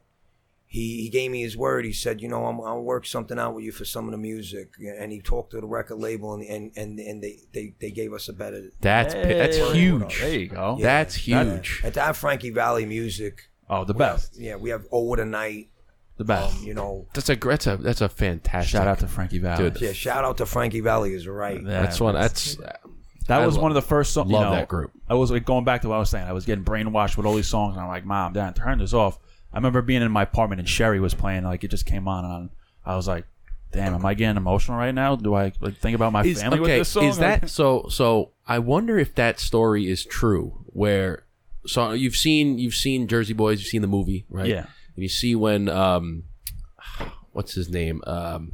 he, 0.71 1.01
he 1.01 1.10
gave 1.10 1.32
me 1.32 1.41
his 1.41 1.58
word 1.58 1.84
he 1.84 1.91
said 1.91 2.21
you 2.21 2.27
know 2.27 2.45
I'm, 2.45 2.62
i'll 2.62 2.82
work 2.84 3.08
something 3.08 3.39
out 3.39 3.55
with 3.55 3.65
you 3.65 3.71
for 3.71 3.86
some 3.86 4.05
of 4.05 4.12
the 4.12 4.17
music 4.19 4.69
and 4.99 5.12
he 5.12 5.19
talked 5.19 5.49
to 5.51 5.60
the 5.62 5.65
record 5.65 5.97
label 5.97 6.36
and 6.36 6.43
and 6.43 6.71
and, 6.77 6.99
and 6.99 7.23
they, 7.23 7.39
they 7.53 7.73
they 7.82 7.89
gave 7.91 8.13
us 8.13 8.29
a 8.29 8.34
better 8.34 8.69
that's 8.79 9.15
pi- 9.15 9.23
that's 9.34 9.58
huge. 9.73 10.19
There 10.21 10.39
you 10.39 10.47
go. 10.47 10.75
Yeah. 10.77 10.86
That's 10.86 11.15
huge. 11.15 11.82
and 11.84 11.91
to 11.95 12.01
have 12.01 12.17
frankie 12.17 12.51
valli 12.51 12.86
music 12.86 13.49
Oh, 13.67 13.84
the 13.84 13.93
we 13.93 14.03
have- 14.03 14.15
best. 14.17 14.39
yeah 14.39 14.55
we 14.58 14.69
have 14.69 14.86
over 14.91 15.15
the 15.15 15.25
night 15.25 15.69
The 16.17 16.23
best. 16.25 16.58
um, 16.60 16.63
you 16.63 16.75
know 16.75 17.08
That's 17.15 17.29
a 17.29 17.36
that's 17.36 17.65
a 17.67 17.77
that's 17.77 18.01
a 18.01 18.10
fantastic. 18.10 18.69
Shout 18.71 18.88
out 18.88 18.99
to 18.99 19.08
Frankie 19.08 19.39
Valli. 19.39 19.71
Dude, 19.71 19.82
yeah 19.82 19.93
shout 19.93 20.23
out 20.23 20.38
to 20.38 20.45
frankie 20.45 20.82
valli 20.82 21.13
is 21.13 21.27
right 21.27 21.62
Yeah, 21.62 21.82
That's 21.82 21.99
one. 21.99 22.13
That's 22.13 22.58
That 23.27 23.41
I 23.41 23.45
was 23.45 23.55
lo- 23.58 23.63
one 23.63 23.71
of 23.71 23.75
the 23.75 23.82
first 23.82 24.13
songs. 24.13 24.29
love 24.32 24.41
you 24.41 24.49
know, 24.49 24.55
that 24.55 24.67
group. 24.67 24.91
I 25.10 25.13
was 25.15 25.29
like 25.32 25.45
going 25.45 25.63
back 25.65 25.82
to 25.84 25.89
what 25.89 25.95
I 25.95 25.99
was 25.99 26.10
saying. 26.10 26.27
I 26.27 26.34
was 26.34 26.45
getting 26.45 26.63
brainwashed 26.65 27.15
with 27.17 27.25
all 27.27 27.36
these 27.36 27.47
songs, 27.47 27.73
and 27.75 27.82
I'm 27.84 27.88
like, 27.88 28.03
"Mom, 28.05 28.34
Dad, 28.34 28.55
turn 28.55 28.79
this 28.79 28.93
off." 28.93 29.19
I 29.54 29.58
remember 29.58 29.82
being 29.82 30.02
in 30.02 30.12
my 30.12 30.24
apartment 30.24 30.60
and 30.60 30.70
Sherry 30.70 31.00
was 31.00 31.14
playing. 31.14 31.44
Like 31.44 31.64
it 31.64 31.72
just 31.72 31.86
came 31.86 32.08
on, 32.08 32.26
and 32.26 32.50
I 32.86 32.96
was 32.96 33.08
like, 33.08 33.26
"Damn, 33.72 33.94
am 33.94 34.06
I 34.06 34.14
getting 34.14 34.38
emotional 34.38 34.78
right 34.78 34.94
now? 34.94 35.16
Do 35.16 35.34
I 35.34 35.54
like 35.60 35.78
think 35.78 35.96
about 35.96 36.14
my 36.14 36.24
is, 36.24 36.42
family 36.42 36.60
with 36.60 36.70
okay, 36.70 36.80
this 36.80 36.90
song?" 36.90 37.06
is 37.06 37.18
that 37.18 37.50
so? 37.50 37.88
So 37.90 38.32
I 38.48 38.60
wonder 38.60 38.98
if 38.98 39.16
that 39.16 39.40
story 39.40 39.90
is 39.90 40.06
true. 40.06 40.66
Where 40.68 41.26
so 41.66 41.92
you've 41.94 42.16
seen 42.16 42.60
you've 42.60 42.76
seen 42.76 43.08
Jersey 43.08 43.34
Boys, 43.34 43.60
you've 43.60 43.68
seen 43.68 43.82
the 43.82 43.88
movie, 43.88 44.26
right? 44.30 44.48
Yeah. 44.48 44.66
And 44.96 45.04
you 45.04 45.10
see 45.10 45.36
when 45.36 45.70
um, 45.70 46.24
what's 47.32 47.54
his 47.54 47.70
name? 47.70 48.02
Um, 48.06 48.52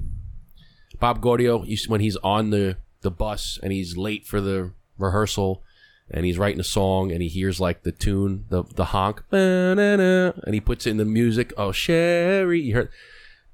Bob 0.99 1.21
Gaudio. 1.21 1.67
You 1.67 1.77
see 1.77 1.89
when 1.89 2.01
he's 2.01 2.17
on 2.17 2.51
the 2.51 2.77
the 3.01 3.11
bus 3.11 3.59
and 3.61 3.71
he's 3.71 3.97
late 3.97 4.25
for 4.25 4.41
the 4.41 4.71
rehearsal. 4.97 5.63
And 6.11 6.23
he's 6.25 6.37
writing 6.37 6.59
a 6.59 6.63
song, 6.63 7.11
and 7.11 7.21
he 7.21 7.27
hears 7.27 7.59
like 7.59 7.81
the 7.83 7.91
tune, 7.91 8.45
the 8.49 8.63
the 8.63 8.85
honk, 8.85 9.23
and 9.31 10.53
he 10.53 10.61
puts 10.61 10.85
it 10.85 10.91
in 10.91 10.97
the 10.97 11.05
music. 11.05 11.51
Oh, 11.57 11.71
Sherry, 11.71 12.61
you 12.61 12.75
heard? 12.75 12.89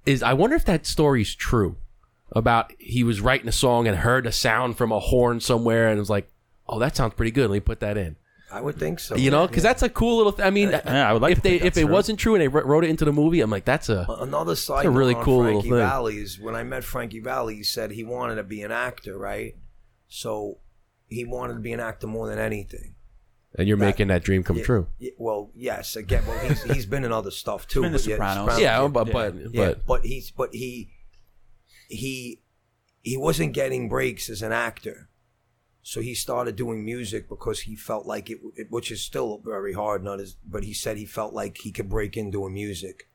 Is 0.06 0.22
I 0.22 0.34
wonder 0.34 0.56
if 0.56 0.66
that 0.66 0.86
story's 0.86 1.34
true 1.34 1.78
about 2.34 2.74
he 2.78 3.04
was 3.04 3.22
writing 3.22 3.48
a 3.48 3.52
song 3.54 3.88
and 3.88 3.98
heard 3.98 4.26
a 4.26 4.32
sound 4.32 4.78
from 4.78 4.92
a 4.92 5.00
horn 5.00 5.40
somewhere 5.40 5.88
and 5.90 5.98
was 6.00 6.10
like, 6.10 6.30
"Oh, 6.68 6.78
that 6.80 6.96
sounds 6.96 7.14
pretty 7.14 7.32
good." 7.32 7.50
Let 7.50 7.56
me 7.56 7.60
put 7.62 7.80
that 7.80 7.98
in. 7.98 8.16
i 8.52 8.60
would 8.60 8.76
think 8.78 9.00
so 9.00 9.16
You 9.16 9.32
know, 9.32 9.48
because 9.48 9.64
that's 9.64 9.82
a 9.82 9.90
cool 9.90 10.18
little. 10.18 10.34
Th- 10.34 10.46
I 10.46 10.50
mean, 10.50 10.74
uh, 10.74 10.82
Yeah, 10.86 11.10
I 11.10 11.14
would 11.14 11.22
like 11.22 11.32
if 11.38 11.42
they 11.42 11.56
if 11.56 11.78
it 11.78 11.84
true. 11.84 11.88
wasn't 11.88 12.20
true 12.20 12.36
and 12.36 12.42
they 12.42 12.50
wrote 12.50 12.84
it 12.84 12.90
into 12.90 13.06
the 13.06 13.14
movie, 13.14 13.40
I'm 13.40 13.50
like, 13.50 13.64
that's 13.64 13.88
a 13.88 14.06
Another 14.20 14.58
side 14.58 14.86
a 14.86 14.90
really 14.90 15.16
on 15.16 15.24
cool 15.24 15.44
little 15.44 15.62
thing. 15.62 15.72
Valli 15.72 16.18
is 16.18 16.38
when 16.38 16.56
I 16.56 16.64
met 16.64 16.84
Frankie 16.84 17.22
Valli, 17.22 17.56
he 17.56 17.64
said 17.64 17.92
he 17.92 18.04
wanted 18.04 18.36
to 18.36 18.44
be 18.44 18.62
an 18.62 18.72
actor, 18.74 19.18
right? 19.18 19.56
So 20.10 20.58
he 21.12 21.26
wanted 21.26 21.54
to 21.56 21.60
be 21.60 21.74
an 21.74 21.80
actor 21.80 22.08
more 22.08 22.28
than 22.28 22.40
anything. 22.40 22.96
and 23.60 23.68
you're 23.68 23.78
making 23.78 24.08
that 24.08 24.24
dream 24.24 24.44
come 24.44 24.58
Yeah, 24.58 24.64
true. 24.64 24.88
yeah, 24.98 25.12
well, 25.18 25.52
yes, 25.54 25.96
again, 25.98 26.24
well, 26.26 26.40
he's 26.48 26.64
he's 26.64 26.86
been 26.86 27.04
in 27.04 27.12
other 27.12 27.32
stuff 27.32 27.68
too. 27.68 27.82
been 27.82 27.94
in 27.94 27.94
The 27.94 27.98
but 28.00 28.08
yeah, 28.08 28.16
Sopranos. 28.16 28.60
Yeah, 28.60 28.88
but 28.88 29.12
but 29.12 29.36
yeah, 29.36 29.48
but 29.54 29.86
but 29.86 30.06
he's 30.06 30.32
but 30.32 30.50
he 30.54 30.90
he 31.88 32.42
he 33.04 33.18
wasn't 33.18 33.54
getting 33.54 33.90
breaks 33.90 34.30
as 34.30 34.42
an 34.42 34.52
actor. 34.52 35.10
So 35.84 36.00
he 36.00 36.14
started 36.14 36.56
doing 36.56 36.86
music 36.86 37.28
because 37.28 37.62
he 37.62 37.76
felt 37.76 38.06
like 38.06 38.30
it, 38.30 38.38
it 38.56 38.68
which 38.70 38.92
is 38.92 39.02
still 39.02 39.42
very 39.44 39.74
hard. 39.74 40.04
Not 40.04 40.20
as, 40.20 40.36
but 40.48 40.64
he 40.64 40.74
said 40.74 40.96
he 40.98 41.06
felt 41.08 41.34
like 41.34 41.58
he 41.64 41.72
could 41.72 41.90
break 41.90 42.16
into 42.16 42.32
doing 42.38 42.54
music. 42.54 43.10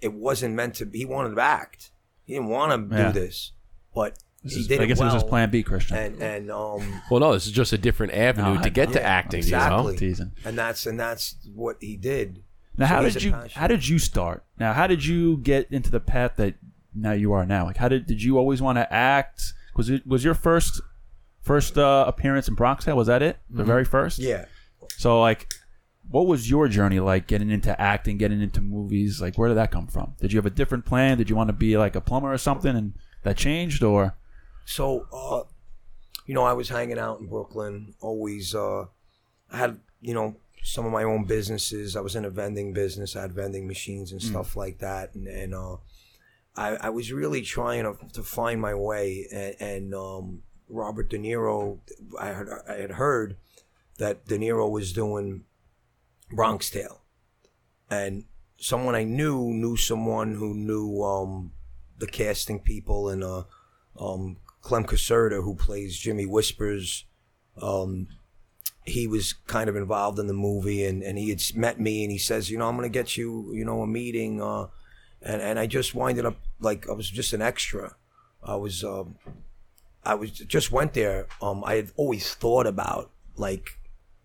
It 0.00 0.14
wasn't 0.14 0.54
meant 0.54 0.74
to. 0.76 0.86
be 0.86 1.00
He 1.00 1.04
wanted 1.04 1.34
to 1.34 1.42
act. 1.42 1.90
He 2.24 2.32
didn't 2.34 2.48
want 2.48 2.90
to 2.90 2.96
Yeah. 2.96 3.12
do 3.12 3.20
this, 3.20 3.52
but 3.94 4.18
This 4.44 4.54
he 4.54 4.60
is- 4.60 4.66
did 4.68 4.80
I 4.80 4.84
it 4.84 4.86
guess 4.88 5.00
it 5.00 5.04
was 5.04 5.14
his 5.14 5.22
plan 5.24 5.50
B, 5.50 5.64
Cristian. 5.64 5.96
And 5.96 6.22
and 6.22 6.50
um 6.50 7.02
well, 7.10 7.18
no, 7.20 7.32
this 7.32 7.46
is 7.46 7.52
just 7.52 7.72
a 7.72 7.78
different 7.78 8.12
avenue 8.12 8.54
No, 8.54 8.60
to 8.60 8.66
I- 8.66 8.68
get 8.68 8.92
to 8.92 9.00
yeah, 9.00 9.06
acting. 9.08 9.38
exactly. 9.38 9.84
You 9.86 9.92
know, 9.92 9.98
Teasing. 9.98 10.32
and 10.44 10.56
that's 10.58 10.86
and 10.86 11.00
that's 11.00 11.36
what 11.54 11.76
he 11.80 11.96
did. 11.96 12.42
Now, 12.76 12.86
So 12.86 12.94
how 12.94 13.02
he's 13.04 13.14
did 13.14 13.22
a 13.22 13.26
you 13.26 13.32
passion. 13.32 13.60
how 13.60 13.66
did 13.66 13.88
you 13.88 13.98
start? 13.98 14.44
Now, 14.58 14.72
how 14.72 14.86
did 14.86 15.04
you 15.04 15.38
get 15.38 15.68
into 15.72 15.90
the 15.90 16.00
path 16.00 16.32
that 16.36 16.54
now 16.94 17.12
you 17.12 17.32
are 17.32 17.46
now? 17.46 17.64
Like, 17.66 17.76
how 17.78 17.88
did 17.88 18.06
did 18.06 18.22
you 18.22 18.36
always 18.38 18.60
want 18.60 18.76
to 18.78 18.92
act? 18.92 19.54
Was 19.76 19.88
it 19.90 20.06
was 20.06 20.22
your 20.24 20.34
first 20.34 20.80
first 21.40 21.76
uh, 21.78 22.04
appearance 22.06 22.48
in 22.48 22.54
Bronx 22.54 22.84
Tale? 22.84 22.96
Was 22.96 23.06
that 23.08 23.22
it? 23.22 23.38
The 23.50 23.64
very 23.64 23.84
first? 23.84 24.18
Mm-hmm. 24.20 24.28
Yeah. 24.28 24.44
So, 24.96 25.20
like, 25.20 25.52
what 26.10 26.26
was 26.26 26.48
your 26.50 26.68
journey 26.68 27.00
like 27.00 27.26
getting 27.26 27.50
into 27.50 27.78
acting, 27.80 28.18
getting 28.18 28.40
into 28.42 28.60
movies? 28.60 29.20
Like, 29.20 29.36
where 29.38 29.48
did 29.48 29.56
that 29.56 29.70
come 29.70 29.86
from? 29.86 30.14
Did 30.20 30.32
you 30.32 30.38
have 30.38 30.46
a 30.46 30.50
different 30.50 30.84
plan? 30.84 31.16
Did 31.18 31.30
you 31.30 31.36
want 31.36 31.48
to 31.48 31.52
be 31.54 31.76
like 31.78 31.96
a 31.96 32.00
plumber 32.00 32.32
or 32.32 32.38
something, 32.38 32.74
and 32.76 32.94
that 33.22 33.36
changed, 33.36 33.82
or 33.82 34.14
So, 34.64 35.06
uh, 35.12 35.42
you 36.26 36.34
know, 36.34 36.44
I 36.44 36.52
was 36.52 36.68
hanging 36.68 36.98
out 36.98 37.20
in 37.20 37.26
Brooklyn. 37.26 37.94
Always, 38.00 38.54
uh, 38.54 38.86
I 39.50 39.56
had, 39.56 39.80
you 40.00 40.14
know, 40.14 40.36
some 40.62 40.86
of 40.86 40.92
my 40.92 41.04
own 41.04 41.24
businesses. 41.24 41.96
I 41.96 42.00
was 42.00 42.16
in 42.16 42.24
a 42.24 42.30
vending 42.30 42.72
business. 42.72 43.16
I 43.16 43.22
had 43.22 43.32
vending 43.32 43.66
machines 43.66 44.12
and 44.12 44.22
stuff 44.22 44.56
like 44.56 44.78
that. 44.78 45.14
And, 45.14 45.28
and 45.28 45.54
uh, 45.54 45.76
I, 46.56 46.76
I 46.76 46.88
was 46.88 47.12
really 47.12 47.42
trying 47.42 47.84
to, 47.84 47.96
to 48.14 48.22
find 48.22 48.60
my 48.60 48.74
way. 48.74 49.26
And, 49.30 49.56
and 49.60 49.94
um, 49.94 50.42
Robert 50.68 51.10
De 51.10 51.18
Niro, 51.18 51.80
I 52.18 52.28
had, 52.28 52.46
I 52.66 52.74
had 52.76 52.92
heard 52.92 53.36
that 53.98 54.26
De 54.26 54.38
Niro 54.38 54.70
was 54.70 54.92
doing 54.94 55.44
Bronx 56.30 56.70
Tale. 56.70 57.02
And 57.90 58.24
someone 58.56 58.94
I 58.94 59.04
knew 59.04 59.52
knew 59.52 59.76
someone 59.76 60.34
who 60.34 60.54
knew 60.54 61.02
um, 61.02 61.52
the 61.98 62.06
casting 62.06 62.60
people 62.60 63.10
and 63.10 63.22
uh, 63.22 63.44
um, 64.00 64.38
Clem 64.64 64.84
Caserta, 64.84 65.44
who 65.44 65.54
plays 65.54 65.98
Jimmy 65.98 66.24
Whispers, 66.24 67.04
um, 67.60 68.08
he 68.86 69.06
was 69.06 69.34
kind 69.46 69.68
of 69.68 69.76
involved 69.76 70.18
in 70.18 70.26
the 70.26 70.34
movie, 70.34 70.84
and, 70.84 71.02
and 71.02 71.18
he 71.18 71.28
had 71.28 71.42
met 71.54 71.78
me, 71.78 72.02
and 72.02 72.10
he 72.10 72.18
says, 72.18 72.50
you 72.50 72.58
know, 72.58 72.68
I'm 72.68 72.74
gonna 72.74 72.88
get 72.88 73.16
you, 73.16 73.52
you 73.54 73.64
know, 73.64 73.82
a 73.82 73.86
meeting, 73.86 74.42
uh, 74.42 74.66
and 75.22 75.40
and 75.40 75.58
I 75.58 75.66
just 75.66 75.94
winded 75.94 76.26
up 76.26 76.36
like 76.60 76.88
I 76.88 76.92
was 76.92 77.08
just 77.08 77.32
an 77.32 77.42
extra. 77.42 77.94
I 78.42 78.56
was, 78.56 78.82
um, 78.82 79.16
I 80.02 80.14
was 80.14 80.30
just 80.30 80.72
went 80.72 80.94
there. 80.94 81.26
Um, 81.40 81.62
I 81.64 81.76
had 81.76 81.92
always 81.96 82.34
thought 82.34 82.66
about 82.66 83.10
like 83.36 83.78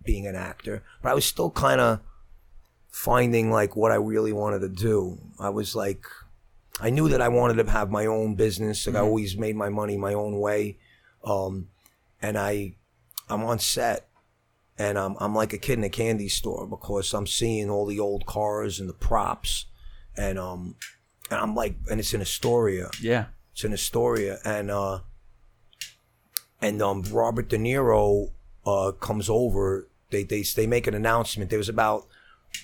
being 0.04 0.26
an 0.26 0.36
actor, 0.36 0.84
but 1.02 1.10
I 1.10 1.14
was 1.14 1.26
still 1.26 1.52
kind 1.52 1.80
of 1.80 2.00
finding 2.90 3.52
like 3.52 3.76
what 3.76 3.92
I 3.92 3.96
really 3.96 4.34
wanted 4.34 4.60
to 4.60 4.70
do. 4.70 5.20
I 5.38 5.50
was 5.50 5.76
like, 5.76 6.06
I 6.82 6.90
knew 6.90 7.10
that 7.10 7.22
I 7.22 7.28
wanted 7.28 7.64
to 7.64 7.72
have 7.72 7.92
my 7.92 8.06
own 8.06 8.36
business. 8.36 8.88
Like 8.88 8.96
I 8.96 9.00
always 9.00 9.38
made 9.38 9.56
my 9.56 9.70
money 9.70 9.98
my 9.98 10.14
own 10.14 10.40
way, 10.40 10.78
um, 11.24 11.68
and 12.22 12.38
I, 12.38 12.76
I'm 13.30 13.44
on 13.44 13.60
set, 13.60 14.08
and 14.78 14.98
I'm 14.98 15.16
I'm 15.20 15.36
like 15.36 15.54
a 15.54 15.58
kid 15.58 15.78
in 15.78 15.84
a 15.84 15.90
candy 15.90 16.30
store 16.30 16.66
because 16.68 17.14
I'm 17.14 17.28
seeing 17.28 17.70
all 17.70 17.86
the 17.86 18.00
old 18.00 18.26
cars 18.26 18.80
and 18.80 18.88
the 18.88 18.94
props, 18.94 19.66
and 20.16 20.40
um, 20.40 20.76
and 21.30 21.40
I'm 21.40 21.56
like, 21.56 21.76
and 21.90 22.00
it's 22.00 22.14
in 22.14 22.22
Astoria. 22.22 22.90
Yeah. 23.02 23.26
It's 23.54 23.64
in 23.64 23.74
Astoria, 23.74 24.40
and 24.46 24.72
uh, 24.72 25.00
and 26.62 26.82
um, 26.82 27.04
Robert 27.12 27.50
De 27.50 27.58
Niro 27.58 28.32
uh 28.66 28.92
comes 28.94 29.30
over. 29.30 29.88
They 30.12 30.24
they 30.24 30.44
they 30.44 30.68
make 30.68 30.88
an 30.88 30.94
announcement. 30.94 31.50
There 31.50 31.60
was 31.60 31.70
about 31.70 32.08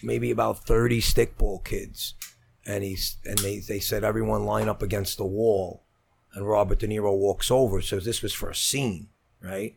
maybe 0.02 0.32
about 0.32 0.66
thirty 0.66 1.02
stickball 1.02 1.64
kids, 1.64 2.14
and 2.66 2.84
he's 2.84 3.18
and 3.26 3.38
they 3.40 3.60
they 3.60 3.80
said 3.80 4.04
everyone 4.04 4.46
line 4.46 4.70
up 4.70 4.82
against 4.82 5.18
the 5.18 5.26
wall, 5.26 5.84
and 6.34 6.48
Robert 6.48 6.80
De 6.80 6.88
Niro 6.88 7.16
walks 7.18 7.52
over. 7.52 7.82
So 7.82 8.00
this 8.00 8.22
was 8.22 8.34
for 8.34 8.50
a 8.50 8.56
scene, 8.56 9.10
right? 9.42 9.76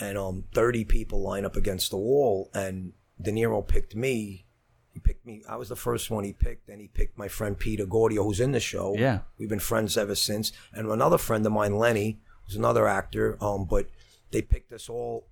And 0.00 0.18
um, 0.18 0.44
thirty 0.52 0.84
people 0.84 1.22
line 1.22 1.44
up 1.44 1.56
against 1.56 1.90
the 1.90 1.96
wall, 1.96 2.50
and 2.54 2.92
De 3.20 3.30
Niro 3.30 3.66
picked 3.66 3.94
me. 3.94 4.46
He 4.92 5.00
picked 5.00 5.26
me. 5.26 5.42
I 5.48 5.56
was 5.56 5.68
the 5.68 5.76
first 5.76 6.08
one 6.08 6.22
he 6.22 6.32
picked, 6.32 6.68
and 6.68 6.80
he 6.80 6.86
picked 6.86 7.18
my 7.18 7.26
friend 7.26 7.58
Peter 7.58 7.84
Gordio, 7.84 8.22
who's 8.24 8.38
in 8.38 8.52
the 8.52 8.60
show. 8.60 8.94
Yeah. 8.96 9.20
We've 9.38 9.48
been 9.48 9.58
friends 9.58 9.96
ever 9.96 10.14
since. 10.14 10.52
And 10.72 10.88
another 10.88 11.18
friend 11.18 11.44
of 11.44 11.50
mine, 11.50 11.76
Lenny, 11.78 12.20
who's 12.44 12.54
another 12.54 12.86
actor. 12.86 13.36
Um, 13.42 13.64
but 13.64 13.88
they 14.30 14.40
picked 14.40 14.72
us 14.72 14.88
all, 14.88 15.26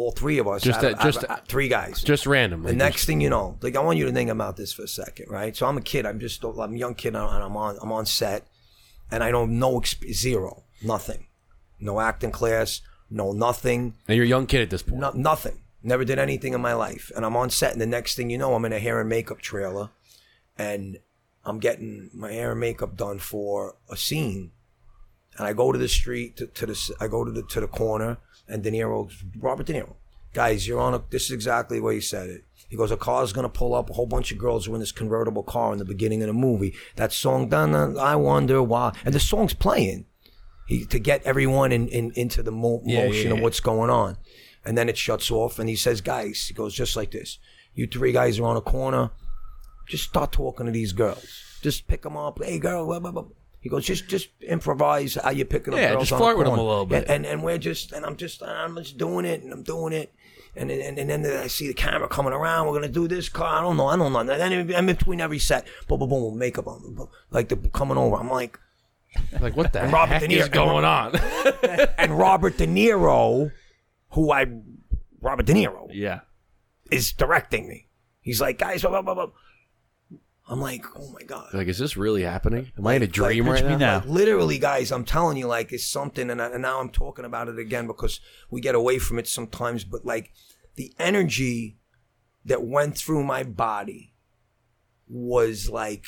all 0.00 0.12
three 0.12 0.38
of 0.38 0.46
us. 0.48 0.62
Just 0.62 0.78
out 0.78 0.82
that- 0.82 0.92
of- 0.94 0.98
out 1.00 1.04
just- 1.04 1.30
out- 1.30 1.48
three 1.48 1.68
guys. 1.68 2.02
Just 2.02 2.26
randomly. 2.26 2.72
the 2.72 2.76
next 2.76 3.04
thing 3.04 3.20
you 3.20 3.30
know, 3.30 3.56
like 3.60 3.76
I 3.76 3.80
want 3.80 3.98
you 3.98 4.06
to 4.06 4.12
think 4.12 4.30
about 4.30 4.56
this 4.56 4.72
for 4.72 4.82
a 4.82 4.88
second, 4.88 5.26
right? 5.30 5.56
So 5.56 5.66
I'm 5.66 5.76
a 5.76 5.82
kid. 5.82 6.06
I'm 6.06 6.18
just 6.20 6.42
I'm 6.44 6.74
a 6.74 6.76
young 6.76 6.94
kid, 6.94 7.14
and 7.14 7.18
I'm 7.18 7.56
on 7.56 7.78
I'm 7.82 7.92
on 7.92 8.06
set, 8.06 8.46
and 9.10 9.22
I 9.22 9.30
don't 9.30 9.58
know 9.58 9.80
exp- 9.80 10.12
zero, 10.12 10.64
nothing, 10.82 11.26
no 11.78 12.00
acting 12.00 12.30
class, 12.32 12.80
no 13.10 13.32
nothing, 13.32 13.94
and 14.08 14.16
you're 14.16 14.26
a 14.26 14.28
young 14.28 14.46
kid 14.46 14.62
at 14.62 14.70
this 14.70 14.82
point. 14.82 15.00
no, 15.00 15.10
nothing. 15.12 15.62
Never 15.82 16.04
did 16.04 16.18
anything 16.18 16.52
in 16.52 16.60
my 16.60 16.74
life. 16.74 17.10
And 17.16 17.24
I'm 17.24 17.36
on 17.36 17.48
set, 17.50 17.72
and 17.72 17.80
the 17.80 17.86
next 17.86 18.14
thing 18.14 18.28
you 18.30 18.36
know, 18.38 18.54
I'm 18.54 18.64
in 18.66 18.72
a 18.72 18.78
hair 18.78 19.00
and 19.00 19.08
makeup 19.08 19.40
trailer, 19.40 19.88
and 20.58 20.98
I'm 21.44 21.58
getting 21.58 22.10
my 22.12 22.32
hair 22.32 22.50
and 22.52 22.60
makeup 22.60 22.96
done 22.96 23.18
for 23.18 23.76
a 23.88 23.96
scene. 23.96 24.52
And 25.38 25.46
I 25.46 25.54
go 25.54 25.72
to 25.72 25.78
the 25.78 25.88
street 25.88 26.36
to, 26.36 26.46
to 26.48 26.66
the 26.66 26.96
I 27.00 27.08
go 27.08 27.24
to 27.24 27.30
the 27.30 27.42
to 27.44 27.60
the 27.60 27.66
corner, 27.68 28.18
and 28.50 28.62
De 28.62 28.70
Niro, 28.70 29.10
Robert 29.38 29.66
De 29.66 29.74
Niro, 29.74 29.94
guys, 30.32 30.66
you're 30.66 30.80
on 30.80 30.94
a. 30.94 31.02
This 31.10 31.24
is 31.24 31.30
exactly 31.32 31.80
what 31.80 31.94
he 31.94 32.00
said 32.00 32.28
it. 32.30 32.44
He 32.68 32.76
goes, 32.76 32.90
a 32.92 32.96
car's 32.96 33.32
gonna 33.32 33.48
pull 33.48 33.74
up. 33.74 33.90
A 33.90 33.92
whole 33.94 34.06
bunch 34.06 34.30
of 34.30 34.38
girls 34.38 34.68
are 34.68 34.74
in 34.74 34.80
this 34.80 34.92
convertible 34.92 35.42
car 35.42 35.72
in 35.72 35.78
the 35.78 35.84
beginning 35.84 36.22
of 36.22 36.28
the 36.28 36.32
movie. 36.32 36.74
That 36.96 37.12
song, 37.12 37.48
dun, 37.48 37.72
dun, 37.72 37.98
I 37.98 38.14
wonder 38.16 38.62
why, 38.62 38.92
and 39.04 39.12
the 39.14 39.20
song's 39.20 39.54
playing. 39.54 40.06
He, 40.66 40.84
to 40.86 41.00
get 41.00 41.24
everyone 41.24 41.72
in, 41.72 41.88
in 41.88 42.12
into 42.14 42.44
the 42.44 42.52
mo- 42.52 42.80
Yeah, 42.84 43.06
motion 43.06 43.30
yeah, 43.30 43.36
of 43.36 43.40
what's 43.42 43.58
going 43.58 43.90
on. 43.90 44.18
And 44.64 44.78
then 44.78 44.88
it 44.88 44.96
shuts 44.96 45.30
off, 45.30 45.58
and 45.58 45.68
he 45.68 45.74
says, 45.74 46.00
Guys, 46.00 46.46
he 46.46 46.54
goes 46.54 46.74
just 46.74 46.94
like 46.96 47.10
this. 47.10 47.38
You 47.74 47.86
three 47.88 48.12
guys 48.12 48.38
are 48.38 48.44
on 48.44 48.56
a 48.56 48.60
corner. 48.60 49.10
Just 49.88 50.04
start 50.04 50.30
talking 50.30 50.66
to 50.66 50.72
these 50.72 50.92
girls. 50.92 51.26
Just 51.62 51.88
pick 51.88 52.02
them 52.02 52.16
up. 52.16 52.40
Hey, 52.42 52.58
girl. 52.60 52.86
Blah, 52.86 53.00
blah, 53.00 53.10
blah. 53.10 53.24
He 53.60 53.68
goes, 53.68 53.84
just 53.84 54.08
just 54.08 54.28
improvise 54.42 55.14
how 55.16 55.30
you're 55.30 55.44
picking 55.46 55.74
up 55.74 55.80
Yeah, 55.80 55.92
girls 55.92 56.08
just 56.08 56.18
flirt 56.18 56.38
with 56.38 56.46
'em 56.46 56.54
corner." 56.54 56.62
a 56.62 56.66
little 56.68 56.86
bit. 56.86 57.02
And, 57.04 57.10
and 57.10 57.26
and 57.26 57.42
we're 57.42 57.58
just 57.58 57.92
and 57.92 58.06
I'm 58.06 58.16
just 58.16 58.42
I'm 58.42 58.74
just 58.76 58.96
doing 58.98 59.24
it 59.26 59.42
and 59.42 59.52
I'm 59.52 59.62
doing 59.62 59.92
it. 59.92 60.12
And 60.56 60.68
then, 60.68 60.80
and, 60.80 60.98
and 60.98 61.24
then 61.24 61.42
I 61.44 61.46
see 61.46 61.68
the 61.68 61.74
camera 61.74 62.08
coming 62.08 62.32
around. 62.32 62.66
We're 62.66 62.72
gonna 62.74 62.88
do 62.88 63.06
this 63.06 63.28
car. 63.28 63.58
I 63.58 63.60
don't 63.60 63.76
know. 63.76 63.86
I 63.86 63.96
don't 63.96 64.12
know. 64.12 64.18
And 64.20 64.28
then 64.28 64.52
in 64.70 64.86
between 64.86 65.20
every 65.20 65.38
set, 65.38 65.66
boom, 65.86 66.00
boom, 66.00 66.08
boom, 66.08 66.38
makeup 66.38 66.66
on, 66.66 67.06
like 67.30 67.48
they're 67.48 67.70
coming 67.70 67.96
over. 67.96 68.16
I'm 68.16 68.28
like, 68.30 68.58
Like 69.40 69.56
what 69.56 69.72
the 69.72 69.82
Robert 69.82 70.14
heck 70.14 70.22
De 70.22 70.28
Niro- 70.28 70.40
is 70.40 70.48
going 70.48 70.84
on? 70.84 71.14
and 71.98 72.18
Robert 72.18 72.56
De 72.56 72.66
Niro, 72.66 73.52
who 74.12 74.32
I, 74.32 74.46
Robert 75.20 75.46
De 75.46 75.52
Niro, 75.52 75.88
Yeah. 75.92 76.20
is 76.90 77.12
directing 77.12 77.68
me. 77.68 77.86
He's 78.20 78.40
like, 78.40 78.58
guys, 78.58 78.82
blah, 78.82 78.90
blah, 78.90 79.02
blah, 79.02 79.14
blah. 79.14 79.34
I'm 80.50 80.60
like, 80.60 80.84
oh 80.96 81.12
my 81.12 81.22
god. 81.22 81.54
like, 81.54 81.68
is 81.68 81.78
this 81.78 81.96
really 81.96 82.22
happening? 82.22 82.72
Am 82.76 82.84
I 82.84 82.94
in 82.94 83.04
a 83.04 83.06
dream 83.06 83.46
like, 83.46 83.62
right 83.62 83.70
now? 83.70 83.76
now. 83.76 83.94
Like, 83.98 84.06
literally, 84.06 84.58
guys, 84.58 84.90
I'm 84.90 85.04
telling 85.04 85.36
you, 85.36 85.46
like, 85.46 85.72
it's 85.72 85.86
something, 85.86 86.28
and, 86.28 86.42
I, 86.42 86.46
and 86.46 86.62
now 86.62 86.80
I'm 86.80 86.88
talking 86.88 87.24
about 87.24 87.48
it 87.48 87.56
again 87.56 87.86
because 87.86 88.18
we 88.50 88.60
get 88.60 88.74
away 88.74 88.98
from 88.98 89.20
it 89.20 89.28
sometimes. 89.28 89.84
But 89.84 90.04
like, 90.04 90.32
the 90.74 90.92
energy 90.98 91.78
that 92.44 92.64
went 92.64 92.98
through 92.98 93.22
my 93.22 93.44
body 93.44 94.12
was 95.08 95.70
like, 95.70 96.04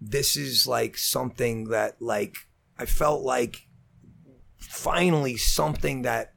this 0.00 0.36
is 0.36 0.66
like 0.66 0.98
something 0.98 1.68
that, 1.68 2.02
like, 2.02 2.34
I 2.76 2.84
felt 2.84 3.22
like 3.22 3.68
finally 4.58 5.36
something 5.36 6.02
that 6.02 6.34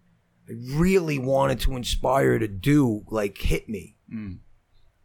I 0.47 0.53
really 0.75 1.17
wanted 1.17 1.59
to 1.61 1.75
inspire 1.75 2.37
to 2.37 2.47
do, 2.47 3.03
like, 3.09 3.39
hit 3.39 3.67
me. 3.67 3.95
Mm. 4.13 4.39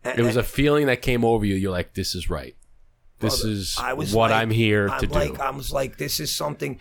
And- 0.05 0.19
It 0.19 0.23
was 0.23 0.37
a 0.37 0.43
feeling 0.43 0.87
that 0.87 1.03
came 1.03 1.25
over 1.25 1.45
you. 1.47 1.55
You're 1.55 1.71
like, 1.73 1.95
this 1.95 2.15
is 2.15 2.29
right. 2.31 2.55
This 3.21 3.41
brother, 3.41 3.53
is 3.53 3.77
I 3.79 3.93
was 3.95 4.13
what 4.13 4.31
like- 4.31 4.43
I'm 4.43 4.51
here 4.51 4.89
I'm 4.89 5.01
to 5.01 5.07
do. 5.07 5.15
like, 5.15 5.41
I 5.41 5.51
was 5.51 5.73
like, 5.73 5.97
this 5.99 6.21
is 6.21 6.31
something 6.31 6.79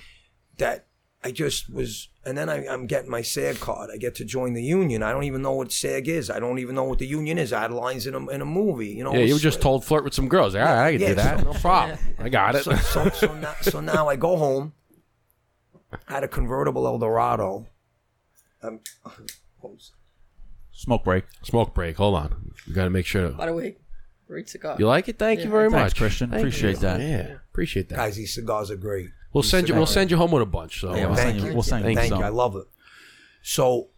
that 0.58 0.88
I 1.24 1.32
just 1.32 1.74
was, 1.74 2.10
and 2.26 2.38
then 2.38 2.50
I, 2.50 2.68
I'm 2.68 2.86
getting 2.86 3.10
my 3.10 3.22
SAG 3.22 3.60
card. 3.62 3.90
I 3.94 3.98
get 3.98 4.16
to 4.16 4.26
join 4.26 4.54
the 4.54 4.62
union. 4.64 5.02
I 5.04 5.12
don't 5.14 5.24
even 5.24 5.42
know 5.42 5.54
what 5.54 5.72
SAG 5.72 6.10
is. 6.10 6.30
I 6.30 6.40
don't 6.40 6.60
even 6.60 6.76
know 6.76 6.84
what 6.84 7.00
the 7.00 7.08
union 7.08 7.38
is. 7.38 7.54
I 7.54 7.62
had 7.62 7.72
lines 7.72 8.06
in 8.08 8.14
a, 8.14 8.28
in 8.30 8.42
a 8.42 8.46
movie. 8.46 8.90
You 8.90 9.06
know, 9.06 9.14
yeah, 9.14 9.22
you 9.22 9.36
were 9.36 9.40
just 9.40 9.62
told 9.62 9.86
flirt 9.86 10.04
with 10.04 10.14
some 10.14 10.28
girls. 10.28 10.54
All 10.54 10.62
right, 10.62 10.88
I 10.88 10.92
can 10.92 11.02
Yeah, 11.02 11.08
do 11.10 11.16
that. 11.16 11.40
so- 11.40 11.46
No 11.46 11.54
problem. 11.54 11.98
I 12.20 12.28
got 12.28 12.56
it. 12.56 12.64
So, 12.66 12.76
so, 12.76 13.10
so, 13.10 13.34
now, 13.36 13.56
so 13.62 13.80
now 13.80 14.10
I 14.10 14.18
go 14.18 14.36
home. 14.36 14.74
I 16.10 16.14
had 16.16 16.24
a 16.26 16.28
convertible 16.28 16.86
Eldorado. 16.88 17.68
Um, 18.62 18.82
Smoke 20.74 21.04
break. 21.04 21.24
Smoke 21.44 21.74
break. 21.74 21.96
Hold 21.98 22.16
on. 22.16 22.52
We 22.68 22.74
got 22.74 22.84
to 22.86 22.90
make 22.90 23.06
sure. 23.06 23.30
By 23.30 23.46
the 23.46 23.54
way, 23.54 23.78
great 24.28 24.50
cigar. 24.50 24.76
You 24.80 24.88
like 24.88 25.08
it? 25.08 25.18
Thank 25.20 25.40
you 25.40 25.46
Yeah, 25.46 25.52
very 25.52 25.70
thanks, 25.70 25.94
much, 25.94 25.98
Christian. 25.98 26.30
Thank 26.32 26.42
Appreciate 26.42 26.72
you. 26.76 26.80
that. 26.80 27.00
Yeah, 27.00 27.36
appreciate 27.52 27.90
that. 27.90 27.96
guys, 27.96 28.16
these 28.16 28.34
cigars 28.34 28.70
are 28.72 28.76
great. 28.76 29.10
we'll 29.34 29.44
send 29.44 29.70
you. 29.70 29.76
We'll 29.76 29.86
send 29.86 30.12
you 30.12 30.18
home 30.18 30.32
with 30.32 30.42
a 30.44 30.48
bunch. 30.48 30.82
So 30.82 30.96
Yeah, 30.96 31.06
we'll 31.06 31.14
uh, 31.14 31.16
send 31.16 31.30
Thank 31.32 31.42
you. 31.44 31.48
you. 31.50 31.54
We'll 31.54 31.64
send 31.64 31.82
you 31.82 31.88
Thank 31.88 32.00
Thank 32.00 32.10
some. 32.10 32.20
you. 32.20 32.26
I 32.26 32.30
love 32.30 32.56
it. 32.56 32.66
So 33.44 33.90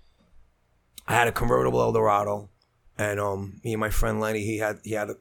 I 1.08 1.14
had 1.14 1.28
a 1.28 1.32
convertible 1.32 1.80
Eldorado, 1.82 2.50
and 2.98 3.20
um, 3.20 3.62
me 3.64 3.74
and 3.74 3.80
my 3.80 3.90
friend 3.90 4.20
Lenny, 4.20 4.44
he 4.44 4.58
had 4.58 4.80
he 4.84 4.92
had 4.92 5.10
a 5.10 5.14
c- 5.14 5.20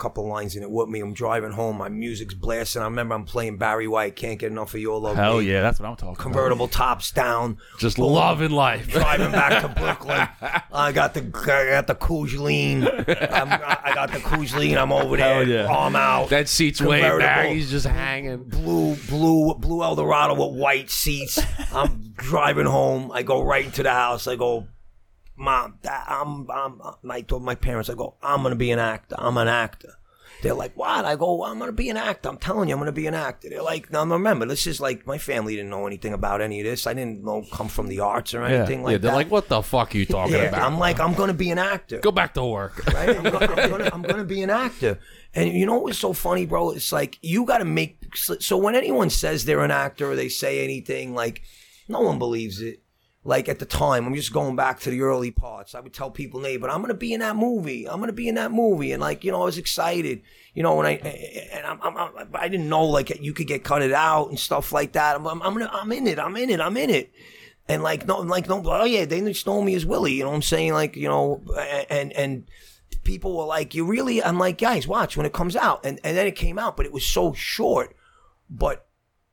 couple 0.00 0.26
lines 0.26 0.56
in 0.56 0.62
it 0.62 0.70
with 0.70 0.88
me. 0.88 1.00
I'm 1.00 1.12
driving 1.12 1.52
home, 1.52 1.76
my 1.76 1.88
music's 1.88 2.34
blasting. 2.34 2.82
I 2.82 2.86
remember 2.86 3.14
I'm 3.14 3.24
playing 3.24 3.58
Barry 3.58 3.86
White, 3.86 4.16
can't 4.16 4.38
get 4.38 4.50
enough 4.50 4.74
of 4.74 4.80
your 4.80 4.98
love. 5.00 5.16
Hell 5.16 5.38
Me. 5.38 5.50
yeah, 5.52 5.60
that's 5.60 5.78
what 5.78 5.88
I'm 5.88 5.96
talking 5.96 6.08
about. 6.14 6.18
Convertible 6.22 6.68
tops 6.68 7.12
down, 7.12 7.58
just 7.78 7.96
Boom. 7.98 8.12
loving 8.12 8.50
life. 8.50 8.90
driving 8.90 9.30
back 9.32 9.62
to 9.62 9.68
Brooklyn. 9.80 10.26
I 10.72 10.92
got 10.92 11.14
the 11.14 11.20
I 11.20 11.70
got 11.70 11.86
the 11.86 11.94
Kujleen. 11.94 12.84
I'm, 13.32 13.48
got 13.94 14.12
the 14.12 14.18
Kujleen. 14.18 14.76
I'm 14.80 14.92
over 14.92 15.16
there, 15.16 15.44
Hell 15.44 15.48
yeah. 15.48 15.66
arm 15.66 15.94
out. 15.96 16.30
That 16.30 16.48
seat's 16.48 16.80
way 16.80 17.02
back. 17.02 17.10
Convertible. 17.12 17.54
He's 17.54 17.70
just 17.70 17.86
hanging. 17.86 18.44
blue, 18.44 18.96
blue, 19.08 19.54
blue 19.54 19.82
Eldorado 19.82 20.34
with 20.34 20.58
white 20.58 20.90
seats. 20.90 21.38
I'm 21.72 22.12
driving 22.16 22.66
home. 22.66 23.10
I 23.12 23.22
go 23.22 23.42
right 23.42 23.64
into 23.64 23.82
the 23.82 23.92
house. 23.92 24.26
I 24.26 24.36
go, 24.36 24.66
Mom, 25.36 25.78
Dad, 25.82 26.04
I'm, 26.06 26.50
I'm, 26.50 26.80
I 27.10 27.22
told 27.22 27.42
my 27.42 27.54
parents, 27.54 27.88
I 27.88 27.94
go, 27.94 28.16
I'm 28.22 28.42
gonna 28.42 28.56
be 28.56 28.70
an 28.70 28.78
actor. 28.78 29.16
I'm 29.18 29.36
an 29.38 29.48
actor. 29.48 29.94
They're 30.42 30.54
like, 30.54 30.76
what? 30.76 31.04
I 31.04 31.16
go, 31.16 31.34
well, 31.34 31.50
I'm 31.50 31.58
gonna 31.58 31.72
be 31.72 31.90
an 31.90 31.96
actor. 31.96 32.28
I'm 32.28 32.38
telling 32.38 32.68
you, 32.68 32.74
I'm 32.74 32.80
gonna 32.80 32.92
be 32.92 33.06
an 33.06 33.14
actor. 33.14 33.48
They're 33.48 33.62
like, 33.62 33.90
now 33.92 34.04
remember, 34.04 34.46
this 34.46 34.66
is 34.66 34.80
like 34.80 35.06
my 35.06 35.18
family 35.18 35.56
didn't 35.56 35.70
know 35.70 35.86
anything 35.86 36.12
about 36.12 36.40
any 36.40 36.60
of 36.60 36.66
this. 36.66 36.86
I 36.86 36.94
didn't 36.94 37.24
know 37.24 37.44
come 37.52 37.68
from 37.68 37.88
the 37.88 38.00
arts 38.00 38.34
or 38.34 38.42
anything 38.42 38.80
yeah, 38.80 38.84
like 38.84 39.00
they're 39.00 39.10
that. 39.10 39.16
like, 39.16 39.30
what 39.30 39.48
the 39.48 39.62
fuck 39.62 39.94
are 39.94 39.98
you 39.98 40.06
talking 40.06 40.34
yeah, 40.34 40.44
about? 40.44 40.62
I'm 40.62 40.78
like, 40.78 41.00
I'm 41.00 41.14
gonna 41.14 41.34
be 41.34 41.50
an 41.50 41.58
actor 41.58 41.98
Go 41.98 42.12
back 42.12 42.34
to 42.34 42.44
work. 42.44 42.84
right? 42.86 43.16
I'm 43.16 43.24
gonna, 43.24 43.46
I'm, 43.46 43.70
gonna, 43.70 43.90
I'm 43.92 44.02
gonna 44.02 44.24
be 44.24 44.42
an 44.42 44.50
actor. 44.50 44.98
And 45.34 45.52
you 45.52 45.66
know 45.66 45.78
what's 45.78 45.98
so 45.98 46.12
funny, 46.12 46.46
bro? 46.46 46.70
It's 46.70 46.92
like 46.92 47.18
you 47.22 47.44
got 47.44 47.58
to 47.58 47.64
make. 47.64 47.98
So 48.16 48.56
when 48.56 48.74
anyone 48.74 49.10
says 49.10 49.44
they're 49.44 49.62
an 49.62 49.70
actor 49.70 50.10
or 50.10 50.16
they 50.16 50.28
say 50.28 50.64
anything, 50.64 51.14
like 51.14 51.42
no 51.88 52.00
one 52.00 52.18
believes 52.18 52.60
it. 52.60 52.82
Like 53.22 53.50
at 53.50 53.58
the 53.58 53.66
time, 53.66 54.06
I'm 54.06 54.14
just 54.14 54.32
going 54.32 54.56
back 54.56 54.80
to 54.80 54.90
the 54.90 55.02
early 55.02 55.30
parts. 55.30 55.74
I 55.74 55.80
would 55.80 55.92
tell 55.92 56.10
people, 56.10 56.42
"Hey, 56.42 56.56
but 56.56 56.70
I'm 56.70 56.80
gonna 56.80 56.94
be 56.94 57.12
in 57.12 57.20
that 57.20 57.36
movie. 57.36 57.86
I'm 57.86 58.00
gonna 58.00 58.12
be 58.12 58.28
in 58.28 58.36
that 58.36 58.50
movie." 58.50 58.92
And 58.92 59.00
like 59.02 59.24
you 59.24 59.30
know, 59.30 59.42
I 59.42 59.44
was 59.44 59.58
excited. 59.58 60.22
You 60.54 60.62
know, 60.62 60.74
when 60.76 60.86
I 60.86 60.92
and 61.52 61.66
I'm, 61.66 61.80
I'm, 61.82 61.96
I'm 61.98 62.28
I 62.32 62.48
didn't 62.48 62.70
know 62.70 62.86
like 62.86 63.10
you 63.20 63.34
could 63.34 63.46
get 63.46 63.62
cut 63.62 63.82
it 63.82 63.92
out 63.92 64.30
and 64.30 64.38
stuff 64.38 64.72
like 64.72 64.92
that. 64.92 65.16
I'm, 65.16 65.26
I'm, 65.26 65.42
I'm 65.42 65.52
gonna, 65.52 65.70
I'm 65.70 65.92
in 65.92 66.06
it. 66.06 66.18
I'm 66.18 66.34
in 66.36 66.48
it. 66.48 66.60
I'm 66.60 66.78
in 66.78 66.88
it. 66.88 67.12
And 67.68 67.82
like 67.82 68.06
no, 68.06 68.20
like 68.20 68.48
no, 68.48 68.62
oh 68.64 68.84
yeah, 68.84 69.04
they 69.04 69.20
just 69.20 69.46
know 69.46 69.60
me 69.60 69.74
as 69.74 69.84
Willie. 69.84 70.14
You 70.14 70.22
know 70.22 70.30
what 70.30 70.36
I'm 70.36 70.42
saying? 70.42 70.72
Like 70.72 70.96
you 70.96 71.06
know, 71.08 71.42
and 71.90 72.12
and 72.14 72.48
people 73.04 73.36
were 73.36 73.44
like, 73.44 73.74
"You 73.74 73.84
really?" 73.84 74.24
I'm 74.24 74.38
like, 74.38 74.56
"Guys, 74.56 74.88
watch 74.88 75.18
when 75.18 75.26
it 75.26 75.34
comes 75.34 75.56
out." 75.56 75.84
And 75.84 76.00
and 76.02 76.16
then 76.16 76.26
it 76.26 76.36
came 76.36 76.58
out, 76.58 76.74
but 76.74 76.86
it 76.86 76.92
was 76.92 77.04
so 77.04 77.34
short. 77.34 77.94
But 78.48 78.86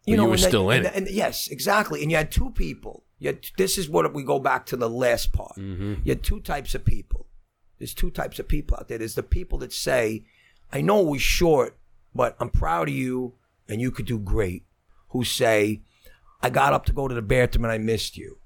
you 0.06 0.16
But 0.16 0.18
know, 0.18 0.24
you 0.24 0.30
were 0.30 0.34
and 0.36 0.44
still 0.44 0.70
in 0.72 0.86
and, 0.86 0.88
it. 0.88 0.96
and 0.96 1.10
yes, 1.10 1.48
exactly. 1.48 2.02
And 2.04 2.12
you 2.12 2.18
had 2.18 2.32
two 2.34 2.50
people. 2.52 3.06
Had, 3.22 3.46
this 3.58 3.78
is 3.78 3.90
what 3.90 4.14
we 4.14 4.24
go 4.24 4.40
back 4.40 4.66
to 4.68 4.78
the 4.78 4.90
last 4.90 5.34
part. 5.34 5.56
Mm-hmm. 5.58 5.96
You 6.04 6.12
had 6.12 6.24
two 6.24 6.40
types 6.40 6.76
of 6.76 6.86
people. 6.86 7.28
There's 7.80 7.94
two 7.94 8.12
types 8.12 8.40
of 8.40 8.48
people 8.48 8.78
out 8.78 8.88
there. 8.88 8.98
There's 8.98 9.16
the 9.16 9.24
people 9.24 9.58
that 9.60 9.74
say, 9.74 10.26
I 10.72 10.82
know 10.82 11.02
we're 11.02 11.20
short, 11.20 11.78
but 12.14 12.36
I'm 12.40 12.50
proud 12.50 12.90
of 12.90 12.96
you 12.96 13.34
and 13.68 13.82
you 13.82 13.92
could 13.92 14.06
do 14.06 14.20
great. 14.20 14.64
Who 15.10 15.24
say, 15.24 15.82
I 16.42 16.50
got 16.50 16.74
up 16.74 16.86
to 16.86 16.94
go 16.94 17.08
to 17.08 17.16
the 17.16 17.22
bathroom 17.22 17.66
and 17.66 17.72
I 17.72 17.78
missed 17.78 18.18
you. 18.18 18.38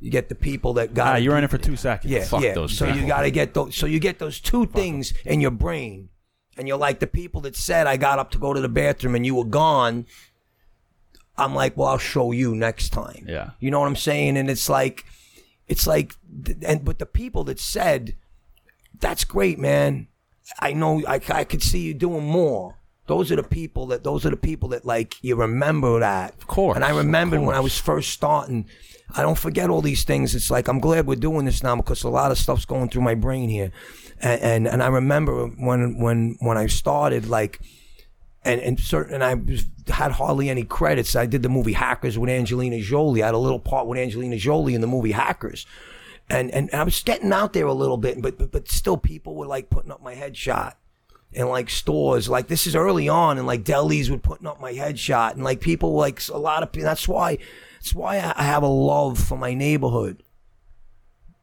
You 0.00 0.10
get 0.10 0.28
the 0.28 0.34
people 0.34 0.74
that 0.74 0.92
got 0.92 1.22
you're 1.22 1.36
in 1.38 1.44
it 1.44 1.50
for 1.50 1.58
two 1.58 1.76
seconds. 1.76 2.12
yeah, 2.12 2.24
Fuck 2.24 2.42
yeah. 2.42 2.52
those 2.52 2.76
so 2.76 2.86
you 2.86 3.06
got 3.06 3.22
to 3.22 3.30
get 3.30 3.54
those. 3.54 3.74
So 3.74 3.86
you 3.86 3.98
get 3.98 4.18
those 4.18 4.38
two 4.38 4.66
things 4.66 5.14
in 5.24 5.40
your 5.40 5.50
brain, 5.50 6.10
and 6.58 6.68
you're 6.68 6.76
like 6.76 6.98
the 6.98 7.06
people 7.06 7.40
that 7.42 7.56
said, 7.56 7.86
"I 7.86 7.96
got 7.96 8.18
up 8.18 8.30
to 8.32 8.38
go 8.38 8.52
to 8.52 8.60
the 8.60 8.68
bathroom 8.68 9.14
and 9.14 9.24
you 9.24 9.34
were 9.34 9.44
gone." 9.46 10.04
I'm 11.36 11.54
like, 11.54 11.76
well, 11.76 11.88
I'll 11.88 11.98
show 11.98 12.32
you 12.32 12.54
next 12.54 12.90
time. 12.90 13.26
Yeah. 13.28 13.50
you 13.58 13.70
know 13.70 13.80
what 13.80 13.88
I'm 13.88 13.96
saying? 13.96 14.36
And 14.36 14.48
it's 14.48 14.68
like, 14.68 15.04
it's 15.66 15.86
like, 15.86 16.14
and 16.62 16.84
but 16.84 16.98
the 16.98 17.06
people 17.06 17.44
that 17.44 17.58
said, 17.58 18.14
"That's 19.00 19.24
great, 19.24 19.58
man. 19.58 20.08
I 20.60 20.72
know. 20.74 21.02
I 21.08 21.20
I 21.28 21.44
could 21.44 21.62
see 21.62 21.80
you 21.80 21.94
doing 21.94 22.24
more." 22.24 22.76
Those 23.06 23.30
are 23.32 23.36
the 23.36 23.42
people 23.42 23.86
that. 23.86 24.04
Those 24.04 24.26
are 24.26 24.30
the 24.30 24.36
people 24.36 24.68
that 24.70 24.84
like 24.84 25.16
you 25.22 25.36
remember 25.36 26.00
that. 26.00 26.34
Of 26.34 26.46
course, 26.46 26.76
And 26.76 26.84
I 26.84 26.90
of 26.90 26.98
remembered 26.98 27.40
when 27.40 27.56
I 27.56 27.60
was 27.60 27.78
first 27.78 28.10
starting. 28.10 28.66
I 29.16 29.22
don't 29.22 29.38
forget 29.38 29.70
all 29.70 29.82
these 29.82 30.04
things. 30.04 30.34
It's 30.34 30.50
like 30.50 30.68
I'm 30.68 30.80
glad 30.80 31.06
we're 31.06 31.16
doing 31.16 31.46
this 31.46 31.62
now 31.62 31.76
because 31.76 32.02
a 32.02 32.08
lot 32.08 32.30
of 32.30 32.38
stuff's 32.38 32.64
going 32.66 32.88
through 32.90 33.02
my 33.02 33.14
brain 33.14 33.48
here, 33.48 33.72
and 34.20 34.40
and, 34.42 34.68
and 34.68 34.82
I 34.82 34.88
remember 34.88 35.46
when 35.46 35.98
when 35.98 36.36
when 36.40 36.58
I 36.58 36.66
started 36.66 37.26
like. 37.26 37.60
And 38.44 38.60
and 38.60 38.78
certain, 38.78 39.14
and 39.14 39.24
I 39.24 39.92
had 39.92 40.12
hardly 40.12 40.50
any 40.50 40.64
credits. 40.64 41.16
I 41.16 41.26
did 41.26 41.42
the 41.42 41.48
movie 41.48 41.72
Hackers 41.72 42.18
with 42.18 42.28
Angelina 42.28 42.80
Jolie. 42.80 43.22
I 43.22 43.26
had 43.26 43.34
a 43.34 43.38
little 43.38 43.58
part 43.58 43.86
with 43.86 43.98
Angelina 43.98 44.36
Jolie 44.36 44.74
in 44.74 44.82
the 44.82 44.86
movie 44.86 45.12
Hackers, 45.12 45.64
and 46.28 46.50
and, 46.50 46.70
I 46.72 46.82
was 46.84 47.02
getting 47.02 47.32
out 47.32 47.54
there 47.54 47.66
a 47.66 47.72
little 47.72 47.96
bit, 47.96 48.20
but, 48.20 48.36
but 48.36 48.52
but 48.52 48.70
still 48.70 48.98
people 48.98 49.34
were 49.34 49.46
like 49.46 49.70
putting 49.70 49.90
up 49.90 50.02
my 50.02 50.14
headshot 50.14 50.74
in 51.32 51.48
like 51.48 51.70
stores. 51.70 52.28
Like 52.28 52.48
this 52.48 52.66
is 52.66 52.76
early 52.76 53.08
on, 53.08 53.38
and 53.38 53.46
like 53.46 53.64
delis 53.64 54.10
were 54.10 54.18
putting 54.18 54.46
up 54.46 54.60
my 54.60 54.74
headshot, 54.74 55.32
and 55.32 55.42
like 55.42 55.60
people 55.60 55.94
like 55.94 56.20
a 56.28 56.38
lot 56.38 56.62
of 56.62 56.70
people. 56.70 56.86
That's 56.86 57.08
why 57.08 57.38
that's 57.76 57.94
why 57.94 58.16
I 58.36 58.42
have 58.42 58.62
a 58.62 58.68
love 58.68 59.18
for 59.18 59.38
my 59.38 59.54
neighborhood 59.54 60.22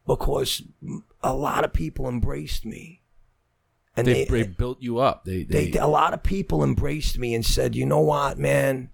because 0.06 0.62
a 1.22 1.34
lot 1.34 1.64
of 1.64 1.72
people 1.72 2.08
embraced 2.08 2.64
me, 2.64 3.00
and 3.96 4.06
They, 4.06 4.24
they, 4.24 4.42
they 4.42 4.48
built 4.48 4.80
you 4.80 4.98
up. 4.98 5.24
They, 5.24 5.42
they, 5.44 5.70
they, 5.70 5.78
a 5.78 5.86
lot 5.86 6.14
of 6.14 6.22
people 6.22 6.64
embraced 6.64 7.18
me 7.18 7.34
and 7.34 7.44
said, 7.44 7.74
"You 7.76 7.86
know 7.86 8.00
what, 8.00 8.38
man? 8.38 8.90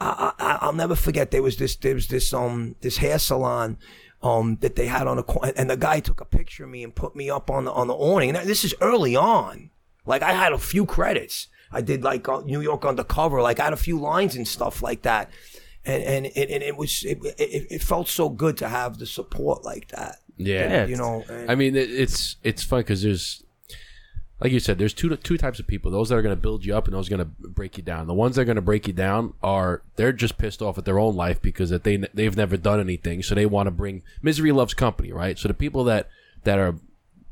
I, 0.00 0.32
I, 0.38 0.58
I'll 0.62 0.72
never 0.72 0.96
forget. 0.96 1.30
There 1.30 1.42
was 1.42 1.56
this, 1.56 1.76
there 1.76 1.94
was 1.94 2.08
this, 2.08 2.34
um, 2.34 2.74
this 2.80 2.96
hair 2.96 3.18
salon, 3.18 3.78
um, 4.22 4.56
that 4.60 4.74
they 4.74 4.86
had 4.86 5.06
on 5.06 5.18
a 5.18 5.22
corner, 5.22 5.52
and 5.56 5.70
the 5.70 5.76
guy 5.76 6.00
took 6.00 6.20
a 6.20 6.24
picture 6.24 6.64
of 6.64 6.70
me 6.70 6.82
and 6.82 6.94
put 6.94 7.14
me 7.14 7.30
up 7.30 7.48
on 7.50 7.64
the 7.66 7.72
on 7.72 7.86
the 7.86 7.94
awning. 7.94 8.34
And 8.34 8.48
this 8.48 8.64
is 8.64 8.74
early 8.80 9.14
on. 9.14 9.70
Like 10.06 10.22
I 10.22 10.32
had 10.32 10.52
a 10.52 10.58
few 10.58 10.84
credits. 10.84 11.48
I 11.70 11.80
did 11.80 12.02
like 12.02 12.28
uh, 12.28 12.40
New 12.40 12.60
York 12.60 12.84
Undercover. 12.84 13.40
Like 13.40 13.60
I 13.60 13.64
had 13.64 13.72
a 13.72 13.76
few 13.76 13.98
lines 14.00 14.34
and 14.36 14.46
stuff 14.46 14.82
like 14.82 15.02
that. 15.02 15.30
And 15.84 16.02
and 16.02 16.26
it, 16.26 16.50
and 16.50 16.62
it 16.62 16.76
was 16.76 17.04
it, 17.04 17.18
it, 17.38 17.66
it 17.70 17.82
felt 17.82 18.08
so 18.08 18.28
good 18.28 18.56
to 18.58 18.68
have 18.68 18.98
the 18.98 19.06
support 19.06 19.64
like 19.64 19.88
that. 19.88 20.16
yeah. 20.36 20.86
You 20.86 20.96
know. 20.96 21.24
and- 21.28 21.50
I 21.50 21.54
mean, 21.54 21.76
it, 21.76 21.90
it's 21.90 22.36
it's 22.42 22.62
fun 22.64 22.80
because 22.80 23.02
there's, 23.02 23.43
like 24.44 24.52
you 24.52 24.60
said, 24.60 24.78
there's 24.78 24.92
two 24.92 25.16
two 25.16 25.38
types 25.38 25.58
of 25.58 25.66
people. 25.66 25.90
Those 25.90 26.10
that 26.10 26.16
are 26.16 26.22
going 26.22 26.36
to 26.36 26.40
build 26.40 26.66
you 26.66 26.76
up, 26.76 26.84
and 26.84 26.94
those 26.94 27.08
are 27.08 27.16
going 27.16 27.26
to 27.26 27.48
break 27.48 27.78
you 27.78 27.82
down. 27.82 28.06
The 28.06 28.12
ones 28.12 28.36
that 28.36 28.42
are 28.42 28.44
going 28.44 28.56
to 28.56 28.62
break 28.62 28.86
you 28.86 28.92
down 28.92 29.32
are 29.42 29.80
they're 29.96 30.12
just 30.12 30.36
pissed 30.36 30.60
off 30.60 30.76
at 30.76 30.84
their 30.84 30.98
own 30.98 31.16
life 31.16 31.40
because 31.40 31.70
that 31.70 31.82
they 31.82 31.96
they've 31.96 32.36
never 32.36 32.58
done 32.58 32.78
anything, 32.78 33.22
so 33.22 33.34
they 33.34 33.46
want 33.46 33.68
to 33.68 33.70
bring 33.70 34.02
misery 34.20 34.52
loves 34.52 34.74
company, 34.74 35.12
right? 35.12 35.38
So 35.38 35.48
the 35.48 35.54
people 35.54 35.82
that 35.84 36.10
that 36.42 36.58
are, 36.58 36.74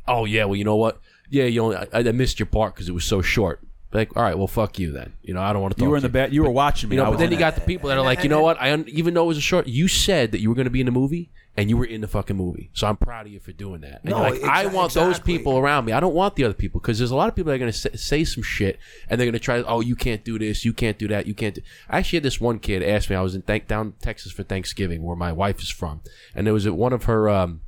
oh 0.09 0.25
yeah, 0.25 0.47
well 0.47 0.57
you 0.57 0.65
know 0.65 0.77
what, 0.77 1.03
yeah, 1.29 1.45
you 1.45 1.63
only 1.63 1.77
I, 1.77 1.87
I 1.93 2.13
missed 2.13 2.41
your 2.41 2.47
part 2.47 2.75
because 2.75 2.89
it 2.89 2.93
was 2.93 3.05
so 3.05 3.21
short. 3.21 3.61
Like, 3.93 4.17
all 4.17 4.23
right, 4.23 4.37
well 4.39 4.47
fuck 4.47 4.79
you 4.79 4.91
then. 4.93 5.13
You 5.23 5.35
know, 5.35 5.43
I 5.43 5.53
don't 5.53 5.61
want 5.63 5.75
to 5.75 5.79
talk. 5.79 5.85
You 5.85 5.91
were 5.91 5.97
in 5.97 6.03
to 6.03 6.09
the 6.09 6.13
bed. 6.13 6.33
You 6.33 6.43
were 6.43 6.51
watching 6.51 6.89
me. 6.89 6.97
You 6.97 7.03
know, 7.03 7.11
but 7.11 7.19
then 7.19 7.31
you 7.31 7.39
got 7.39 7.55
the 7.55 7.61
people 7.61 7.89
that 7.91 7.99
are 7.99 8.05
like, 8.05 8.23
you 8.23 8.29
know 8.31 8.41
what? 8.43 8.61
I 8.61 8.73
un- 8.73 8.87
even 8.89 9.13
though 9.15 9.25
it 9.25 9.29
was 9.29 9.39
a 9.39 9.43
short, 9.43 9.67
you 9.67 9.87
said 9.89 10.33
that 10.33 10.41
you 10.41 10.49
were 10.49 10.55
going 10.55 10.65
to 10.65 10.71
be 10.71 10.81
in 10.81 10.87
the 10.87 10.93
movie, 10.93 11.31
and 11.59 11.69
you 11.69 11.77
were 11.77 11.85
in 11.85 12.01
the 12.01 12.09
fucking 12.09 12.35
movie. 12.37 12.71
So 12.73 12.87
I'm 12.87 12.97
proud 12.97 13.27
of 13.27 13.33
you 13.33 13.39
for 13.39 13.53
doing 13.53 13.83
that. 13.83 14.01
And 14.03 14.11
No, 14.13 14.23
you're 14.29 14.31
like, 14.41 14.43
I 14.45 14.65
exa- 14.65 14.73
want 14.73 14.95
those 14.95 15.09
exactly. 15.11 15.37
people 15.37 15.59
around 15.59 15.85
me. 15.85 15.93
I 15.93 16.01
don't 16.01 16.15
want 16.15 16.37
the 16.37 16.45
other 16.45 16.55
people 16.55 16.81
because 16.81 16.97
there's 16.97 17.11
a 17.11 17.17
lot 17.17 17.29
of 17.29 17.35
people 17.37 17.51
that 17.51 17.57
are 17.57 17.59
going 17.59 17.71
to 17.73 17.77
say, 17.79 17.91
say 17.97 18.25
some 18.25 18.43
shit, 18.43 18.79
and 19.11 19.21
they're 19.21 19.27
going 19.27 19.35
to 19.35 19.39
try. 19.39 19.59
Oh, 19.61 19.81
you 19.81 19.95
can't 19.95 20.25
do 20.25 20.39
this. 20.39 20.65
You 20.65 20.73
can't 20.73 20.97
do 20.99 21.09
that. 21.09 21.27
You 21.27 21.35
can't. 21.35 21.57
Do-. 21.57 21.63
I 21.91 21.99
actually 21.99 22.17
had 22.17 22.23
this 22.23 22.41
one 22.41 22.59
kid 22.61 22.83
ask 22.83 23.11
me. 23.11 23.17
I 23.17 23.21
was 23.21 23.35
in 23.35 23.43
th- 23.43 23.67
down 23.67 23.93
Texas 24.01 24.33
for 24.33 24.43
Thanksgiving, 24.43 25.03
where 25.03 25.17
my 25.17 25.33
wife 25.33 25.61
is 25.61 25.69
from, 25.69 26.01
and 26.35 26.47
there 26.47 26.55
was 26.55 26.65
a- 26.65 26.73
one 26.73 26.95
of 26.95 27.05
her. 27.05 27.29
Um, 27.29 27.61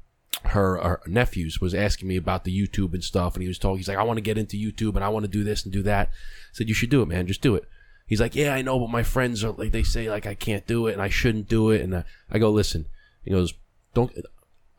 her, 0.45 0.77
her 0.77 1.01
nephews 1.07 1.61
was 1.61 1.75
asking 1.75 2.09
me 2.09 2.17
about 2.17 2.45
the 2.45 2.57
YouTube 2.57 2.95
and 2.95 3.03
stuff, 3.03 3.35
and 3.35 3.43
he 3.43 3.49
was 3.49 3.59
talking. 3.59 3.79
he's 3.79 3.89
like, 3.89 3.99
I 3.99 4.03
want 4.03 4.19
to 4.19 4.23
get 4.23 4.39
into 4.39 4.57
YouTube 4.57 4.95
and 4.97 5.05
I 5.05 5.09
want 5.09 5.25
to 5.25 5.31
do 5.31 5.45
this 5.45 5.65
and 5.65 5.73
do 5.73 5.83
that. 5.83 6.09
I 6.09 6.13
said, 6.53 6.69
you 6.69 6.75
should 6.75 6.91
do 6.91 7.03
it, 7.03 7.09
man. 7.09 7.27
Just 7.27 7.41
do 7.41 7.55
it. 7.55 7.65
He's 8.07 8.21
like, 8.21 8.35
yeah, 8.35 8.55
I 8.55 8.63
know, 8.63 8.79
but 8.79 8.91
my 8.91 9.03
friends 9.03 9.43
are 9.45 9.53
like, 9.53 9.73
they 9.73 9.83
say 9.83 10.11
like 10.11 10.27
I 10.27 10.35
can't 10.35 10.67
do 10.67 10.87
it 10.87 10.93
and 10.93 11.01
I 11.01 11.09
shouldn't 11.09 11.49
do 11.49 11.71
it. 11.71 11.81
And 11.81 11.95
uh, 11.95 12.03
I 12.31 12.39
go, 12.39 12.51
listen. 12.51 12.87
He 13.25 13.31
goes, 13.31 13.55
don't. 13.95 14.13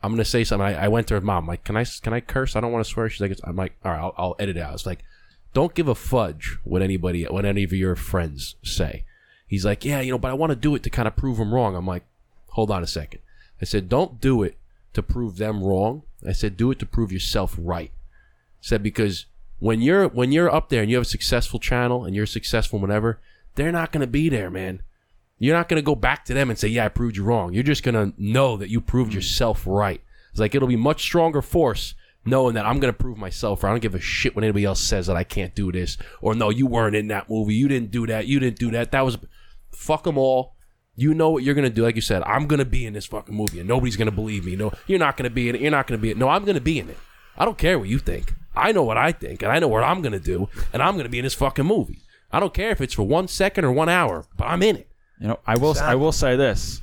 I'm 0.02 0.12
gonna 0.12 0.24
say 0.24 0.44
something. 0.44 0.66
I, 0.66 0.84
I 0.84 0.88
went 0.88 1.08
to 1.08 1.14
her 1.14 1.20
mom. 1.20 1.48
Like, 1.48 1.64
can 1.64 1.76
I 1.76 1.84
can 1.84 2.12
I 2.12 2.20
curse? 2.20 2.54
I 2.54 2.60
don't 2.60 2.70
want 2.70 2.84
to 2.84 2.90
swear. 2.90 3.08
She's 3.08 3.20
like, 3.20 3.36
I'm 3.42 3.56
like, 3.56 3.74
all 3.84 3.90
right, 3.90 4.00
I'll, 4.00 4.14
I'll 4.16 4.36
edit 4.38 4.56
it 4.56 4.60
out. 4.60 4.74
It's 4.74 4.86
like, 4.86 5.02
don't 5.52 5.74
give 5.74 5.88
a 5.88 5.94
fudge 5.96 6.58
what 6.62 6.82
anybody, 6.82 7.24
what 7.24 7.44
any 7.44 7.64
of 7.64 7.72
your 7.72 7.96
friends 7.96 8.54
say. 8.62 9.04
He's 9.48 9.64
like, 9.64 9.84
yeah, 9.84 10.00
you 10.00 10.12
know, 10.12 10.18
but 10.18 10.30
I 10.30 10.34
want 10.34 10.50
to 10.50 10.56
do 10.56 10.74
it 10.76 10.84
to 10.84 10.90
kind 10.90 11.08
of 11.08 11.16
prove 11.16 11.38
them 11.38 11.52
wrong. 11.52 11.74
I'm 11.74 11.86
like, 11.86 12.04
hold 12.50 12.70
on 12.70 12.82
a 12.82 12.86
second. 12.86 13.20
I 13.60 13.64
said, 13.64 13.88
don't 13.88 14.20
do 14.20 14.42
it 14.42 14.56
to 14.96 15.02
prove 15.02 15.36
them 15.36 15.62
wrong. 15.62 16.02
I 16.26 16.32
said, 16.32 16.56
do 16.56 16.70
it 16.70 16.78
to 16.80 16.86
prove 16.86 17.12
yourself 17.12 17.54
right. 17.58 17.92
I 17.94 18.62
said 18.62 18.82
because 18.82 19.26
when 19.58 19.80
you're 19.80 20.08
when 20.08 20.32
you're 20.32 20.52
up 20.52 20.68
there 20.68 20.82
and 20.82 20.90
you 20.90 20.96
have 20.96 21.06
a 21.06 21.08
successful 21.08 21.60
channel 21.60 22.04
and 22.04 22.14
you're 22.14 22.26
successful 22.26 22.78
whatever, 22.78 23.20
they're 23.54 23.72
not 23.72 23.92
gonna 23.92 24.06
be 24.06 24.28
there, 24.28 24.50
man. 24.50 24.82
You're 25.38 25.56
not 25.56 25.68
gonna 25.68 25.82
go 25.82 25.94
back 25.94 26.24
to 26.26 26.34
them 26.34 26.50
and 26.50 26.58
say, 26.58 26.68
"Yeah, 26.68 26.86
I 26.86 26.88
proved 26.88 27.16
you 27.16 27.24
wrong." 27.24 27.52
You're 27.52 27.62
just 27.62 27.82
gonna 27.82 28.12
know 28.18 28.56
that 28.56 28.70
you 28.70 28.80
proved 28.80 29.12
hmm. 29.12 29.16
yourself 29.16 29.62
right. 29.66 30.00
It's 30.30 30.40
like 30.40 30.54
it'll 30.54 30.68
be 30.68 30.76
much 30.76 31.02
stronger 31.02 31.42
force 31.42 31.94
knowing 32.24 32.54
that 32.54 32.66
I'm 32.66 32.80
gonna 32.80 32.92
prove 32.92 33.18
myself 33.18 33.62
right. 33.62 33.70
I 33.70 33.72
don't 33.72 33.82
give 33.82 33.94
a 33.94 34.00
shit 34.00 34.34
when 34.34 34.44
anybody 34.44 34.64
else 34.64 34.80
says 34.80 35.06
that 35.06 35.16
I 35.16 35.24
can't 35.24 35.54
do 35.54 35.70
this 35.72 35.96
or 36.20 36.34
no, 36.34 36.50
you 36.50 36.66
weren't 36.66 36.96
in 36.96 37.08
that 37.08 37.30
movie. 37.30 37.54
You 37.54 37.68
didn't 37.68 37.90
do 37.90 38.06
that. 38.08 38.26
You 38.26 38.40
didn't 38.40 38.58
do 38.58 38.70
that. 38.72 38.90
That 38.90 39.04
was 39.04 39.16
fuck 39.70 40.04
them 40.04 40.18
all. 40.18 40.55
You 40.96 41.12
know 41.12 41.30
what 41.30 41.42
you're 41.42 41.54
gonna 41.54 41.70
do. 41.70 41.82
Like 41.82 41.94
you 41.94 42.00
said, 42.00 42.22
I'm 42.22 42.46
gonna 42.46 42.64
be 42.64 42.86
in 42.86 42.94
this 42.94 43.06
fucking 43.06 43.34
movie, 43.34 43.60
and 43.60 43.68
nobody's 43.68 43.96
gonna 43.96 44.10
believe 44.10 44.44
me. 44.46 44.56
No, 44.56 44.72
you're 44.86 44.98
not 44.98 45.16
gonna 45.16 45.30
be 45.30 45.48
in 45.48 45.54
it. 45.54 45.60
You're 45.60 45.70
not 45.70 45.86
gonna 45.86 45.98
be 45.98 46.10
in 46.10 46.16
it. 46.16 46.20
No, 46.20 46.28
I'm 46.28 46.44
gonna 46.44 46.60
be 46.60 46.78
in 46.78 46.88
it. 46.88 46.98
I 47.36 47.44
don't 47.44 47.58
care 47.58 47.78
what 47.78 47.88
you 47.88 47.98
think. 47.98 48.34
I 48.54 48.72
know 48.72 48.82
what 48.82 48.96
I 48.96 49.12
think, 49.12 49.42
and 49.42 49.52
I 49.52 49.58
know 49.58 49.68
what 49.68 49.84
I'm 49.84 50.00
gonna 50.00 50.18
do, 50.18 50.48
and 50.72 50.82
I'm 50.82 50.96
gonna 50.96 51.10
be 51.10 51.18
in 51.18 51.24
this 51.24 51.34
fucking 51.34 51.66
movie. 51.66 52.00
I 52.32 52.40
don't 52.40 52.54
care 52.54 52.70
if 52.70 52.80
it's 52.80 52.94
for 52.94 53.02
one 53.02 53.28
second 53.28 53.64
or 53.64 53.72
one 53.72 53.88
hour, 53.90 54.24
but 54.36 54.46
I'm 54.46 54.62
in 54.62 54.76
it. 54.76 54.88
You 55.20 55.28
know, 55.28 55.38
I 55.46 55.56
will. 55.56 55.78
I 55.78 55.94
will 55.94 56.12
say 56.12 56.36
this. 56.36 56.80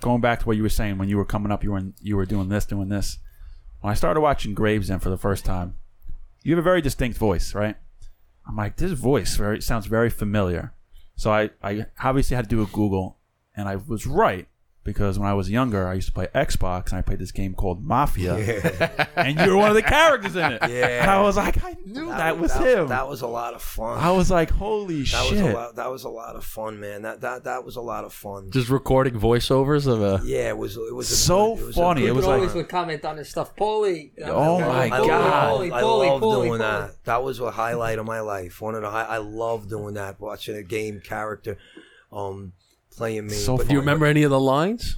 Going 0.00 0.20
back 0.20 0.40
to 0.40 0.46
what 0.46 0.56
you 0.56 0.62
were 0.62 0.68
saying 0.68 0.98
when 0.98 1.08
you 1.08 1.16
were 1.16 1.24
coming 1.24 1.50
up, 1.50 1.64
you 1.64 1.72
were 1.72 1.78
in, 1.78 1.94
you 2.02 2.16
were 2.16 2.26
doing 2.26 2.48
this, 2.48 2.66
doing 2.66 2.88
this. 2.88 3.18
When 3.80 3.90
I 3.90 3.94
started 3.94 4.20
watching 4.20 4.52
Gravesend 4.52 5.02
for 5.02 5.10
the 5.10 5.16
first 5.16 5.44
time, 5.44 5.76
you 6.42 6.52
have 6.54 6.58
a 6.58 6.62
very 6.62 6.82
distinct 6.82 7.18
voice, 7.18 7.54
right? 7.54 7.76
I'm 8.46 8.56
like, 8.56 8.76
this 8.76 8.92
voice 8.92 9.36
very 9.36 9.60
sounds 9.60 9.86
very 9.86 10.10
familiar. 10.10 10.72
So 11.16 11.32
I, 11.32 11.50
I 11.62 11.86
obviously 12.02 12.36
had 12.36 12.44
to 12.44 12.56
do 12.56 12.62
a 12.62 12.66
Google, 12.66 13.18
and 13.54 13.68
I 13.68 13.76
was 13.76 14.06
right 14.06 14.46
because 14.86 15.18
when 15.18 15.28
I 15.28 15.34
was 15.34 15.50
younger, 15.50 15.86
I 15.86 15.94
used 15.94 16.06
to 16.08 16.12
play 16.14 16.28
Xbox, 16.34 16.88
and 16.90 16.98
I 16.98 17.02
played 17.02 17.18
this 17.18 17.32
game 17.32 17.52
called 17.52 17.84
Mafia, 17.84 18.36
and 19.16 19.38
you 19.38 19.50
were 19.50 19.56
one 19.58 19.68
of 19.68 19.74
the 19.74 19.82
characters 19.82 20.34
in 20.36 20.52
it. 20.52 20.62
Yeah. 20.70 21.02
and 21.02 21.10
I 21.10 21.20
was 21.20 21.36
like, 21.36 21.62
I 21.62 21.76
knew 21.84 22.06
that, 22.06 22.38
was 22.38 22.52
him. 22.54 22.88
That 22.88 23.08
was 23.08 23.20
a 23.20 23.26
lot 23.26 23.52
of 23.54 23.60
fun. 23.62 23.98
I 23.98 24.12
was 24.12 24.30
like, 24.30 24.50
holy 24.50 25.02
That 25.02 25.06
shit! 25.06 25.32
was 25.32 25.40
a 25.40 25.52
lot. 25.52 25.76
That 25.76 25.90
was 25.90 26.04
a 26.04 26.08
lot 26.08 26.36
of 26.36 26.44
fun, 26.44 26.80
man. 26.80 27.02
That 27.02 27.20
that 27.20 27.44
that 27.44 27.64
was 27.64 27.76
a 27.76 27.80
lot 27.82 28.04
of 28.04 28.12
fun. 28.12 28.50
Just 28.50 28.68
recording 28.70 29.14
voiceovers 29.14 29.86
of 29.86 30.00
a. 30.02 30.24
Yeah, 30.24 30.48
it 30.48 30.56
was. 30.58 30.76
It 30.76 30.94
was 30.94 31.10
a 31.10 31.16
So 31.16 31.54
good- 31.56 31.62
it 31.62 31.66
was 31.66 31.76
funny. 31.76 32.02
A 32.06 32.08
It 32.08 32.14
was 32.14 32.24
People 32.24 32.30
like- 32.30 32.38
always 32.40 32.54
would 32.54 32.68
comment 32.68 33.04
on 33.04 33.16
his 33.18 33.28
stuff. 33.28 33.54
Paulie. 33.56 34.12
Oh 34.24 34.60
my 34.60 34.84
I 34.84 34.88
God. 34.90 35.06
love, 35.08 35.60
Paulie, 35.60 35.72
I 35.72 35.82
Paulie, 35.82 36.08
love 36.08 36.22
Paulie, 36.22 36.34
doing 36.36 36.52
Paulie. 36.52 36.58
that. 36.58 37.04
That 37.04 37.22
was 37.22 37.40
a 37.40 37.50
highlight 37.50 37.98
of 37.98 38.06
my 38.06 38.20
life. 38.20 38.60
One 38.60 38.74
of 38.74 38.82
the 38.82 38.90
high, 38.90 39.04
I 39.04 39.18
love 39.18 39.68
doing 39.68 39.94
that. 39.94 40.20
Watching 40.20 40.56
a 40.56 40.62
game 40.62 41.00
character, 41.02 41.56
um, 42.12 42.52
playing 42.96 43.26
me. 43.26 43.34
So 43.34 43.56
But- 43.56 43.68
Do 43.68 43.74
you 43.74 43.80
remember 43.80 44.06
any 44.06 44.22
of 44.22 44.30
the 44.30 44.40
lines? 44.40 44.96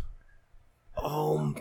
Um, 1.02 1.56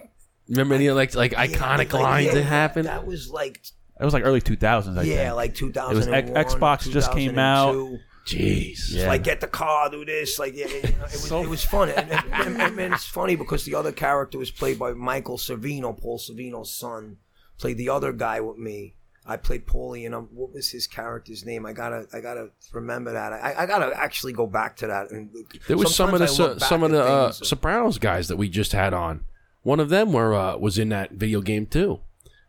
Remember 0.49 0.75
any 0.75 0.88
of 0.88 0.95
like 0.95 1.13
like 1.13 1.33
yeah, 1.33 1.45
iconic 1.45 1.77
like, 1.77 1.93
lines 1.93 2.27
yeah, 2.27 2.33
that 2.35 2.43
happened? 2.43 2.85
That 2.88 3.05
was 3.05 3.29
like 3.29 3.59
It 3.99 4.03
was 4.05 4.13
like 4.13 4.23
early 4.25 4.41
2000s. 4.41 5.03
Yeah, 5.05 5.25
think. 5.25 5.35
like 5.35 5.55
2001. 5.55 6.38
X- 6.38 6.53
Xbox 6.53 6.89
just 6.91 7.11
came 7.11 7.38
out. 7.38 7.73
2002. 7.73 8.03
Jeez. 8.27 8.69
It's 8.71 8.91
Yeah. 8.93 9.07
like 9.07 9.23
get 9.23 9.39
the 9.41 9.47
car, 9.47 9.89
do 9.89 10.03
this, 10.03 10.38
like 10.39 10.53
yeah, 10.55 10.67
you 10.67 10.75
it 10.83 10.95
was 11.13 11.31
it 11.31 11.47
was 11.49 11.63
fun. 11.63 11.89
And, 11.89 12.11
and, 12.11 12.33
and, 12.33 12.61
and, 12.61 12.79
and 12.79 12.93
it's 12.93 13.05
funny 13.05 13.35
because 13.38 13.63
the 13.63 13.75
other 13.75 13.91
character 13.93 14.38
was 14.38 14.51
played 14.51 14.77
by 14.77 14.91
Michael 14.93 15.38
Sorvino, 15.38 15.97
Paul 15.97 16.17
Sorvino's 16.19 16.75
son, 16.75 17.17
played 17.57 17.77
the 17.77 17.88
other 17.89 18.11
guy 18.11 18.41
with 18.41 18.57
me. 18.57 18.95
I 19.30 19.36
played 19.38 19.65
Paulie, 19.67 20.05
and 20.05 20.15
um, 20.15 20.30
what 20.34 20.53
was 20.53 20.69
his 20.69 20.88
character's 20.88 21.45
name? 21.45 21.65
I 21.65 21.73
gotta, 21.73 22.07
I 22.13 22.21
gotta 22.21 22.49
remember 22.71 23.11
that. 23.11 23.34
I, 23.34 23.55
I 23.63 23.65
gotta 23.65 23.91
actually 23.95 24.32
go 24.34 24.47
back 24.47 24.78
to 24.78 24.88
that. 24.88 25.11
And 25.11 25.30
There 25.67 25.78
was 25.78 25.93
some 25.93 26.13
of 26.13 26.19
the 26.19 26.28
sometimes 26.28 26.39
I 26.39 26.43
look 26.53 26.59
so, 26.61 26.65
some 26.67 26.84
of 26.84 26.91
the 26.91 27.03
uh, 27.03 27.32
things. 27.32 27.47
Sopranos 27.49 27.97
guys 27.97 28.30
that 28.30 28.38
we 28.38 28.47
just 28.47 28.71
had 28.71 28.93
on. 28.93 29.25
One 29.63 29.80
of 29.82 29.89
them 29.89 30.13
were 30.13 30.34
uh, 30.34 30.55
was 30.57 30.78
in 30.78 30.89
that 30.89 31.11
video 31.11 31.41
game 31.41 31.65
too. 31.65 31.99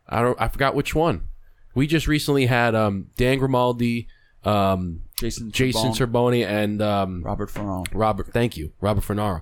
I 0.07 0.21
don't. 0.21 0.39
I 0.39 0.47
forgot 0.47 0.73
which 0.73 0.95
one. 0.95 1.27
We 1.75 1.85
just 1.85 2.07
recently 2.07 2.45
had 2.45 2.73
um, 2.75 3.07
Dan 3.17 3.39
Grimaldi, 3.39 4.07
um, 4.45 5.01
Jason 5.19 5.51
Jason 5.51 5.91
Cerbone, 5.91 6.41
Serboni, 6.41 6.45
and 6.47 6.81
um, 6.81 7.23
Robert 7.23 7.49
Ferrone. 7.49 7.85
Robert. 7.93 8.27
Thank 8.31 8.55
you, 8.57 8.71
Robert 8.79 9.03
Funaro. 9.03 9.41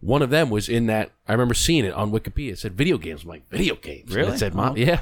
One 0.00 0.20
of 0.20 0.28
them 0.30 0.50
was 0.50 0.68
in 0.68 0.86
that. 0.86 1.10
I 1.26 1.32
remember 1.32 1.54
seeing 1.54 1.86
it 1.86 1.94
on 1.94 2.12
Wikipedia. 2.12 2.52
It 2.52 2.58
said 2.58 2.74
video 2.74 2.98
games. 2.98 3.22
I'm 3.22 3.30
like 3.30 3.48
video 3.48 3.76
games. 3.76 4.08
And 4.08 4.14
Really? 4.14 4.32
It 4.34 4.38
said 4.38 4.54
mo- 4.54 4.72
Oh. 4.72 4.76
yeah. 4.76 5.00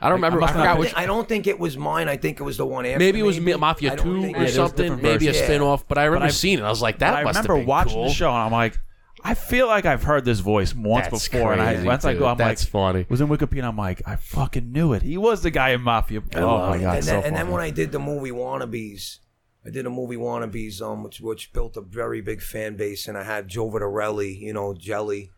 I 0.00 0.08
don't 0.08 0.16
remember. 0.16 0.38
I, 0.38 0.40
must 0.42 0.54
not 0.54 0.60
forgot 0.62 0.78
which. 0.78 0.92
I 0.96 1.06
don't 1.06 1.28
think 1.28 1.46
it 1.46 1.58
was 1.58 1.76
mine. 1.76 2.08
I 2.08 2.16
think 2.16 2.40
it 2.40 2.42
was 2.42 2.56
the 2.56 2.66
one 2.66 2.86
after. 2.86 2.98
Maybe 2.98 3.20
it 3.20 3.24
was 3.24 3.38
maybe. 3.38 3.58
Mafia 3.58 3.92
I 3.92 3.96
Two 3.96 4.16
or 4.24 4.26
Yeah, 4.28 4.46
something. 4.48 4.76
different 4.84 5.02
Maybe 5.02 5.26
a 5.28 5.32
versions. 5.32 5.46
spin 5.46 5.60
off. 5.62 5.86
But 5.86 5.98
I 5.98 6.04
remember 6.04 6.26
I- 6.26 6.30
seeing 6.30 6.58
it. 6.58 6.62
I 6.62 6.70
was 6.70 6.80
like, 6.82 6.96
But 6.96 7.00
that 7.00 7.14
I 7.16 7.24
must 7.24 7.36
remember 7.36 7.54
have 7.56 7.60
been 7.62 7.68
watching 7.68 7.92
cool. 7.94 8.04
the 8.08 8.14
show 8.14 8.28
and 8.30 8.38
I'm 8.38 8.52
like, 8.52 8.78
I 9.22 9.34
feel 9.34 9.66
like 9.66 9.84
I've 9.84 10.02
heard 10.02 10.24
this 10.24 10.40
voice 10.40 10.74
once 10.74 11.08
That's 11.08 11.28
before. 11.28 11.52
and 11.52 11.60
I, 11.60 11.74
crazy, 11.74 11.86
once 11.86 12.04
I 12.06 12.12
dude. 12.12 12.20
go, 12.20 12.26
I'm 12.28 12.38
That's 12.38 12.62
like, 12.64 12.70
funny. 12.70 13.06
was 13.10 13.20
in 13.20 13.28
Wikipedia. 13.28 13.64
I'm 13.64 13.76
like, 13.76 14.00
I 14.06 14.16
fucking 14.16 14.72
knew 14.72 14.94
it. 14.94 15.02
He 15.02 15.18
was 15.18 15.42
the 15.42 15.50
guy 15.50 15.70
in 15.70 15.82
Mafia. 15.82 16.22
oh 16.36 16.40
love 16.46 16.70
my 16.70 16.76
it. 16.76 16.80
god, 16.80 16.96
and 16.96 17.04
so 17.04 17.10
then, 17.12 17.24
and 17.24 17.36
then 17.36 17.50
when 17.50 17.60
I 17.60 17.68
did 17.68 17.92
the 17.92 17.98
movie 17.98 18.30
Wannabes, 18.30 19.18
I 19.66 19.68
did 19.68 19.84
a 19.84 19.90
movie 19.90 20.16
Wannabes, 20.16 20.80
um, 20.80 21.02
which 21.04 21.20
which 21.20 21.52
built 21.52 21.76
a 21.76 21.82
very 21.82 22.22
big 22.22 22.40
fan 22.40 22.76
base, 22.76 23.06
and 23.06 23.18
I 23.18 23.24
had 23.24 23.46
Joe 23.48 23.70
Viterelli, 23.70 24.40
you 24.40 24.54
know, 24.54 24.72
Jelly, 24.72 25.32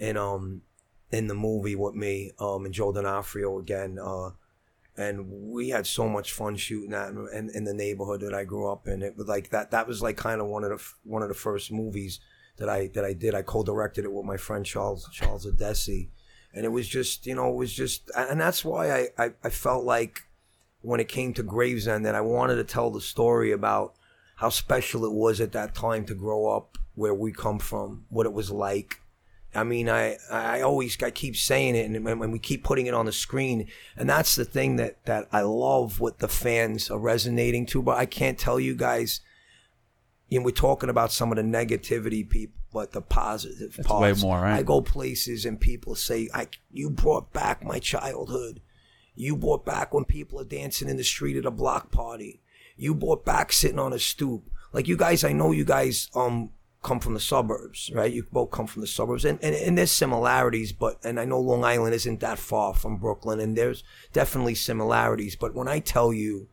and 0.00 0.18
um 0.18 0.62
in 1.10 1.26
the 1.26 1.34
movie 1.34 1.76
with 1.76 1.94
me, 1.94 2.32
um, 2.38 2.64
and 2.64 2.74
Joe 2.74 2.92
D'Onofrio 2.92 3.58
again, 3.58 3.98
uh, 4.00 4.30
and 4.96 5.26
we 5.28 5.70
had 5.70 5.86
so 5.86 6.08
much 6.08 6.32
fun 6.32 6.56
shooting 6.56 6.90
that 6.90 7.10
in, 7.10 7.28
in, 7.32 7.50
in 7.50 7.64
the 7.64 7.74
neighborhood 7.74 8.20
that 8.20 8.34
I 8.34 8.44
grew 8.44 8.70
up 8.70 8.86
in. 8.86 9.02
It 9.02 9.16
was 9.16 9.28
like 9.28 9.50
that. 9.50 9.70
That 9.70 9.88
was 9.88 10.02
like 10.02 10.16
kind 10.16 10.40
of 10.40 10.48
one 10.48 10.64
of 10.64 10.70
the 10.70 10.84
one 11.04 11.22
of 11.22 11.28
the 11.28 11.34
first 11.34 11.72
movies 11.72 12.20
that 12.58 12.68
I 12.68 12.88
that 12.88 13.04
I 13.04 13.12
did. 13.12 13.34
I 13.34 13.42
co-directed 13.42 14.04
it 14.04 14.12
with 14.12 14.24
my 14.24 14.36
friend 14.36 14.64
Charles 14.64 15.08
Charles 15.12 15.46
Addessi, 15.46 16.10
and 16.52 16.64
it 16.64 16.70
was 16.70 16.88
just 16.88 17.26
you 17.26 17.34
know 17.34 17.48
it 17.50 17.56
was 17.56 17.72
just 17.72 18.10
and 18.16 18.40
that's 18.40 18.64
why 18.64 18.92
I 18.92 19.08
I, 19.18 19.30
I 19.44 19.50
felt 19.50 19.84
like 19.84 20.22
when 20.82 21.00
it 21.00 21.08
came 21.08 21.34
to 21.34 21.42
Gravesend 21.42 22.06
that 22.06 22.14
I 22.14 22.20
wanted 22.20 22.56
to 22.56 22.64
tell 22.64 22.90
the 22.90 23.00
story 23.00 23.52
about 23.52 23.94
how 24.36 24.48
special 24.48 25.04
it 25.04 25.12
was 25.12 25.40
at 25.40 25.52
that 25.52 25.74
time 25.74 26.04
to 26.06 26.14
grow 26.14 26.46
up 26.46 26.78
where 26.94 27.14
we 27.14 27.32
come 27.32 27.58
from, 27.58 28.04
what 28.08 28.26
it 28.26 28.32
was 28.32 28.50
like. 28.50 29.00
I 29.54 29.64
mean, 29.64 29.88
I, 29.88 30.16
I 30.30 30.60
always 30.60 31.00
I 31.02 31.10
keep 31.10 31.36
saying 31.36 31.74
it, 31.74 31.90
and 31.90 32.04
when 32.04 32.30
we 32.30 32.38
keep 32.38 32.62
putting 32.62 32.86
it 32.86 32.94
on 32.94 33.06
the 33.06 33.12
screen, 33.12 33.68
and 33.96 34.08
that's 34.08 34.36
the 34.36 34.44
thing 34.44 34.76
that 34.76 35.04
that 35.06 35.28
I 35.32 35.40
love 35.42 35.98
what 35.98 36.20
the 36.20 36.28
fans 36.28 36.90
are 36.90 36.98
resonating 36.98 37.66
to. 37.66 37.82
But 37.82 37.98
I 37.98 38.06
can't 38.06 38.38
tell 38.38 38.60
you 38.60 38.74
guys. 38.74 39.20
You 40.28 40.38
know, 40.38 40.44
we're 40.44 40.52
talking 40.52 40.88
about 40.88 41.10
some 41.10 41.32
of 41.32 41.36
the 41.36 41.42
negativity, 41.42 42.28
people, 42.28 42.60
but 42.72 42.92
the 42.92 43.02
positive 43.02 43.74
That's 43.76 43.90
way 43.90 44.12
more, 44.12 44.40
right? 44.40 44.58
I 44.58 44.62
go 44.62 44.80
places 44.80 45.44
and 45.44 45.60
people 45.60 45.96
say, 45.96 46.28
"I 46.32 46.46
you 46.70 46.88
brought 46.88 47.32
back 47.32 47.64
my 47.64 47.80
childhood. 47.80 48.60
You 49.16 49.36
brought 49.36 49.66
back 49.66 49.92
when 49.92 50.04
people 50.04 50.40
are 50.40 50.44
dancing 50.44 50.88
in 50.88 50.96
the 50.96 51.04
street 51.04 51.36
at 51.36 51.44
a 51.44 51.50
block 51.50 51.90
party. 51.90 52.40
You 52.76 52.94
brought 52.94 53.24
back 53.24 53.52
sitting 53.52 53.80
on 53.80 53.92
a 53.92 53.98
stoop. 53.98 54.48
Like 54.72 54.86
you 54.86 54.96
guys, 54.96 55.24
I 55.24 55.32
know 55.32 55.50
you 55.50 55.64
guys 55.64 56.08
um 56.14 56.50
come 56.82 57.00
from 57.00 57.14
the 57.14 57.20
suburbs, 57.20 57.90
right? 57.94 58.12
You 58.12 58.26
both 58.32 58.50
come 58.50 58.66
from 58.66 58.80
the 58.80 58.86
suburbs, 58.86 59.24
and, 59.24 59.38
and 59.42 59.54
and 59.54 59.76
there's 59.76 59.90
similarities, 59.90 60.72
but 60.72 60.98
and 61.04 61.20
I 61.20 61.24
know 61.24 61.40
Long 61.40 61.64
Island 61.64 61.94
isn't 61.94 62.20
that 62.20 62.38
far 62.38 62.74
from 62.74 62.96
Brooklyn, 62.96 63.40
and 63.40 63.56
there's 63.56 63.84
definitely 64.12 64.54
similarities. 64.54 65.36
But 65.36 65.54
when 65.54 65.68
I 65.68 65.80
tell 65.80 66.12
you. 66.12 66.48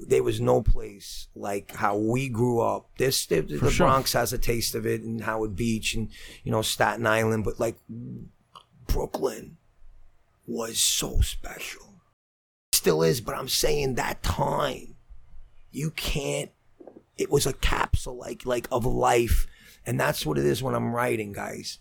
There 0.00 0.22
was 0.22 0.40
no 0.40 0.62
place 0.62 1.26
like 1.34 1.74
how 1.74 1.96
we 1.96 2.28
grew 2.28 2.60
up. 2.60 2.88
This 2.98 3.26
the, 3.26 3.40
the 3.40 3.68
sure. 3.68 3.88
Bronx 3.88 4.12
has 4.12 4.32
a 4.32 4.38
taste 4.38 4.76
of 4.76 4.86
it, 4.86 5.02
and 5.02 5.22
Howard 5.22 5.56
Beach, 5.56 5.92
and 5.96 6.08
you 6.44 6.52
know 6.52 6.62
Staten 6.62 7.04
Island. 7.04 7.42
But 7.42 7.58
like 7.58 7.78
Brooklyn 8.86 9.56
was 10.46 10.78
so 10.78 11.20
special. 11.20 11.94
Still 12.72 13.02
is, 13.02 13.20
but 13.20 13.36
I'm 13.36 13.48
saying 13.48 13.94
that 13.94 14.22
time, 14.22 14.96
you 15.70 15.90
can't. 15.90 16.50
It 17.18 17.30
was 17.30 17.46
a 17.46 17.52
capsule 17.52 18.16
like 18.16 18.46
like 18.46 18.68
of 18.70 18.86
life, 18.86 19.46
and 19.84 19.98
that's 19.98 20.24
what 20.24 20.38
it 20.38 20.46
is 20.46 20.62
when 20.62 20.74
I'm 20.74 20.94
writing, 20.94 21.32
guys. 21.32 21.78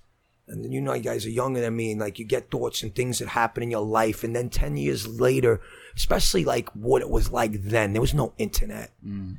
And 0.48 0.74
you 0.74 0.82
know, 0.82 0.94
you 0.94 1.04
guys 1.04 1.26
are 1.26 1.30
younger 1.30 1.62
than 1.62 1.76
me, 1.76 1.92
and 1.92 2.02
like 2.02 2.20
you 2.20 2.26
get 2.26 2.50
thoughts 2.50 2.84
and 2.84 2.94
things 2.94 3.20
that 3.20 3.30
happen 3.30 3.64
in 3.64 3.72
your 3.72 3.86
life, 3.86 4.24
and 4.24 4.36
then 4.36 4.50
ten 4.50 4.78
years 4.78 5.08
later, 5.08 5.62
especially 5.96 6.44
like 6.44 6.70
what 6.70 7.02
it 7.02 7.10
was 7.10 7.32
like 7.32 7.62
then, 7.64 7.94
there 7.94 8.02
was 8.02 8.14
no 8.14 8.34
internet. 8.38 8.92
Mm. 9.06 9.38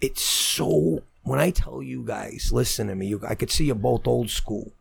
It's 0.00 0.22
so. 0.22 1.02
When 1.22 1.38
I 1.38 1.50
tell 1.50 1.82
you 1.82 2.02
guys, 2.02 2.50
listen 2.52 2.86
to 2.88 2.94
me. 2.94 3.06
You, 3.08 3.20
I 3.28 3.34
could 3.34 3.50
see 3.50 3.66
you're 3.66 3.74
both 3.74 4.06
old 4.06 4.30
school. 4.30 4.72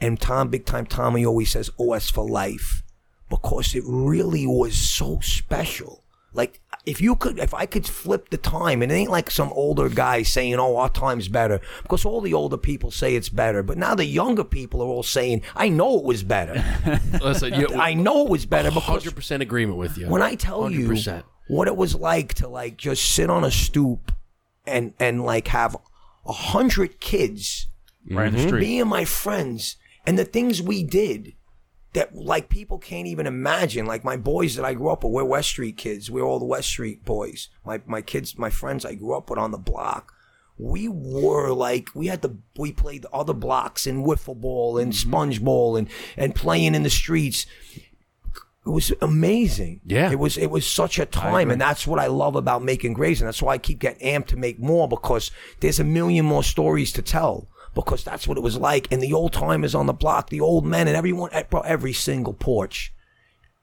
And 0.00 0.20
Tom, 0.20 0.48
big 0.48 0.64
time 0.64 0.86
Tommy 0.86 1.24
always 1.24 1.50
says 1.50 1.70
OS 1.78 2.10
for 2.10 2.28
life 2.28 2.82
because 3.28 3.74
it 3.74 3.84
really 3.86 4.46
was 4.46 4.74
so 4.76 5.20
special. 5.20 6.02
Like, 6.32 6.60
if 6.86 7.00
you 7.00 7.14
could, 7.14 7.38
if 7.38 7.52
I 7.52 7.66
could 7.66 7.86
flip 7.86 8.30
the 8.30 8.36
time, 8.36 8.82
and 8.82 8.90
it 8.90 8.94
ain't 8.94 9.10
like 9.10 9.30
some 9.30 9.50
older 9.52 9.88
guy 9.88 10.22
saying, 10.22 10.54
oh, 10.54 10.76
our 10.76 10.88
time's 10.88 11.28
better, 11.28 11.60
because 11.82 12.04
all 12.04 12.20
the 12.20 12.34
older 12.34 12.56
people 12.56 12.90
say 12.90 13.14
it's 13.14 13.28
better, 13.28 13.62
but 13.62 13.76
now 13.76 13.94
the 13.94 14.06
younger 14.06 14.44
people 14.44 14.80
are 14.82 14.86
all 14.86 15.02
saying, 15.02 15.42
I 15.54 15.68
know 15.68 15.98
it 15.98 16.04
was 16.04 16.22
better. 16.22 16.64
Listen, 17.22 17.54
you, 17.54 17.68
I 17.74 17.94
know 17.94 18.24
it 18.24 18.30
was 18.30 18.46
better 18.46 18.70
because 18.70 18.84
hundred 18.84 19.14
percent 19.14 19.42
agreement 19.42 19.78
with 19.78 19.98
you. 19.98 20.08
when 20.08 20.22
I 20.22 20.34
tell 20.34 20.70
you 20.70 20.90
100%. 20.90 21.22
what 21.48 21.68
it 21.68 21.76
was 21.76 21.94
like 21.94 22.34
to 22.34 22.48
like 22.48 22.76
just 22.76 23.14
sit 23.14 23.28
on 23.28 23.44
a 23.44 23.50
stoop 23.50 24.12
and 24.66 24.94
and 24.98 25.24
like 25.24 25.48
have 25.48 25.76
a 26.26 26.32
hundred 26.32 27.00
kids 27.00 27.66
right 28.10 28.28
in 28.28 28.32
the 28.32 28.38
mm-hmm. 28.38 28.48
street. 28.48 28.60
me 28.60 28.80
and 28.80 28.90
my 28.90 29.04
friends 29.04 29.76
and 30.06 30.18
the 30.18 30.24
things 30.24 30.62
we 30.62 30.82
did 30.82 31.34
that 31.92 32.14
like 32.14 32.48
people 32.48 32.78
can't 32.78 33.06
even 33.06 33.26
imagine. 33.26 33.86
Like 33.86 34.04
my 34.04 34.16
boys 34.16 34.54
that 34.56 34.64
I 34.64 34.74
grew 34.74 34.90
up 34.90 35.02
with, 35.02 35.12
we're 35.12 35.24
West 35.24 35.48
Street 35.48 35.76
kids. 35.76 36.10
We're 36.10 36.22
all 36.22 36.38
the 36.38 36.44
West 36.44 36.68
Street 36.68 37.04
boys. 37.04 37.48
My 37.64 37.80
my 37.86 38.02
kids, 38.02 38.38
my 38.38 38.50
friends 38.50 38.84
I 38.84 38.94
grew 38.94 39.16
up 39.16 39.30
with 39.30 39.38
on 39.38 39.50
the 39.50 39.58
block. 39.58 40.12
We 40.58 40.88
were 40.88 41.52
like 41.52 41.88
we 41.94 42.06
had 42.06 42.22
the 42.22 42.36
we 42.56 42.72
played 42.72 43.02
the 43.02 43.10
other 43.10 43.32
blocks 43.32 43.86
in 43.86 44.04
wiffle 44.04 44.40
ball 44.40 44.78
and 44.78 44.92
mm-hmm. 44.92 45.08
sponge 45.08 45.42
ball 45.42 45.76
and 45.76 45.88
and 46.16 46.34
playing 46.34 46.74
in 46.74 46.82
the 46.82 46.90
streets. 46.90 47.46
It 48.66 48.68
was 48.68 48.92
amazing. 49.00 49.80
Yeah. 49.86 50.12
It 50.12 50.18
was 50.18 50.36
it 50.36 50.50
was 50.50 50.70
such 50.70 50.98
a 50.98 51.06
time 51.06 51.50
and 51.50 51.60
that's 51.60 51.86
what 51.86 51.98
I 51.98 52.06
love 52.06 52.36
about 52.36 52.62
making 52.62 52.92
Gravesend 52.92 53.26
that's 53.26 53.42
why 53.42 53.54
I 53.54 53.58
keep 53.58 53.78
getting 53.78 54.06
amped 54.06 54.28
to 54.28 54.36
make 54.36 54.60
more 54.60 54.86
because 54.86 55.30
there's 55.60 55.80
a 55.80 55.84
million 55.84 56.26
more 56.26 56.44
stories 56.44 56.92
to 56.92 57.02
tell 57.02 57.48
because 57.74 58.04
that's 58.04 58.26
what 58.26 58.36
it 58.36 58.42
was 58.42 58.56
like. 58.56 58.90
And 58.92 59.02
the 59.02 59.12
old 59.12 59.32
timers 59.32 59.74
on 59.74 59.86
the 59.86 59.92
block, 59.92 60.30
the 60.30 60.40
old 60.40 60.66
men 60.66 60.88
and 60.88 60.96
everyone 60.96 61.30
eh, 61.32 61.44
bro, 61.48 61.60
every 61.60 61.92
single 61.92 62.32
porch. 62.32 62.92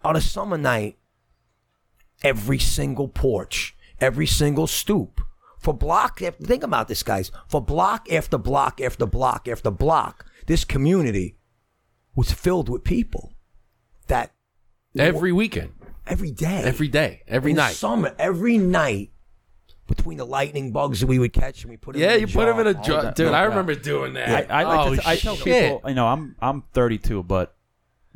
On 0.04 0.16
a 0.16 0.22
summer 0.22 0.58
night, 0.58 0.98
every 2.24 2.60
single 2.60 3.08
porch, 3.08 3.76
every 4.00 4.28
single 4.28 4.68
stoop. 4.68 5.22
For 5.60 5.74
block 5.74 6.22
after, 6.22 6.46
think 6.46 6.64
about 6.64 6.88
this, 6.88 7.04
guys. 7.04 7.32
For 7.48 7.62
block 7.62 8.12
after 8.12 8.38
block 8.38 8.80
after 8.80 9.06
block 9.06 9.48
after 9.48 9.72
block, 9.72 10.26
this 10.46 10.64
community 10.64 11.36
was 12.16 12.32
filled 12.32 12.70
with 12.70 12.84
people 12.84 13.34
that 14.08 14.34
every 14.98 15.32
weekend, 15.32 15.74
every 16.06 16.32
day, 16.32 16.62
every 16.64 16.88
day, 16.88 17.24
every 17.28 17.52
in 17.52 17.58
night. 17.58 17.76
summer, 17.76 18.16
every 18.18 18.58
night, 18.58 19.12
between 19.88 20.18
the 20.18 20.26
lightning 20.26 20.72
bugs 20.72 21.00
that 21.00 21.08
we 21.08 21.18
would 21.20 21.34
catch 21.34 21.64
and 21.64 21.70
we 21.72 21.78
put 21.78 21.94
them 21.94 22.02
yeah, 22.02 22.10
in 22.12 22.16
a 22.18 22.20
you 22.20 22.28
put 22.28 22.46
them 22.46 22.60
in 22.60 22.68
a 22.68 22.78
all 22.78 22.84
jar, 22.84 23.02
that- 23.04 23.16
dude. 23.16 23.28
no 23.32 23.34
I 23.34 23.42
doubt. 23.44 23.50
remember 23.50 23.76
doing 23.76 24.14
that. 24.14 24.52
I, 24.52 24.62
I 24.62 24.64
like 24.64 24.88
oh, 24.88 24.96
to, 24.96 25.08
I 25.10 25.16
tell 25.16 25.36
shit. 25.36 25.46
people, 25.74 25.90
you 25.90 25.96
know, 25.96 26.08
I'm 26.08 26.36
I'm 26.42 26.64
32, 26.74 27.24
but 27.24 27.54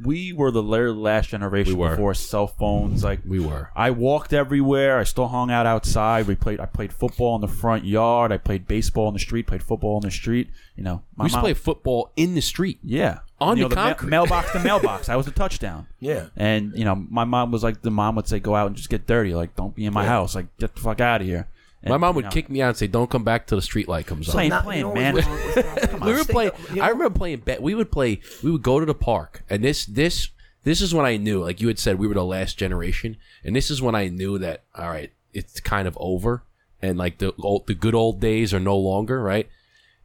we 0.03 0.33
were 0.33 0.49
the 0.49 0.63
la- 0.63 0.77
last 0.91 1.29
generation 1.29 1.73
We 1.75 1.79
were. 1.79 1.91
before 1.91 2.15
cell 2.15 2.47
phones. 2.47 3.03
Like 3.03 3.19
we 3.23 3.39
were. 3.39 3.69
I 3.75 3.91
walked 3.91 4.33
everywhere. 4.33 4.97
I 4.97 5.03
still 5.03 5.27
hung 5.27 5.51
out 5.51 5.67
outside. 5.67 6.25
We 6.25 6.33
played. 6.33 6.59
I 6.59 6.65
played 6.65 6.91
football 6.91 7.35
in 7.35 7.41
the 7.41 7.47
front 7.47 7.85
yard. 7.85 8.31
I 8.31 8.37
played 8.37 8.67
baseball 8.67 9.07
in 9.09 9.13
the 9.13 9.19
street. 9.19 9.45
Played 9.45 9.61
football 9.61 9.97
in 9.97 10.01
the 10.01 10.09
street. 10.09 10.49
You 10.75 10.83
know, 10.83 11.03
my 11.15 11.23
We 11.23 11.25
used 11.25 11.33
to 11.33 11.37
mom- 11.37 11.43
play 11.43 11.53
football 11.53 12.11
in 12.15 12.33
the 12.33 12.41
street. 12.41 12.79
Yeah, 12.81 13.19
on 13.39 13.57
you 13.57 13.63
know, 13.63 13.69
the 13.69 13.75
the 13.75 13.81
ma- 13.81 13.87
concrete. 13.89 14.09
mailbox 14.09 14.51
to 14.53 14.59
mailbox. 14.63 15.07
I 15.07 15.15
was 15.17 15.27
a 15.27 15.31
touchdown. 15.31 15.85
Yeah. 15.99 16.27
And 16.35 16.73
you 16.75 16.83
know, 16.83 16.95
my 16.95 17.23
mom 17.25 17.51
was 17.51 17.61
like, 17.61 17.83
the 17.83 17.91
mom 17.91 18.15
would 18.15 18.27
say, 18.27 18.39
"Go 18.39 18.55
out 18.55 18.65
and 18.67 18.75
just 18.75 18.89
get 18.89 19.05
dirty. 19.05 19.35
Like, 19.35 19.55
don't 19.55 19.75
be 19.75 19.85
in 19.85 19.93
my 19.93 20.05
house. 20.07 20.33
Like, 20.33 20.47
get 20.57 20.73
the 20.73 20.81
fuck 20.81 20.99
out 20.99 21.21
of 21.21 21.27
here." 21.27 21.47
And, 21.83 21.89
My 21.91 21.97
mom 21.97 22.15
would 22.15 22.25
know, 22.25 22.31
kick 22.31 22.47
me 22.49 22.61
out 22.61 22.69
and 22.69 22.77
say, 22.77 22.85
"Don't 22.87 23.09
come 23.09 23.23
back 23.23 23.47
till 23.47 23.57
the 23.57 23.61
street 23.63 23.87
light 23.87 24.05
comes 24.05 24.29
on." 24.29 24.33
Playing, 24.33 24.49
Not- 24.49 24.63
playing, 24.63 24.85
you 24.87 24.93
man. 24.93 25.13
what's 25.15 25.25
wrong 25.27 25.35
with 25.35 25.55
that? 25.55 25.89
Come 25.91 26.01
on, 26.03 26.07
we 26.07 26.13
were 26.13 26.23
stay- 26.23 26.33
playing. 26.33 26.51
I 26.79 26.89
remember 26.89 27.09
playing. 27.17 27.39
Bet. 27.39 27.61
We 27.61 27.73
would 27.73 27.91
play. 27.91 28.19
We 28.43 28.51
would 28.51 28.61
go 28.61 28.79
to 28.79 28.85
the 28.85 28.93
park, 28.93 29.43
and 29.49 29.63
this 29.63 29.85
this 29.87 30.29
this 30.63 30.79
is 30.79 30.93
when 30.93 31.05
I 31.07 31.17
knew. 31.17 31.41
Like 31.43 31.59
you 31.59 31.67
had 31.67 31.79
said, 31.79 31.97
we 31.97 32.05
were 32.07 32.13
the 32.13 32.23
last 32.23 32.57
generation, 32.57 33.17
and 33.43 33.55
this 33.55 33.71
is 33.71 33.81
when 33.81 33.95
I 33.95 34.09
knew 34.09 34.37
that. 34.37 34.63
All 34.75 34.89
right, 34.89 35.11
it's 35.33 35.59
kind 35.59 35.87
of 35.87 35.97
over, 35.99 36.43
and 36.83 36.99
like 36.99 37.17
the 37.17 37.33
old, 37.39 37.65
the 37.65 37.73
good 37.73 37.95
old 37.95 38.19
days 38.19 38.53
are 38.53 38.59
no 38.59 38.77
longer. 38.77 39.19
Right? 39.23 39.49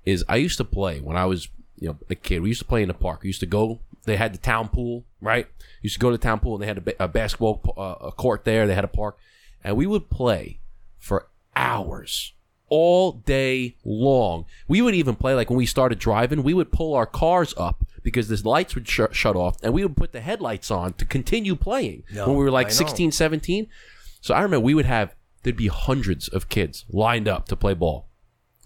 Is 0.07 0.25
I 0.31 0.37
used 0.37 0.57
to 0.57 0.65
play 0.65 1.01
when 1.01 1.17
I 1.19 1.27
was 1.27 1.49
you 1.79 1.89
know 1.89 1.99
a 2.09 2.15
kid. 2.15 2.41
We 2.41 2.49
used 2.49 2.61
to 2.63 2.67
play 2.67 2.81
in 2.81 2.89
the 2.89 2.95
park. 2.95 3.23
We 3.23 3.29
used 3.29 3.41
to 3.41 3.47
go. 3.47 3.81
They 4.05 4.17
had 4.17 4.33
the 4.33 4.39
town 4.39 4.69
pool. 4.69 5.05
Right? 5.21 5.47
used 5.83 5.95
to 5.97 6.01
go 6.01 6.11
to 6.11 6.17
the 6.17 6.23
town 6.23 6.41
pool, 6.41 6.55
and 6.55 6.63
they 6.63 6.67
had 6.67 6.79
a, 6.79 6.81
ba- 6.81 6.95
a 7.05 7.07
basketball 7.09 7.61
uh, 7.77 8.07
a 8.07 8.13
court 8.13 8.45
there. 8.45 8.67
They 8.67 8.75
had 8.75 8.83
a 8.85 8.89
park, 8.89 9.19
and 9.63 9.77
we 9.77 9.87
would 9.87 10.09
play 10.11 10.59
for 10.99 11.29
hours 11.57 12.33
all 12.69 13.13
day 13.13 13.77
long. 13.85 14.45
We 14.69 14.83
would 14.83 14.95
even 14.95 15.15
play 15.15 15.35
like 15.35 15.51
when 15.51 15.57
we 15.57 15.67
started 15.67 15.99
driving, 15.99 16.43
we 16.43 16.55
would 16.55 16.73
pull 16.73 16.95
our 16.95 17.07
cars 17.07 17.55
up 17.57 17.85
because 18.03 18.29
the 18.29 18.49
lights 18.49 18.75
would 18.75 18.89
sh- 18.89 19.01
shut 19.13 19.37
off 19.37 19.57
and 19.63 19.73
we 19.73 19.83
would 19.85 19.97
put 19.97 20.13
the 20.13 20.21
headlights 20.21 20.71
on 20.71 20.93
to 20.95 21.05
continue 21.05 21.55
playing 21.57 22.03
No, 22.13 22.29
when 22.29 22.37
we 22.37 22.45
were 22.45 22.51
like 22.51 22.67
I 22.67 22.71
know. 22.71 22.75
16, 22.77 23.13
17. 23.13 23.67
So 24.21 24.35
I 24.35 24.43
remember 24.43 24.65
we 24.65 24.75
would 24.75 24.87
have 24.87 25.15
there'd 25.43 25.57
be 25.57 25.69
hundreds 25.69 26.29
of 26.29 26.49
kids 26.49 26.85
lined 26.91 27.29
up 27.29 27.47
to 27.49 27.57
play 27.57 27.75
ball. 27.75 28.09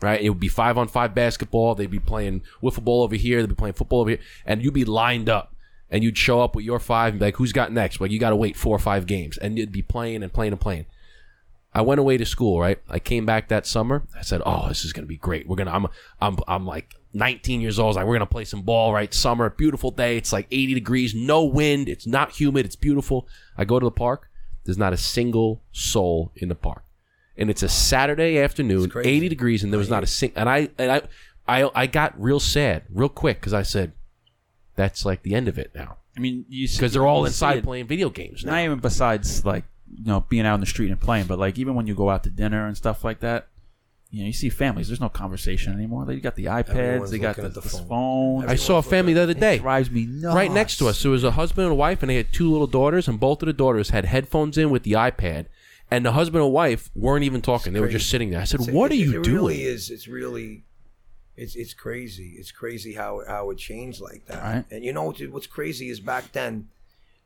Right? 0.03 0.23
It 0.23 0.31
would 0.31 0.41
be 0.41 0.49
five 0.49 0.79
on 0.79 0.89
five 0.89 1.15
basketball. 1.15 1.75
They'd 1.75 1.91
be 1.91 1.99
playing 1.99 2.41
wiffle 2.63 2.83
ball 2.85 3.03
over 3.03 3.17
here. 3.17 3.43
They'd 3.43 3.51
be 3.51 3.55
playing 3.55 3.75
football 3.75 4.01
over 4.01 4.09
here. 4.09 4.21
And 4.47 4.65
you'd 4.65 4.73
be 4.73 4.87
lined 4.87 5.29
up. 5.29 5.55
And 5.91 6.03
you'd 6.03 6.17
show 6.17 6.41
up 6.41 6.57
with 6.57 6.65
your 6.65 6.79
five 6.79 7.13
and 7.13 7.21
be 7.21 7.27
like, 7.27 7.37
who's 7.37 7.53
got 7.53 7.71
next? 7.71 8.01
Well, 8.01 8.11
you 8.11 8.19
got 8.19 8.31
to 8.31 8.37
wait 8.37 8.57
four 8.57 8.75
or 8.75 8.79
five 8.79 9.05
games. 9.05 9.37
And 9.37 9.59
you'd 9.59 9.73
be 9.73 9.83
playing 9.83 10.23
and 10.23 10.33
playing 10.33 10.53
and 10.53 10.61
playing. 10.61 10.87
I 11.73 11.83
went 11.83 12.01
away 12.01 12.17
to 12.17 12.27
school, 12.27 12.61
right? 12.61 12.79
I 12.89 12.99
came 12.99 13.25
back 13.25 13.49
that 13.49 13.67
summer. 13.67 14.03
I 14.17 14.23
said, 14.23 14.43
"Oh, 14.45 14.69
this 14.69 14.85
is 14.85 14.93
gonna 14.93 15.07
be 15.07 15.17
great. 15.17 15.47
We're 15.47 15.57
gonna. 15.57 15.71
I'm. 15.73 15.87
I'm. 16.21 16.39
I'm 16.49 16.67
like 16.67 16.95
19 17.13 17.61
years 17.61 17.79
old. 17.79 17.87
I 17.87 17.89
was 17.89 17.97
like, 17.97 18.07
we're 18.07 18.15
gonna 18.15 18.27
play 18.27 18.45
some 18.45 18.63
ball, 18.63 18.93
right? 18.93 19.13
Summer, 19.13 19.51
beautiful 19.51 19.91
day. 19.91 20.17
It's 20.17 20.33
like 20.33 20.47
80 20.51 20.75
degrees, 20.75 21.15
no 21.15 21.45
wind. 21.45 21.89
It's 21.89 22.07
not 22.07 22.31
humid. 22.33 22.67
It's 22.67 22.77
beautiful. 22.77 23.29
I 23.57 23.65
go 23.65 23.79
to 23.79 23.85
the 23.85 23.91
park. 23.91 24.29
There's 24.65 24.79
not 24.79 24.93
a 24.93 24.97
single 24.97 25.63
soul 25.73 26.33
in 26.37 26.49
the 26.49 26.55
park, 26.55 26.85
and 27.37 27.51
it's 27.51 27.63
a 27.63 27.69
Saturday 27.69 28.39
afternoon, 28.39 28.93
80 28.95 29.29
degrees, 29.29 29.63
and 29.65 29.73
there 29.73 29.79
was 29.79 29.91
not 29.91 30.03
a 30.03 30.07
sing. 30.07 30.33
And 30.37 30.49
I 30.49 30.69
and 30.77 30.91
I 30.93 31.03
I 31.49 31.71
I 31.75 31.87
got 31.87 32.21
real 32.21 32.41
sad, 32.41 32.83
real 32.91 33.09
quick, 33.09 33.41
because 33.41 33.55
I 33.55 33.63
said, 33.63 33.93
that's 34.77 35.05
like 35.05 35.23
the 35.23 35.35
end 35.35 35.49
of 35.49 35.59
it 35.59 35.73
now, 35.75 35.97
I 36.17 36.21
mean, 36.21 36.45
you 36.49 36.69
because 36.69 36.93
they're 36.93 37.07
all 37.07 37.25
inside 37.25 37.65
playing 37.65 37.87
video 37.87 38.11
games 38.11 38.45
now. 38.45 38.53
Not 38.53 38.65
even 38.65 38.79
besides 38.81 39.45
like 39.45 39.65
you 40.03 40.07
know 40.07 40.25
being 40.29 40.47
out 40.47 40.55
in 40.55 40.61
the 40.61 40.67
street 40.67 40.91
and 40.91 41.01
playing, 41.01 41.27
but 41.27 41.39
like 41.39 41.59
even 41.59 41.75
when 41.75 41.87
you 41.87 41.95
go 41.95 42.11
out 42.11 42.25
to 42.25 42.31
dinner 42.31 42.67
and 42.67 42.77
stuff 42.77 43.05
like 43.05 43.21
that, 43.21 43.49
you 44.11 44.21
know 44.23 44.27
you 44.27 44.33
see 44.33 44.49
families. 44.49 44.89
There's 44.89 45.01
no 45.01 45.09
conversation 45.09 45.73
anymore. 45.73 46.05
They 46.05 46.17
got 46.21 46.35
the 46.37 46.47
iPads. 46.47 46.71
Everyone's 46.71 47.11
they 47.11 47.19
got 47.19 47.37
the, 47.37 47.43
the 47.43 47.61
the 47.61 47.69
phone. 47.69 47.87
phones. 47.89 48.45
I 48.51 48.57
saw 48.57 48.79
a 48.79 48.83
family 48.83 49.13
the 49.13 49.23
other 49.23 49.35
day. 49.35 49.57
It 49.57 49.61
drives 49.63 49.91
me 49.91 50.07
nuts. 50.07 50.35
right 50.35 50.51
next 50.51 50.79
to 50.79 50.89
us. 50.89 51.03
There 51.03 51.11
was 51.11 51.25
a 51.25 51.33
husband 51.33 51.65
and 51.67 51.73
a 51.73 51.77
wife, 51.77 52.03
and 52.03 52.11
they 52.11 52.17
had 52.17 52.33
two 52.33 52.51
little 52.51 52.67
daughters, 52.67 53.09
and 53.09 53.21
both 53.21 53.43
of 53.43 53.47
the 53.47 53.53
daughters 53.53 53.91
had 53.91 54.05
headphones 54.07 54.57
in 54.59 54.71
with 54.71 54.83
the 54.85 54.93
iPad, 54.93 55.47
and 55.91 56.05
the 56.05 56.13
husband 56.13 56.43
and 56.45 56.53
wife 56.53 56.91
weren't 56.95 57.25
even 57.25 57.43
talking; 57.43 57.73
they 57.73 57.81
were 57.81 57.89
just 57.89 58.09
sitting 58.11 58.31
there. 58.31 58.41
I 58.41 58.45
said, 58.45 58.61
It's- 58.61 58.75
"What 58.75 58.91
it, 58.91 58.95
are 58.95 58.99
you 58.99 59.21
it 59.21 59.25
doing?" 59.25 59.37
really 59.37 59.63
is. 59.65 59.91
It's 59.91 60.09
really, 60.09 60.65
it's 61.37 61.55
it's 61.57 61.75
crazy. 61.75 62.37
It's 62.39 62.51
crazy 62.53 62.95
how 62.95 63.23
how 63.29 63.51
it 63.51 63.59
changed 63.59 64.01
like 64.01 64.25
that. 64.27 64.43
Right. 64.43 64.65
And 64.71 64.85
you 64.85 64.93
know 64.93 65.05
what's, 65.05 65.21
what's 65.31 65.47
crazy 65.47 65.89
is 65.91 66.01
back 66.01 66.33
then, 66.33 66.69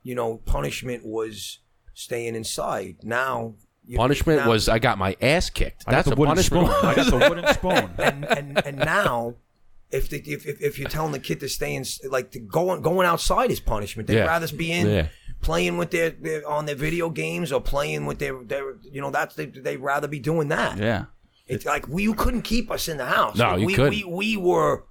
you 0.03 0.13
know, 0.13 0.37
punishment 0.45 1.05
was 1.05 1.59
staying 1.95 2.35
inside. 2.35 2.97
Now, 3.03 3.55
you, 3.83 3.97
Punishment 3.97 4.41
now- 4.41 4.49
was 4.49 4.69
I 4.69 4.77
got 4.79 4.97
my 4.99 5.15
ass 5.21 5.49
kicked. 5.49 5.83
I 5.87 5.91
That's 5.91 6.07
a 6.07 6.11
wooden 6.11 6.35
punishment. 6.35 6.67
spoon. 6.67 6.85
I 6.85 6.95
got 6.95 7.09
the 7.09 7.29
wooden 7.29 7.53
spoon. 7.53 7.89
and 7.97 8.25
and 8.25 8.65
and 8.65 8.77
now. 8.77 9.35
If, 9.91 10.09
the, 10.09 10.17
if, 10.17 10.45
if 10.45 10.61
if 10.61 10.79
you're 10.79 10.89
telling 10.89 11.11
the 11.13 11.19
kid 11.19 11.39
to 11.39 11.47
stay 11.47 11.73
in, 11.75 11.85
like 12.09 12.31
to 12.31 12.39
going 12.39 12.81
going 12.81 13.07
outside 13.07 13.49
is 13.51 13.59
punishment. 13.59 14.07
They'd 14.07 14.15
Yeah. 14.15 14.25
rather 14.25 14.47
be 14.49 14.71
in 14.71 14.87
Yeah. 14.89 15.07
playing 15.41 15.77
with 15.77 15.91
their, 15.91 16.09
their 16.09 16.45
on 16.49 16.65
their 16.65 16.75
video 16.75 17.09
games 17.09 17.51
or 17.53 17.61
playing 17.61 18.05
with 18.07 18.17
their 18.19 18.43
their 18.43 18.73
you 18.81 18.99
know 18.99 19.11
that's 19.11 19.35
they 19.35 19.45
they'd 19.45 19.77
rather 19.77 20.07
be 20.07 20.19
doing 20.19 20.49
that. 20.49 20.79
Yeah. 20.79 21.05
It's 21.47 21.65
like 21.65 21.87
we 21.87 22.03
you 22.03 22.15
couldn't 22.15 22.41
keep 22.41 22.71
us 22.71 22.87
in 22.89 22.97
the 22.97 23.05
house. 23.05 23.37
No, 23.37 23.51
Like, 23.51 23.59
you 23.61 23.65
we, 23.67 23.73
couldn't. 23.75 23.91
We, 23.91 24.03
we 24.03 24.37
were 24.37 24.83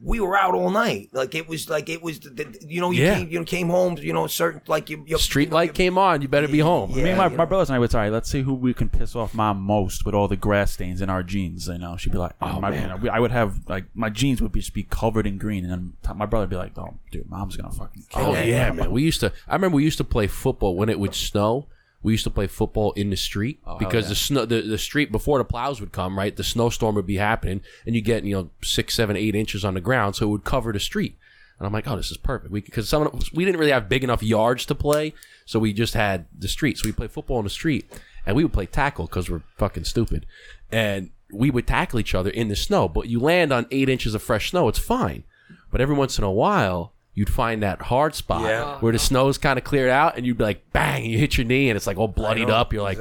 we 0.00 0.20
were 0.20 0.36
out 0.36 0.54
all 0.54 0.70
night. 0.70 1.08
Like 1.12 1.34
it 1.34 1.48
was 1.48 1.68
like 1.68 1.88
it 1.88 2.02
was 2.02 2.20
the, 2.20 2.30
the- 2.30 2.58
you 2.66 2.80
know 2.80 2.90
you 2.92 3.02
Yeah. 3.04 3.14
came 3.18 3.28
you 3.30 3.44
came 3.44 3.68
home 3.68 3.96
you 3.98 4.12
know 4.12 4.26
certain 4.28 4.60
like 4.68 4.90
you, 4.90 5.02
you 5.06 5.18
Street 5.18 5.50
light 5.50 5.74
came 5.74 5.98
on. 5.98 6.22
You 6.22 6.28
better 6.28 6.46
be 6.48 6.60
home. 6.60 6.90
Yeah. 6.92 7.00
I 7.00 7.04
mean, 7.04 7.16
my, 7.16 7.28
my 7.28 7.44
brothers 7.44 7.68
and 7.70 7.74
I 7.76 7.78
would 7.80 7.90
say, 7.90 8.08
let's 8.10 8.30
see 8.30 8.42
who 8.42 8.54
we 8.54 8.72
can 8.74 8.88
piss 8.88 9.16
off 9.16 9.34
mom 9.34 9.60
most 9.60 10.04
with 10.06 10.14
all 10.14 10.28
the 10.28 10.36
grass 10.36 10.72
stains 10.72 11.00
in 11.00 11.10
our 11.10 11.22
jeans. 11.22 11.66
You 11.66 11.78
know, 11.78 11.96
she'd 11.96 12.12
be 12.12 12.18
like, 12.18 12.32
oh, 12.40 12.60
my, 12.60 12.70
man. 12.70 12.82
you 12.82 12.88
know, 12.88 12.96
we- 12.96 13.08
I 13.08 13.18
would 13.18 13.32
have 13.32 13.68
like 13.68 13.86
my 13.94 14.08
jeans 14.10 14.40
would 14.40 14.52
be 14.52 14.60
just 14.60 14.74
be 14.74 14.84
covered 14.84 15.26
in 15.26 15.36
green, 15.38 15.64
and 15.64 15.72
then 15.72 16.16
my 16.16 16.26
brother 16.26 16.44
would 16.44 16.50
be 16.50 16.56
like, 16.56 16.78
oh, 16.78 16.94
dude, 17.10 17.28
mom's 17.28 17.56
gonna 17.56 17.72
fucking 17.72 18.04
kill 18.08 18.26
Oh 18.26 18.32
me." 18.34 18.50
yeah, 18.50 18.70
man. 18.72 18.90
We 18.92 19.02
used 19.02 19.20
to. 19.20 19.32
I 19.48 19.54
remember 19.54 19.76
we 19.76 19.84
used 19.84 19.98
to 19.98 20.04
play 20.04 20.26
football 20.28 20.76
when 20.76 20.88
it 20.88 20.98
would 21.00 21.14
snow. 21.14 21.66
We 22.02 22.12
used 22.12 22.24
to 22.24 22.30
play 22.30 22.46
football 22.46 22.92
in 22.92 23.10
the 23.10 23.16
street 23.16 23.60
oh, 23.64 23.70
hell 23.70 23.78
because 23.78 24.04
yeah. 24.04 24.08
the 24.08 24.14
snow, 24.14 24.44
the, 24.44 24.62
the 24.62 24.78
street 24.78 25.10
before 25.10 25.38
the 25.38 25.44
plows 25.44 25.80
would 25.80 25.92
come, 25.92 26.16
right? 26.16 26.34
The 26.34 26.44
snowstorm 26.44 26.94
would 26.94 27.06
be 27.06 27.16
happening, 27.16 27.60
and 27.86 27.94
you 27.94 28.00
get 28.00 28.24
you 28.24 28.34
know 28.34 28.50
six, 28.62 28.94
seven, 28.94 29.16
eight 29.16 29.34
inches 29.34 29.64
on 29.64 29.74
the 29.74 29.80
ground, 29.80 30.16
so 30.16 30.26
it 30.26 30.30
would 30.30 30.44
cover 30.44 30.72
the 30.72 30.80
street. 30.80 31.18
And 31.58 31.66
I'm 31.66 31.72
like, 31.72 31.88
oh, 31.88 31.96
this 31.96 32.10
is 32.10 32.16
perfect. 32.16 32.52
Because 32.52 32.88
some 32.88 33.02
of- 33.02 33.32
we 33.34 33.44
didn't 33.44 33.58
really 33.58 33.72
have 33.72 33.88
big 33.88 34.04
enough 34.04 34.22
yards 34.22 34.64
to 34.66 34.76
play, 34.76 35.12
so 35.44 35.58
we 35.58 35.72
just 35.72 35.94
had 35.94 36.26
the 36.36 36.46
street. 36.46 36.78
So 36.78 36.88
we 36.88 36.92
played 36.92 37.10
football 37.10 37.38
in 37.38 37.44
the 37.44 37.50
street, 37.50 37.90
and 38.24 38.36
we 38.36 38.44
would 38.44 38.52
play 38.52 38.66
tackle 38.66 39.06
because 39.06 39.28
we're 39.28 39.42
fucking 39.56 39.84
stupid, 39.84 40.24
and 40.70 41.10
we 41.32 41.50
would 41.50 41.66
tackle 41.66 41.98
each 41.98 42.14
other 42.14 42.30
in 42.30 42.48
the 42.48 42.56
snow. 42.56 42.88
But 42.88 43.08
you 43.08 43.18
land 43.18 43.52
on 43.52 43.66
eight 43.72 43.88
inches 43.88 44.14
of 44.14 44.22
fresh 44.22 44.50
snow, 44.50 44.68
it's 44.68 44.78
fine. 44.78 45.24
But 45.70 45.80
every 45.80 45.96
once 45.96 46.16
in 46.16 46.24
a 46.24 46.30
while, 46.30 46.94
you'd 47.18 47.28
find 47.30 47.62
that 47.62 47.82
hard 47.82 48.14
spot 48.14 48.42
Yeah. 48.42 48.78
where 48.78 48.92
the 48.92 48.98
snow's 48.98 49.38
kind 49.38 49.58
of 49.58 49.64
cleared 49.64 49.90
out, 49.90 50.16
and 50.16 50.24
you'd 50.24 50.38
be 50.38 50.44
like, 50.44 50.72
bang, 50.72 51.04
you 51.04 51.18
hit 51.18 51.36
your 51.36 51.46
knee, 51.46 51.68
and 51.68 51.76
it's 51.76 51.86
like 51.86 51.96
all 51.98 52.08
bloodied 52.08 52.48
know, 52.48 52.54
up. 52.54 52.72
You're 52.72 52.82
like, 52.82 52.98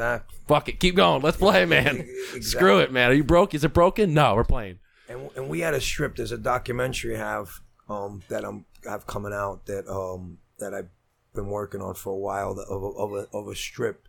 fuck 0.47 0.67
it, 0.69 0.79
keep 0.79 0.95
going, 0.95 1.21
let's 1.21 1.37
play, 1.37 1.65
man. 1.75 2.07
Screw 2.41 2.79
it, 2.79 2.91
man. 2.91 3.11
Are 3.11 3.13
you 3.13 3.23
broke? 3.23 3.53
Is 3.53 3.63
it 3.63 3.73
broken? 3.73 4.13
No, 4.13 4.35
we're 4.35 4.43
playing. 4.43 4.79
and, 5.07 5.29
and 5.35 5.49
we 5.49 5.59
had 5.59 5.73
a 5.73 5.81
strip. 5.81 6.15
There's 6.15 6.31
a 6.31 6.37
documentary 6.37 7.15
I 7.15 7.19
have 7.19 7.49
um, 7.89 8.23
that 8.29 8.43
I'm 8.43 8.65
have 8.85 9.05
coming 9.07 9.33
out 9.33 9.65
that 9.67 9.87
um, 9.87 10.39
that 10.59 10.73
I've 10.73 10.89
been 11.35 11.47
working 11.47 11.81
on 11.81 11.93
for 11.93 12.11
a 12.13 12.17
while 12.17 12.55
that, 12.55 12.65
of, 12.69 12.81
a, 12.81 12.87
of 12.87 13.11
a 13.13 13.27
of 13.37 13.47
a 13.47 13.55
strip 13.55 14.07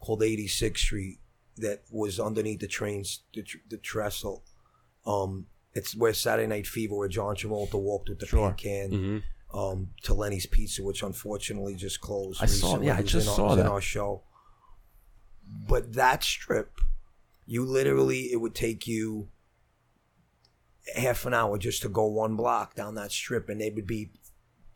called 0.00 0.22
86th 0.22 0.78
Street 0.78 1.18
that 1.58 1.82
was 1.90 2.18
underneath 2.18 2.60
the 2.60 2.66
trains 2.66 3.20
the, 3.34 3.42
tr- 3.42 3.58
the 3.68 3.76
trestle. 3.76 4.42
Um, 5.06 5.46
it's 5.74 5.94
where 5.94 6.12
Saturday 6.14 6.48
Night 6.48 6.66
Fever, 6.66 6.96
where 6.96 7.08
John 7.08 7.36
Travolta 7.36 7.74
walked 7.74 8.08
with 8.08 8.18
the 8.18 8.26
paint 8.26 8.56
can 8.58 9.22
um, 9.52 9.90
to 10.02 10.14
Lenny's 10.14 10.46
Pizza, 10.46 10.82
which 10.82 11.02
unfortunately 11.02 11.74
just 11.74 12.00
closed. 12.00 12.42
I 12.42 12.46
saw- 12.46 12.66
recently. 12.68 12.86
yeah, 12.86 12.96
I 12.96 13.02
just 13.02 13.28
in 13.28 13.34
saw 13.34 13.48
was 13.48 13.58
in 13.58 13.64
that. 13.64 13.70
our 13.70 13.80
show. 13.80 14.22
But 15.68 15.94
that 15.94 16.22
strip, 16.22 16.80
you 17.46 17.64
literally, 17.64 18.32
it 18.32 18.40
would 18.40 18.54
take 18.54 18.86
you 18.86 19.28
half 20.94 21.26
an 21.26 21.34
hour 21.34 21.58
just 21.58 21.82
to 21.82 21.88
go 21.88 22.06
one 22.06 22.36
block 22.36 22.74
down 22.74 22.94
that 22.94 23.12
strip, 23.12 23.48
and 23.48 23.60
there 23.60 23.70
would 23.74 23.86
be 23.86 24.10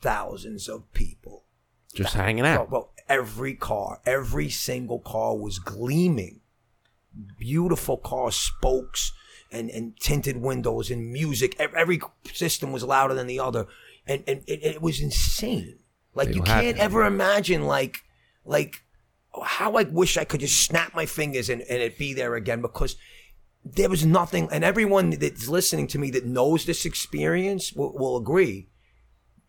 thousands 0.00 0.68
of 0.68 0.92
people. 0.92 1.44
Just 1.94 2.14
hanging 2.14 2.44
out. 2.44 2.70
well, 2.70 2.92
every 3.08 3.54
car, 3.54 4.00
every 4.04 4.50
single 4.50 4.98
car 4.98 5.36
was 5.36 5.60
gleaming. 5.60 6.40
Beautiful 7.38 7.96
car 7.96 8.32
spokes 8.32 9.12
and, 9.52 9.70
and 9.70 9.96
tinted 10.00 10.38
windows 10.38 10.90
and 10.90 11.12
music. 11.12 11.54
Every 11.60 12.00
system 12.32 12.72
was 12.72 12.82
louder 12.82 13.14
than 13.14 13.28
the 13.28 13.38
other, 13.38 13.66
and 14.06 14.22
and 14.26 14.42
it, 14.46 14.62
it 14.62 14.82
was 14.82 15.00
insane. 15.00 15.78
Like 16.14 16.28
They 16.28 16.34
you 16.34 16.42
can't 16.42 16.66
happy. 16.66 16.80
ever 16.80 17.04
imagine 17.04 17.64
like 17.66 17.98
like 18.44 18.82
how 19.42 19.74
I 19.76 19.82
wish 19.84 20.16
I 20.16 20.24
could 20.24 20.40
just 20.40 20.62
snap 20.64 20.94
my 20.94 21.06
fingers 21.06 21.48
and, 21.48 21.62
and 21.62 21.82
it 21.82 21.98
be 21.98 22.12
there 22.14 22.34
again 22.36 22.60
because 22.62 22.96
there 23.64 23.88
was 23.88 24.04
nothing. 24.06 24.48
And 24.52 24.62
everyone 24.62 25.10
that's 25.10 25.48
listening 25.48 25.86
to 25.88 25.98
me 25.98 26.10
that 26.12 26.24
knows 26.26 26.64
this 26.66 26.84
experience 26.84 27.72
will, 27.72 27.92
will 27.92 28.16
agree 28.16 28.68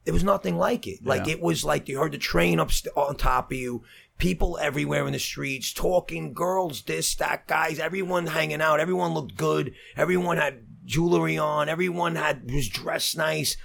there 0.05 0.13
was 0.13 0.23
nothing 0.23 0.55
like 0.57 0.85
it. 0.87 0.99
Like 1.05 1.25
Yeah. 1.25 1.33
it 1.33 1.41
was 1.41 1.65
like 1.65 1.89
you 1.89 1.97
heard 1.99 2.11
the 2.13 2.17
train 2.19 2.59
up 2.59 2.71
st- 2.71 2.95
on 2.95 3.15
top 3.15 3.51
of 3.51 3.57
you, 3.57 3.83
people 4.19 4.57
everywhere 4.61 5.05
in 5.07 5.13
the 5.13 5.19
streets 5.19 5.73
talking, 5.73 6.31
girls, 6.33 6.83
this, 6.83 7.15
that, 7.15 7.47
guys, 7.47 7.79
everyone 7.79 8.27
hanging 8.27 8.61
out. 8.61 8.79
Everyone 8.79 9.13
looked 9.15 9.35
good. 9.35 9.73
Everyone 9.97 10.37
had 10.37 10.65
jewelry 10.85 11.39
on. 11.39 11.69
Everyone 11.69 12.15
had 12.15 12.51
was 12.51 12.69
dressed 12.69 13.17
nice. 13.17 13.57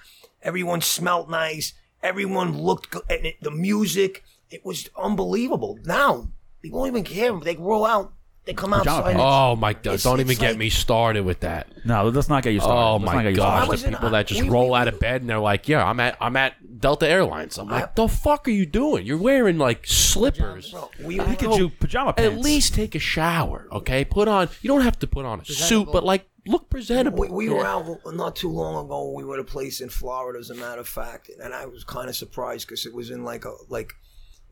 Everyone 0.42 0.80
smelt 0.80 1.28
nice. 1.30 1.74
Everyone 2.02 2.56
looked 2.58 2.90
good. 2.90 3.02
And 3.10 3.26
it, 3.26 3.36
the 3.42 3.50
music, 3.50 4.24
it 4.50 4.64
was 4.64 4.88
unbelievable. 4.96 5.78
Now 5.84 6.28
people 6.62 6.80
don't 6.80 6.88
even 6.88 7.04
care. 7.04 7.38
They 7.40 7.56
roll 7.56 7.84
out. 7.84 8.12
They 8.46 8.54
come 8.54 8.72
out. 8.72 8.86
outside. 8.86 9.16
Oh 9.18 9.54
my 9.54 9.74
god! 9.74 9.86
It's- 9.86 10.02
Don't 10.02 10.18
even 10.18 10.30
it's 10.30 10.40
get 10.40 10.48
like- 10.52 10.58
me 10.58 10.70
started 10.70 11.26
with 11.26 11.40
that. 11.40 11.68
No, 11.84 12.08
let's 12.08 12.30
not 12.30 12.42
get 12.42 12.54
you 12.54 12.60
started. 12.60 12.80
Oh 12.80 12.92
Let's 12.96 13.04
not 13.04 13.14
my 13.16 13.22
get 13.24 13.30
you 13.32 13.36
gosh! 13.36 13.46
started. 13.66 13.70
was 13.70 13.82
The 13.82 13.88
it- 13.88 13.90
people 13.92 14.10
that 14.10 14.26
just 14.26 14.42
we- 14.42 14.48
roll 14.48 14.70
we- 14.70 14.78
out 14.78 14.88
of 14.88 14.98
bed 14.98 15.20
and 15.20 15.28
they're 15.28 15.38
like, 15.38 15.68
"Yeah, 15.68 15.84
I'm 15.84 16.00
at 16.00 16.16
I'm 16.22 16.36
at 16.38 16.80
Delta 16.80 17.06
Airlines." 17.06 17.58
I'm 17.58 17.68
like, 17.68 17.84
I- 17.84 17.88
"The 17.94 18.08
fuck 18.08 18.48
are 18.48 18.50
you 18.50 18.64
doing? 18.64 19.04
You're 19.04 19.18
wearing 19.18 19.58
like 19.58 19.86
slippers." 19.86 20.70
Bro, 20.70 20.90
we 21.04 21.18
Like, 21.18 21.28
were- 21.42 21.48
Pikachu 21.48 21.78
pajama 21.78 22.14
pants. 22.14 22.34
At 22.34 22.40
least 22.42 22.74
take 22.74 22.94
a 22.94 22.98
shower, 22.98 23.68
okay? 23.72 24.06
Put 24.06 24.26
on. 24.26 24.48
You 24.62 24.68
don't 24.68 24.80
have 24.82 24.98
to 25.00 25.06
put 25.06 25.26
on 25.26 25.40
a 25.40 25.44
suit, 25.44 25.88
but 25.92 26.02
like 26.02 26.26
look 26.46 26.70
presentable. 26.70 27.18
We, 27.20 27.28
we 27.28 27.48
were 27.48 27.64
out 27.66 27.86
not 28.06 28.36
too 28.36 28.50
long 28.50 28.84
ago. 28.84 29.12
We 29.12 29.24
were 29.24 29.34
at 29.34 29.40
a 29.40 29.44
place 29.44 29.80
in 29.80 29.88
Florida, 29.88 30.38
as 30.38 30.50
a 30.50 30.54
matter 30.54 30.80
of 30.80 30.88
fact, 30.88 31.30
and 31.42 31.54
I 31.54 31.66
was 31.66 31.84
kind 31.84 32.08
of 32.08 32.16
surprised 32.16 32.66
because 32.68 32.86
it 32.86 32.94
was 32.94 33.10
in 33.10 33.24
like 33.24 33.44
a 33.44 33.54
like 33.68 33.92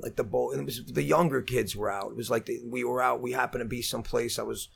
like 0.01 0.17
the 0.17 0.25
boat. 0.25 0.53
And 0.53 0.63
it 0.63 0.65
was 0.67 0.85
the 0.85 1.03
younger 1.03 1.43
kids 1.43 1.75
were 1.77 1.91
out. 1.91 2.11
It 2.11 2.17
was 2.17 2.31
like 2.31 2.47
the, 2.47 2.61
we 2.65 2.85
were 2.85 3.03
out. 3.03 3.21
We 3.21 3.33
happened 3.33 3.63
to 3.63 3.69
be 3.69 3.83
someplace. 3.83 4.39
I 4.39 4.43
was, 4.43 4.69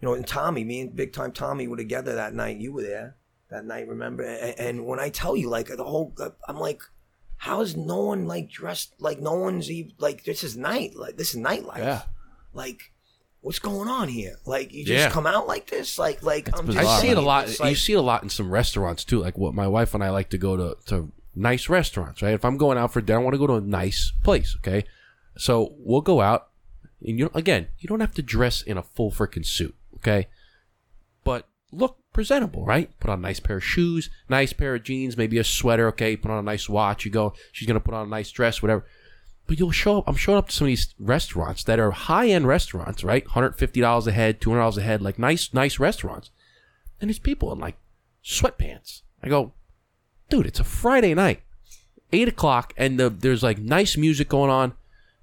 you 0.00 0.06
know, 0.06 0.14
and 0.14 0.26
Tommy, 0.26 0.64
me 0.64 0.80
and 0.82 0.94
Big 0.96 1.12
Time 1.12 1.32
Tommy 1.32 1.66
were 1.68 1.76
together 1.76 2.14
that 2.14 2.34
night. 2.34 2.58
You 2.58 2.72
were 2.72 2.82
there 2.82 3.16
that 3.50 3.64
night, 3.64 3.88
remember? 3.88 4.22
And, 4.22 4.58
and 4.58 4.86
when 4.86 5.00
I 5.00 5.08
tell 5.08 5.36
you, 5.36 5.48
like 5.48 5.68
the 5.68 5.84
whole, 5.84 6.14
I'm 6.48 6.58
like. 6.58 6.82
How 7.40 7.60
is 7.60 7.76
no 7.76 8.00
one 8.00 8.26
like 8.26 8.50
dressed 8.50 8.94
like 8.98 9.20
no 9.20 9.34
one's 9.34 9.70
even 9.70 9.92
like 9.98 10.24
this 10.24 10.42
is 10.42 10.56
night 10.56 10.96
like 10.96 11.16
this 11.16 11.36
is 11.36 11.40
nightlife 11.40 11.78
Yeah. 11.78 12.02
like 12.52 12.90
what's 13.48 13.58
going 13.58 13.88
on 13.88 14.08
here? 14.08 14.36
Like 14.44 14.74
you 14.74 14.84
just 14.84 15.04
Yeah. 15.06 15.10
come 15.10 15.26
out 15.26 15.46
like 15.48 15.68
this? 15.68 15.98
Like 15.98 16.22
like 16.22 16.50
I'm 16.56 16.66
bizarre. 16.66 16.82
just 16.84 16.98
I 16.98 17.00
see 17.00 17.08
it 17.08 17.12
a 17.12 17.14
saying, 17.16 17.26
lot. 17.26 17.48
it's 17.48 17.58
you 17.58 17.64
like- 17.64 17.76
see 17.78 17.92
it 17.94 17.96
a 17.96 18.02
lot 18.02 18.22
in 18.22 18.28
some 18.28 18.50
restaurants 18.50 19.04
too. 19.04 19.20
Like 19.20 19.38
what 19.38 19.54
my 19.54 19.66
wife 19.66 19.94
and 19.94 20.04
I 20.04 20.10
like 20.10 20.28
to 20.30 20.38
go 20.38 20.54
to 20.58 20.76
to 20.88 21.10
nice 21.34 21.70
restaurants. 21.70 22.20
Right. 22.20 22.34
If 22.34 22.44
I'm 22.44 22.58
going 22.58 22.76
out 22.76 22.92
for 22.92 23.00
dinner, 23.00 23.20
I 23.20 23.22
want 23.22 23.32
to 23.34 23.38
go 23.38 23.46
to 23.46 23.54
a 23.54 23.60
nice 23.62 24.12
place. 24.22 24.54
Okay. 24.58 24.84
So 25.38 25.72
we'll 25.78 26.02
go 26.02 26.20
out, 26.20 26.48
and 27.02 27.18
you 27.18 27.30
again, 27.34 27.68
you 27.78 27.88
don't 27.88 28.00
have 28.00 28.12
to 28.16 28.22
dress 28.22 28.60
in 28.60 28.76
a 28.76 28.82
full 28.82 29.10
freaking 29.10 29.46
suit. 29.46 29.74
Okay. 29.96 30.28
But 31.24 31.48
look 31.72 31.96
presentable, 32.12 32.66
right? 32.66 32.90
Put 33.00 33.10
on 33.10 33.20
a 33.20 33.22
nice 33.22 33.40
pair 33.40 33.56
of 33.58 33.64
shoes, 33.64 34.10
nice 34.28 34.52
pair 34.52 34.74
of 34.74 34.82
jeans, 34.82 35.16
maybe 35.16 35.38
a 35.38 35.44
sweater. 35.44 35.88
Okay. 35.88 36.16
Put 36.16 36.30
on 36.30 36.38
a 36.38 36.42
nice 36.42 36.68
watch. 36.68 37.06
You 37.06 37.10
go. 37.10 37.32
She's 37.52 37.66
gonna 37.66 37.80
put 37.80 37.94
on 37.94 38.06
a 38.06 38.10
nice 38.10 38.30
dress, 38.30 38.60
whatever. 38.60 38.84
But 39.48 39.58
you'll 39.58 39.72
show 39.72 39.98
up. 39.98 40.04
I'm 40.06 40.14
showing 40.14 40.38
up 40.38 40.48
to 40.50 40.54
some 40.54 40.66
of 40.66 40.68
these 40.68 40.94
restaurants 41.00 41.64
that 41.64 41.80
are 41.80 41.90
high 41.90 42.28
end 42.28 42.46
restaurants, 42.46 43.02
right? 43.02 43.24
$150 43.26 44.06
a 44.06 44.12
head, 44.12 44.40
$200 44.40 44.76
a 44.78 44.82
head, 44.82 45.02
like 45.02 45.18
nice, 45.18 45.52
nice 45.52 45.80
restaurants. 45.80 46.30
And 47.00 47.08
these 47.10 47.18
people 47.18 47.50
in 47.52 47.58
like 47.58 47.76
sweatpants. 48.24 49.02
I 49.22 49.28
go, 49.28 49.52
dude, 50.28 50.46
it's 50.46 50.60
a 50.60 50.64
Friday 50.64 51.14
night, 51.14 51.40
eight 52.12 52.28
o'clock, 52.28 52.72
and 52.76 53.00
the, 53.00 53.10
there's 53.10 53.42
like 53.42 53.58
nice 53.58 53.96
music 53.96 54.28
going 54.28 54.50
on, 54.50 54.74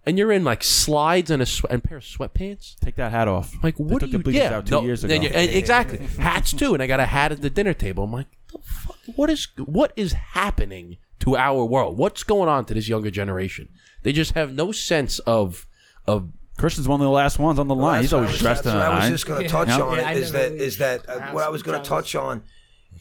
and 0.05 0.17
you're 0.17 0.32
in 0.32 0.43
like 0.43 0.63
slides 0.63 1.30
and 1.32 1.41
a, 1.41 1.45
swe- 1.45 1.69
and 1.69 1.84
a 1.84 1.88
pair 1.88 1.97
of 1.97 2.03
sweatpants. 2.03 2.80
Take 2.80 2.95
that 2.95 3.11
hat 3.11 3.28
off. 3.28 3.53
Like, 3.63 3.78
They 3.78 3.84
what 3.84 3.99
took 3.99 4.09
are 4.09 4.13
you? 4.13 4.19
bleachers 4.19 4.41
Yeah, 4.41 4.57
out 4.57 4.65
two 4.65 4.76
no, 4.76 4.82
years 4.84 5.03
ago. 5.03 5.13
you- 5.13 5.30
and 5.30 5.51
exactly. 5.51 5.99
Hats 6.17 6.51
too, 6.51 6.73
and 6.73 6.82
I 6.82 6.88
got 6.88 6.99
a 6.99 7.05
hat 7.05 7.32
at 7.32 7.41
the 7.41 7.49
dinner 7.49 7.73
table. 7.73 8.03
I'm 8.05 8.11
like, 8.11 8.28
the 8.51 8.57
fuck, 8.59 8.97
what 9.15 9.30
is 9.30 9.47
what 9.57 9.93
is 9.95 10.13
happening 10.13 10.97
to 11.22 11.36
our 11.38 11.63
world? 11.66 11.97
What's 11.97 12.24
going 12.24 12.49
on 12.49 12.66
to 12.66 12.74
this 12.74 12.88
younger 12.88 13.11
generation? 13.11 13.70
They 14.03 14.11
just 14.13 14.34
have 14.34 14.53
no 14.53 14.72
sense 14.72 15.20
of 15.20 15.68
of 16.07 16.30
Christian's 16.57 16.88
one 16.88 17.01
of 17.01 17.05
the 17.05 17.11
last 17.11 17.39
ones 17.39 17.59
on 17.59 17.68
the 17.68 17.76
line. 17.76 18.01
He's 18.01 18.13
always 18.13 18.30
I 18.30 18.32
was- 18.34 18.41
dressed 18.41 18.66
in 18.66 18.72
that's 18.72 18.76
a 18.88 18.89
what 18.89 18.97
I 18.97 18.99
was 19.01 19.09
just 19.09 19.26
going 19.28 19.43
to 19.43 19.49
touch 19.49 19.68
Yeah. 19.70 19.82
on 19.82 19.97
Yeah, 19.97 20.07
I 20.07 20.11
it 20.13 20.18
is 20.18 20.32
never 20.32 20.43
that 20.43 20.51
really 20.53 20.66
is 20.66 20.78
that 20.78 21.09
uh, 21.09 21.32
what 21.32 21.43
I 21.43 21.49
was 21.49 21.63
going 21.63 21.82
to 21.82 21.88
touch 21.89 22.16
on 22.16 22.43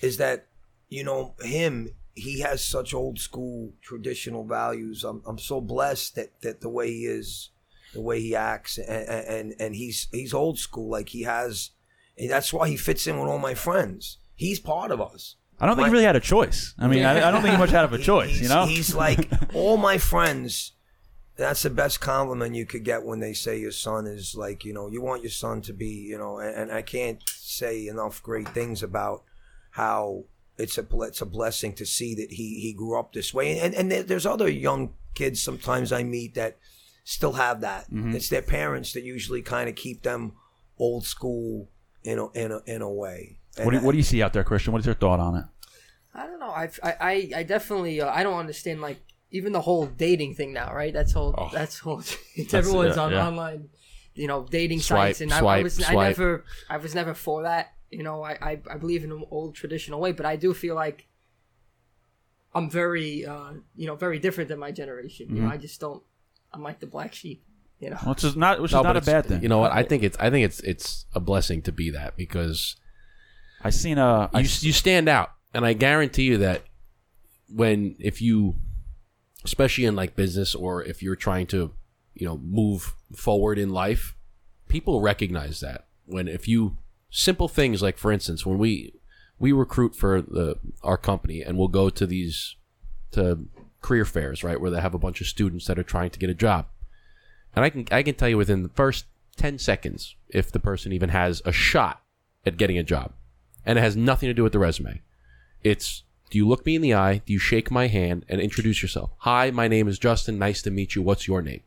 is 0.01 0.17
that 0.17 0.47
you 0.89 1.05
know 1.05 1.35
him 1.43 1.89
he 2.15 2.41
has 2.41 2.65
such 2.65 2.95
old 2.95 3.19
school 3.19 3.73
traditional 3.83 4.45
values. 4.45 5.05
I'm 5.05 5.23
I'm 5.27 5.39
so 5.39 5.61
blessed 5.61 6.15
that 6.17 6.41
that 6.43 6.61
the 6.63 6.69
way 6.69 6.89
he 6.91 7.05
is, 7.05 7.51
the 7.93 8.01
way 8.01 8.21
he 8.21 8.35
acts, 8.37 8.79
and 8.79 9.09
and 9.09 9.55
and 9.61 9.75
he's 9.75 10.09
he's 10.13 10.33
old 10.33 10.59
school. 10.59 10.89
Like 10.89 11.09
he 11.11 11.23
has, 11.23 11.71
and 12.17 12.31
that's 12.31 12.53
why 12.53 12.69
he 12.69 12.77
fits 12.77 13.07
in 13.07 13.19
with 13.19 13.29
all 13.29 13.39
my 13.39 13.55
friends. 13.55 14.19
He's 14.37 14.59
part 14.61 14.91
of 14.91 15.01
us. 15.01 15.37
I 15.61 15.67
don't 15.67 15.77
think 15.77 15.87
he 15.89 15.93
really 15.93 16.05
had 16.05 16.17
a 16.17 16.21
choice. 16.21 16.75
I 16.79 16.89
mean, 16.89 17.05
I, 17.05 17.29
I 17.29 17.31
don't 17.31 17.41
think 17.43 17.53
he 17.55 17.59
much 17.59 17.71
had 17.71 17.85
of 17.85 17.93
a 17.93 17.99
choice. 18.13 18.31
He's, 18.31 18.43
You 18.43 18.49
know, 18.49 18.67
he's 18.67 18.95
like 18.95 19.29
all 19.55 19.77
my 19.77 19.99
friends. 19.99 20.73
That's 21.37 21.63
the 21.63 21.71
best 21.71 22.01
compliment 22.01 22.55
you 22.55 22.65
could 22.65 22.85
get 22.85 23.05
when 23.05 23.19
they 23.21 23.33
say 23.33 23.59
your 23.59 23.73
son 23.73 24.07
is 24.07 24.37
like 24.37 24.65
you 24.65 24.73
know 24.73 24.89
you 24.89 25.03
want 25.03 25.23
your 25.23 25.31
son 25.33 25.63
to 25.63 25.73
be 25.73 25.89
you 25.89 26.17
know 26.17 26.39
and, 26.39 26.55
and 26.57 26.73
I 26.73 26.83
can't 26.83 27.21
say 27.29 27.89
enough 27.89 28.23
great 28.23 28.49
things 28.51 28.85
about 28.85 29.25
how 29.73 30.25
it's 30.59 30.79
a 30.79 30.87
it's 31.01 31.21
a 31.21 31.27
blessing 31.27 31.73
to 31.75 31.85
see 31.87 32.15
that 32.15 32.31
he 32.33 32.61
he 32.61 32.73
grew 32.73 32.97
up 32.97 33.13
this 33.13 33.35
way 33.35 33.59
and 33.59 33.75
and 33.75 33.91
there- 33.91 34.05
there's 34.05 34.27
other 34.27 34.49
young 34.49 34.95
kids 35.15 35.43
sometimes 35.43 35.93
I 35.93 36.05
meet 36.05 36.35
that 36.37 36.57
still 37.03 37.33
have 37.33 37.61
that 37.63 37.91
Mm-hmm. 37.91 38.15
it's 38.15 38.29
their 38.29 38.43
parents 38.43 38.93
that 38.93 39.03
usually 39.03 39.43
kind 39.43 39.69
of 39.69 39.75
keep 39.75 40.03
them 40.05 40.35
old 40.79 41.05
school 41.05 41.69
in 42.05 42.19
a 42.21 42.31
in 42.31 42.53
a, 42.53 42.61
in 42.67 42.81
a 42.83 42.91
way. 42.91 43.41
What 43.63 43.71
do, 43.71 43.77
you, 43.79 43.83
what 43.85 43.93
do 43.93 43.99
you 43.99 44.05
see 44.05 44.23
out 44.23 44.33
there, 44.33 44.45
Christian? 44.45 44.73
What 44.73 44.81
is 44.81 44.87
your 44.87 44.95
thought 44.95 45.21
on 45.21 45.37
it? 45.37 45.45
I 46.15 46.27
don't 46.27 46.39
know. 46.41 46.51
I've, 46.51 46.79
I 46.83 46.95
I 47.01 47.31
I 47.37 47.43
definitely 47.43 48.01
uh, 48.01 48.09
I 48.11 48.23
don't 48.23 48.39
understand 48.39 48.81
like 48.81 48.99
even 49.31 49.53
the 49.53 49.61
whole 49.61 49.87
dating 49.87 50.35
thing 50.35 50.53
now, 50.53 50.73
right? 50.73 50.93
That's 50.93 51.13
whole 51.13 51.35
Oh. 51.37 51.51
that's 51.53 51.79
whole. 51.81 52.03
It's 52.37 52.55
everyone's 52.55 52.97
yeah, 52.97 53.03
on 53.03 53.13
yeah. 53.13 53.27
online, 53.27 53.69
you 54.15 54.29
know, 54.29 54.47
dating 54.49 54.81
Swipe, 54.81 55.17
sites, 55.17 55.21
and 55.23 55.33
I, 55.33 55.39
I 55.39 55.41
swipe, 55.41 55.63
was 55.65 55.83
I 55.85 55.95
never 55.95 56.45
I 56.71 56.77
was 56.77 56.95
never 56.95 57.15
for 57.15 57.43
that. 57.43 57.73
You 57.91 58.03
know, 58.05 58.23
I, 58.23 58.33
I 58.41 58.61
I 58.71 58.77
believe 58.79 59.03
in 59.05 59.11
an 59.13 59.25
old 59.31 59.55
traditional 59.57 60.01
way, 60.01 60.13
but 60.13 60.25
I 60.27 60.37
do 60.37 60.55
feel 60.55 60.75
like 60.77 61.07
I'm 62.55 62.71
very 62.71 63.27
uh 63.27 63.53
you 63.75 63.87
know 63.87 63.97
very 63.97 64.19
different 64.19 64.49
than 64.49 64.59
my 64.59 64.71
generation. 64.71 65.29
You 65.31 65.35
know, 65.37 65.41
Mm-hmm. 65.49 65.53
I 65.53 65.57
just 65.59 65.81
don't. 65.81 66.03
I'm 66.53 66.63
like 66.63 66.79
the 66.81 66.87
black 66.87 67.13
sheep. 67.15 67.43
You 67.81 67.91
know. 67.91 67.97
Which 67.97 68.23
is 68.23 68.37
not, 68.37 68.63
which 68.63 68.73
No, 68.73 68.79
is 68.79 68.85
not 68.85 68.97
a 68.97 69.01
bad 69.01 69.27
thing. 69.27 69.43
You 69.43 69.49
know 69.49 69.59
what? 69.59 69.73
I 69.73 69.83
think 69.83 70.05
it's 70.05 70.17
I 70.19 70.31
think 70.31 70.45
it's 70.45 70.61
it's 70.61 71.07
a 71.15 71.21
blessing 71.21 71.61
to 71.63 71.73
be 71.73 71.91
that 71.91 72.17
because 72.17 72.77
I 73.65 73.71
seen 73.71 73.99
a. 73.99 74.31
I 74.33 74.41
you 74.41 74.49
you 74.61 74.73
stand 74.73 75.09
out, 75.09 75.33
and 75.53 75.65
I 75.65 75.73
guarantee 75.73 76.25
you 76.25 76.39
that 76.39 76.65
when 77.49 77.97
if 77.99 78.21
you, 78.21 78.57
especially 79.45 79.87
in 79.87 79.97
like 79.97 80.15
business 80.15 80.55
or 80.55 80.85
if 80.85 81.03
you're 81.03 81.17
trying 81.17 81.47
to, 81.49 81.73
you 82.15 82.27
know, 82.27 82.37
move 82.37 82.95
forward 83.17 83.59
in 83.59 83.71
life, 83.71 84.15
people 84.69 85.01
recognize 85.01 85.61
that 85.61 85.87
when 86.07 86.29
if 86.29 86.47
you 86.47 86.77
simple 87.11 87.49
things 87.49 87.81
like 87.81 87.97
for 87.97 88.11
instance 88.11 88.45
when 88.45 88.59
we 88.59 88.93
we 89.39 89.53
recruit 89.53 89.95
for 89.95 90.21
the 90.21 90.57
our 90.83 90.97
company 90.97 91.43
and 91.43 91.57
we'll 91.57 91.69
go 91.69 91.89
to 91.89 92.07
these 92.07 92.57
to 93.13 93.47
career 93.81 94.05
fairs 94.05 94.43
right 94.43 94.61
where 94.61 94.71
they 94.71 94.81
have 94.81 94.95
a 94.95 94.99
bunch 94.99 95.21
of 95.21 95.27
students 95.27 95.67
that 95.67 95.79
are 95.79 95.85
trying 95.85 96.11
to 96.11 96.19
get 96.19 96.31
a 96.31 96.35
job 96.35 96.67
and 97.55 97.65
I 97.65 97.71
can 97.71 97.87
I 97.91 98.03
can 98.03 98.15
tell 98.15 98.29
you 98.29 98.37
within 98.37 98.63
the 98.63 98.69
first 98.71 99.07
10 99.37 99.59
seconds 99.59 100.17
if 100.29 100.51
the 100.51 100.61
person 100.61 100.93
even 100.93 101.11
has 101.11 101.41
a 101.45 101.53
shot 101.53 102.03
at 102.45 102.57
getting 102.57 102.79
a 102.79 102.83
job 102.83 103.13
and 103.67 103.79
it 103.79 103.83
has 103.83 103.97
nothing 103.97 104.29
to 104.29 104.35
do 104.35 104.43
with 104.43 104.53
the 104.53 104.59
resume. 104.59 105.03
It's 105.63 106.03
do 106.31 106.39
you 106.39 106.49
look 106.49 106.67
me 106.67 106.75
in 106.75 106.83
the 106.83 106.95
eye, 106.95 107.23
do 107.25 107.33
you 107.33 107.39
shake 107.39 107.71
my 107.71 107.87
hand 107.87 108.25
and 108.29 108.41
introduce 108.41 108.83
yourself? 108.83 109.11
Hi, 109.19 109.51
my 109.51 109.69
name 109.69 109.87
is 109.87 109.99
Justin. 109.99 110.39
Nice 110.39 110.63
to 110.63 110.71
meet 110.71 110.95
you. 110.95 111.03
What's 111.03 111.29
your 111.29 111.43
name? 111.43 111.63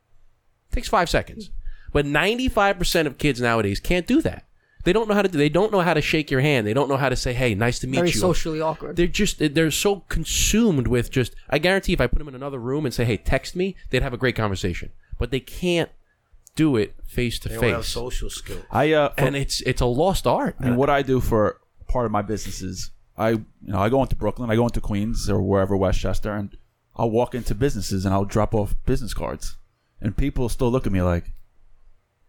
takes 0.71 0.89
5 0.89 1.09
seconds. 1.09 1.49
But 1.91 2.05
95% 2.05 3.07
of 3.07 3.17
kids 3.17 3.41
nowadays 3.41 3.79
can't 3.79 4.05
do 4.05 4.21
that. 4.21 4.45
They 4.83 4.93
don't 4.93 5.09
know 5.09 5.15
how 5.15 5.21
to 5.21 5.27
do 5.27 5.37
they 5.37 5.49
don't 5.49 5.71
know 5.71 5.81
how 5.81 5.93
to 5.93 6.01
shake 6.01 6.31
your 6.31 6.39
hand. 6.39 6.65
They 6.65 6.73
don't 6.73 6.87
know 6.87 6.95
how 6.95 7.09
to 7.09 7.15
say, 7.17 7.33
"Hey, 7.33 7.55
nice 7.55 7.79
to 7.79 7.87
meet 7.87 7.97
you. 7.97 8.01
Very 8.03 8.11
you." 8.11 8.19
socially 8.19 8.61
awkward. 8.61 8.95
they're 8.95 9.07
just 9.07 9.39
they're 9.53 9.71
so 9.71 10.03
consumed 10.07 10.87
with 10.87 11.11
just 11.11 11.35
i 11.49 11.57
guarantee 11.57 11.91
if 11.91 11.99
i 11.99 12.07
put 12.07 12.19
them 12.19 12.27
in 12.29 12.35
another 12.35 12.57
room 12.57 12.85
and 12.85 12.93
say 12.93 13.03
hey 13.03 13.17
text 13.17 13.53
me 13.53 13.75
they'd 13.89 14.01
have 14.01 14.13
a 14.13 14.17
great 14.17 14.35
conversation 14.35 14.91
but 15.17 15.29
they 15.29 15.41
can't 15.41 15.89
do 16.55 16.77
it 16.77 16.95
face 17.05 17.37
to 17.39 17.49
They 17.49 17.55
don't 17.55 17.63
have 17.65 17.81
face 17.81 17.87
social 17.89 18.29
skills. 18.29 18.63
I 18.71 18.93
uh, 18.93 19.13
and 19.17 19.35
it's 19.35 19.59
it's 19.61 19.81
a 19.81 19.85
lost 19.85 20.25
art 20.25 20.55
and 20.59 20.77
what 20.77 20.89
I 20.89 21.01
do 21.01 21.19
for 21.19 21.59
part 21.87 22.05
of 22.05 22.11
my 22.11 22.21
business 22.21 22.61
is 22.61 22.91
I 23.17 23.29
you 23.31 23.45
know 23.61 23.79
I 23.79 23.89
go 23.89 24.01
into 24.03 24.15
Brooklyn, 24.15 24.49
I 24.51 24.55
go 24.55 24.65
into 24.65 24.81
Queens 24.81 25.29
or 25.29 25.41
wherever 25.41 25.75
Westchester, 25.75 26.31
and 26.33 26.55
I'll 26.95 27.09
walk 27.11 27.33
into 27.35 27.55
businesses 27.55 28.05
and 28.05 28.13
I'll 28.13 28.25
drop 28.25 28.53
off 28.53 28.75
business 28.85 29.13
cards, 29.13 29.57
and 30.01 30.15
people 30.15 30.49
still 30.49 30.69
look 30.71 30.85
at 30.85 30.91
me 30.93 31.01
like, 31.01 31.31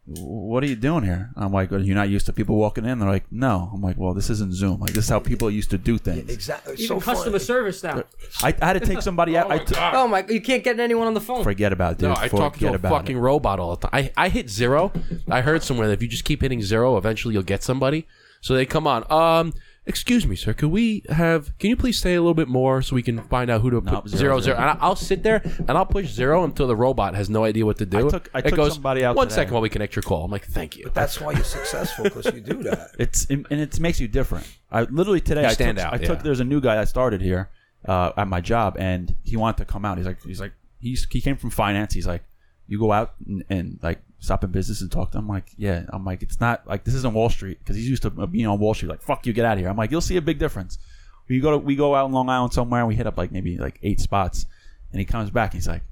"What 0.06 0.62
are 0.62 0.66
you 0.66 0.76
doing 0.76 1.04
here?" 1.04 1.30
I'm 1.36 1.52
like, 1.52 1.70
"You're 1.70 1.80
you 1.80 1.94
not 1.94 2.09
used 2.09 2.26
to 2.26 2.32
people 2.32 2.56
walking 2.56 2.86
in?" 2.86 2.98
They're 2.98 3.09
like, 3.09 3.30
"No." 3.30 3.70
I'm 3.74 3.82
like, 3.82 3.98
"Well, 3.98 4.14
this 4.14 4.30
isn't 4.30 4.54
Zoom. 4.54 4.80
Like 4.80 4.92
this 4.92 5.04
is 5.04 5.11
how 5.11 5.20
people 5.20 5.50
used 5.50 5.70
to 5.70 5.78
do 5.78 5.98
things." 5.98 6.30
Exactly. 6.30 6.74
Even 6.74 6.86
so 6.86 7.00
customer 7.00 7.32
funny. 7.38 7.44
service 7.44 7.82
now. 7.82 8.04
I, 8.42 8.54
I 8.62 8.66
had 8.66 8.72
to 8.74 8.80
take 8.80 9.02
somebody 9.02 9.36
oh 9.36 9.40
out. 9.40 9.50
I 9.50 9.59
took- 9.59 9.78
Oh 9.80 10.09
my! 10.09 10.24
You 10.28 10.40
can't 10.40 10.64
get 10.64 10.80
anyone 10.80 11.06
on 11.06 11.14
the 11.14 11.20
phone. 11.20 11.44
forget 11.44 11.72
about 11.72 11.92
it, 11.92 11.98
dude. 11.98 12.09
no 12.09 12.14
i 12.14 12.28
forget 12.28 12.52
talk 12.52 12.56
to 12.59 12.74
a 12.74 12.78
fucking 12.78 13.16
it. 13.16 13.20
robot 13.20 13.61
all 13.61 13.76
the 13.76 13.86
time 13.88 13.90
I, 13.92 14.12
I 14.16 14.28
hit 14.30 14.48
zero 14.48 14.92
i 15.28 15.40
heard 15.42 15.62
somewhere 15.62 15.86
that 15.88 15.94
if 15.94 16.02
you 16.02 16.09
just 16.09 16.24
keep 16.24 16.40
hitting 16.42 16.62
zero 16.62 16.96
eventually 16.96 17.34
you'll 17.34 17.42
get 17.42 17.62
somebody 17.62 18.06
so 18.41 18.55
they 18.55 18.66
come 18.66 18.86
on 18.86 19.05
um 19.11 19.53
excuse 19.86 20.26
me 20.26 20.36
sir 20.36 20.53
could 20.53 20.68
we 20.70 21.03
have 21.09 21.57
can 21.59 21.70
you 21.70 21.76
please 21.76 21.99
say 21.99 22.14
a 22.14 22.20
little 22.20 22.34
bit 22.34 22.47
more 22.49 22.82
so 22.82 22.95
we 22.95 23.03
can 23.03 23.22
find 23.22 23.51
out 23.51 23.62
who 23.62 23.70
to 23.70 23.80
No, 23.80 24.03
put 24.03 24.11
zero, 24.11 24.18
zero 24.18 24.41
zero. 24.41 24.41
zero 24.41 24.57
and 24.59 24.78
I- 24.78 24.82
i'll 24.84 24.97
sit 24.97 25.22
there 25.22 25.41
and 25.45 25.70
i'll 25.70 25.86
push 25.86 26.07
zero 26.09 26.45
until 26.45 26.66
the 26.66 26.76
robot 26.76 27.14
has 27.14 27.30
no 27.30 27.45
idea 27.45 27.64
what 27.64 27.78
to 27.78 27.86
do 27.86 28.07
I 28.07 28.11
took- 28.11 28.30
I 28.34 28.39
it 28.41 28.43
took 28.49 28.57
goes 28.57 28.74
somebody 28.74 29.03
out 29.05 29.16
one 29.16 29.28
today." 29.28 29.36
second 29.36 29.55
while 29.55 29.62
we 29.62 29.70
connect 29.70 29.97
your 29.97 30.03
call 30.03 30.24
i'm 30.24 30.30
like 30.30 30.45
thank 30.45 30.76
you 30.76 30.84
But 30.84 30.95
That's 30.95 31.18
why 31.20 31.32
you're 31.32 31.43
successful 31.45 32.05
because 32.05 32.26
you 32.26 32.41
do 32.41 32.62
that. 32.64 32.91
It's 32.99 33.24
and 33.30 33.47
it 33.51 33.80
makes 33.80 33.99
you 33.99 34.09
different. 34.09 34.47
I 34.70 34.82
literally 34.82 35.20
today 35.22 35.45
I 35.47 35.53
stand 35.55 35.78
took, 35.78 35.86
out, 35.86 35.95
I 35.95 35.99
took 35.99 36.18
yeah. 36.18 36.22
there's 36.22 36.41
a 36.41 36.45
new 36.45 36.61
guy 36.61 36.74
that 36.76 36.89
started 36.89 37.22
here 37.22 37.49
uh, 37.86 38.12
at 38.16 38.28
my 38.28 38.41
job 38.43 38.76
and 38.78 39.14
he 39.24 39.36
wanted 39.36 39.57
to 39.59 39.64
come 39.72 39.84
out. 39.86 39.97
He's 39.97 40.07
like 40.07 40.22
he's 40.22 40.41
like 40.41 40.53
he's 40.80 41.07
he 41.11 41.20
came 41.22 41.36
from 41.36 41.49
finance. 41.51 41.95
He's 41.95 42.07
like 42.07 42.24
you 42.66 42.78
go 42.78 42.93
out 42.93 43.14
and, 43.26 43.43
and 43.49 43.78
like 43.82 44.01
stop 44.21 44.45
in 44.45 44.51
business 44.51 44.81
and 44.81 44.91
talk 44.91 45.12
to 45.12 45.19
him. 45.19 45.25
I'm 45.25 45.29
like 45.29 45.51
yeah. 45.57 45.85
I'm 45.89 46.05
like 46.05 46.23
it's 46.23 46.41
not 46.41 46.66
like 46.66 46.85
this 46.85 46.95
isn't 46.95 47.14
Wall 47.14 47.31
Street 47.31 47.59
because 47.59 47.77
he's 47.77 47.89
used 47.89 48.03
to 48.03 48.11
being 48.11 48.47
on 48.47 48.59
Wall 48.59 48.75
Street. 48.75 48.89
Like 48.89 49.03
fuck 49.03 49.27
you, 49.27 49.33
get 49.33 49.45
out 49.45 49.55
of 49.55 49.59
here. 49.61 49.69
I'm 49.69 49.77
like 49.77 49.91
you'll 49.91 50.01
see 50.01 50.16
a 50.16 50.23
big 50.23 50.39
difference. 50.39 50.79
We 51.29 51.41
go 51.41 51.53
to, 51.53 51.59
we 51.59 51.77
go 51.77 51.95
out 51.95 52.07
in 52.07 52.12
Long 52.12 52.29
Island 52.29 52.53
somewhere 52.53 52.81
and 52.81 52.89
we 52.89 52.95
hit 52.95 53.07
up 53.07 53.16
like 53.19 53.33
maybe 53.33 53.59
like 53.59 53.79
eight 53.83 54.01
spots 54.01 54.47
and 54.93 54.99
he 54.99 55.05
comes 55.05 55.31
back. 55.31 55.53
And 55.53 55.61
he's 55.61 55.69
like. 55.69 55.83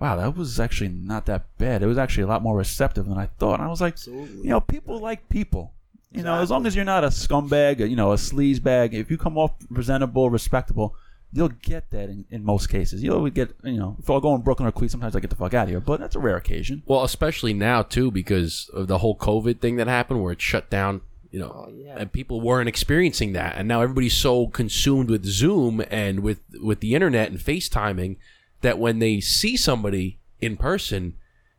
Wow, 0.00 0.16
that 0.16 0.36
was 0.36 0.58
actually 0.58 0.88
not 0.88 1.26
that 1.26 1.56
bad. 1.56 1.82
It 1.82 1.86
was 1.86 1.98
actually 1.98 2.24
a 2.24 2.26
lot 2.26 2.42
more 2.42 2.56
receptive 2.56 3.06
than 3.06 3.16
I 3.16 3.26
thought. 3.38 3.60
And 3.60 3.62
I 3.62 3.68
was 3.68 3.80
like, 3.80 4.04
you 4.06 4.42
know, 4.42 4.60
people 4.60 4.98
like 4.98 5.28
people. 5.28 5.72
You 6.10 6.24
know, 6.24 6.40
as 6.40 6.50
long 6.50 6.66
as 6.66 6.74
you're 6.74 6.84
not 6.84 7.04
a 7.04 7.08
scumbag, 7.08 7.88
you 7.88 7.94
know, 7.94 8.12
a 8.12 8.16
sleaze 8.16 8.62
bag, 8.62 8.92
if 8.92 9.08
you 9.10 9.16
come 9.16 9.38
off 9.38 9.52
presentable, 9.72 10.30
respectable, 10.30 10.96
you'll 11.34 11.48
get 11.48 11.90
that 11.90 12.08
in, 12.08 12.24
in 12.30 12.44
most 12.44 12.68
cases. 12.68 13.02
You'll 13.02 13.28
get, 13.30 13.54
you 13.64 13.72
know, 13.76 13.96
if 13.98 14.08
I 14.08 14.18
go 14.20 14.34
in 14.34 14.40
Brooklyn 14.42 14.68
or 14.68 14.72
Queens, 14.72 14.92
sometimes 14.92 15.14
I 15.16 15.20
get 15.20 15.30
the 15.30 15.36
fuck 15.36 15.52
out 15.52 15.64
of 15.64 15.68
here, 15.68 15.80
but 15.80 16.00
that's 16.00 16.14
a 16.16 16.20
rare 16.20 16.36
occasion. 16.36 16.82
Well, 16.86 17.04
especially 17.04 17.52
now 17.52 17.82
too, 17.82 18.10
because 18.10 18.70
of 18.72 18.86
the 18.86 18.98
whole 18.98 19.16
COVID 19.18 19.60
thing 19.60 19.76
that 19.76 19.88
happened, 19.88 20.22
where 20.22 20.32
it 20.32 20.40
shut 20.40 20.70
down. 20.70 21.00
You 21.30 21.40
know, 21.40 21.66
Oh, 21.66 21.72
yeah. 21.74 21.96
and 21.98 22.12
people 22.12 22.40
weren't 22.40 22.68
experiencing 22.68 23.32
that, 23.32 23.56
and 23.56 23.66
now 23.66 23.80
everybody's 23.82 24.14
so 24.14 24.46
consumed 24.46 25.10
with 25.10 25.24
Zoom 25.24 25.82
and 25.90 26.20
with 26.20 26.38
with 26.62 26.78
the 26.78 26.94
internet 26.94 27.28
and 27.28 27.40
FaceTiming 27.40 28.18
that 28.60 28.78
when 28.78 29.00
they 29.00 29.18
see 29.18 29.56
somebody 29.56 30.20
in 30.40 30.56
person, 30.56 31.14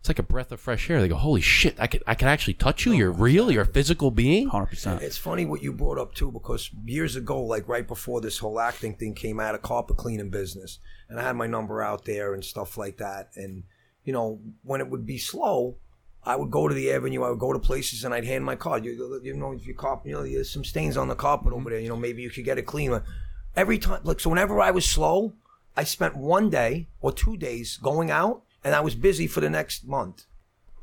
it's 0.06 0.10
like 0.10 0.20
a 0.20 0.24
breath 0.24 0.52
of 0.52 0.60
fresh 0.60 0.88
air. 0.88 1.02
They 1.02 1.08
go, 1.08 1.16
holy 1.16 1.42
shit, 1.42 1.80
I 1.80 1.88
can 1.88 2.00
I 2.06 2.14
can 2.14 2.28
actually 2.28 2.54
touch 2.54 2.86
you. 2.86 2.92
You're 2.92 3.12
real. 3.12 3.52
You're 3.52 3.64
a 3.64 3.66
physical 3.66 4.12
being. 4.12 4.50
Hundred 4.50 4.68
percent. 4.68 5.02
It's 5.02 5.18
funny 5.18 5.46
what 5.46 5.64
you 5.64 5.74
brought 5.74 5.98
up 5.98 6.14
too, 6.14 6.32
because 6.32 6.70
years 6.86 7.16
ago, 7.16 7.42
like 7.42 7.68
right 7.68 7.88
before 7.88 8.22
this 8.22 8.38
whole 8.38 8.60
acting 8.60 8.94
thing 8.94 9.16
came 9.16 9.40
out, 9.40 9.56
of 9.56 9.64
carpet 9.64 9.98
cleaning 9.98 10.30
business, 10.30 10.78
and 11.10 11.20
I 11.20 11.24
had 11.24 11.36
my 11.36 11.48
number 11.48 11.82
out 11.82 12.06
there 12.06 12.36
and 12.36 12.46
stuff 12.46 12.78
like 12.78 12.98
that. 12.98 13.32
And 13.36 13.64
you 14.04 14.14
know, 14.14 14.40
when 14.62 14.80
it 14.80 14.92
would 14.92 15.08
be 15.08 15.18
slow, 15.18 15.78
I 16.24 16.36
would 16.36 16.52
go 16.52 16.68
to 16.68 16.76
the 16.76 16.92
avenue, 16.92 17.24
I 17.24 17.32
would 17.32 17.40
go 17.40 17.52
to 17.52 17.58
places, 17.58 18.04
and 18.04 18.14
I'd 18.14 18.26
hand 18.26 18.46
my 18.46 18.56
card. 18.56 18.86
You, 18.86 19.20
you 19.24 19.34
know, 19.34 19.54
if 19.54 19.66
your 19.66 19.76
carpet, 19.76 20.10
you 20.10 20.14
know, 20.14 20.24
there's 20.24 20.52
some 20.52 20.64
stains 20.64 20.98
on 20.98 21.08
the 21.08 21.16
carpet 21.16 21.52
over 21.52 21.72
there. 21.72 21.80
You 21.80 21.90
know, 21.90 21.98
maybe 21.98 22.22
you 22.22 22.30
could 22.30 22.46
get 22.46 22.60
it 22.60 22.68
clean. 22.68 23.02
Every 23.56 23.80
time, 23.80 24.02
like, 24.04 24.20
so 24.20 24.30
whenever 24.30 24.62
I 24.62 24.70
was 24.70 24.86
slow, 24.86 25.34
I 25.76 25.84
spent 25.84 26.16
one 26.16 26.52
day 26.52 26.90
or 27.02 27.12
two 27.12 27.38
days 27.38 27.78
going 27.78 28.12
out, 28.12 28.44
and 28.66 28.76
I 28.76 28.82
was 28.82 28.96
busy 28.96 29.28
for 29.28 29.40
the 29.40 29.50
next 29.50 29.88
month. 29.88 30.26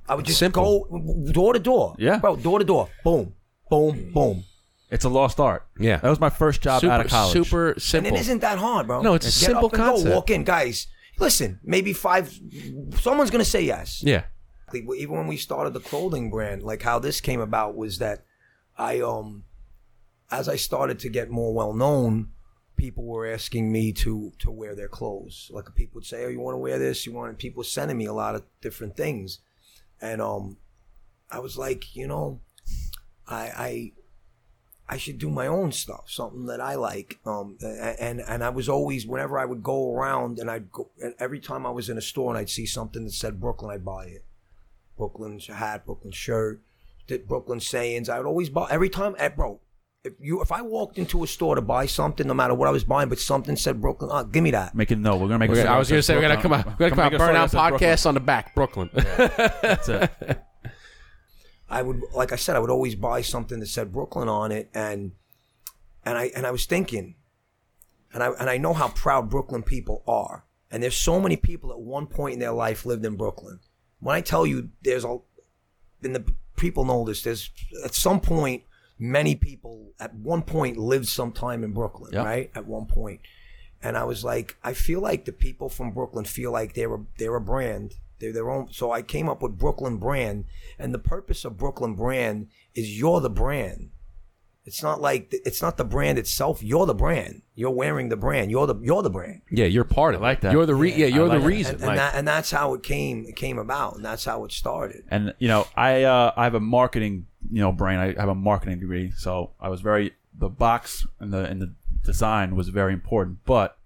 I 0.08 0.14
would 0.14 0.24
just 0.24 0.38
Simple. 0.38 0.86
go 0.90 1.32
door 1.32 1.52
to 1.52 1.58
door. 1.58 1.94
Yeah. 1.98 2.18
bro, 2.18 2.36
door 2.36 2.58
to 2.60 2.64
door. 2.64 2.88
Boom, 3.04 3.34
boom, 3.68 4.12
boom. 4.12 4.44
It's 4.90 5.04
a 5.04 5.08
lost 5.08 5.40
art. 5.40 5.66
Yeah. 5.78 5.96
that 5.98 6.08
was 6.08 6.20
my 6.20 6.30
first 6.30 6.60
job 6.62 6.80
super, 6.80 6.92
out 6.92 7.00
of 7.00 7.10
college. 7.10 7.32
super 7.32 7.74
simple. 7.78 7.98
And 7.98 8.06
simple. 8.06 8.16
it 8.16 8.20
isn't 8.20 8.40
that 8.40 8.58
hard, 8.58 8.86
bro. 8.86 9.02
No, 9.02 9.14
it's 9.14 9.26
a 9.26 9.28
Get 9.28 9.46
simple 9.46 9.66
up 9.66 9.72
and 9.72 9.82
concept. 9.82 10.08
Go, 10.08 10.14
walk 10.14 10.30
in, 10.30 10.44
guys. 10.44 10.86
Listen, 11.18 11.60
maybe 11.62 11.92
five. 11.92 12.38
Someone's 13.00 13.30
gonna 13.30 13.44
say 13.44 13.62
yes. 13.62 14.02
yeah. 14.02 14.24
Even 14.74 15.16
when 15.16 15.26
we 15.26 15.36
started 15.36 15.74
the 15.74 15.80
clothing 15.80 16.30
brand, 16.30 16.62
like 16.62 16.82
how 16.82 16.98
this 16.98 17.20
came 17.20 17.40
about 17.40 17.76
was 17.76 17.98
that 17.98 18.24
I 18.78 19.00
um, 19.00 19.44
as 20.30 20.48
I 20.48 20.56
started 20.56 20.98
to 21.00 21.10
get 21.10 21.30
more 21.30 21.52
well 21.52 21.74
known, 21.74 22.30
people 22.82 23.04
were 23.04 23.28
asking 23.28 23.70
me 23.70 23.92
to 23.92 24.32
to 24.40 24.50
wear 24.50 24.74
their 24.74 24.88
clothes. 24.88 25.48
Like 25.54 25.72
people 25.76 25.98
would 26.00 26.04
say, 26.04 26.24
"Oh, 26.24 26.28
you 26.28 26.40
want 26.40 26.54
to 26.56 26.58
wear 26.58 26.80
this? 26.80 27.06
You 27.06 27.12
want?" 27.12 27.28
And 27.30 27.38
people 27.38 27.62
sending 27.62 27.96
me 27.96 28.06
a 28.06 28.12
lot 28.12 28.34
of 28.34 28.42
different 28.60 28.96
things, 28.96 29.38
and 30.00 30.20
um, 30.20 30.56
I 31.30 31.38
was 31.38 31.56
like, 31.56 31.94
you 31.94 32.08
know, 32.08 32.40
I 33.28 33.52
I 33.68 33.92
I 34.88 34.96
should 34.96 35.18
do 35.18 35.30
my 35.30 35.46
own 35.46 35.70
stuff, 35.70 36.10
something 36.10 36.46
that 36.46 36.60
I 36.60 36.74
like. 36.74 37.20
Um, 37.24 37.56
and 37.62 38.20
and 38.20 38.42
I 38.42 38.48
was 38.48 38.68
always 38.68 39.06
whenever 39.06 39.38
I 39.38 39.44
would 39.44 39.62
go 39.62 39.94
around 39.94 40.40
and 40.40 40.50
I'd 40.50 40.72
go 40.72 40.90
and 41.00 41.14
every 41.20 41.38
time 41.38 41.64
I 41.64 41.70
was 41.70 41.88
in 41.88 41.96
a 41.96 42.02
store 42.02 42.30
and 42.30 42.38
I'd 42.38 42.50
see 42.50 42.66
something 42.66 43.04
that 43.04 43.12
said 43.12 43.40
Brooklyn, 43.40 43.70
I'd 43.70 43.84
buy 43.84 44.06
it. 44.06 44.24
Brooklyn 44.98 45.38
hat, 45.38 45.86
Brooklyn 45.86 46.12
shirt, 46.12 46.60
did 47.06 47.28
Brooklyn 47.28 47.60
sayings. 47.60 48.08
I 48.08 48.18
would 48.18 48.26
always 48.26 48.50
buy 48.50 48.66
every 48.70 48.90
time. 48.90 49.14
eh, 49.18 49.28
bro, 49.28 49.60
if 50.04 50.14
you 50.18 50.42
if 50.42 50.50
I 50.50 50.62
walked 50.62 50.98
into 50.98 51.22
a 51.22 51.26
store 51.26 51.54
to 51.54 51.60
buy 51.60 51.86
something, 51.86 52.26
no 52.26 52.34
matter 52.34 52.54
what 52.54 52.66
I 52.68 52.72
was 52.72 52.84
buying, 52.84 53.08
but 53.08 53.18
something 53.18 53.54
said 53.56 53.80
Brooklyn, 53.80 54.10
uh, 54.12 54.24
give 54.24 54.42
me 54.42 54.50
that. 54.50 54.74
Make 54.74 54.90
it 54.90 54.98
no. 54.98 55.16
We're 55.16 55.28
gonna 55.28 55.38
make. 55.38 55.50
a 55.50 55.52
We're 55.52 55.62
gonna- 55.62 55.74
I 55.76 55.78
was 55.78 55.88
gonna 55.88 56.02
say 56.02 56.16
we're 56.16 56.22
gonna 56.22 56.42
come 56.42 56.50
Brooklyn. 56.50 56.72
out. 56.74 56.78
We're 56.80 56.90
gonna 56.90 56.90
come 56.90 57.00
out. 57.06 57.12
make 57.12 57.20
a 57.20 57.24
Burnout 57.24 57.32
that 57.32 57.50
says 57.50 57.60
Brooklyn. 57.60 57.90
podcast 57.90 58.06
on 58.06 58.14
the 58.14 58.20
back, 58.20 58.54
Brooklyn. 58.54 58.90
That's 58.94 59.88
it. 59.88 60.10
I 61.70 61.80
would, 61.82 62.02
like 62.14 62.32
I 62.32 62.36
said, 62.36 62.54
I 62.54 62.58
would 62.58 62.68
always 62.70 62.94
buy 62.94 63.22
something 63.22 63.58
that 63.60 63.66
said 63.66 63.92
Brooklyn 63.92 64.28
on 64.28 64.52
it, 64.52 64.68
and 64.74 65.12
and 66.04 66.18
I 66.18 66.30
and 66.34 66.46
I 66.46 66.50
was 66.50 66.66
thinking, 66.66 67.14
and 68.12 68.22
I 68.22 68.30
and 68.32 68.50
I 68.50 68.58
know 68.58 68.72
how 68.74 68.88
proud 68.88 69.30
Brooklyn 69.30 69.62
people 69.62 70.02
are, 70.06 70.44
and 70.70 70.82
there's 70.82 70.96
so 70.96 71.20
many 71.20 71.36
people 71.36 71.70
at 71.72 71.80
one 71.80 72.06
point 72.06 72.34
in 72.34 72.40
their 72.40 72.52
life 72.52 72.84
lived 72.84 73.04
in 73.06 73.16
Brooklyn. 73.16 73.60
When 74.00 74.16
I 74.16 74.20
tell 74.20 74.44
you, 74.46 74.70
there's 74.82 75.04
a, 75.04 75.18
and 76.02 76.14
the 76.16 76.24
people 76.56 76.84
know 76.84 77.04
this. 77.04 77.22
There's 77.22 77.50
at 77.84 77.94
some 77.94 78.20
point, 78.20 78.64
many 78.98 79.34
people 79.34 79.92
at 79.98 80.14
one 80.14 80.42
point 80.42 80.76
lived 80.76 81.08
sometime 81.08 81.64
in 81.64 81.72
Brooklyn, 81.72 82.10
Yeah. 82.12 82.24
right? 82.24 82.50
At 82.54 82.66
one 82.66 82.86
point, 82.86 83.20
and 83.82 83.96
I 83.96 84.04
was 84.04 84.24
like, 84.24 84.56
I 84.62 84.74
feel 84.74 85.00
like 85.00 85.24
the 85.24 85.32
people 85.32 85.68
from 85.68 85.90
Brooklyn 85.92 86.24
feel 86.24 86.52
like 86.52 86.74
they're 86.74 86.94
a, 86.94 87.00
they're 87.18 87.34
a 87.36 87.40
brand. 87.40 87.94
They're 88.20 88.32
their 88.32 88.48
own. 88.50 88.68
So 88.72 88.92
I 88.92 89.02
came 89.02 89.28
up 89.28 89.42
with 89.42 89.58
Brooklyn 89.58 89.96
Brand, 89.96 90.44
and 90.78 90.94
the 90.94 90.98
purpose 91.00 91.44
of 91.44 91.56
Brooklyn 91.58 91.94
Brand 91.96 92.46
is 92.74 92.96
you're 92.96 93.20
the 93.20 93.28
brand. 93.30 93.90
It's 94.64 94.80
not 94.80 95.00
like 95.00 95.34
it's 95.44 95.60
not 95.60 95.76
the 95.76 95.84
brand 95.84 96.18
itself. 96.20 96.62
You're 96.62 96.86
the 96.86 96.94
brand. 96.94 97.42
You're 97.56 97.72
wearing 97.72 98.10
the 98.10 98.16
brand. 98.16 98.52
You're 98.52 98.68
the 98.68 98.76
you're 98.80 99.02
the 99.02 99.10
brand. 99.10 99.42
yeah, 99.50 99.64
you're 99.64 99.82
part 99.82 100.14
of 100.14 100.22
I 100.22 100.26
like 100.28 100.42
that. 100.42 100.52
You're 100.52 100.66
the 100.66 100.74
re- 100.76 100.94
yeah, 100.94 101.06
you're 101.06 101.26
like 101.26 101.38
the 101.38 101.42
that. 101.42 101.48
reason. 101.48 101.74
And, 101.74 101.82
and 101.82 101.88
like, 101.88 101.96
that 101.96 102.14
and 102.14 102.28
that's 102.28 102.52
how 102.52 102.74
it 102.74 102.84
came 102.84 103.24
it 103.26 103.34
came 103.34 103.58
about, 103.58 103.96
and 103.96 104.04
that's 104.04 104.24
how 104.24 104.44
it 104.44 104.52
started. 104.52 105.02
And 105.10 105.34
you 105.40 105.48
know, 105.48 105.66
I 105.76 106.04
uh, 106.04 106.32
I 106.36 106.44
have 106.44 106.54
a 106.54 106.60
marketing 106.60 107.26
you 107.50 107.60
know 107.60 107.72
brain. 107.72 107.98
I 107.98 108.18
have 108.20 108.28
a 108.28 108.34
marketing 108.34 108.80
degree, 108.80 109.12
so 109.16 109.50
I 109.60 109.68
was 109.68 109.80
very 109.80 110.12
the 110.36 110.48
box 110.48 111.06
and 111.20 111.32
the 111.32 111.44
and 111.44 111.60
the 111.60 111.74
design 112.04 112.56
was 112.56 112.68
very 112.68 112.92
important. 112.92 113.38
But 113.44 113.78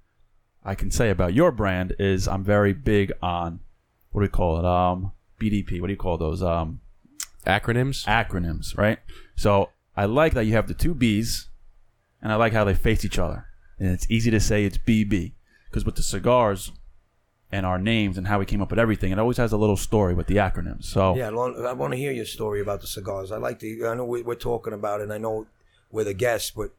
I 0.64 0.74
can 0.74 0.90
say 0.90 1.10
about 1.10 1.34
your 1.34 1.52
brand 1.52 1.94
is 1.98 2.26
I'm 2.28 2.44
very 2.44 2.72
big 2.72 3.12
on 3.22 3.60
what 4.10 4.20
do 4.20 4.24
we 4.24 4.28
call 4.28 4.58
it? 4.58 4.64
Um, 4.64 5.12
BDP. 5.40 5.80
What 5.80 5.88
do 5.88 5.92
you 5.92 5.98
call 5.98 6.18
those? 6.18 6.42
Um, 6.42 6.80
acronyms. 7.46 8.04
acronyms, 8.06 8.76
right? 8.76 8.98
So 9.36 9.70
I 9.96 10.06
like 10.06 10.34
that 10.34 10.44
you 10.44 10.52
have 10.54 10.68
the 10.68 10.74
two 10.74 10.94
B's, 10.94 11.48
and 12.20 12.32
I 12.32 12.36
like 12.36 12.52
how 12.52 12.64
they 12.64 12.74
face 12.74 13.04
each 13.04 13.18
other, 13.18 13.46
and 13.78 13.90
it's 13.90 14.10
easy 14.10 14.30
to 14.30 14.40
say 14.40 14.64
it's 14.64 14.78
BB 14.78 15.32
because 15.70 15.84
with 15.84 15.96
the 15.96 16.02
cigars 16.02 16.72
and 17.52 17.64
our 17.64 17.78
names 17.78 18.18
and 18.18 18.26
how 18.26 18.38
we 18.38 18.44
came 18.44 18.60
up 18.60 18.70
with 18.70 18.78
everything, 18.78 19.12
it 19.12 19.18
always 19.18 19.36
has 19.36 19.52
a 19.52 19.56
little 19.56 19.76
story 19.76 20.14
with 20.14 20.26
the 20.26 20.36
acronyms. 20.36 20.84
So 20.84 21.14
Yeah, 21.16 21.28
I 21.28 21.72
want, 21.72 21.92
to 21.92 21.96
hear 21.96 22.12
your 22.12 22.24
story 22.24 22.60
about 22.60 22.80
the 22.80 22.86
cigars. 22.86 23.30
I 23.30 23.38
like 23.38 23.58
to. 23.60 23.86
I 23.86 23.94
know 23.94 24.04
we, 24.04 24.22
we're 24.22 24.34
talking 24.34 24.72
about 24.72 25.00
it. 25.00 25.04
and 25.04 25.12
I 25.12 25.18
know 25.18 25.46
we're 25.90 26.04
the 26.04 26.14
guests, 26.14 26.50
but 26.50 26.70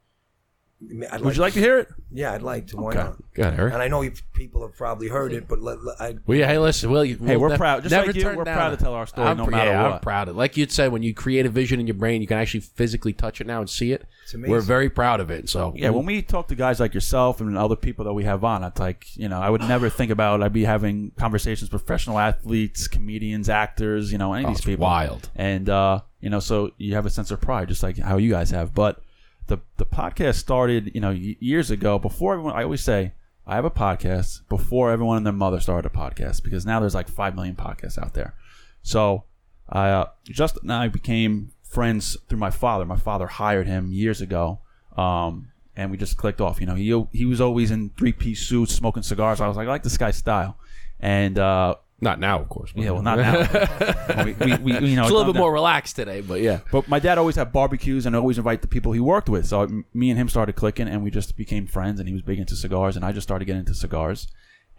I'd 1.12 1.22
would 1.22 1.36
you 1.36 1.42
like 1.42 1.54
to 1.54 1.60
hear 1.60 1.80
it? 1.80 1.88
Yeah, 2.12 2.34
I'd 2.34 2.44
like 2.44 2.68
to. 2.68 2.78
Why 2.78 2.90
Okay. 2.90 2.98
not? 3.00 3.18
Go 3.34 3.42
ahead, 3.44 3.60
Eric. 3.60 3.74
And 3.74 3.82
I 3.82 3.88
know 3.88 4.02
you, 4.04 4.12
people 4.34 4.62
have 4.62 4.78
probably 4.78 5.08
heard 5.08 5.34
it, 5.34 5.48
but 5.48 5.60
let, 5.60 5.84
let- 5.84 6.00
I, 6.00 6.16
Well, 6.28 6.38
yeah, 6.38 6.46
hey, 6.46 6.60
listen. 6.60 6.92
Well, 6.92 7.04
you, 7.04 7.16
Hey, 7.18 7.32
we'll 7.36 7.40
we're 7.42 7.50
ne- 7.50 7.58
proud- 7.58 7.82
just 7.82 7.92
never 7.92 8.06
like 8.08 8.16
you, 8.16 8.22
turn 8.22 8.36
we're 8.38 8.44
down 8.44 8.56
proud 8.58 8.74
a- 8.74 8.78
to 8.78 8.84
tell 8.84 8.94
our 8.94 9.08
story 9.08 9.28
I'm 9.28 9.38
no 9.38 9.46
pr- 9.46 9.52
matter 9.52 9.72
yeah, 9.72 9.84
I'm 9.86 9.92
what. 9.94 10.02
proud 10.04 10.28
of 10.28 10.36
it. 10.36 10.38
Like 10.38 10.56
you 10.56 10.68
said, 10.70 10.92
when 10.92 11.02
you 11.02 11.16
create 11.16 11.48
a 11.48 11.50
vision 11.50 11.80
in 11.80 11.88
your 11.88 11.96
brain, 11.96 12.22
you 12.22 12.28
can 12.28 12.38
actually 12.38 12.60
physically 12.60 13.12
touch 13.12 13.42
it 13.42 13.48
now 13.48 13.60
and 13.60 13.68
see 13.70 13.92
it. 13.92 14.06
It's 14.24 14.36
amazing. 14.36 14.52
We're 14.52 14.62
very 14.62 14.90
proud 14.92 15.20
of 15.20 15.32
it. 15.32 15.50
So 15.50 15.74
Yeah, 15.76 15.90
when 15.90 16.06
we 16.06 16.22
talk 16.22 16.48
to 16.50 16.56
guys 16.56 16.80
like 16.80 16.94
yourself 16.94 17.42
and 17.42 17.58
other 17.58 17.76
people 17.76 18.06
that 18.06 18.14
we 18.14 18.26
have 18.26 18.44
on, 18.44 18.64
it's 18.64 18.80
like 18.80 19.08
you 19.18 19.30
know, 19.30 19.42
I 19.42 19.50
would 19.50 19.62
never 19.62 19.90
think 19.90 20.12
about 20.12 20.44
I'd 20.44 20.54
be 20.54 20.66
having 20.66 21.12
conversations 21.18 21.72
with 21.72 21.82
professional 21.84 22.20
athletes, 22.20 22.88
comedians, 22.88 23.50
actors, 23.50 24.12
you 24.12 24.20
know, 24.20 24.34
any 24.34 24.44
of 24.44 24.50
Oh, 24.50 24.52
these 24.52 24.60
it's 24.60 24.66
people. 24.66 24.84
wild. 24.84 25.30
and 25.36 25.70
uh, 25.70 26.02
you 26.22 26.30
know, 26.30 26.40
so 26.40 26.70
you 26.78 26.94
have 26.94 27.08
a 27.08 27.10
sense 27.10 27.32
of 27.32 27.42
pride, 27.42 27.68
just 27.68 27.82
like 27.82 27.98
how 27.98 28.18
you 28.18 28.30
guys 28.30 28.52
have. 28.52 28.76
But 28.76 29.02
the 29.48 29.60
the 29.78 29.86
podcast 29.86 30.36
started, 30.36 30.91
you 30.93 31.02
know, 31.02 31.12
years 31.12 31.72
ago. 31.72 31.98
Before 31.98 32.34
everyone, 32.34 32.54
I 32.54 32.64
always 32.64 32.84
say 32.84 33.14
I 33.45 33.56
have 33.56 33.66
a 33.66 33.72
podcast 33.72 34.48
before 34.50 34.91
everyone 34.91 35.18
and 35.18 35.26
their 35.26 35.34
mother 35.34 35.60
started 35.60 35.91
a 35.91 35.98
podcast 35.98 36.43
because 36.43 36.66
now 36.66 36.80
there's 36.80 36.95
like 36.95 37.10
five 37.10 37.36
million 37.36 37.56
podcasts 37.56 37.98
out 37.98 38.14
there. 38.14 38.36
So 38.84 39.24
I 39.70 39.89
uh, 39.89 40.06
just 40.26 40.58
and 40.62 40.72
I 40.72 40.88
became 40.89 41.52
friends 41.64 42.18
through 42.28 42.39
my 42.39 42.52
father. 42.52 42.86
My 42.86 42.98
father 42.98 43.28
hired 43.28 43.68
him 43.68 43.91
years 43.91 44.22
ago, 44.22 44.60
um, 44.95 45.50
and 45.76 45.91
we 45.91 45.98
just 45.98 46.18
clicked 46.18 46.41
off. 46.41 46.60
You 46.60 46.68
know, 46.68 46.76
he 46.76 47.06
he 47.12 47.26
was 47.26 47.41
always 47.41 47.72
in 47.72 47.91
three 47.98 48.14
piece 48.14 48.45
suits, 48.45 48.74
smoking 48.74 49.04
cigars. 49.04 49.41
I 49.41 49.48
was 49.48 49.58
like, 49.58 49.68
I 49.68 49.72
like 49.72 49.84
this 49.84 49.98
guy's 49.98 50.18
style, 50.18 50.58
and 51.00 51.39
uh, 51.39 51.76
not 52.02 52.20
now, 52.20 52.39
of 52.39 52.50
course. 52.50 52.72
yeah, 52.76 52.91
well, 52.91 53.02
not 53.02 53.18
now. 53.18 54.24
we, 54.24 54.34
we, 54.34 54.58
we, 54.58 54.88
you 54.89 54.95
know, 54.95 55.04
It's 55.04 55.12
a 55.12 55.14
little 55.14 55.26
bit 55.26 55.34
down. 55.34 55.41
more 55.41 55.52
relaxed 55.54 55.95
today, 55.95 56.22
but 56.22 56.41
yeah. 56.41 56.60
But 56.72 56.88
my 56.88 57.00
dad 57.00 57.18
always 57.18 57.36
had 57.36 57.52
barbecues 57.52 58.06
and 58.06 58.16
always 58.16 58.38
invite 58.38 58.62
the 58.62 58.68
people 58.68 58.91
he 58.91 59.00
worked 59.00 59.30
with. 59.30 59.45
So 59.48 59.62
m- 59.64 59.86
me 59.93 60.10
and 60.12 60.20
him 60.20 60.30
started 60.30 60.54
clicking, 60.56 60.88
and 60.88 61.04
we 61.04 61.10
just 61.12 61.36
became 61.36 61.66
friends. 61.66 62.00
And 62.00 62.08
he 62.08 62.14
was 62.14 62.22
big 62.22 62.39
into 62.39 62.56
cigars, 62.56 62.95
and 62.95 63.04
I 63.04 63.12
just 63.12 63.28
started 63.28 63.45
getting 63.45 63.62
into 63.62 63.74
cigars. 63.74 64.28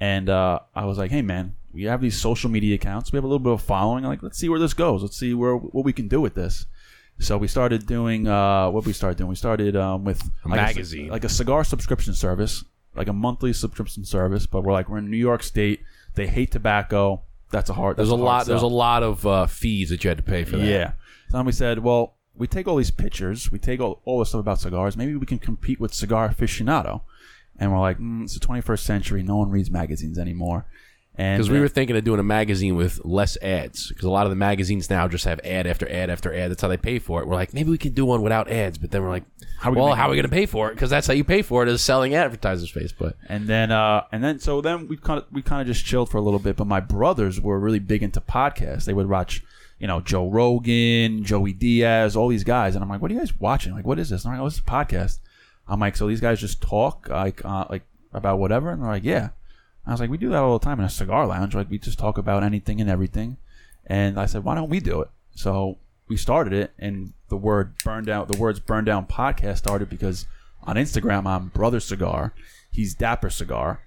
And 0.00 0.28
uh, 0.28 0.60
I 0.76 0.84
was 0.84 0.96
like, 0.96 1.10
"Hey, 1.10 1.22
man, 1.22 1.56
we 1.72 1.84
have 1.84 2.00
these 2.00 2.20
social 2.20 2.48
media 2.50 2.76
accounts. 2.76 3.10
We 3.10 3.16
have 3.16 3.24
a 3.24 3.26
little 3.26 3.40
bit 3.40 3.52
of 3.52 3.62
following. 3.62 4.04
Like, 4.04 4.22
let's 4.22 4.38
see 4.38 4.48
where 4.48 4.60
this 4.60 4.72
goes. 4.74 5.02
Let's 5.02 5.16
see 5.18 5.34
where 5.34 5.56
what 5.56 5.84
we 5.84 5.92
can 5.92 6.06
do 6.06 6.20
with 6.20 6.34
this." 6.34 6.66
So 7.18 7.36
we 7.36 7.48
started 7.48 7.84
doing 7.84 8.28
uh, 8.28 8.70
what 8.70 8.86
we 8.86 8.92
started 8.92 9.18
doing. 9.18 9.28
We 9.28 9.34
started 9.34 9.74
um, 9.74 10.04
with 10.04 10.22
A 10.44 10.48
like 10.50 10.56
magazine. 10.60 11.08
like 11.08 11.24
a 11.24 11.28
cigar 11.28 11.64
subscription 11.64 12.14
service, 12.14 12.62
like 12.94 13.08
a 13.08 13.12
monthly 13.12 13.52
subscription 13.52 14.04
service. 14.04 14.46
But 14.46 14.62
we're 14.62 14.72
like 14.72 14.88
we're 14.88 14.98
in 14.98 15.10
New 15.10 15.16
York 15.16 15.42
State. 15.42 15.80
They 16.14 16.26
hate 16.26 16.50
tobacco. 16.50 17.22
That's 17.50 17.70
a 17.70 17.74
hard. 17.74 17.96
There's 17.96 18.10
a 18.10 18.16
hard 18.16 18.24
lot. 18.24 18.46
There's 18.46 18.62
a 18.62 18.66
lot 18.66 19.02
of 19.02 19.26
uh, 19.26 19.46
fees 19.46 19.90
that 19.90 20.04
you 20.04 20.08
had 20.08 20.18
to 20.18 20.24
pay 20.24 20.44
for 20.44 20.56
that. 20.56 20.66
Yeah. 20.66 20.92
So 21.28 21.38
then 21.38 21.46
we 21.46 21.52
said, 21.52 21.80
well, 21.80 22.16
we 22.34 22.46
take 22.46 22.68
all 22.68 22.76
these 22.76 22.90
pictures, 22.90 23.50
we 23.50 23.58
take 23.58 23.80
all, 23.80 24.00
all 24.04 24.20
this 24.20 24.30
stuff 24.30 24.40
about 24.40 24.60
cigars. 24.60 24.96
Maybe 24.96 25.16
we 25.16 25.26
can 25.26 25.38
compete 25.38 25.80
with 25.80 25.92
Cigar 25.92 26.28
Aficionado. 26.28 27.02
And 27.58 27.72
we're 27.72 27.80
like, 27.80 27.98
mm, 27.98 28.22
it's 28.22 28.38
the 28.38 28.46
21st 28.46 28.78
century. 28.78 29.22
No 29.22 29.36
one 29.36 29.50
reads 29.50 29.70
magazines 29.70 30.18
anymore. 30.18 30.66
And 31.18 31.36
Because 31.36 31.50
we 31.50 31.58
uh, 31.58 31.62
were 31.62 31.68
thinking 31.68 31.96
of 31.96 32.04
doing 32.04 32.20
a 32.20 32.24
magazine 32.24 32.76
with 32.76 33.04
less 33.04 33.36
ads. 33.42 33.88
Because 33.88 34.04
a 34.04 34.10
lot 34.10 34.24
of 34.24 34.30
the 34.30 34.36
magazines 34.36 34.88
now 34.88 35.08
just 35.08 35.24
have 35.24 35.40
ad 35.40 35.66
after 35.66 35.90
ad 35.90 36.10
after 36.10 36.32
ad. 36.32 36.52
That's 36.52 36.62
how 36.62 36.68
they 36.68 36.76
pay 36.76 37.00
for 37.00 37.20
it. 37.20 37.26
We're 37.26 37.34
like, 37.34 37.52
maybe 37.52 37.70
we 37.70 37.76
could 37.78 37.96
do 37.96 38.04
one 38.06 38.22
without 38.22 38.48
ads. 38.48 38.78
But 38.78 38.92
then 38.92 39.02
we're 39.02 39.08
like, 39.08 39.24
How 39.58 39.72
we 39.72 39.78
well, 39.78 39.94
how 39.94 40.06
are 40.06 40.10
we 40.10 40.16
going 40.16 40.28
to 40.28 40.30
pay 40.30 40.46
for 40.46 40.70
it? 40.70 40.74
Because 40.74 40.90
that's 40.90 41.08
how 41.08 41.14
you 41.14 41.24
pay 41.24 41.42
for 41.42 41.64
it 41.64 41.68
is 41.68 41.82
selling 41.82 42.14
advertising 42.14 42.68
space. 42.68 42.92
But 42.92 43.16
and 43.28 43.48
then 43.48 43.72
uh, 43.72 44.04
and 44.12 44.22
then 44.22 44.38
so 44.38 44.60
then 44.60 44.86
we 44.86 44.96
kind 44.96 45.18
of 45.18 45.26
we 45.32 45.42
kind 45.42 45.60
of 45.60 45.66
just 45.66 45.84
chilled 45.84 46.08
for 46.08 46.18
a 46.18 46.22
little 46.22 46.38
bit. 46.38 46.54
But 46.54 46.68
my 46.68 46.78
brothers 46.78 47.40
were 47.40 47.58
really 47.58 47.80
big 47.80 48.04
into 48.04 48.20
podcasts. 48.20 48.84
They 48.84 48.94
would 48.94 49.08
watch, 49.08 49.42
you 49.80 49.88
know, 49.88 50.00
Joe 50.00 50.30
Rogan, 50.30 51.24
Joey 51.24 51.52
Diaz, 51.52 52.14
all 52.14 52.28
these 52.28 52.44
guys. 52.44 52.76
And 52.76 52.84
I'm 52.84 52.88
like, 52.88 53.02
what 53.02 53.10
are 53.10 53.14
you 53.14 53.20
guys 53.20 53.36
watching? 53.40 53.74
Like, 53.74 53.86
what 53.86 53.98
is 53.98 54.10
this? 54.10 54.24
And 54.24 54.32
I'm 54.32 54.38
like, 54.38 54.44
oh, 54.44 54.48
this 54.48 54.54
is 54.54 54.60
a 54.60 54.70
podcast. 54.70 55.18
I'm 55.66 55.80
like, 55.80 55.96
so 55.96 56.06
these 56.06 56.20
guys 56.20 56.38
just 56.40 56.62
talk 56.62 57.08
like 57.08 57.44
uh, 57.44 57.64
like 57.68 57.82
about 58.12 58.38
whatever. 58.38 58.70
And 58.70 58.80
they're 58.80 58.88
like, 58.88 59.02
yeah. 59.02 59.30
I 59.88 59.92
was 59.92 60.00
like, 60.00 60.10
we 60.10 60.18
do 60.18 60.30
that 60.30 60.42
all 60.42 60.58
the 60.58 60.64
time 60.64 60.78
in 60.78 60.86
a 60.86 60.90
cigar 60.90 61.26
lounge. 61.26 61.54
Like 61.54 61.70
we 61.70 61.78
just 61.78 61.98
talk 61.98 62.18
about 62.18 62.42
anything 62.42 62.80
and 62.80 62.90
everything. 62.90 63.38
And 63.86 64.20
I 64.20 64.26
said, 64.26 64.44
why 64.44 64.54
don't 64.54 64.68
we 64.68 64.80
do 64.80 65.00
it? 65.00 65.08
So 65.34 65.78
we 66.08 66.16
started 66.16 66.52
it, 66.52 66.72
and 66.78 67.12
the 67.28 67.36
word 67.36 67.74
burn 67.84 68.04
down, 68.04 68.26
the 68.28 68.38
words 68.38 68.60
burn 68.60 68.84
down 68.84 69.06
podcast 69.06 69.58
started 69.58 69.88
because 69.88 70.26
on 70.64 70.76
Instagram 70.76 71.26
I'm 71.26 71.48
Brother 71.48 71.80
Cigar, 71.80 72.34
he's 72.70 72.94
Dapper 72.94 73.30
Cigar. 73.30 73.80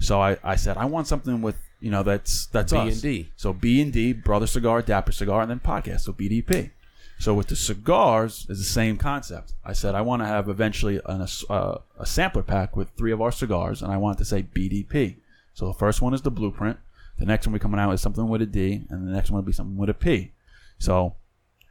So 0.00 0.20
I, 0.20 0.36
I 0.42 0.56
said 0.56 0.76
I 0.76 0.86
want 0.86 1.06
something 1.06 1.42
with 1.42 1.56
you 1.80 1.90
know 1.90 2.02
that's 2.02 2.46
that's 2.46 2.72
B 2.72 2.78
and 2.78 3.02
D. 3.02 3.30
So 3.36 3.52
B 3.52 3.80
and 3.80 3.92
D, 3.92 4.12
Brother 4.12 4.46
Cigar, 4.46 4.82
Dapper 4.82 5.12
Cigar, 5.12 5.42
and 5.42 5.50
then 5.50 5.60
podcast. 5.60 6.00
So 6.00 6.12
BDP. 6.12 6.70
So 7.18 7.32
with 7.32 7.46
the 7.46 7.56
cigars 7.56 8.46
is 8.50 8.58
the 8.58 8.64
same 8.64 8.98
concept. 8.98 9.54
I 9.64 9.72
said 9.72 9.94
I 9.94 10.02
want 10.02 10.20
to 10.20 10.26
have 10.26 10.50
eventually 10.50 11.00
an, 11.06 11.22
a, 11.22 11.52
uh, 11.52 11.78
a 11.98 12.04
sampler 12.04 12.42
pack 12.42 12.76
with 12.76 12.90
three 12.90 13.12
of 13.12 13.22
our 13.22 13.32
cigars, 13.32 13.80
and 13.82 13.90
I 13.90 13.96
want 13.96 14.18
it 14.18 14.18
to 14.18 14.24
say 14.26 14.42
BDP. 14.42 15.16
So 15.56 15.66
the 15.66 15.72
first 15.72 16.02
one 16.02 16.12
is 16.12 16.20
the 16.20 16.30
blueprint. 16.30 16.76
The 17.18 17.24
next 17.24 17.46
one 17.46 17.54
we're 17.54 17.60
coming 17.60 17.80
out 17.80 17.90
is 17.92 18.02
something 18.02 18.28
with 18.28 18.42
a 18.42 18.46
D, 18.46 18.84
and 18.90 19.08
the 19.08 19.12
next 19.12 19.30
one 19.30 19.36
will 19.36 19.46
be 19.46 19.54
something 19.54 19.78
with 19.78 19.88
a 19.88 19.94
P. 19.94 20.32
So 20.78 21.14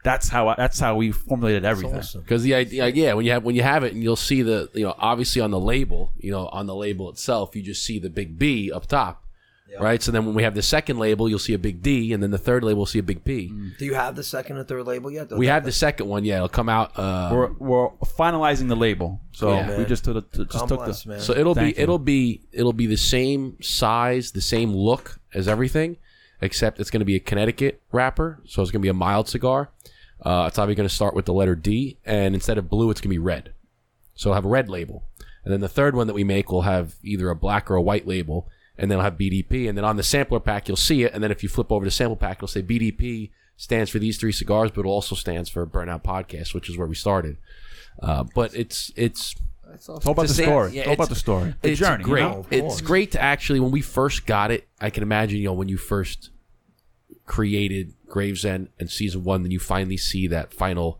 that's 0.04 0.28
how 0.28 0.48
I, 0.48 0.56
that's 0.58 0.80
how 0.80 0.96
we 0.96 1.12
formulated 1.12 1.66
everything. 1.66 1.98
awesome. 2.00 2.22
Because 2.22 2.42
the 2.42 2.56
idea, 2.56 2.88
yeah, 2.88 3.14
when 3.14 3.26
you 3.26 3.32
have 3.32 3.44
when 3.44 3.54
you 3.54 3.62
have 3.62 3.84
it, 3.84 3.94
and 3.94 4.02
you'll 4.02 4.16
see 4.16 4.42
the, 4.42 4.72
you 4.74 4.86
know, 4.86 4.96
obviously 4.98 5.40
on 5.40 5.52
the 5.52 5.60
label, 5.60 6.14
you 6.18 6.32
know, 6.32 6.48
on 6.48 6.66
the 6.66 6.74
label 6.74 7.12
itself, 7.12 7.56
you 7.56 7.62
just 7.62 7.86
see 7.86 8.00
the 8.00 8.10
big 8.10 8.40
B 8.40 8.72
up 8.72 8.88
top, 8.88 9.24
right? 9.80 10.02
So 10.02 10.12
then 10.12 10.26
when 10.26 10.36
we 10.36 10.44
have 10.44 10.56
the 10.56 10.62
second 10.62 10.98
label, 11.00 11.28
you'll 11.30 11.40
see 11.40 11.54
a 11.54 11.60
big 11.60 11.82
D, 11.82 12.14
and 12.14 12.22
then 12.24 12.32
the 12.32 12.38
third 12.38 12.64
label 12.64 12.80
will 12.80 12.86
see 12.86 13.00
a 13.00 13.04
big 13.04 13.24
P. 13.24 13.52
Do 13.78 13.86
you 13.86 13.94
have 13.96 14.16
the 14.16 14.24
second 14.24 14.58
and 14.58 14.68
third 14.68 14.86
label 14.86 15.12
yet? 15.12 15.32
We 15.32 15.48
have 15.48 15.64
the 15.66 15.72
second 15.72 16.08
one, 16.08 16.24
yeah, 16.26 16.36
it'll 16.38 16.50
come 16.50 16.70
out. 16.70 16.98
Uh, 16.98 17.30
We're, 17.34 17.52
we're 17.54 17.90
finalizing 18.18 18.68
the 18.70 18.76
label, 18.76 19.22
so 19.32 19.54
Yeah. 19.54 19.78
we 19.78 19.86
just 19.86 20.06
took 20.06 20.32
the, 20.32 20.46
just 20.46 20.52
took 20.68 20.80
Complex, 20.80 21.04
the 21.04 21.10
man. 21.10 21.20
So 21.20 21.34
it'll 21.36 21.56
Thank 21.56 21.76
be 21.76 21.80
you. 21.80 21.84
it'll 21.84 22.00
be 22.00 22.42
it'll 22.52 22.74
be 22.74 22.88
the 22.88 22.98
same 22.98 23.58
size, 23.62 24.32
the 24.32 24.42
same 24.42 24.72
look 24.74 25.20
as 25.34 25.48
everything, 25.48 25.98
except 26.42 26.80
it's 26.80 26.90
going 26.92 27.00
to 27.02 27.06
be 27.06 27.16
a 27.16 27.20
Connecticut 27.20 27.82
wrapper. 27.92 28.42
So 28.46 28.62
it's 28.62 28.72
going 28.72 28.82
to 28.82 28.86
be 28.86 28.90
a 28.90 28.94
mild 28.94 29.28
cigar. 29.28 29.70
Uh, 30.22 30.46
it's 30.48 30.56
probably 30.56 30.76
going 30.76 30.88
to 30.88 30.94
start 30.96 31.14
with 31.14 31.26
the 31.26 31.34
letter 31.34 31.56
D, 31.56 31.98
and 32.06 32.34
instead 32.34 32.58
of 32.58 32.70
blue, 32.70 32.90
it's 32.90 33.02
going 33.02 33.10
to 33.10 33.14
be 33.16 33.20
red. 33.20 33.54
So 34.16 34.30
it'll 34.30 34.36
have 34.36 34.46
a 34.46 34.50
red 34.50 34.70
label, 34.70 35.04
and 35.44 35.54
then 35.54 35.60
the 35.60 35.68
third 35.68 35.94
one 35.96 36.08
that 36.08 36.14
we 36.14 36.24
make 36.24 36.50
will 36.52 36.62
have 36.62 36.96
either 37.04 37.30
a 37.30 37.36
black 37.36 37.70
or 37.70 37.76
a 37.76 37.82
white 37.82 38.08
label, 38.08 38.48
and 38.78 38.90
then 38.92 38.98
it'll 38.98 39.04
have 39.04 39.18
BDP. 39.18 39.68
And 39.70 39.78
then 39.78 39.86
on 39.86 39.96
the 39.98 40.04
sampler 40.04 40.40
pack, 40.40 40.68
you'll 40.68 40.78
see 40.78 41.04
it, 41.04 41.14
and 41.14 41.24
then 41.24 41.32
if 41.32 41.44
you 41.44 41.50
flip 41.50 41.72
over 41.72 41.86
to 41.86 41.92
sample 41.92 42.16
pack, 42.16 42.38
it'll 42.38 42.48
say 42.48 42.62
BDP 42.64 43.32
stands 43.58 43.90
for 43.90 44.00
these 44.00 44.18
three 44.18 44.32
cigars, 44.34 44.72
but 44.72 44.82
it 44.82 44.88
also 44.88 45.16
stands 45.16 45.50
for 45.50 45.66
Burndown 45.66 46.04
Podcast, 46.04 46.54
which 46.54 46.70
is 46.70 46.78
where 46.78 46.88
we 46.88 46.96
started. 46.96 47.38
Uh, 48.02 48.26
but 48.36 48.54
it's 48.54 48.92
it's 48.98 49.36
That's 49.66 49.88
awesome. 49.88 50.02
Talk 50.02 50.12
about 50.14 50.22
the 50.28 50.34
It's 50.34 50.42
story. 50.42 50.72
yeah, 50.74 50.84
Talk 50.84 50.94
about 50.96 51.10
the 51.10 51.16
story. 51.16 51.56
The 51.62 51.70
it's 51.72 51.80
journey. 51.80 52.04
you 52.04 52.10
great. 52.10 52.22
know? 52.24 52.46
It's 52.52 52.82
great 52.82 53.12
to 53.14 53.22
actually 53.22 53.62
when 53.62 53.72
we 53.72 53.80
first 53.82 54.26
got 54.26 54.52
it. 54.52 54.68
I 54.82 54.90
can 54.90 55.04
imagine 55.04 55.38
you 55.40 55.46
know 55.46 55.54
when 55.54 55.70
you 55.70 55.78
first 55.78 56.32
created 57.26 57.94
Gravesend 58.08 58.70
and 58.80 58.90
season 58.90 59.24
one, 59.24 59.44
then 59.44 59.52
you 59.52 59.60
finally 59.60 59.98
see 59.98 60.28
that 60.28 60.54
final 60.54 61.00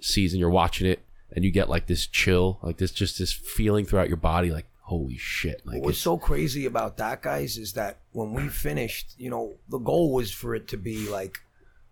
season. 0.00 0.38
You're 0.38 0.50
watching 0.50 0.86
it 0.86 1.00
and 1.32 1.44
you 1.44 1.50
get 1.50 1.68
like 1.68 1.86
this 1.86 2.06
chill, 2.06 2.58
like 2.62 2.76
this 2.76 2.90
just 2.92 3.18
this 3.18 3.32
feeling 3.32 3.84
throughout 3.84 4.08
your 4.08 4.16
body, 4.16 4.50
like 4.50 4.66
holy 4.86 5.18
shit! 5.18 5.62
Like 5.66 5.76
What 5.80 5.86
was 5.86 5.96
it's- 5.96 6.02
so 6.02 6.16
crazy 6.16 6.64
about 6.66 6.96
that, 6.98 7.22
guys, 7.22 7.58
is 7.58 7.72
that 7.74 7.98
when 8.12 8.32
we 8.32 8.48
finished, 8.48 9.14
you 9.18 9.30
know, 9.30 9.56
the 9.68 9.78
goal 9.78 10.12
was 10.12 10.30
for 10.30 10.54
it 10.54 10.68
to 10.68 10.76
be 10.76 11.08
like, 11.08 11.38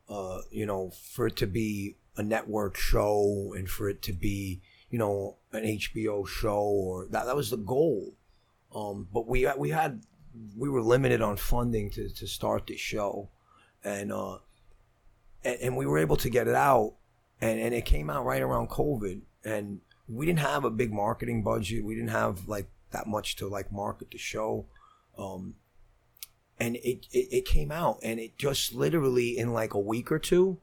uh, 0.08 0.38
you 0.50 0.66
know, 0.66 0.90
for 1.14 1.26
it 1.26 1.36
to 1.36 1.46
be 1.46 1.96
a 2.16 2.22
network 2.22 2.76
show 2.76 3.52
and 3.56 3.68
for 3.68 3.88
it 3.88 4.00
to 4.02 4.12
be, 4.12 4.60
you 4.90 4.98
know, 4.98 5.36
an 5.52 5.64
HBO 5.64 6.26
show 6.26 6.62
or 6.62 7.06
that 7.10 7.26
that 7.26 7.36
was 7.36 7.50
the 7.50 7.56
goal. 7.74 8.14
Um, 8.74 9.08
but 9.12 9.26
we 9.26 9.46
we 9.58 9.70
had 9.70 10.02
we 10.56 10.68
were 10.68 10.82
limited 10.82 11.20
on 11.22 11.36
funding 11.36 11.90
to 11.90 12.08
to 12.08 12.26
start 12.26 12.66
the 12.66 12.76
show, 12.76 13.28
and 13.82 14.12
uh, 14.12 14.38
and, 15.44 15.58
and 15.62 15.76
we 15.76 15.86
were 15.86 15.98
able 15.98 16.16
to 16.18 16.30
get 16.30 16.46
it 16.48 16.54
out, 16.54 16.94
and 17.40 17.58
and 17.60 17.74
it 17.74 17.84
came 17.84 18.08
out 18.10 18.24
right 18.24 18.42
around 18.42 18.68
COVID, 18.68 19.20
and 19.44 19.80
we 20.08 20.26
didn't 20.26 20.40
have 20.40 20.64
a 20.64 20.70
big 20.70 20.92
marketing 20.92 21.42
budget. 21.42 21.84
We 21.84 21.94
didn't 21.94 22.10
have 22.10 22.46
like 22.48 22.68
that 22.94 23.06
much 23.06 23.36
to 23.36 23.46
like 23.46 23.70
market 23.70 24.10
the 24.10 24.18
show, 24.18 24.64
um, 25.18 25.54
and 26.58 26.76
it, 26.76 27.06
it 27.12 27.28
it 27.38 27.44
came 27.44 27.70
out, 27.70 27.98
and 28.02 28.18
it 28.18 28.38
just 28.38 28.72
literally 28.74 29.36
in 29.36 29.52
like 29.52 29.74
a 29.74 29.78
week 29.78 30.10
or 30.10 30.18
two, 30.18 30.58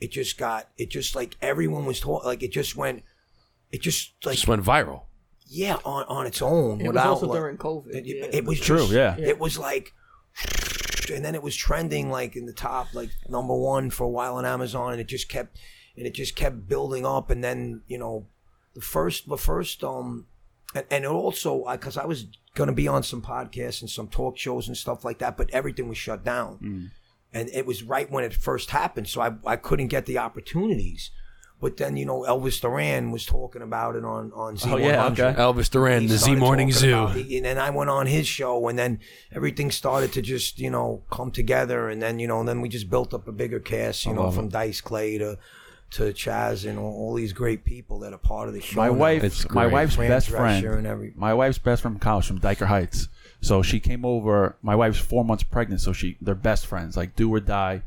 it 0.00 0.10
just 0.10 0.36
got 0.36 0.68
it 0.76 0.90
just 0.90 1.16
like 1.16 1.36
everyone 1.40 1.86
was 1.86 2.00
talking 2.00 2.26
like 2.26 2.42
it 2.42 2.52
just 2.52 2.76
went, 2.76 3.02
it 3.72 3.80
just 3.80 4.12
like 4.24 4.34
just 4.36 4.48
went 4.48 4.62
viral. 4.62 5.02
yeah 5.48 5.76
on 5.84 6.04
on 6.08 6.26
its 6.26 6.42
own 6.42 6.80
It 6.80 6.84
was 6.84 6.88
without 6.88 7.06
also 7.06 7.26
like- 7.28 7.38
during 7.38 7.56
COVID. 7.56 7.94
it, 7.94 8.04
yeah. 8.06 8.24
it 8.38 8.44
was 8.44 8.60
True, 8.60 8.78
just- 8.78 8.92
yeah. 8.92 9.16
It 9.18 9.38
was 9.38 9.56
like, 9.58 9.92
and 11.14 11.24
then 11.24 11.34
it 11.34 11.42
was 11.42 11.56
trending 11.56 12.10
like 12.10 12.36
in 12.36 12.46
the 12.46 12.52
top, 12.52 12.92
like 12.94 13.10
number 13.28 13.54
one 13.54 13.90
for 13.90 14.04
a 14.04 14.08
while 14.10 14.34
on 14.36 14.44
Amazon, 14.44 14.92
and 14.92 15.00
it 15.00 15.06
just 15.08 15.28
kept, 15.28 15.58
and 15.96 16.06
it 16.06 16.14
just 16.14 16.34
kept 16.36 16.68
building 16.68 17.06
up, 17.06 17.30
and 17.30 17.42
then 17.44 17.82
you 17.86 17.98
know, 17.98 18.26
the 18.74 18.80
first, 18.80 19.28
the 19.28 19.38
first, 19.38 19.82
um, 19.84 20.26
and, 20.74 20.84
and 20.90 21.04
it 21.04 21.10
also 21.10 21.64
because 21.70 21.96
I 21.96 22.04
was 22.04 22.26
gonna 22.54 22.72
be 22.72 22.88
on 22.88 23.02
some 23.02 23.22
podcasts 23.22 23.80
and 23.80 23.90
some 23.90 24.08
talk 24.08 24.36
shows 24.38 24.68
and 24.68 24.76
stuff 24.76 25.04
like 25.04 25.18
that, 25.18 25.36
but 25.36 25.50
everything 25.50 25.88
was 25.88 25.98
shut 25.98 26.24
down, 26.24 26.58
mm. 26.62 26.90
and 27.32 27.48
it 27.50 27.66
was 27.66 27.82
right 27.82 28.10
when 28.10 28.24
it 28.24 28.34
first 28.34 28.70
happened, 28.70 29.08
so 29.08 29.20
I 29.20 29.34
I 29.46 29.56
couldn't 29.56 29.88
get 29.88 30.06
the 30.06 30.18
opportunities. 30.18 31.10
But 31.58 31.78
then 31.78 31.96
you 31.96 32.04
know 32.04 32.20
Elvis 32.20 32.60
Duran 32.60 33.10
was 33.10 33.24
talking 33.24 33.62
about 33.62 33.96
it 33.96 34.04
on 34.04 34.30
on 34.32 34.56
Z100 34.56 34.72
Oh, 34.72 34.76
yeah, 34.76 35.06
okay. 35.06 35.34
Elvis 35.38 35.70
Duran, 35.70 36.02
he 36.02 36.06
the 36.06 36.18
Z 36.18 36.34
Morning 36.34 36.70
Zoo. 36.70 37.06
it, 37.14 37.36
and 37.36 37.46
then 37.46 37.58
I 37.58 37.70
went 37.70 37.88
on 37.88 38.06
his 38.06 38.26
show, 38.26 38.68
and 38.68 38.78
then 38.78 39.00
everything 39.32 39.70
started 39.70 40.12
to 40.12 40.22
just 40.22 40.58
you 40.58 40.70
know 40.70 41.02
come 41.10 41.30
together, 41.30 41.88
and 41.88 42.02
then 42.02 42.18
you 42.18 42.28
know, 42.28 42.40
and 42.40 42.48
then 42.48 42.60
we 42.60 42.68
just 42.68 42.90
built 42.90 43.14
up 43.14 43.26
a 43.26 43.32
bigger 43.32 43.58
cast, 43.58 44.04
you 44.04 44.12
know, 44.12 44.30
from 44.30 44.48
Dice 44.48 44.82
Clay 44.82 45.16
to 45.16 45.38
to 45.92 46.04
Chaz 46.12 46.68
and 46.68 46.78
all, 46.78 46.92
all 46.92 47.14
these 47.14 47.32
great 47.32 47.64
people 47.64 48.00
that 48.00 48.12
are 48.12 48.18
part 48.18 48.48
of 48.48 48.54
the 48.54 48.60
show. 48.60 48.76
My 48.76 48.88
now. 48.88 48.92
wife, 48.94 49.24
It's 49.24 49.48
my 49.50 49.64
great. 49.64 49.72
wife's 49.72 49.94
Fran 49.96 50.08
best 50.08 50.28
Drescher 50.28 50.36
friend, 50.36 50.66
and 50.66 50.86
every- 50.86 51.12
my 51.16 51.32
wife's 51.34 51.58
best 51.58 51.82
friend 51.82 51.94
from 51.94 52.00
college 52.00 52.26
from 52.26 52.40
Dyker 52.40 52.66
Heights. 52.66 53.08
So 53.40 53.62
she 53.62 53.78
came 53.80 54.04
over. 54.04 54.56
My 54.62 54.74
wife's 54.74 54.98
four 54.98 55.24
months 55.24 55.42
pregnant, 55.44 55.80
so 55.80 55.92
she 55.92 56.16
they're 56.20 56.34
best 56.34 56.66
friends, 56.66 56.96
like 56.96 57.14
do 57.16 57.32
or 57.32 57.40
die. 57.40 57.82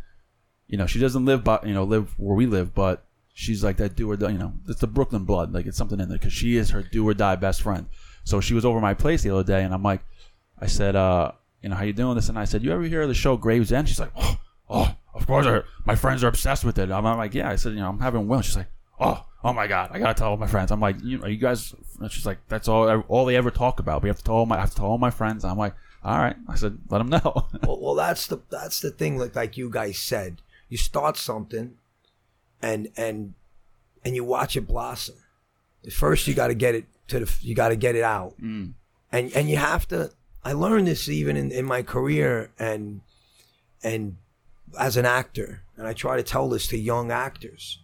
You 0.67 0.77
know, 0.77 0.85
she 0.85 0.99
doesn't 0.99 1.25
live, 1.25 1.43
but 1.43 1.65
you 1.67 1.73
know, 1.73 1.83
live 1.83 2.13
where 2.17 2.35
we 2.35 2.45
live, 2.45 2.73
but 2.73 3.05
she's 3.33 3.63
like 3.63 3.77
that 3.77 3.95
do 3.95 4.09
or 4.09 4.15
die. 4.15 4.29
You 4.31 4.37
know, 4.37 4.53
it's 4.67 4.79
the 4.81 4.87
Brooklyn 4.87 5.25
blood, 5.25 5.51
like 5.53 5.65
it's 5.65 5.77
something 5.77 5.99
in 5.99 6.07
there 6.09 6.17
because 6.17 6.33
she 6.33 6.55
is 6.57 6.69
her 6.69 6.83
do 6.83 7.07
or 7.07 7.13
die 7.13 7.35
best 7.35 7.61
friend. 7.61 7.87
So 8.23 8.39
she 8.39 8.53
was 8.53 8.63
over 8.63 8.79
my 8.79 8.93
place 8.93 9.23
the 9.23 9.31
other 9.31 9.43
day, 9.43 9.63
and 9.63 9.73
I'm 9.73 9.83
like, 9.83 10.01
I 10.59 10.67
said, 10.67 10.95
uh, 10.95 11.31
you 11.61 11.69
know, 11.69 11.75
how 11.75 11.83
you 11.83 11.93
doing 11.93 12.15
this? 12.15 12.29
And 12.29 12.37
I 12.37 12.45
said, 12.45 12.63
you 12.63 12.71
ever 12.71 12.83
hear 12.83 13.01
of 13.01 13.07
the 13.07 13.13
show 13.15 13.35
Gravesend? 13.35 13.89
She's 13.89 13.99
like, 13.99 14.11
oh, 14.15 14.37
oh 14.69 14.95
of 15.13 15.25
course, 15.27 15.45
I, 15.45 15.61
my 15.85 15.95
friends 15.95 16.23
are 16.23 16.27
obsessed 16.27 16.63
with 16.63 16.77
it. 16.77 16.91
I'm, 16.91 17.05
I'm 17.05 17.17
like, 17.17 17.33
yeah. 17.33 17.49
I 17.49 17.55
said, 17.55 17.73
you 17.73 17.79
know, 17.79 17.89
I'm 17.89 17.99
having 17.99 18.27
Will. 18.27 18.41
She's 18.41 18.57
like, 18.57 18.71
oh, 18.99 19.25
oh 19.43 19.53
my 19.53 19.67
god, 19.67 19.89
I 19.91 19.99
gotta 19.99 20.13
tell 20.13 20.29
all 20.29 20.37
my 20.37 20.47
friends. 20.47 20.71
I'm 20.71 20.79
like, 20.79 20.97
you, 21.03 21.21
are 21.23 21.29
you 21.29 21.37
guys? 21.37 21.73
and 21.99 22.11
She's 22.11 22.25
like, 22.25 22.39
that's 22.47 22.67
all, 22.67 23.01
all 23.07 23.25
they 23.25 23.35
ever 23.35 23.51
talk 23.51 23.79
about. 23.79 24.03
We 24.03 24.09
have 24.09 24.17
to 24.17 24.23
tell 24.23 24.35
all 24.35 24.45
my, 24.45 24.57
I 24.57 24.61
have 24.61 24.71
to 24.71 24.75
tell 24.77 24.85
all 24.85 24.97
my 24.97 25.09
friends. 25.09 25.43
I'm 25.43 25.57
like, 25.57 25.73
all 26.03 26.17
right. 26.17 26.35
I 26.47 26.55
said, 26.55 26.77
let 26.89 26.99
them 26.99 27.09
know. 27.09 27.47
well, 27.63 27.79
well, 27.79 27.95
that's 27.95 28.27
the 28.27 28.39
that's 28.49 28.79
the 28.79 28.91
thing. 28.91 29.17
Like 29.17 29.35
like 29.35 29.57
you 29.57 29.69
guys 29.69 29.97
said, 29.97 30.41
you 30.69 30.77
start 30.77 31.17
something, 31.17 31.75
and 32.61 32.89
and 32.95 33.33
and 34.05 34.15
you 34.15 34.23
watch 34.23 34.55
it 34.55 34.67
blossom. 34.67 35.15
First, 35.91 36.27
you 36.27 36.33
got 36.33 36.47
to 36.47 36.53
get 36.53 36.75
it 36.75 36.85
to 37.07 37.19
the 37.19 37.37
you 37.41 37.55
got 37.55 37.69
to 37.69 37.75
get 37.75 37.95
it 37.95 38.03
out, 38.03 38.35
mm. 38.41 38.73
and 39.11 39.33
and 39.33 39.49
you 39.49 39.57
have 39.57 39.87
to. 39.89 40.11
I 40.43 40.53
learned 40.53 40.87
this 40.87 41.09
even 41.09 41.35
in, 41.35 41.51
in 41.51 41.65
my 41.65 41.81
career 41.81 42.51
and 42.57 43.01
and 43.83 44.15
as 44.77 44.97
an 44.97 45.05
actor, 45.05 45.63
and 45.77 45.87
I 45.87 45.93
try 45.93 46.17
to 46.17 46.23
tell 46.23 46.49
this 46.49 46.67
to 46.67 46.77
young 46.77 47.11
actors 47.11 47.79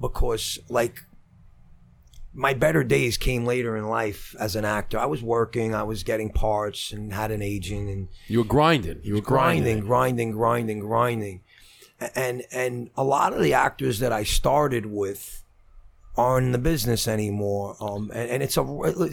because 0.00 0.58
like 0.68 1.04
my 2.34 2.54
better 2.54 2.84
days 2.84 3.16
came 3.16 3.44
later 3.44 3.76
in 3.76 3.88
life 3.88 4.34
as 4.38 4.54
an 4.54 4.64
actor. 4.64 4.98
I 4.98 5.06
was 5.06 5.22
working, 5.22 5.74
I 5.74 5.82
was 5.82 6.02
getting 6.02 6.30
parts, 6.30 6.92
and 6.92 7.12
had 7.12 7.30
an 7.30 7.42
agent, 7.42 7.88
and 7.88 8.08
You 8.28 8.38
were 8.38 8.44
grinding. 8.44 9.00
You 9.02 9.14
were 9.14 9.20
grinding, 9.20 9.80
grinding. 9.80 10.30
grinding, 10.30 10.30
grinding, 10.32 10.78
grinding. 10.80 11.40
And 12.14 12.44
and 12.52 12.90
a 12.96 13.02
lot 13.02 13.32
of 13.32 13.42
the 13.42 13.54
actors 13.54 13.98
that 13.98 14.12
I 14.12 14.22
started 14.22 14.86
with 14.86 15.42
aren't 16.16 16.46
in 16.46 16.52
the 16.52 16.58
business 16.58 17.08
anymore. 17.08 17.76
Um, 17.80 18.10
and, 18.14 18.30
and 18.30 18.42
it's 18.42 18.56
a 18.56 18.64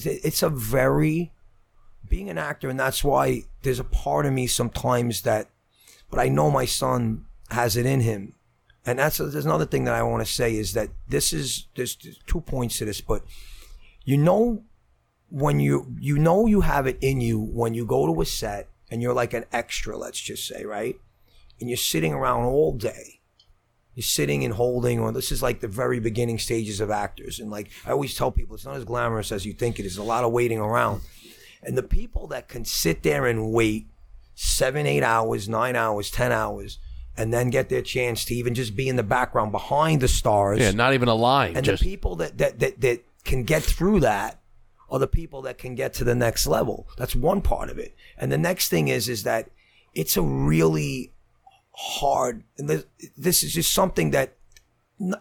it's 0.05 0.43
a 0.43 0.49
very 0.49 1.31
being 2.07 2.29
an 2.29 2.37
actor, 2.37 2.69
and 2.69 2.79
that's 2.79 3.03
why 3.03 3.43
there's 3.63 3.79
a 3.79 3.83
part 3.83 4.25
of 4.25 4.33
me 4.33 4.45
sometimes 4.45 5.21
that, 5.21 5.49
but 6.09 6.19
I 6.19 6.29
know 6.29 6.51
my 6.51 6.65
son 6.65 7.25
has 7.49 7.75
it 7.75 7.85
in 7.85 8.01
him. 8.01 8.33
And 8.85 8.99
that's 8.99 9.17
there's 9.17 9.45
another 9.45 9.65
thing 9.65 9.85
that 9.85 9.95
I 9.95 10.03
want 10.03 10.25
to 10.25 10.31
say 10.31 10.55
is 10.55 10.73
that 10.73 10.89
this 11.07 11.33
is 11.33 11.67
there's 11.75 11.95
two 11.95 12.41
points 12.41 12.77
to 12.77 12.85
this, 12.85 13.01
but 13.01 13.23
you 14.03 14.17
know 14.17 14.63
when 15.29 15.59
you 15.59 15.95
you 15.99 16.19
know 16.19 16.45
you 16.45 16.61
have 16.61 16.85
it 16.85 16.97
in 17.01 17.19
you 17.19 17.39
when 17.39 17.73
you 17.73 17.85
go 17.85 18.05
to 18.05 18.21
a 18.21 18.25
set 18.25 18.69
and 18.91 19.01
you're 19.01 19.13
like 19.13 19.33
an 19.33 19.45
extra, 19.51 19.97
let's 19.97 20.19
just 20.19 20.47
say, 20.47 20.65
right? 20.65 20.99
And 21.59 21.69
you're 21.69 21.77
sitting 21.77 22.13
around 22.13 22.45
all 22.45 22.73
day. 22.73 23.21
You're 23.95 24.03
sitting 24.03 24.43
and 24.43 24.53
holding, 24.53 24.99
or 24.99 25.11
this 25.13 25.31
is 25.31 25.41
like 25.41 25.61
the 25.61 25.67
very 25.69 25.99
beginning 25.99 26.37
stages 26.37 26.81
of 26.81 26.91
actors. 26.91 27.39
And 27.39 27.49
like 27.49 27.71
I 27.85 27.91
always 27.91 28.13
tell 28.13 28.29
people, 28.29 28.55
it's 28.55 28.65
not 28.65 28.75
as 28.75 28.85
glamorous 28.85 29.31
as 29.31 29.45
you 29.45 29.53
think 29.53 29.79
it 29.79 29.85
is. 29.85 29.95
There's 29.95 30.05
a 30.05 30.07
lot 30.07 30.25
of 30.25 30.31
waiting 30.31 30.59
around. 30.59 31.01
And 31.63 31.77
the 31.77 31.83
people 31.83 32.27
that 32.27 32.47
can 32.47 32.65
sit 32.65 33.01
there 33.03 33.25
and 33.25 33.51
wait 33.51 33.87
seven, 34.35 34.85
eight 34.85 35.03
hours, 35.03 35.49
nine 35.49 35.75
hours, 35.75 36.11
ten 36.11 36.31
hours, 36.31 36.77
and 37.17 37.33
then 37.33 37.49
get 37.49 37.69
their 37.69 37.81
chance 37.81 38.25
to 38.25 38.35
even 38.35 38.53
just 38.53 38.75
be 38.75 38.87
in 38.87 38.97
the 38.97 39.03
background 39.03 39.51
behind 39.51 40.01
the 40.01 40.07
stars. 40.07 40.59
Yeah, 40.59 40.71
not 40.71 40.93
even 40.93 41.07
a 41.07 41.15
line. 41.15 41.55
and 41.55 41.65
just 41.65 41.81
the 41.81 41.89
people 41.89 42.15
that, 42.17 42.37
that 42.37 42.59
that 42.59 42.81
that 42.81 43.03
can 43.23 43.43
get 43.43 43.63
through 43.63 44.01
that 44.01 44.41
are 44.89 44.99
the 44.99 45.07
people 45.07 45.41
that 45.41 45.57
can 45.57 45.73
get 45.73 45.93
to 45.95 46.03
the 46.03 46.13
next 46.13 46.45
level. 46.45 46.87
That's 46.97 47.15
one 47.15 47.41
part 47.41 47.69
of 47.69 47.79
it. 47.79 47.95
And 48.17 48.31
the 48.31 48.37
next 48.37 48.69
thing 48.69 48.87
is 48.89 49.09
is 49.09 49.23
that 49.23 49.49
it's 49.93 50.17
a 50.17 50.21
really 50.21 51.11
hard 51.71 52.43
and 52.57 52.69
this, 52.69 52.85
this 53.17 53.43
is 53.43 53.53
just 53.53 53.73
something 53.73 54.11
that 54.11 54.35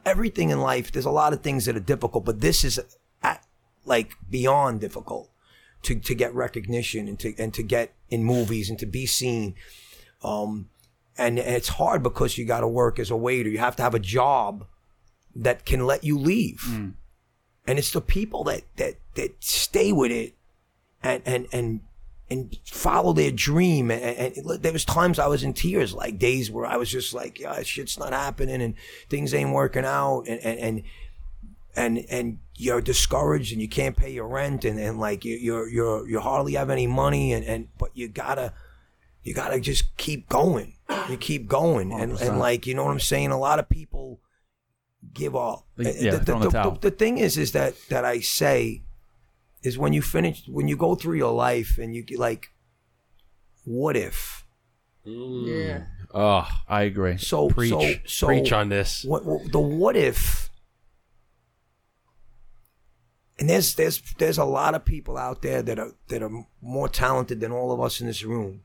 everything 0.07 0.51
in 0.51 0.61
life 0.61 0.93
there's 0.93 1.05
a 1.05 1.11
lot 1.11 1.33
of 1.33 1.41
things 1.41 1.65
that 1.65 1.77
are 1.77 1.81
difficult 1.81 2.25
but 2.25 2.41
this 2.41 2.63
is 2.63 2.79
at, 3.25 3.45
like 3.85 4.13
beyond 4.31 4.81
difficult 4.81 5.31
to 5.83 5.97
to 5.99 6.15
get 6.15 6.33
recognition 6.33 7.09
and 7.09 7.19
to 7.19 7.35
and 7.39 7.53
to 7.55 7.63
get 7.63 7.93
in 8.15 8.25
movies 8.25 8.71
and 8.71 8.79
to 8.79 8.87
be 8.87 9.05
seen. 9.07 9.55
Um 10.23 10.69
and 11.17 11.39
it's 11.39 11.69
hard 11.69 12.03
because 12.03 12.37
you 12.39 12.45
got 12.45 12.61
to 12.61 12.67
work 12.69 12.99
as 12.99 13.09
a 13.11 13.17
waiter. 13.17 13.49
You 13.49 13.59
have 13.59 13.77
to 13.77 13.83
have 13.83 13.95
a 13.95 14.01
job 14.01 14.67
that 15.37 15.65
can 15.65 15.87
let 15.87 16.03
you 16.03 16.19
leave. 16.19 16.63
And 17.67 17.79
it's 17.79 17.93
the 17.93 18.01
people 18.01 18.45
that 18.45 18.63
that 18.77 18.95
that 19.15 19.31
stay 19.43 19.93
with 19.93 20.11
it 20.11 20.35
and 21.03 21.23
and 21.27 21.47
and 21.53 21.81
and 22.31 22.57
follow 22.65 23.13
their 23.13 23.31
dream. 23.31 23.91
And, 23.91 24.03
and 24.03 24.37
it- 24.37 24.63
there 24.63 24.73
was 24.73 24.85
times 24.85 25.19
I 25.19 25.27
was 25.29 25.45
in 25.45 25.53
tears 25.53 25.93
like 25.95 26.19
days 26.19 26.51
where 26.51 26.67
I 26.67 26.77
was 26.79 26.91
just 26.91 27.15
like 27.15 27.39
yeah 27.39 27.63
shit's 27.63 27.99
not 27.99 28.13
happening 28.13 28.61
and 28.63 28.75
things 29.09 29.33
ain't 29.35 29.53
working 29.53 29.85
out. 29.85 30.25
And 30.27 30.41
and 30.41 30.59
and 30.67 30.83
and, 31.77 31.99
and 32.11 32.39
you're 32.57 32.81
discouraged 32.81 33.53
and 33.53 33.61
you 33.61 33.69
can't 33.69 33.97
pay 33.97 34.11
your 34.11 34.29
rent 34.29 34.65
and, 34.65 34.79
and 34.79 34.99
like 35.01 35.25
you 35.25 35.37
you're 35.37 35.69
you're 35.69 36.09
you 36.09 36.21
hardly 36.21 36.55
have 36.55 36.71
any 36.71 36.87
money 36.87 37.33
and, 37.33 37.45
and 37.45 37.69
but 37.79 37.91
you 37.95 38.09
gotta 38.09 38.53
you 39.23 39.35
gotta 39.35 39.59
just 39.61 39.97
keep 39.97 40.29
going. 40.29 40.77
You 41.09 41.17
keep 41.17 41.49
going. 41.49 41.93
And, 41.93 42.13
and 42.21 42.39
like 42.39 42.67
you 42.67 42.75
know 42.75 42.85
what 42.85 42.91
I'm 42.93 43.01
saying? 43.01 43.31
A 43.31 43.39
lot 43.39 43.59
of 43.59 43.69
people 43.69 44.21
give 45.13 45.35
up. 45.35 45.67
Yeah, 45.77 46.11
the, 46.13 46.25
throw 46.25 46.37
in 46.37 46.43
the 46.43 46.49
the- 46.51 46.91
the 46.91 46.91
thing 46.91 47.19
is 47.19 47.37
is 47.39 47.53
that 47.53 47.75
that 47.89 48.05
I 48.05 48.21
say 48.21 48.83
is 49.63 49.79
when 49.79 49.93
you 49.93 50.03
finish 50.03 50.43
when 50.47 50.69
you 50.69 50.77
go 50.77 50.95
through 50.95 51.17
your 51.17 51.33
life 51.33 51.79
and 51.79 51.95
you 51.97 52.03
get 52.03 52.19
like 52.19 52.51
what 53.65 53.97
if? 53.97 54.45
Mm. 55.07 55.47
Yeah. 55.47 55.85
oh, 56.15 56.47
I 56.69 56.83
agree. 56.83 57.17
so 57.19 57.49
preach, 57.49 57.71
so 57.71 57.95
so 58.07 58.27
preach 58.27 58.53
on 58.53 58.69
this. 58.69 59.05
what, 59.05 59.25
what- 59.25 59.51
the 59.51 59.59
what 59.59 59.97
if 59.97 60.51
and 63.45 63.51
there's 63.51 63.75
there's 63.75 64.01
there's 64.17 64.39
a 64.39 64.45
lot 64.45 64.75
of 64.75 64.87
people 64.87 65.19
out 65.19 65.43
there 65.43 65.61
that 65.63 65.79
are 65.79 65.93
that 66.09 66.23
are 66.23 66.47
more 66.63 66.89
talented 66.89 67.41
than 67.41 67.53
all 67.53 67.73
of 67.73 67.81
us 67.81 68.01
in 68.01 68.07
this 68.07 68.25
room 68.25 68.63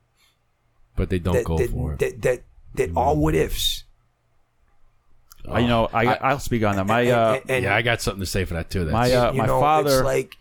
But 0.95 1.09
they 1.09 1.19
don't 1.19 1.33
that 1.33 1.43
go 1.43 1.57
that, 1.57 1.69
for 1.69 1.93
it. 1.93 1.99
that 1.99 2.21
that 2.21 2.43
that 2.75 2.91
are 2.95 3.13
what 3.13 3.35
ifs 3.35 3.83
I, 5.49 5.59
you 5.59 5.67
know, 5.67 5.89
I, 5.93 6.05
I 6.05 6.33
will 6.33 6.39
speak 6.39 6.63
on 6.63 6.75
that. 6.75 6.85
My 6.85 7.09
uh, 7.09 7.33
and, 7.33 7.51
and 7.51 7.63
yeah, 7.63 7.75
I 7.75 7.81
got 7.81 8.01
something 8.01 8.19
to 8.19 8.25
say 8.25 8.45
for 8.45 8.53
that 8.53 8.69
too. 8.69 8.85
That's, 8.85 8.93
my 8.93 9.11
uh, 9.11 9.31
you 9.31 9.39
my 9.39 9.47
know, 9.47 9.59
father. 9.59 9.99
it's 9.99 10.03
like 10.03 10.37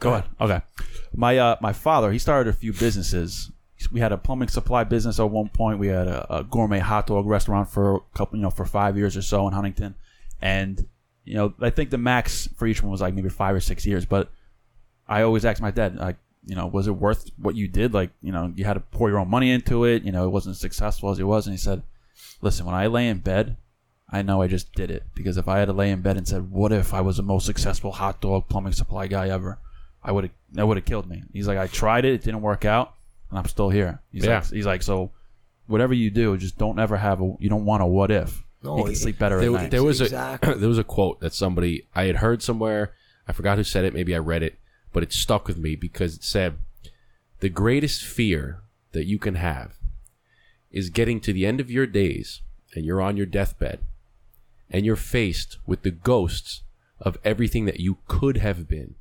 Go 0.00 0.12
ahead. 0.12 0.24
Okay. 0.40 0.60
My 1.14 1.36
uh 1.36 1.56
my 1.60 1.72
father, 1.72 2.10
he 2.12 2.18
started 2.18 2.48
a 2.48 2.52
few 2.54 2.72
businesses. 2.72 3.50
We 3.92 4.00
had 4.00 4.12
a 4.12 4.16
plumbing 4.16 4.48
supply 4.48 4.84
business 4.84 5.20
at 5.20 5.30
one 5.30 5.48
point. 5.48 5.78
We 5.78 5.88
had 5.88 6.08
a, 6.08 6.36
a 6.38 6.44
gourmet 6.44 6.78
hot 6.78 7.08
dog 7.08 7.26
restaurant 7.26 7.68
for 7.68 7.96
a 7.96 8.00
couple, 8.14 8.38
you 8.38 8.42
know, 8.42 8.50
for 8.50 8.64
five 8.64 8.96
years 8.96 9.16
or 9.16 9.22
so 9.22 9.46
in 9.46 9.52
Huntington, 9.52 9.96
and 10.40 10.86
you 11.28 11.34
know, 11.34 11.54
I 11.60 11.70
think 11.70 11.90
the 11.90 11.98
max 11.98 12.48
for 12.56 12.66
each 12.66 12.82
one 12.82 12.90
was 12.90 13.00
like 13.00 13.14
maybe 13.14 13.28
five 13.28 13.54
or 13.54 13.60
six 13.60 13.84
years. 13.86 14.04
But 14.06 14.30
I 15.06 15.22
always 15.22 15.44
asked 15.44 15.60
my 15.60 15.70
dad, 15.70 15.96
like, 15.96 16.16
you 16.46 16.56
know, 16.56 16.66
was 16.66 16.86
it 16.86 16.92
worth 16.92 17.30
what 17.36 17.54
you 17.54 17.68
did? 17.68 17.92
Like, 17.94 18.10
you 18.22 18.32
know, 18.32 18.52
you 18.56 18.64
had 18.64 18.74
to 18.74 18.80
pour 18.80 19.08
your 19.10 19.18
own 19.18 19.28
money 19.28 19.50
into 19.50 19.84
it. 19.84 20.02
You 20.02 20.12
know, 20.12 20.24
it 20.24 20.30
wasn't 20.30 20.54
as 20.56 20.60
successful 20.60 21.10
as 21.10 21.18
it 21.18 21.24
was. 21.24 21.46
And 21.46 21.52
he 21.54 21.58
said, 21.58 21.82
listen, 22.40 22.64
when 22.66 22.74
I 22.74 22.86
lay 22.86 23.08
in 23.08 23.18
bed, 23.18 23.56
I 24.10 24.22
know 24.22 24.40
I 24.40 24.46
just 24.46 24.72
did 24.72 24.90
it 24.90 25.02
because 25.14 25.36
if 25.36 25.48
I 25.48 25.58
had 25.58 25.66
to 25.66 25.74
lay 25.74 25.90
in 25.90 26.00
bed 26.00 26.16
and 26.16 26.26
said, 26.26 26.50
"What 26.50 26.72
if 26.72 26.94
I 26.94 27.02
was 27.02 27.18
the 27.18 27.22
most 27.22 27.44
successful 27.44 27.92
hot 27.92 28.22
dog 28.22 28.48
plumbing 28.48 28.72
supply 28.72 29.06
guy 29.06 29.28
ever?" 29.28 29.58
I 30.02 30.12
would 30.12 30.24
have 30.24 30.32
that 30.52 30.66
would 30.66 30.78
have 30.78 30.86
killed 30.86 31.06
me. 31.06 31.24
He's 31.34 31.46
like, 31.46 31.58
I 31.58 31.66
tried 31.66 32.06
it, 32.06 32.14
it 32.14 32.22
didn't 32.22 32.40
work 32.40 32.64
out, 32.64 32.94
and 33.28 33.38
I'm 33.38 33.44
still 33.44 33.68
here. 33.68 34.00
He's 34.10 34.24
Yeah. 34.24 34.36
like, 34.38 34.46
he's 34.50 34.64
like, 34.64 34.82
so 34.82 35.10
whatever 35.66 35.92
you 35.92 36.08
do, 36.10 36.38
just 36.38 36.56
don't 36.56 36.78
ever 36.78 36.96
have 36.96 37.20
a 37.20 37.34
you 37.38 37.50
don't 37.50 37.66
want 37.66 37.82
a 37.82 37.86
what 37.86 38.10
if. 38.10 38.42
No, 38.62 38.78
you 38.78 38.84
can 38.84 38.94
sleep 38.94 39.18
better 39.18 39.38
there, 39.40 39.50
at 39.54 39.62
night. 39.62 39.70
there 39.70 39.84
was 39.84 40.00
Exactly. 40.00 40.52
a 40.52 40.54
there 40.56 40.68
was 40.68 40.78
a 40.78 40.84
quote 40.84 41.20
that 41.20 41.32
somebody 41.32 41.86
I 41.94 42.04
had 42.04 42.16
heard 42.16 42.42
somewhere. 42.42 42.92
I 43.26 43.32
forgot 43.32 43.58
who 43.58 43.64
said 43.64 43.84
it. 43.84 43.94
Maybe 43.94 44.14
I 44.14 44.18
read 44.18 44.42
it, 44.42 44.58
but 44.92 45.02
it 45.02 45.12
stuck 45.12 45.46
with 45.46 45.58
me 45.58 45.76
because 45.76 46.16
it 46.16 46.24
said, 46.24 46.58
"The 47.40 47.48
greatest 47.48 48.02
fear 48.04 48.62
that 48.92 49.04
you 49.06 49.18
can 49.18 49.34
have 49.36 49.74
is 50.70 50.90
getting 50.90 51.20
to 51.20 51.32
the 51.32 51.46
end 51.46 51.60
of 51.60 51.70
your 51.70 51.86
days 51.86 52.42
and 52.74 52.84
you're 52.84 53.00
on 53.00 53.16
your 53.16 53.26
deathbed, 53.26 53.80
and 54.70 54.84
you're 54.84 54.96
faced 54.96 55.58
with 55.66 55.82
the 55.82 55.90
ghosts 55.90 56.62
of 57.00 57.16
everything 57.24 57.64
that 57.66 57.80
you 57.80 57.98
could 58.08 58.38
have 58.38 58.66
been, 58.68 58.96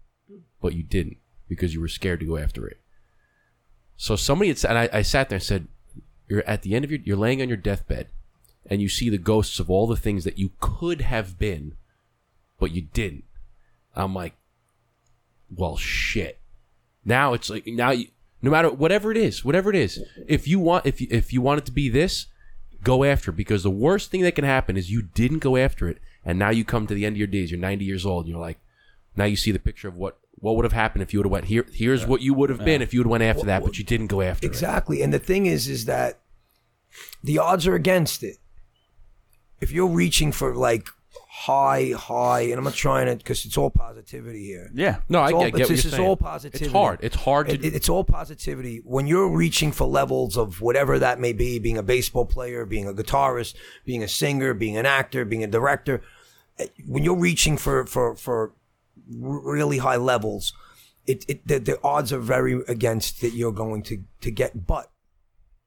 but 0.62 0.74
you 0.76 0.84
didn't 0.84 1.18
because 1.50 1.74
you 1.74 1.82
were 1.82 1.88
scared 1.88 2.20
to 2.20 2.26
go 2.28 2.38
after 2.38 2.68
it." 2.68 2.80
So 3.96 4.16
somebody 4.16 4.50
had 4.50 4.60
said, 4.60 4.70
and 4.70 4.78
I, 4.80 5.00
I 5.00 5.02
sat 5.02 5.30
there 5.30 5.38
and 5.38 5.44
said, 5.44 5.68
"You're 6.28 6.44
at 6.46 6.62
the 6.62 6.76
end 6.76 6.86
of 6.86 6.92
your, 6.92 7.00
you're 7.04 7.18
laying 7.18 7.42
on 7.42 7.48
your 7.48 7.58
deathbed." 7.58 8.10
And 8.68 8.82
you 8.82 8.90
see 8.90 9.10
the 9.10 9.18
ghosts 9.18 9.60
of 9.60 9.70
all 9.70 9.88
the 9.88 9.96
things 9.96 10.24
that 10.24 10.38
you 10.38 10.52
could 10.60 11.02
have 11.02 11.40
been, 11.40 11.76
but 12.60 12.72
you 12.72 12.82
didn't. 12.82 13.24
I'm 13.96 14.14
like, 14.14 14.34
well, 15.50 15.78
shit. 15.78 16.40
Now 17.06 17.34
it's 17.34 17.50
like 17.50 17.66
now 17.66 17.92
you, 17.92 18.08
no 18.42 18.52
matter 18.52 18.70
whatever 18.70 19.12
it 19.12 19.18
is, 19.18 19.44
whatever 19.44 19.70
it 19.70 19.76
is, 19.76 20.04
if 20.28 20.48
you 20.48 20.60
want, 20.60 20.86
if 20.86 21.00
you, 21.02 21.08
if 21.10 21.32
you 21.32 21.42
want 21.42 21.60
it 21.60 21.66
to 21.66 21.72
be 21.72 21.90
this, 21.90 22.28
go 22.84 23.04
after 23.04 23.32
it 23.32 23.38
because 23.38 23.64
the 23.64 23.72
worst 23.72 24.12
thing 24.12 24.22
that 24.22 24.36
can 24.36 24.44
happen 24.44 24.78
is 24.78 24.92
you 24.92 25.02
didn't 25.02 25.40
go 25.40 25.56
after 25.56 25.88
it, 25.88 26.00
and 26.26 26.38
now 26.38 26.50
you 26.50 26.66
come 26.66 26.86
to 26.86 26.94
the 26.94 27.06
end 27.06 27.16
of 27.16 27.18
your 27.18 27.28
days. 27.28 27.50
You're 27.50 27.60
90 27.60 27.86
years 27.86 28.06
old, 28.06 28.26
and 28.26 28.32
you're 28.32 28.42
like, 28.42 28.60
now 29.16 29.26
you 29.26 29.38
see 29.38 29.52
the 29.52 29.60
picture 29.60 29.88
of 29.88 29.96
what 29.96 30.20
what 30.40 30.56
would 30.56 30.66
have 30.66 30.74
happened 30.74 31.02
if 31.02 31.14
you 31.14 31.20
would 31.20 31.26
have 31.26 31.32
went 31.32 31.46
here. 31.46 31.66
Here's 31.72 32.06
what 32.06 32.22
you 32.22 32.34
would 32.34 32.50
have 32.50 32.64
been 32.64 32.82
if 32.82 32.94
you 32.94 33.00
would 33.00 33.08
have 33.08 33.12
went 33.12 33.24
after 33.24 33.46
that, 33.46 33.64
but 33.64 33.80
you 33.80 33.84
didn't 33.84 34.08
go 34.08 34.22
after 34.22 34.46
it. 34.46 34.50
Exactly. 34.50 35.02
And 35.02 35.12
the 35.12 35.20
thing 35.20 35.48
is, 35.48 35.68
is 35.68 35.86
that 35.86 36.20
the 37.24 37.40
odds 37.40 37.66
are 37.66 37.74
against 37.74 38.22
it. 38.22 38.38
If 39.62 39.72
you're 39.72 39.88
reaching 39.88 40.32
for 40.32 40.56
like 40.56 40.88
high, 41.30 41.92
high, 41.96 42.42
and 42.42 42.54
I'm 42.56 42.64
not 42.64 42.74
trying 42.74 43.06
to, 43.08 43.16
because 43.16 43.46
it's 43.46 43.58
all 43.58 43.70
positivity 43.70 44.44
here. 44.46 44.70
yeah. 44.74 45.02
No, 45.10 45.20
I 45.20 45.26
It's 45.26 45.34
all- 45.34 45.40
get, 45.42 45.46
get 45.46 45.54
what 45.54 45.70
this 45.70 45.84
you're 45.84 45.90
is 45.90 45.96
saying. 45.96 46.08
all 46.08 46.18
positivity. 46.18 46.66
It's 46.66 46.74
hard. 46.74 47.00
It's 47.02 47.16
hard 47.16 47.48
to. 47.50 47.54
It- 47.56 47.74
it's 47.76 47.90
all 47.90 48.04
positivity. 48.04 48.82
When 48.84 49.08
you're 49.08 49.30
reaching 49.30 49.72
for 49.72 49.86
levels 49.88 50.38
of 50.38 50.62
whatever 50.62 50.98
that 51.00 51.20
may 51.20 51.34
be, 51.34 51.60
being 51.60 51.78
a 51.78 51.84
baseball 51.84 52.26
player, 52.26 52.66
being 52.66 52.88
a 52.88 52.94
guitarist, 52.94 53.56
being 53.86 54.04
a 54.04 54.08
singer, 54.08 54.54
being 54.54 54.78
an 54.78 54.86
actor, 54.86 55.26
being 55.26 55.44
a 55.44 55.48
director, 55.48 56.02
eh, 56.60 56.68
when 56.88 57.04
you're 57.04 57.18
reaching 57.18 57.58
for 57.58 57.86
for 57.86 58.16
for 58.16 58.54
really 59.10 59.78
high 59.78 59.96
levels, 59.96 60.54
it, 61.06 61.24
it 61.28 61.48
the, 61.48 61.60
the 61.60 61.80
odds 61.84 62.12
are 62.12 62.20
very 62.20 62.62
against 62.68 63.22
that 63.22 63.34
you're 63.34 63.52
going 63.54 63.84
to 63.84 64.04
to 64.22 64.32
get. 64.32 64.66
But 64.68 64.92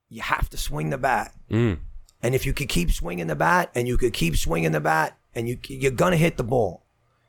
you 0.09 0.23
have 0.23 0.48
to 0.51 0.56
swing 0.56 0.90
the 0.90 0.98
bat, 0.98 1.32
Mm. 1.51 1.78
And 2.22 2.34
if 2.34 2.44
you 2.47 2.52
could 2.52 2.68
keep 2.68 2.90
swinging 2.90 3.26
the 3.26 3.36
bat, 3.36 3.70
and 3.74 3.86
you 3.88 3.97
could 3.97 4.12
keep 4.12 4.36
swinging 4.36 4.72
the 4.72 4.80
bat, 4.80 5.16
and 5.34 5.48
you 5.48 5.59
you're 5.68 5.90
gonna 5.92 6.16
hit 6.16 6.36
the 6.36 6.44
ball. 6.44 6.82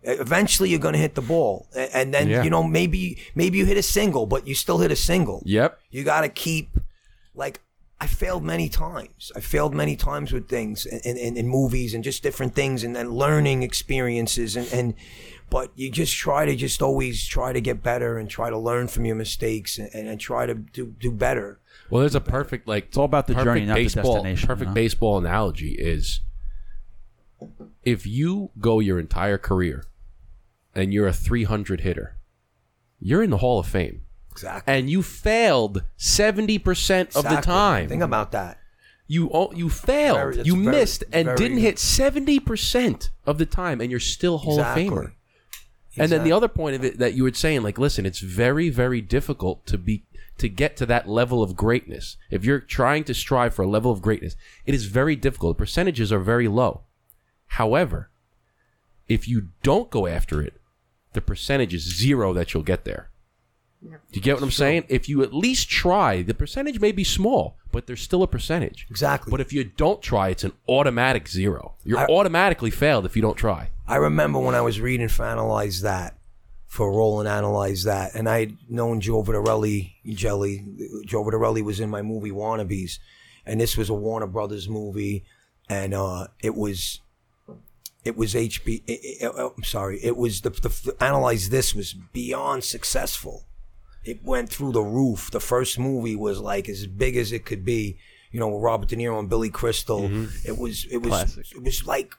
Eventually, 0.03 0.69
you're 0.69 0.79
gonna 0.79 0.97
hit 0.97 1.13
the 1.15 1.21
ball, 1.21 1.67
and 1.75 2.13
then 2.13 2.27
Yeah. 2.27 2.43
you 2.43 2.49
know 2.49 2.63
maybe 2.63 3.17
maybe 3.35 3.57
you 3.59 3.65
hit 3.65 3.77
a 3.77 3.83
single, 3.83 4.25
but 4.25 4.47
you 4.47 4.55
still 4.55 4.79
hit 4.79 4.91
a 4.91 4.95
single. 4.95 5.43
Yep. 5.45 5.79
You 5.91 6.03
got 6.03 6.21
to 6.21 6.29
keep, 6.29 6.77
like, 7.35 7.61
I 7.99 8.07
failed 8.07 8.43
many 8.43 8.67
times. 8.67 9.31
I 9.35 9.41
failed 9.41 9.75
many 9.75 9.95
times 9.95 10.31
with 10.33 10.49
things 10.49 10.87
in, 10.87 11.15
in, 11.17 11.37
in 11.37 11.47
movies 11.47 11.93
and 11.93 12.03
just 12.03 12.23
different 12.23 12.55
things 12.55 12.83
and 12.83 12.95
then 12.95 13.11
learning 13.11 13.61
experiences. 13.61 14.55
And, 14.55 14.67
and, 14.73 14.93
but 15.51 15.69
you 15.75 15.91
just 15.91 16.15
try 16.15 16.45
to 16.45 16.55
just 16.55 16.81
always 16.81 17.23
try 17.27 17.53
to 17.53 17.61
get 17.61 17.83
better 17.83 18.17
and 18.17 18.27
try 18.27 18.49
to 18.49 18.57
learn 18.57 18.87
from 18.87 19.05
your 19.05 19.15
mistakes 19.15 19.77
and, 19.77 19.89
and, 19.93 20.07
and 20.07 20.19
try 20.19 20.47
to 20.47 20.55
do, 20.55 20.95
do 20.99 21.11
better. 21.11 21.59
Well, 21.91 21.99
there's 21.99 22.15
a 22.15 22.21
perfect 22.21 22.67
like 22.67 22.85
It's 22.87 22.97
all 22.97 23.05
about 23.05 23.27
the 23.27 23.35
journey, 23.35 23.65
not 23.65 23.75
the 23.75 23.83
baseball, 23.83 24.13
destination, 24.15 24.47
Perfect 24.47 24.61
you 24.61 24.67
know? 24.69 24.73
baseball 24.73 25.17
analogy 25.17 25.71
is 25.77 26.21
if 27.83 28.05
you 28.05 28.51
go 28.59 28.79
your 28.79 28.99
entire 28.99 29.37
career 29.37 29.83
and 30.75 30.93
you're 30.93 31.07
a 31.07 31.13
300 31.13 31.81
hitter, 31.81 32.15
you're 32.99 33.23
in 33.23 33.29
the 33.29 33.37
Hall 33.37 33.59
of 33.59 33.67
Fame, 33.67 34.03
Exactly. 34.31 34.73
and 34.73 34.89
you 34.89 35.01
failed 35.03 35.83
70 35.97 36.59
percent 36.59 37.15
of 37.15 37.23
the 37.23 37.41
time. 37.41 37.89
Think 37.89 38.03
about 38.03 38.31
that. 38.31 38.57
you 39.07 39.29
you 39.53 39.67
failed, 39.69 40.17
Very- 40.35 40.41
you 40.43 40.53
very- 40.63 40.77
missed, 40.77 41.03
and 41.11 41.25
very- 41.25 41.37
didn't 41.37 41.57
hit 41.57 41.77
70 41.77 42.39
percent 42.39 43.09
of 43.25 43.37
the 43.37 43.45
time, 43.45 43.81
and 43.81 43.91
you're 43.91 43.99
still 43.99 44.37
Hall 44.37 44.59
Exactly. 44.59 44.87
of 44.87 44.93
Famer. 44.93 44.97
Exactly. 45.01 46.03
And 46.03 46.11
then 46.13 46.23
the 46.23 46.31
other 46.31 46.47
point 46.47 46.75
of 46.77 46.85
it 46.85 46.99
that 46.99 47.15
you 47.15 47.23
were 47.23 47.33
saying, 47.33 47.63
like, 47.63 47.77
listen, 47.77 48.05
it's 48.05 48.19
very, 48.19 48.69
very 48.69 49.01
difficult 49.01 49.65
to 49.65 49.77
be 49.77 50.03
to 50.41 50.49
get 50.49 50.75
to 50.77 50.85
that 50.87 51.07
level 51.07 51.41
of 51.41 51.55
greatness. 51.55 52.17
If 52.29 52.43
you're 52.43 52.59
trying 52.59 53.03
to 53.05 53.13
strive 53.13 53.53
for 53.53 53.61
a 53.61 53.69
level 53.69 53.91
of 53.91 54.01
greatness, 54.01 54.35
it 54.65 54.75
is 54.75 54.85
very 54.85 55.15
difficult. 55.15 55.55
The 55.57 55.61
percentages 55.61 56.11
are 56.11 56.19
very 56.19 56.47
low. 56.47 56.81
However, 57.47 58.09
if 59.07 59.27
you 59.27 59.49
don't 59.63 59.89
go 59.89 60.07
after 60.07 60.41
it, 60.41 60.59
the 61.13 61.21
percentage 61.21 61.73
is 61.73 61.97
zero 61.97 62.33
that 62.33 62.53
you'll 62.53 62.63
get 62.63 62.85
there. 62.85 63.09
Do 63.83 63.97
you 64.11 64.21
get 64.21 64.35
what 64.35 64.43
I'm 64.43 64.51
saying? 64.51 64.85
If 64.89 65.09
you 65.09 65.23
at 65.23 65.33
least 65.33 65.69
try, 65.69 66.21
the 66.21 66.35
percentage 66.35 66.79
may 66.79 66.91
be 66.91 67.03
small, 67.03 67.57
but 67.71 67.87
there's 67.87 68.01
still 68.01 68.21
a 68.21 68.27
percentage. 68.27 68.85
Exactly. 68.91 69.31
But 69.31 69.41
if 69.41 69.51
you 69.51 69.63
don't 69.63 70.01
try, 70.03 70.29
it's 70.29 70.43
an 70.43 70.53
automatic 70.69 71.27
zero. 71.27 71.75
You're 71.83 71.99
I- 71.99 72.05
automatically 72.05 72.69
failed 72.69 73.05
if 73.05 73.15
you 73.15 73.21
don't 73.23 73.37
try. 73.37 73.69
I 73.87 73.95
remember 73.95 74.39
when 74.39 74.53
I 74.55 74.61
was 74.61 74.79
reading 74.79 75.07
for 75.07 75.25
Analyze 75.25 75.81
That, 75.81 76.15
for 76.71 76.89
Roland 76.89 77.27
Analyze 77.27 77.83
That, 77.83 78.15
and 78.15 78.29
I'd 78.29 78.55
known 78.69 79.01
Joe 79.01 79.23
Viterelli, 79.23 79.91
Jelly. 80.05 80.63
Joe 81.05 81.21
Viterelli 81.25 81.61
was 81.61 81.81
in 81.81 81.89
my 81.89 82.01
movie 82.01 82.31
Wannabes, 82.31 82.97
and 83.45 83.59
this 83.59 83.75
was 83.75 83.89
a 83.89 83.93
Warner 83.93 84.25
Brothers 84.27 84.69
movie, 84.69 85.25
and 85.67 85.93
uh, 85.93 86.27
it 86.41 86.55
was. 86.55 87.01
It 88.03 88.15
was 88.17 88.33
HB. 88.33 88.81
i- 88.89 88.99
i- 89.21 89.27
uh, 89.27 89.49
I'm 89.55 89.63
sorry. 89.63 89.99
It 90.03 90.15
was 90.17 90.41
the, 90.41 90.49
the 90.49 90.95
Analyze 91.03 91.49
This 91.49 91.75
was 91.75 91.93
beyond 91.93 92.63
successful. 92.63 93.43
It 94.03 94.23
went 94.23 94.49
through 94.49 94.71
the 94.71 94.81
roof. 94.81 95.29
The 95.29 95.39
first 95.39 95.77
movie 95.77 96.15
was 96.15 96.39
like 96.39 96.67
as 96.69 96.87
big 96.87 97.15
as 97.17 97.31
it 97.31 97.45
could 97.45 97.63
be. 97.65 97.97
You 98.31 98.39
know, 98.39 98.47
with 98.47 98.63
Robert 98.63 98.87
De 98.89 98.95
Niro 98.95 99.19
and 99.19 99.29
Billy 99.29 99.49
Crystal. 99.51 100.09
It 100.45 100.57
was. 100.57 100.85
It 100.89 100.97
was. 100.99 101.09
Classic. 101.09 101.45
It 101.53 101.63
was 101.63 101.85
like 101.85 102.15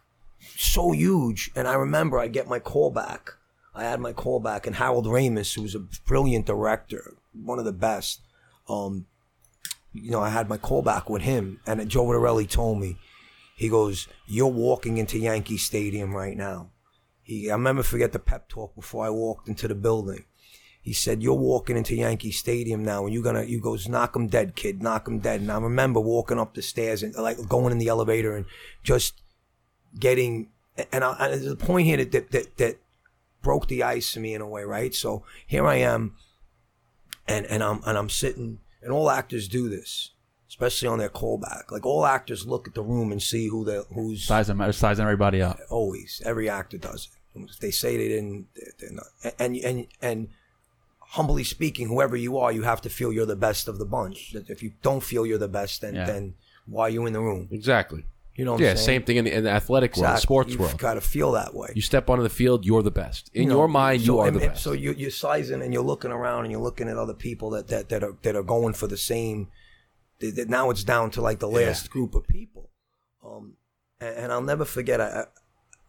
so 0.57 0.93
huge. 0.93 1.51
And 1.57 1.67
I 1.67 1.75
remember 1.75 2.19
I 2.21 2.29
get 2.29 2.47
my 2.47 2.59
call 2.61 2.91
back. 2.91 3.31
I 3.75 3.85
had 3.85 4.01
my 4.01 4.13
call 4.13 4.41
back, 4.41 4.67
and 4.67 4.77
Harold 4.77 5.07
Ramis, 5.07 5.55
who 5.55 5.63
was 5.63 5.75
a 5.75 5.87
brilliant 6.07 6.47
director, 6.47 7.15
one 7.33 7.59
of 7.59 7.65
the 7.65 7.73
best. 7.73 8.21
Um, 8.69 9.07
you 9.93 10.11
know, 10.11 10.21
I 10.21 10.31
had 10.31 10.49
my 10.49 10.59
call 10.59 10.83
back 10.83 11.09
with 11.09 11.23
him, 11.23 11.61
and 11.67 11.89
Joe 11.89 12.07
Viterelli 12.07 12.49
told 12.49 12.81
me, 12.81 12.97
he 13.57 13.69
goes, 13.69 14.09
"You're 14.27 14.47
walking 14.47 14.99
into 14.99 15.19
Yankee 15.19 15.57
Stadium 15.57 16.15
right 16.15 16.37
now." 16.37 16.71
He, 17.23 17.51
I 17.51 17.55
remember 17.55 17.83
forget 17.83 18.13
the 18.13 18.19
pep 18.19 18.49
talk 18.49 18.75
before 18.75 19.07
I 19.07 19.11
walked 19.11 19.49
into 19.49 19.69
the 19.69 19.75
building. 19.75 20.25
He 20.81 20.93
said, 20.93 21.23
"You're 21.23 21.35
walking 21.35 21.77
into 21.77 21.95
Yankee 21.95 22.33
Stadium 22.33 22.85
now, 22.85 23.05
and 23.05 23.15
you're 23.15 23.23
gonna." 23.23 23.45
You 23.45 23.61
goes, 23.61 23.89
"Knock 23.89 24.15
'em 24.17 24.27
dead, 24.27 24.57
kid. 24.57 24.83
Knock 24.83 25.07
'em 25.07 25.21
dead." 25.21 25.41
And 25.41 25.53
I 25.53 25.59
remember 25.59 26.01
walking 26.01 26.39
up 26.39 26.55
the 26.55 26.63
stairs 26.63 27.03
and 27.03 27.15
like 27.15 27.49
going 27.49 27.73
in 27.73 27.79
the 27.79 27.89
elevator 27.89 28.37
and 28.37 28.47
just 28.83 29.23
getting. 29.99 30.49
And, 30.91 31.05
I, 31.05 31.13
and 31.21 31.33
there's 31.35 31.53
a 31.53 31.57
point 31.57 31.87
here 31.87 31.99
that, 31.99 32.11
that 32.13 32.31
that 32.33 32.57
that 32.57 32.79
broke 33.43 33.67
the 33.69 33.83
ice 33.83 34.13
to 34.15 34.21
me 34.21 34.35
in 34.35 34.41
a 34.41 34.49
way, 34.49 34.63
right? 34.65 34.95
So 34.95 35.25
here 35.47 35.67
I 35.67 35.77
am, 35.77 36.15
and 37.27 37.47
and 37.47 37.63
I'm 37.63 37.81
and 37.87 37.99
I'm 37.99 38.09
sitting, 38.11 38.61
and 38.83 38.93
all 38.93 39.11
actors 39.11 39.49
do 39.49 39.69
this, 39.69 40.13
especially 40.49 40.89
on 40.89 40.99
their 40.99 41.09
callback. 41.09 41.71
Like 41.71 41.85
all 41.87 42.07
actors 42.07 42.47
look 42.47 42.67
at 42.69 42.75
the 42.75 42.83
room 42.83 43.13
and 43.13 43.23
see 43.23 43.49
who 43.49 43.65
the 43.65 43.85
who's 43.95 44.25
Sizing, 44.25 44.61
sizing 44.73 45.03
everybody 45.05 45.43
up. 45.43 45.59
always 45.71 46.23
every 46.25 46.49
actor 46.49 46.79
does 46.79 47.09
it 47.35 47.41
if 47.51 47.59
they 47.61 47.71
say 47.71 47.97
they 47.97 48.09
didn't 48.09 48.47
they're- 48.55 48.73
they're 48.79 48.93
not 48.93 49.35
and 49.39 49.57
and 49.57 49.87
and 50.03 50.29
humbly 50.99 51.45
speaking 51.45 51.89
whoever 51.89 52.15
you 52.17 52.37
are 52.39 52.53
you 52.53 52.63
have 52.63 52.81
to 52.83 52.91
feel 52.91 53.11
you're 53.13 53.25
the 53.27 53.35
best 53.37 53.69
of 53.69 53.79
the 53.79 53.85
bunch 53.87 54.35
if 54.49 54.63
you 54.63 54.73
don't 54.83 55.03
feel 55.03 55.25
you're 55.27 55.39
the 55.39 55.49
best 55.49 55.81
then 55.81 55.95
Yeah. 55.95 56.05
then 56.07 56.35
why 56.67 56.83
are 56.87 56.91
you 56.91 57.07
in 57.07 57.13
the 57.15 57.21
room 57.23 57.49
Exactly. 57.51 58.05
You 58.35 58.45
know 58.45 58.53
what 58.53 58.61
Yeah, 58.61 58.71
I'm 58.71 58.77
saying? 58.77 58.87
same 58.87 59.03
thing 59.05 59.17
in 59.19 59.25
the, 59.27 59.37
in 59.37 59.45
the 59.45 59.51
athletic 59.51 59.97
world, 59.97 60.05
Exactly. 60.15 60.23
sports 60.23 60.47
world. 60.49 60.51
you've 60.53 60.61
world. 60.61 60.79
got 60.81 60.95
to 60.95 61.01
feel 61.01 61.33
that 61.33 61.55
way 61.55 61.69
You 61.75 61.83
step 61.83 62.09
onto 62.11 62.23
the 62.23 62.29
field, 62.31 62.65
you're 62.65 62.83
the 62.83 62.91
best. 62.91 63.31
In 63.35 63.43
You 63.45 63.49
know, 63.51 63.57
your 63.59 63.69
mind, 63.69 64.01
so- 64.01 64.07
you 64.07 64.19
are 64.21 64.29
and- 64.29 64.37
the 64.37 64.47
best. 64.49 64.63
So 64.63 64.73
you, 64.73 64.93
you're 64.93 65.11
sizing 65.11 65.61
and 65.63 65.73
you're 65.73 65.83
looking 65.83 66.11
around 66.11 66.45
and 66.45 66.53
you're 66.53 66.61
looking 66.63 66.89
at 66.89 66.97
other 66.97 67.15
people 67.15 67.51
that, 67.51 67.69
that, 67.69 67.89
that 67.91 68.03
are 68.03 68.17
that 68.23 68.35
are 68.37 68.43
going 68.43 68.75
for 68.75 68.87
the 68.87 68.97
same. 68.97 69.49
That 70.21 70.49
now 70.49 70.71
it's 70.71 70.85
down 70.85 71.11
to 71.13 71.21
like 71.21 71.41
the 71.41 71.49
last 71.49 71.91
group 71.91 72.15
of 72.15 72.29
people, 72.29 72.71
um, 73.27 73.57
and, 74.01 74.17
and 74.17 74.33
I'll 74.33 74.41
never 74.41 74.65
forget. 74.65 75.01
I, 75.01 75.25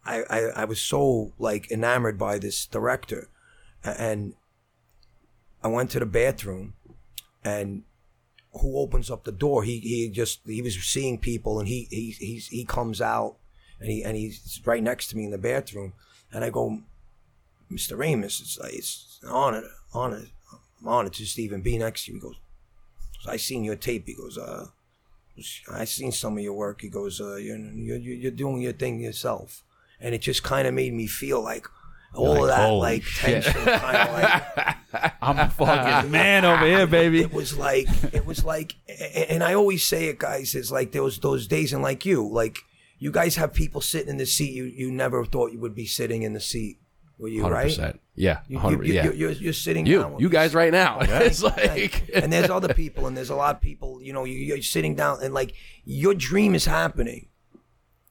I 0.04 0.16
I 0.28 0.38
I 0.56 0.64
was 0.64 0.80
so 0.80 1.32
like 1.38 1.70
enamored 1.70 2.18
by 2.18 2.38
this 2.40 2.66
director, 2.66 3.28
and 3.84 4.34
I 5.62 5.68
went 5.68 5.90
to 5.92 6.00
the 6.00 6.06
bathroom, 6.06 6.74
and 7.44 7.84
who 8.60 8.78
opens 8.78 9.10
up 9.10 9.24
the 9.24 9.32
door? 9.32 9.64
He 9.64 9.78
he 9.78 10.08
just 10.08 10.40
he 10.46 10.62
was 10.62 10.74
seeing 10.82 11.18
people, 11.18 11.58
and 11.58 11.68
he 11.68 11.88
he 11.90 12.10
he's, 12.18 12.48
he 12.48 12.64
comes 12.64 13.00
out, 13.00 13.36
and 13.80 13.90
he 13.90 14.02
and 14.02 14.16
he's 14.16 14.60
right 14.64 14.82
next 14.82 15.08
to 15.08 15.16
me 15.16 15.24
in 15.24 15.30
the 15.30 15.38
bathroom, 15.38 15.92
and 16.32 16.44
I 16.44 16.50
go, 16.50 16.82
Mr. 17.70 17.96
Ramis, 17.96 18.40
it's 18.40 18.58
it's 18.62 19.20
an 19.22 19.30
honor, 19.30 19.62
honor, 19.92 20.26
I'm 20.80 20.88
honored 20.88 21.14
to 21.14 21.42
even 21.42 21.62
be 21.62 21.78
next 21.78 22.04
to 22.04 22.12
you. 22.12 22.18
He 22.18 22.20
goes, 22.20 22.36
I 23.26 23.36
seen 23.36 23.64
your 23.64 23.76
tape. 23.76 24.06
He 24.06 24.14
goes, 24.14 24.36
uh, 24.36 24.66
I 25.70 25.84
seen 25.84 26.12
some 26.12 26.36
of 26.36 26.44
your 26.44 26.52
work. 26.52 26.82
He 26.82 26.88
goes, 26.88 27.20
uh, 27.20 27.36
you're 27.36 27.56
you're 27.58 27.98
you're 27.98 28.30
doing 28.30 28.60
your 28.60 28.72
thing 28.72 29.00
yourself, 29.00 29.64
and 30.00 30.14
it 30.14 30.20
just 30.20 30.42
kind 30.42 30.68
of 30.68 30.74
made 30.74 30.92
me 30.92 31.06
feel 31.06 31.42
like 31.42 31.66
all 32.14 32.46
like, 32.46 32.48
that 32.48 32.68
like 32.68 33.02
shit. 33.02 33.44
tension, 33.44 33.64
kind 33.64 33.96
of 33.96 34.14
like 34.14 35.12
I'm 35.22 35.38
a 35.38 35.50
fucking 35.50 36.10
man 36.10 36.44
over 36.44 36.64
here, 36.74 36.86
baby. 36.86 37.20
it 37.20 37.32
was 37.32 37.56
like 37.56 37.86
it 38.12 38.24
was 38.26 38.44
like 38.44 38.76
and 39.28 39.42
i 39.42 39.54
always 39.54 39.84
say 39.84 40.06
it 40.06 40.18
guys 40.18 40.54
it's 40.54 40.70
like 40.70 40.92
there 40.92 41.02
was 41.02 41.18
those 41.18 41.46
days 41.46 41.72
and 41.72 41.82
like 41.82 42.04
you 42.06 42.28
like 42.28 42.58
you 42.98 43.10
guys 43.10 43.36
have 43.36 43.52
people 43.52 43.80
sitting 43.80 44.08
in 44.08 44.16
the 44.18 44.26
seat 44.26 44.52
you 44.52 44.64
you 44.64 44.90
never 44.90 45.24
thought 45.24 45.52
you 45.52 45.58
would 45.58 45.74
be 45.74 45.86
sitting 45.86 46.22
in 46.22 46.32
the 46.32 46.40
seat 46.40 46.78
were 47.18 47.28
you 47.28 47.42
Hundred 47.42 47.54
right 47.54 47.64
percent. 47.64 48.00
Yeah. 48.16 48.40
you, 48.48 48.56
100 48.56 48.86
you, 48.86 48.94
yeah. 48.94 49.04
you, 49.04 49.12
you're, 49.12 49.30
you're 49.32 49.52
sitting 49.52 49.86
you, 49.86 50.16
you 50.18 50.28
guys 50.28 50.54
right 50.54 50.72
now. 50.72 50.98
it's 51.00 51.42
like, 51.42 52.08
and 52.14 52.32
there's 52.32 52.50
other 52.50 52.72
people 52.72 53.06
and 53.06 53.16
there's 53.16 53.30
a 53.30 53.36
lot 53.36 53.56
of 53.56 53.60
people 53.60 54.00
you 54.02 54.12
know 54.12 54.24
you, 54.24 54.38
you're 54.38 54.62
sitting 54.62 54.94
down 54.94 55.18
and 55.22 55.34
like 55.34 55.54
your 55.84 56.14
dream 56.14 56.54
is 56.54 56.64
happening 56.64 57.28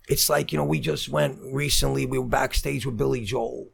it's 0.10 0.30
like 0.30 0.52
you 0.52 0.58
know 0.58 0.66
we 0.66 0.80
just 0.80 1.10
went 1.10 1.40
recently 1.42 2.06
we 2.06 2.20
were 2.20 2.26
backstage 2.26 2.86
with 2.86 2.98
billy 2.98 3.24
joel 3.24 3.70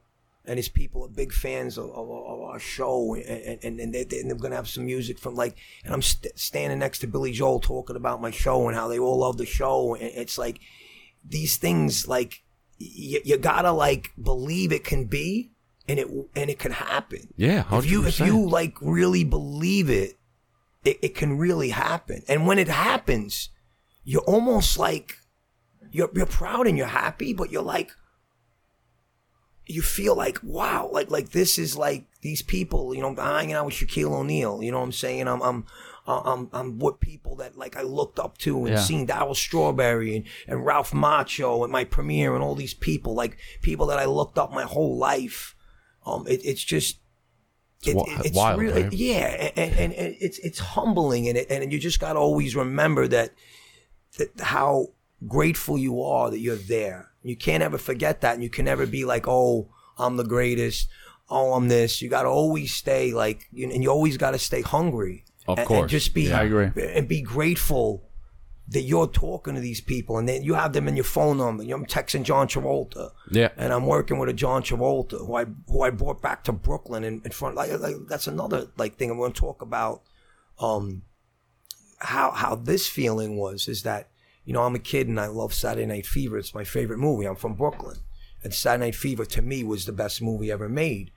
and 0.50 0.58
his 0.58 0.70
people 0.70 1.06
are 1.06 1.10
big 1.10 1.32
fans 1.32 1.78
of, 1.78 1.86
of, 1.92 2.10
of 2.10 2.42
our 2.42 2.60
show 2.60 3.14
and, 3.16 3.60
and, 3.64 3.80
and, 3.80 3.94
they, 3.94 4.04
they're 4.04 4.36
going 4.36 4.52
to 4.52 4.58
have 4.58 4.68
some 4.68 4.86
music 4.86 5.20
from 5.20 5.36
like 5.36 5.56
and 5.86 5.94
i'm 5.94 6.02
st- 6.02 6.38
standing 6.38 6.80
next 6.80 7.00
to 7.00 7.08
billy 7.08 7.32
joel 7.32 7.60
talking 7.60 7.96
about 7.96 8.22
my 8.22 8.32
show 8.32 8.68
and 8.68 8.76
how 8.76 8.88
they 8.88 9.00
all 9.00 9.20
love 9.20 9.38
the 9.38 9.46
show 9.46 9.96
and 9.96 10.12
it's 10.16 10.38
like 10.38 10.60
these 11.24 11.58
things 11.58 12.08
like 12.08 12.44
you, 12.78 13.22
you 13.24 13.38
gotta 13.38 13.72
like 13.72 14.12
believe 14.22 14.72
it 14.72 14.84
can 14.84 15.06
be 15.06 15.52
and 15.88 16.00
it 16.00 16.08
and 16.36 16.50
it 16.50 16.60
can 16.60 16.72
happen 16.72 17.34
yeah. 17.36 17.64
100%. 17.64 17.80
if 17.80 17.92
you 17.92 18.06
if 18.06 18.20
you 18.20 18.48
like 18.48 18.76
really 18.82 19.24
believe 19.24 19.90
it, 19.90 20.20
it, 20.86 21.00
it 21.02 21.16
can 21.16 21.38
really 21.38 21.70
happen. 21.70 22.24
And 22.28 22.46
when 22.46 22.60
it 22.60 22.68
happens, 22.68 23.50
you're 24.04 24.22
almost 24.22 24.78
like 24.78 25.18
you're 25.92 26.10
you're 26.14 26.26
proud 26.26 26.68
and 26.68 26.78
you're 26.78 26.88
happy, 26.88 27.34
but 27.34 27.52
you're 27.52 27.64
like 27.64 27.92
you 29.70 29.82
feel 29.82 30.16
like 30.16 30.40
wow, 30.44 30.90
like 30.92 31.10
like 31.12 31.30
this 31.30 31.58
is 31.58 31.78
like 31.78 32.06
these 32.22 32.42
people. 32.42 32.94
You 32.94 33.02
know, 33.02 33.10
I'm 33.10 33.16
hanging 33.16 33.54
out 33.56 33.66
with 33.68 33.76
Shaquille 33.76 34.12
O'Neal. 34.12 34.62
You 34.64 34.72
know 34.72 34.80
what 34.80 34.86
I'm 34.86 34.92
saying? 34.92 35.28
I'm 35.28 35.42
I'm. 35.42 35.66
I'm, 36.12 36.50
I'm 36.54 36.80
with 36.80 37.00
people 37.00 37.36
that 37.36 37.56
like 37.56 37.78
I 37.78 37.84
looked 37.84 38.18
up 38.18 38.40
to 38.40 38.66
and 38.66 38.70
Yeah. 38.70 38.82
seen 38.82 39.06
Darryl 39.06 39.36
Strawberry 39.36 40.16
and, 40.16 40.26
and 40.48 40.66
Ralph 40.66 40.92
Macchio 40.92 41.64
at 41.64 41.70
my 41.70 41.84
premiere 41.84 42.34
and 42.34 42.44
all 42.44 42.56
these 42.56 42.74
people 42.74 43.14
like 43.14 43.38
people 43.62 43.86
that 43.88 44.00
I 44.00 44.06
looked 44.06 44.40
up 44.40 44.52
my 44.52 44.64
whole 44.64 44.98
life. 44.98 45.56
Um, 46.08 46.26
it, 46.26 46.42
it's 46.44 46.64
just 46.64 46.98
it, 47.86 47.94
wi- 47.94 48.20
it- 48.22 48.26
it's 48.26 48.36
wild, 48.36 48.60
really 48.60 48.84
right? 48.86 48.92
yeah, 48.94 49.52
and, 49.56 49.72
and, 49.76 49.94
and 49.94 50.16
it's 50.20 50.40
it's 50.40 50.58
humbling, 50.58 51.28
and 51.30 51.38
it, 51.38 51.52
and 51.52 51.72
you 51.72 51.78
just 51.78 52.00
got 52.00 52.14
to 52.14 52.20
always 52.20 52.56
remember 52.56 53.08
that 53.08 53.32
that 54.18 54.30
how 54.40 54.88
grateful 55.28 55.78
you 55.78 56.02
are 56.02 56.32
that 56.32 56.40
you're 56.40 56.56
there. 56.56 57.09
You 57.24 57.36
can't 57.36 57.64
ever 57.64 57.78
forget 57.78 58.22
that, 58.22 58.36
and 58.36 58.44
you 58.44 58.50
can 58.50 58.66
never 58.66 58.86
be 58.86 59.04
like, 59.06 59.28
oh, 59.28 59.70
I'm 59.98 60.18
the 60.18 60.24
greatest. 60.24 60.88
Oh, 61.30 61.54
I'm 61.54 61.68
this. 61.68 62.02
You 62.02 62.10
got 62.10 62.24
to 62.24 62.30
always 62.30 62.74
stay 62.74 63.12
like, 63.14 63.48
you- 63.52 63.70
and 63.70 63.84
you 63.84 63.90
always 63.90 64.18
got 64.18 64.32
to 64.32 64.40
stay 64.40 64.62
hungry. 64.62 65.26
Of 65.48 65.60
and, 65.60 65.68
course. 65.68 65.82
and 65.82 65.90
just 65.90 66.14
be, 66.14 66.24
Yeah, 66.24 66.40
I 66.40 66.44
agree. 66.44 66.70
and 66.96 67.08
be 67.08 67.22
grateful 67.22 68.04
that 68.70 68.82
you're 68.82 69.08
talking 69.08 69.56
to 69.56 69.60
these 69.62 69.82
people, 69.82 70.18
and 70.20 70.30
then 70.30 70.44
you 70.44 70.54
have 70.54 70.74
them 70.74 70.88
in 70.88 70.96
your 70.96 71.04
phone 71.04 71.38
number. 71.40 71.64
You 71.64 71.70
know, 71.72 71.78
I'm 71.78 71.86
texting 71.88 72.22
John 72.24 72.48
Travolta 72.48 73.10
Yeah. 73.32 73.50
and 73.58 73.74
I'm 73.74 73.88
working 73.88 74.20
with 74.20 74.30
a 74.30 74.34
John 74.34 74.62
Travolta 74.62 75.26
who 75.26 75.36
I 75.36 75.46
who 75.68 75.82
I 75.82 75.90
brought 75.90 76.22
back 76.22 76.44
to 76.44 76.52
Brooklyn 76.52 77.04
in, 77.04 77.22
in 77.26 77.32
front. 77.32 77.56
Like, 77.56 77.72
like 77.80 77.96
that's 78.08 78.28
another 78.28 78.68
like 78.78 78.98
thing 78.98 79.10
I'm 79.10 79.18
to 79.20 79.32
talk 79.32 79.64
about. 79.64 80.04
Um, 80.60 81.02
how 81.98 82.30
how 82.32 82.54
this 82.56 82.88
feeling 82.88 83.38
was 83.38 83.68
is 83.68 83.82
that 83.84 84.09
you 84.50 84.54
know 84.54 84.64
I'm 84.64 84.74
a 84.74 84.80
kid 84.80 85.08
and 85.08 85.20
I 85.20 85.28
love 85.28 85.54
Saturday 85.54 85.86
Night 85.86 86.08
Fever. 86.08 86.36
It's 86.36 86.56
my 86.56 86.64
favorite 86.64 86.98
movie. 86.98 87.28
I'm 87.28 87.36
from 87.36 87.54
Brooklyn, 87.54 87.98
and 88.44 88.52
Saturday 88.52 88.88
Night 88.88 88.96
Fever 88.96 89.24
to 89.26 89.44
me 89.44 89.64
was 89.64 89.86
the 89.86 89.92
best 89.92 90.24
movie 90.24 90.52
ever 90.52 90.68
made. 90.68 91.12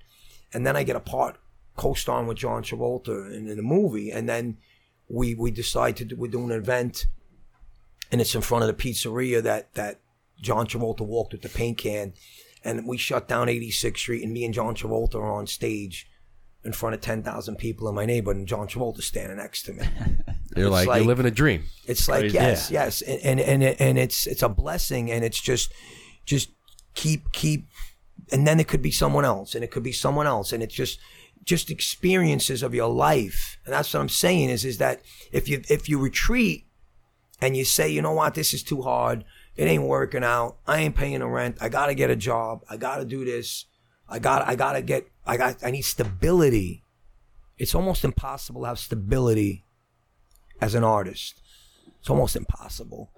And 0.52 0.66
then 0.66 0.76
I 0.76 0.82
get 0.82 0.96
a 0.96 1.00
part 1.00 1.38
co-starring 1.74 2.26
with 2.26 2.36
John 2.36 2.62
Travolta 2.62 3.34
in, 3.34 3.48
in 3.48 3.56
the 3.56 3.62
movie, 3.62 4.10
and 4.10 4.28
then 4.28 4.59
we 5.09 5.32
we 5.32 5.50
decide 5.50 5.96
to 5.96 6.04
do, 6.04 6.14
we're 6.14 6.30
doing 6.30 6.50
an 6.50 6.59
event, 6.59 7.06
and 8.10 8.20
it's 8.20 8.34
in 8.34 8.42
front 8.42 8.64
of 8.64 8.68
the 8.68 8.82
pizzeria 8.82 9.42
that 9.42 9.72
that 9.76 10.00
John 10.42 10.66
Travolta 10.66 11.00
walked 11.00 11.32
with 11.32 11.40
the 11.40 11.48
paint 11.48 11.78
can, 11.78 12.12
and 12.62 12.86
we 12.86 12.98
shut 12.98 13.28
down 13.28 13.46
86th 13.46 13.96
Street, 13.96 14.24
and 14.24 14.34
me 14.34 14.44
and 14.44 14.52
John 14.52 14.74
Travolta 14.74 15.14
are 15.14 15.32
on 15.32 15.46
stage 15.46 16.06
in 16.64 16.72
front 16.72 16.94
of 16.94 17.01
10,000 17.01 17.56
people 17.56 17.89
in 17.89 17.94
my 17.94 18.06
neighborhood, 18.06 18.36
and 18.36 18.47
John 18.47 18.68
Travolta's 18.68 19.06
standing 19.06 19.36
next 19.36 19.62
to 19.64 19.72
me. 19.72 19.84
You're 20.56 20.68
like, 20.70 20.86
like- 20.86 20.98
you're 20.98 21.06
living 21.06 21.26
a 21.26 21.30
dream. 21.30 21.64
It's 21.86 22.09
like 22.09 22.20
Crazy. 22.20 22.34
yes, 22.34 22.70
yes, 22.70 23.01
and 23.02 23.20
and 23.22 23.40
and, 23.40 23.62
it- 23.62 23.80
and 23.80 23.98
it's 23.98 24.26
it's 24.26 24.43
a 24.43 24.51
blessing, 24.51 25.10
and 25.10 25.24
it's 25.24 25.40
just 25.40 25.72
just 26.26 26.51
keep 26.94 27.32
keep, 27.32 27.68
and 28.30 28.47
then 28.47 28.60
it 28.60 28.68
could 28.68 28.82
be 28.82 28.90
someone 28.90 29.24
else, 29.24 29.55
and 29.55 29.64
it 29.64 29.70
could 29.70 29.82
be 29.82 29.93
someone 29.93 30.26
else, 30.26 30.52
and 30.52 30.62
it's 30.62 30.74
just 30.74 30.98
just 31.43 31.70
experiences 31.70 32.62
of 32.62 32.74
your 32.74 32.90
life. 32.90 33.56
And 33.64 33.72
that's 33.72 33.93
what 33.94 34.01
I'm 34.01 34.10
saying 34.10 34.51
is 34.51 34.64
is 34.66 34.76
that 34.76 35.01
if 35.32 35.48
you 35.48 35.62
if 35.70 35.89
you 35.89 35.98
retreat 35.98 36.66
and 37.40 37.56
you 37.56 37.64
say, 37.64 37.89
you 37.89 38.02
know 38.02 38.12
what, 38.12 38.34
this 38.34 38.52
is 38.52 38.62
too 38.62 38.82
hard, 38.82 39.24
it 39.56 39.64
ain't 39.64 39.84
working 39.84 40.22
out, 40.22 40.59
I 40.66 40.80
ain't 40.80 40.94
paying 40.97 41.20
the 41.20 41.26
rent, 41.28 41.56
I 41.62 41.70
gotta 41.70 41.94
get 41.94 42.10
a 42.10 42.16
job, 42.16 42.60
I 42.68 42.76
gotta 42.76 43.06
do 43.06 43.24
this, 43.24 43.64
I 44.06 44.18
got 44.18 44.47
I 44.47 44.55
gotta 44.55 44.82
get 44.82 45.06
I 45.27 45.36
got 45.36 45.62
I 45.65 45.70
need 45.70 45.82
stability. 45.82 46.82
It's 47.59 47.74
almost 47.74 48.05
impossible 48.05 48.62
to 48.62 48.69
have 48.69 48.78
stability 48.78 49.65
as 50.61 50.74
an 50.74 50.85
artist. 50.85 51.40
It's 52.01 52.11
almost 52.11 52.35
impossible. 52.36 53.11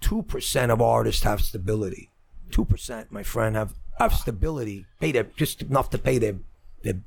Two 0.00 0.22
percent 0.22 0.70
of 0.70 0.80
artists 0.80 1.22
have 1.24 1.40
stability. 1.40 2.10
Two 2.50 2.64
percent, 2.64 3.10
my 3.12 3.22
friend, 3.22 3.56
have 3.56 3.74
have 3.98 4.14
stability. 4.14 4.86
Pay 5.00 5.12
their 5.12 5.24
just 5.24 5.62
enough 5.62 5.90
to 5.90 5.98
pay 5.98 6.18
their 6.18 6.36
their 6.82 7.00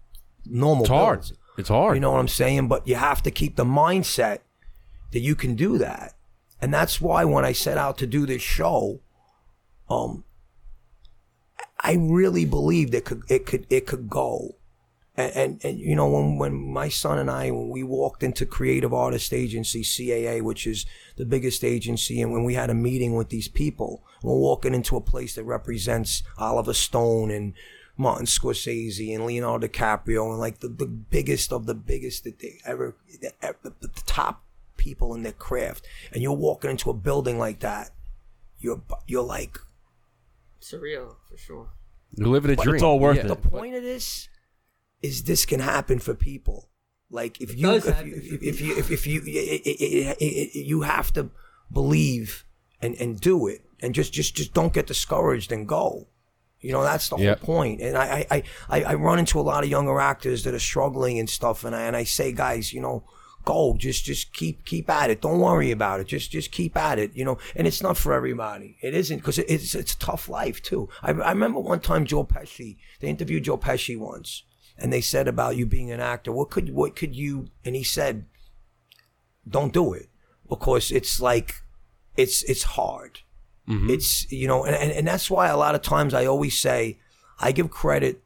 normal 0.45 0.83
It's 0.83 0.89
hard. 0.91 1.19
bills. 1.19 1.33
It's 1.57 1.69
hard. 1.69 1.95
You 1.95 2.01
know 2.01 2.11
what 2.11 2.19
I'm 2.19 2.27
saying? 2.27 2.67
But 2.67 2.87
you 2.87 2.95
have 2.95 3.21
to 3.23 3.31
keep 3.31 3.55
the 3.55 3.65
mindset 3.65 4.39
that 5.11 5.19
you 5.19 5.35
can 5.35 5.55
do 5.55 5.77
that. 5.77 6.13
And 6.61 6.73
that's 6.73 6.99
why 6.99 7.25
when 7.25 7.45
I 7.45 7.51
set 7.51 7.77
out 7.77 7.97
to 7.99 8.07
do 8.07 8.25
this 8.25 8.41
show, 8.41 9.01
um, 9.89 10.23
I 11.83 11.97
really 11.99 12.45
believed 12.45 12.95
it 12.95 13.05
could 13.05 13.23
it 13.27 13.45
could 13.45 13.67
it 13.69 13.85
could 13.85 14.09
go. 14.09 14.55
And, 15.15 15.35
and 15.35 15.65
and 15.65 15.79
you 15.79 15.95
know 15.95 16.09
when 16.09 16.37
when 16.37 16.53
my 16.53 16.87
son 16.87 17.19
and 17.19 17.29
I 17.29 17.51
when 17.51 17.69
we 17.69 17.83
walked 17.83 18.23
into 18.23 18.45
Creative 18.45 18.93
Artist 18.93 19.33
Agency 19.33 19.83
CAA, 19.83 20.41
which 20.41 20.65
is 20.65 20.85
the 21.17 21.25
biggest 21.25 21.63
agency, 21.63 22.21
and 22.21 22.31
when 22.31 22.45
we 22.45 22.53
had 22.53 22.69
a 22.69 22.73
meeting 22.73 23.15
with 23.15 23.29
these 23.29 23.49
people, 23.49 24.03
we're 24.23 24.37
walking 24.37 24.73
into 24.73 24.95
a 24.95 25.01
place 25.01 25.35
that 25.35 25.43
represents 25.43 26.23
Oliver 26.37 26.73
Stone 26.73 27.29
and 27.29 27.53
Martin 27.95 28.25
Scorsese 28.25 29.13
and 29.13 29.25
Leonardo 29.25 29.67
DiCaprio 29.67 30.31
and 30.31 30.39
like 30.39 30.59
the, 30.59 30.67
the 30.69 30.87
biggest 30.87 31.53
of 31.53 31.67
the 31.67 31.75
biggest 31.75 32.23
that 32.23 32.39
they 32.39 32.59
ever 32.65 32.95
the, 33.21 33.33
the, 33.61 33.73
the 33.81 34.01
top 34.07 34.43
people 34.77 35.13
in 35.13 35.23
their 35.23 35.33
craft, 35.33 35.85
and 36.11 36.23
you're 36.23 36.33
walking 36.33 36.71
into 36.71 36.89
a 36.89 36.93
building 36.93 37.37
like 37.37 37.59
that, 37.59 37.91
you're 38.57 38.81
you're 39.05 39.21
like 39.21 39.59
Surreal 40.63 41.15
for 41.29 41.37
sure. 41.37 41.69
You're 42.15 42.29
living 42.29 42.51
a 42.51 42.55
But 42.55 42.63
dream. 42.63 42.75
it's 42.75 42.83
all 42.83 42.99
worth 42.99 43.17
Yeah. 43.17 43.23
it. 43.25 43.27
the 43.27 43.35
point 43.35 43.75
of 43.75 43.83
this 43.83 44.29
is 45.01 45.23
this 45.23 45.45
can 45.45 45.59
happen 45.59 45.99
for 45.99 46.13
people. 46.15 46.69
Like 47.09 47.41
if 47.41 47.55
you 47.57 47.71
if 47.73 47.85
you 47.85 47.91
for 47.91 48.01
if, 48.07 48.41
if 48.43 48.61
you 48.61 48.77
if, 48.77 48.91
if 48.91 49.07
you 49.07 49.21
it, 49.25 49.67
it, 50.19 50.55
you 50.65 50.81
have 50.81 51.11
to 51.13 51.29
believe 51.71 52.45
and 52.81 52.95
and 52.99 53.19
do 53.19 53.47
it 53.47 53.61
and 53.81 53.93
just 53.93 54.13
just 54.13 54.35
just 54.35 54.53
don't 54.53 54.73
get 54.73 54.87
discouraged 54.87 55.51
and 55.51 55.67
go. 55.67 56.07
You 56.59 56.71
know 56.71 56.83
that's 56.83 57.09
the 57.09 57.17
Yep. 57.17 57.39
whole 57.39 57.45
point. 57.55 57.81
And 57.81 57.97
I, 57.97 58.25
I 58.31 58.43
I 58.69 58.83
I 58.83 58.93
run 58.93 59.19
into 59.19 59.39
a 59.39 59.41
lot 59.43 59.63
of 59.63 59.69
younger 59.69 59.99
actors 59.99 60.43
that 60.45 60.53
are 60.53 60.59
struggling 60.59 61.19
and 61.19 61.29
stuff, 61.29 61.65
and 61.65 61.75
I 61.75 61.81
and 61.83 61.95
I 61.95 62.05
say, 62.05 62.31
guys, 62.31 62.71
you 62.71 62.79
know, 62.81 63.03
go 63.45 63.75
just 63.77 64.05
just 64.05 64.33
keep 64.33 64.65
keep 64.65 64.89
at 64.89 65.09
it. 65.09 65.21
Don't 65.21 65.39
worry 65.39 65.71
about 65.71 65.99
it. 65.99 66.07
Just 66.07 66.31
just 66.31 66.51
keep 66.51 66.75
at 66.77 66.99
it. 66.99 67.15
You 67.15 67.25
know, 67.25 67.37
and 67.55 67.67
it's 67.67 67.81
not 67.81 67.97
for 67.97 68.13
everybody. 68.13 68.77
It 68.81 68.93
isn't 68.93 69.17
because 69.17 69.39
it, 69.39 69.45
it's 69.49 69.75
it's 69.75 69.93
a 69.93 69.99
tough 69.99 70.29
life 70.29 70.61
too. 70.61 70.89
I 71.01 71.11
I 71.11 71.31
remember 71.31 71.59
one 71.59 71.79
time 71.79 72.05
Joe 72.05 72.23
Pesci. 72.23 72.77
They 72.99 73.09
interviewed 73.09 73.43
Joe 73.43 73.57
Pesci 73.57 73.97
once, 73.97 74.43
and 74.77 74.91
they 74.91 75.01
said 75.01 75.27
about 75.27 75.57
you 75.57 75.65
being 75.65 75.91
an 75.91 75.99
actor. 75.99 76.31
What 76.31 76.49
could 76.49 76.73
what 76.73 76.95
could 76.95 77.15
you? 77.15 77.47
And 77.65 77.75
he 77.75 77.83
said, 77.83 78.25
don't 79.47 79.73
do 79.73 79.93
it 79.93 80.09
because 80.49 80.91
it's 80.91 81.19
like 81.19 81.61
it's 82.15 82.43
it's 82.43 82.63
hard. 82.63 83.19
Mm-hmm. 83.67 83.89
It's 83.89 84.31
you 84.31 84.47
know, 84.47 84.65
and, 84.65 84.75
and 84.75 84.91
and 84.91 85.07
that's 85.07 85.29
why 85.29 85.47
a 85.47 85.57
lot 85.57 85.75
of 85.75 85.81
times 85.81 86.13
I 86.13 86.25
always 86.25 86.57
say 86.59 86.99
I 87.39 87.51
give 87.51 87.71
credit 87.71 88.23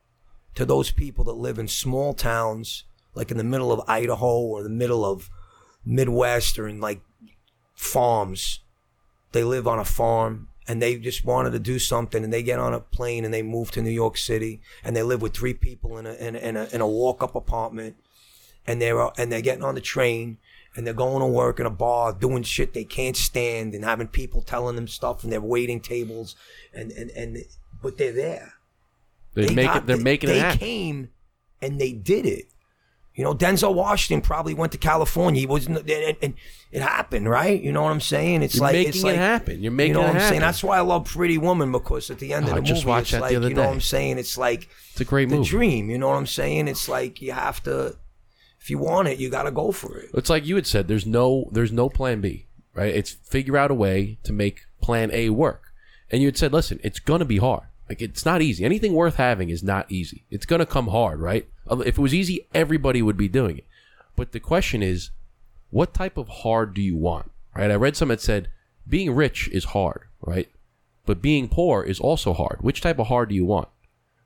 to 0.56 0.66
those 0.66 0.92
people 0.92 1.24
that 1.26 1.34
live 1.34 1.60
in 1.60 1.68
small 1.68 2.14
towns, 2.14 2.84
like 3.18 3.32
in 3.32 3.38
the 3.38 3.44
middle 3.44 3.72
of 3.72 3.82
Idaho 3.88 4.40
or 4.40 4.64
the 4.64 4.70
middle 4.70 5.04
of 5.04 5.30
Midwest 5.86 6.58
or 6.58 6.68
in 6.68 6.80
like 6.80 7.02
farms. 7.76 8.62
They 9.32 9.44
live 9.44 9.68
on 9.68 9.80
a 9.80 9.86
farm 9.86 10.48
and 10.68 10.82
they 10.82 10.98
just 10.98 11.26
wanted 11.26 11.52
to 11.52 11.60
do 11.60 11.80
something 11.80 12.24
and 12.24 12.32
they 12.32 12.44
get 12.44 12.60
on 12.60 12.74
a 12.74 12.80
plane 12.80 13.26
and 13.26 13.34
they 13.34 13.42
move 13.44 13.72
to 13.72 13.82
New 13.82 13.90
York 13.92 14.18
City 14.18 14.62
and 14.84 14.96
they 14.96 15.04
live 15.04 15.22
with 15.22 15.34
three 15.34 15.54
people 15.54 15.98
in 15.98 16.06
a 16.06 16.14
in 16.14 16.36
a, 16.36 16.40
in 16.40 16.58
a, 16.58 16.64
in 16.74 16.82
a 16.82 16.88
walk 16.88 17.22
up 17.24 17.36
apartment 17.36 17.96
and 18.66 18.82
they're 18.82 19.02
uh, 19.02 19.12
and 19.18 19.32
they're 19.32 19.42
getting 19.42 19.64
on 19.64 19.76
the 19.76 19.82
train 19.82 20.38
and 20.76 20.86
they're 20.86 20.94
going 20.94 21.20
to 21.22 21.26
work 21.28 21.60
in 21.60 21.66
a 21.66 21.70
bar 21.72 22.14
doing 22.14 22.44
shit 22.44 22.74
they 22.74 22.84
can't 22.84 23.18
stand 23.18 23.74
and 23.74 23.84
having 23.84 24.08
people 24.08 24.42
telling 24.42 24.76
them 24.76 24.88
stuff 24.88 25.24
and 25.24 25.32
they're 25.32 25.42
waiting 25.42 25.80
tables 25.80 26.36
and 26.74 26.92
and 26.92 27.12
and 27.12 27.38
but 27.82 27.98
they're 27.98 28.12
there 28.14 28.54
They 29.34 29.54
make 29.54 29.68
got- 29.68 29.78
it. 29.78 29.86
They're 29.88 29.98
they- 29.98 30.04
making 30.04 30.30
they 30.30 30.38
it 30.38 30.42
happen. 30.42 30.60
came 30.60 31.10
and 31.62 31.80
they 31.82 31.92
did 31.92 32.26
it. 32.26 32.46
You 33.18 33.24
know, 33.24 33.34
Denzel 33.34 33.74
Washington 33.74 34.22
probably 34.22 34.54
went 34.54 34.72
to 34.74 34.78
California. 34.78 35.40
He 35.42 35.48
wasn't, 35.48 35.80
and, 35.90 36.18
and, 36.22 36.34
it 36.72 36.82
happened, 36.84 37.28
right? 37.28 37.60
You 37.60 37.72
know 37.72 37.82
what 37.82 37.90
I'm 37.92 38.00
saying? 38.00 38.44
It's 38.44 38.56
You're 38.56 38.62
like 38.66 38.74
making 38.74 38.90
it's 38.90 39.00
it 39.00 39.04
like, 39.08 39.16
happen. 39.16 39.64
You're 39.64 39.72
making 39.72 39.96
you 39.96 40.02
know 40.02 40.02
it 40.06 40.14
what 40.14 40.22
I'm 40.22 40.30
saying? 40.30 40.42
That's 40.42 40.64
why 40.64 40.78
I 40.78 40.82
love 40.82 41.06
Pretty 41.06 41.40
Woman 41.40 41.72
because 41.72 42.12
at 42.12 42.20
the 42.20 42.32
end 42.34 42.46
Oh, 42.46 42.50
of 42.50 42.54
I 42.54 42.60
the 42.60 42.66
just 42.66 42.82
movie, 42.84 42.90
watched 42.90 43.02
it's 43.02 43.12
that 43.14 43.18
the 43.18 43.24
like 43.24 43.36
other 43.38 43.50
you 43.50 43.56
know 43.56 43.62
day. 43.64 43.68
what 43.68 43.74
I'm 43.74 43.82
saying? 43.82 44.18
It's 44.20 44.38
like 44.38 44.70
It's 44.92 45.02
a 45.02 45.06
great 45.06 45.30
the 45.30 45.38
movie. 45.38 45.50
dream. 45.50 45.90
You 45.90 45.98
know 45.98 46.10
what 46.10 46.18
I'm 46.18 46.28
saying? 46.28 46.68
It's 46.68 46.88
like 46.88 47.20
you 47.22 47.32
have 47.32 47.64
to, 47.64 47.96
if 48.62 48.70
you 48.70 48.78
want 48.78 49.08
it, 49.08 49.18
you 49.18 49.30
got 49.32 49.44
to 49.44 49.52
go 49.52 49.72
for 49.72 49.98
it. 49.98 50.12
It's 50.14 50.30
like 50.30 50.46
you 50.46 50.56
had 50.56 50.68
said. 50.68 50.88
There's 50.88 51.06
no. 51.08 51.50
There's 51.52 51.72
no 51.72 51.90
plan 51.90 52.22
B. 52.22 52.46
Right. 52.76 52.94
It's 52.94 53.14
figure 53.14 53.58
out 53.58 53.72
a 53.72 53.74
way 53.74 54.20
to 54.24 54.32
make 54.32 54.62
plan 54.82 55.10
A 55.12 55.32
work. 55.32 55.64
And 56.12 56.22
you 56.22 56.28
had 56.28 56.38
said, 56.38 56.54
listen, 56.54 56.80
it's 56.84 57.00
gonna 57.00 57.26
be 57.26 57.38
hard. 57.38 57.64
Like 57.90 58.02
it's 58.02 58.26
not 58.26 58.42
easy. 58.42 58.64
Anything 58.66 58.94
worth 58.94 59.16
having 59.16 59.50
is 59.50 59.64
not 59.64 59.92
easy. 59.92 60.24
It's 60.30 60.46
gonna 60.46 60.66
come 60.66 60.88
hard, 60.90 61.20
right? 61.20 61.48
If 61.70 61.98
it 61.98 62.00
was 62.00 62.14
easy, 62.14 62.48
everybody 62.54 63.02
would 63.02 63.18
be 63.18 63.28
doing 63.28 63.58
it. 63.58 63.66
But 64.16 64.32
the 64.32 64.40
question 64.40 64.82
is, 64.82 65.12
what 65.70 65.94
type 65.94 66.18
of 66.18 66.28
hard 66.28 66.74
do 66.74 66.82
you 66.82 66.96
want? 66.96 67.32
Right? 67.56 67.72
I 67.72 67.76
read 67.76 67.96
some 67.96 68.10
that 68.10 68.22
said 68.22 68.50
being 68.88 69.12
rich 69.14 69.48
is 69.50 69.66
hard, 69.66 70.04
right? 70.22 70.50
But 71.06 71.22
being 71.22 71.48
poor 71.48 71.84
is 71.84 72.00
also 72.00 72.34
hard. 72.34 72.58
Which 72.62 72.82
type 72.82 73.00
of 73.00 73.08
hard 73.08 73.30
do 73.30 73.36
you 73.36 73.46
want? 73.46 73.70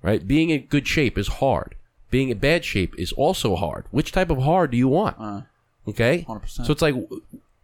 Right? 0.02 0.28
Being 0.28 0.50
in 0.50 0.66
good 0.66 0.88
shape 0.88 1.18
is 1.18 1.28
hard. 1.28 1.76
Being 2.10 2.30
in 2.30 2.40
bad 2.40 2.66
shape 2.66 2.94
is 2.98 3.12
also 3.14 3.56
hard. 3.56 3.86
Which 3.92 4.12
type 4.12 4.30
of 4.30 4.40
hard 4.40 4.72
do 4.72 4.78
you 4.78 4.88
want? 4.88 5.18
Uh, 5.20 5.42
Okay. 5.88 6.26
100%. 6.28 6.66
So 6.66 6.72
it's 6.72 6.82
like 6.82 6.96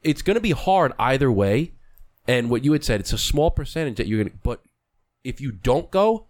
it's 0.03 0.21
going 0.23 0.35
to 0.35 0.41
be 0.41 0.51
hard 0.51 0.93
either 0.97 1.31
way. 1.31 1.71
And 2.27 2.49
what 2.49 2.65
you 2.65 2.73
had 2.73 2.83
said, 2.83 2.99
it's 2.99 3.13
a 3.13 3.17
small 3.17 3.51
percentage 3.51 3.97
that 3.97 4.07
you're 4.07 4.23
going 4.23 4.31
to, 4.31 4.37
but 4.43 4.61
if 5.27 5.41
you 5.41 5.51
don't 5.51 5.91
go, 5.91 6.25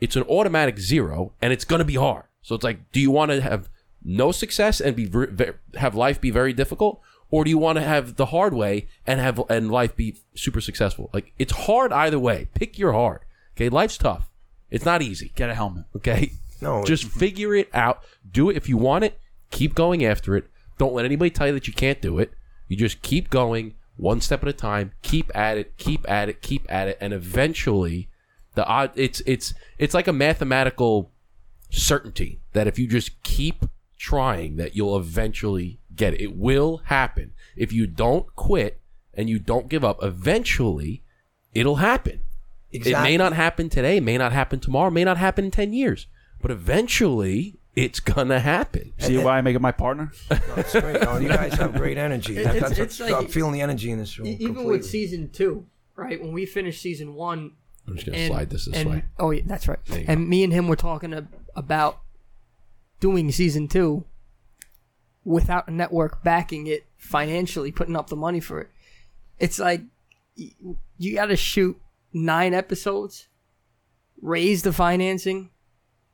it's 0.00 0.16
an 0.16 0.22
automatic 0.24 0.78
zero 0.78 1.32
and 1.42 1.52
it's 1.52 1.64
going 1.64 1.80
to 1.80 1.84
be 1.84 1.94
hard. 1.96 2.24
So 2.42 2.54
it's 2.54 2.64
like, 2.64 2.90
do 2.92 3.00
you 3.00 3.10
want 3.10 3.30
to 3.30 3.40
have 3.40 3.68
no 4.02 4.32
success 4.32 4.80
and 4.80 4.96
be 4.96 5.04
ver- 5.04 5.26
ver- 5.30 5.60
have 5.74 5.94
life 5.94 6.20
be 6.20 6.30
very 6.30 6.52
difficult? 6.52 7.00
Or 7.30 7.44
do 7.44 7.50
you 7.50 7.58
want 7.58 7.76
to 7.76 7.84
have 7.84 8.16
the 8.16 8.26
hard 8.26 8.54
way 8.54 8.88
and 9.06 9.20
have 9.20 9.40
and 9.48 9.70
life 9.70 9.94
be 9.94 10.16
super 10.34 10.60
successful? 10.60 11.10
Like 11.12 11.32
it's 11.38 11.52
hard 11.52 11.92
either 11.92 12.18
way. 12.18 12.48
Pick 12.54 12.78
your 12.78 12.92
hard. 12.92 13.20
Okay, 13.56 13.68
life's 13.68 13.98
tough. 13.98 14.28
It's 14.70 14.84
not 14.84 15.02
easy. 15.02 15.32
get 15.34 15.50
a 15.50 15.54
helmet. 15.54 15.84
Okay. 15.96 16.32
No, 16.60 16.84
Just 16.84 17.04
figure 17.22 17.54
it 17.54 17.68
out. 17.72 18.02
Do 18.30 18.50
it 18.50 18.56
if 18.56 18.68
you 18.68 18.76
want 18.76 19.04
it. 19.04 19.18
Keep 19.50 19.74
going 19.74 20.04
after 20.04 20.36
it. 20.36 20.48
Don't 20.78 20.94
let 20.94 21.04
anybody 21.04 21.30
tell 21.30 21.46
you 21.46 21.52
that 21.54 21.66
you 21.66 21.72
can't 21.74 22.00
do 22.00 22.18
it. 22.18 22.32
You 22.68 22.76
just 22.76 23.02
keep 23.02 23.30
going 23.30 23.74
one 23.96 24.20
step 24.20 24.42
at 24.42 24.48
a 24.48 24.52
time. 24.52 24.92
Keep 25.02 25.34
at 25.36 25.58
it. 25.58 25.76
Keep 25.76 26.08
at 26.10 26.28
it. 26.28 26.40
Keep 26.42 26.70
at 26.72 26.88
it. 26.88 26.98
And 27.00 27.12
eventually, 27.12 28.08
the 28.60 28.66
odd 28.66 28.90
it's 28.94 29.20
it's 29.24 29.54
it's 29.78 29.94
like 29.94 30.06
a 30.06 30.12
mathematical 30.12 31.10
certainty 31.70 32.40
that 32.52 32.66
if 32.66 32.78
you 32.78 32.86
just 32.86 33.22
keep 33.22 33.64
trying, 33.98 34.56
that 34.56 34.74
you'll 34.76 34.96
eventually 34.98 35.78
get 35.94 36.14
it. 36.14 36.20
It 36.20 36.36
will 36.36 36.78
happen. 36.84 37.32
If 37.56 37.72
you 37.72 37.86
don't 37.86 38.26
quit 38.36 38.80
and 39.14 39.28
you 39.30 39.38
don't 39.38 39.68
give 39.68 39.84
up, 39.84 40.02
eventually, 40.02 41.02
it'll 41.54 41.76
happen. 41.76 42.20
It 42.72 42.86
may 43.02 43.16
not 43.16 43.32
happen 43.32 43.68
today, 43.68 43.98
may 44.00 44.16
not 44.18 44.32
happen 44.32 44.60
tomorrow, 44.60 44.90
may 44.90 45.04
not 45.04 45.16
happen 45.16 45.46
in 45.46 45.50
10 45.50 45.72
years, 45.72 46.06
but 46.40 46.50
eventually 46.50 47.56
it's 47.74 48.00
gonna 48.00 48.40
happen. 48.40 48.92
See 48.98 49.16
why 49.18 49.38
I 49.38 49.40
make 49.40 49.56
it 49.56 49.60
my 49.60 49.72
partner? 49.72 50.12
Oh, 50.30 50.38
that's 50.56 50.72
great. 50.78 51.00
No, 51.02 51.18
you 51.18 51.28
guys 51.28 51.54
have 51.54 51.74
great 51.74 51.98
energy. 51.98 52.36
It- 52.36 52.46
it's- 52.56 52.78
it's 52.78 53.00
like- 53.00 53.14
I'm 53.14 53.26
feeling 53.28 53.52
the 53.52 53.60
energy 53.62 53.90
in 53.90 53.98
this 53.98 54.18
room. 54.18 54.28
Even 54.28 54.46
completely. 54.48 54.72
with 54.78 54.86
season 54.86 55.30
two, 55.30 55.66
right? 55.96 56.20
When 56.22 56.32
we 56.32 56.46
finished 56.46 56.80
season 56.82 57.14
one, 57.14 57.52
I'm 57.90 57.96
just 57.96 58.06
gonna 58.06 58.18
and, 58.18 58.32
slide 58.32 58.50
this 58.50 58.64
this 58.66 58.76
and- 58.76 58.90
way. 58.90 59.04
Oh 59.18 59.30
yeah, 59.30 59.42
that's 59.46 59.68
right. 59.68 59.78
And 60.06 60.28
me 60.28 60.44
and 60.44 60.52
him 60.52 60.68
were 60.68 60.76
talking 60.76 61.12
ab- 61.12 61.28
about 61.56 61.98
doing 63.00 63.30
season 63.32 63.66
two 63.68 64.04
without 65.24 65.68
a 65.68 65.70
network 65.70 66.22
backing 66.22 66.66
it 66.66 66.86
financially, 66.96 67.72
putting 67.72 67.96
up 67.96 68.08
the 68.08 68.16
money 68.16 68.40
for 68.40 68.60
it. 68.60 68.68
It's 69.38 69.58
like 69.58 69.82
you 70.36 71.14
got 71.14 71.26
to 71.26 71.36
shoot 71.36 71.80
nine 72.12 72.54
episodes, 72.54 73.28
raise 74.20 74.62
the 74.62 74.72
financing, 74.72 75.50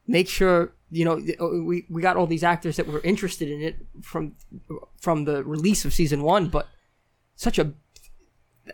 make 0.07 0.29
sure 0.29 0.73
you 0.91 1.05
know 1.05 1.21
uh, 1.41 1.63
we 1.63 1.85
we 1.91 2.01
got 2.01 2.17
all 2.17 2.27
these 2.27 2.45
actors 2.45 2.77
that 2.77 2.87
were 2.87 3.01
interested 3.01 3.49
in 3.51 3.61
it 3.61 3.77
from 4.03 4.35
from 5.01 5.25
the 5.25 5.45
release 5.45 5.85
of 5.85 5.93
season 5.93 6.23
one, 6.23 6.49
but 6.49 6.69
such 7.35 7.59
a 7.59 7.73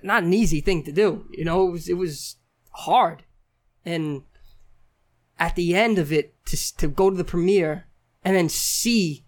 not 0.03 0.23
an 0.23 0.33
easy 0.33 0.61
thing 0.61 0.83
to 0.85 0.93
do. 0.93 1.27
You 1.33 1.45
know, 1.45 1.69
it 1.69 1.73
was 1.73 1.89
it 1.89 1.97
was 1.97 2.37
hard, 2.73 3.23
and 3.85 4.23
at 5.39 5.57
the 5.57 5.74
end 5.74 5.99
of 5.99 6.12
it, 6.12 6.35
to 6.47 6.77
to 6.78 6.89
go 6.89 7.11
to 7.11 7.16
the 7.16 7.24
premiere 7.24 7.86
and 8.24 8.36
then 8.36 8.49
see 8.49 9.24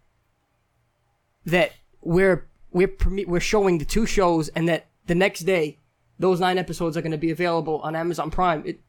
that 1.46 1.72
we're 2.02 2.46
we're 2.72 2.88
premi- 2.88 3.24
we're 3.24 3.40
showing 3.40 3.78
the 3.78 3.84
two 3.84 4.06
shows, 4.06 4.48
and 4.50 4.68
that 4.68 4.86
the 5.06 5.14
next 5.14 5.40
day 5.40 5.78
those 6.18 6.40
nine 6.40 6.58
episodes 6.58 6.96
are 6.96 7.02
going 7.02 7.12
to 7.12 7.18
be 7.18 7.30
available 7.30 7.80
on 7.80 7.96
Amazon 7.96 8.30
Prime. 8.30 8.62
It 8.66 8.80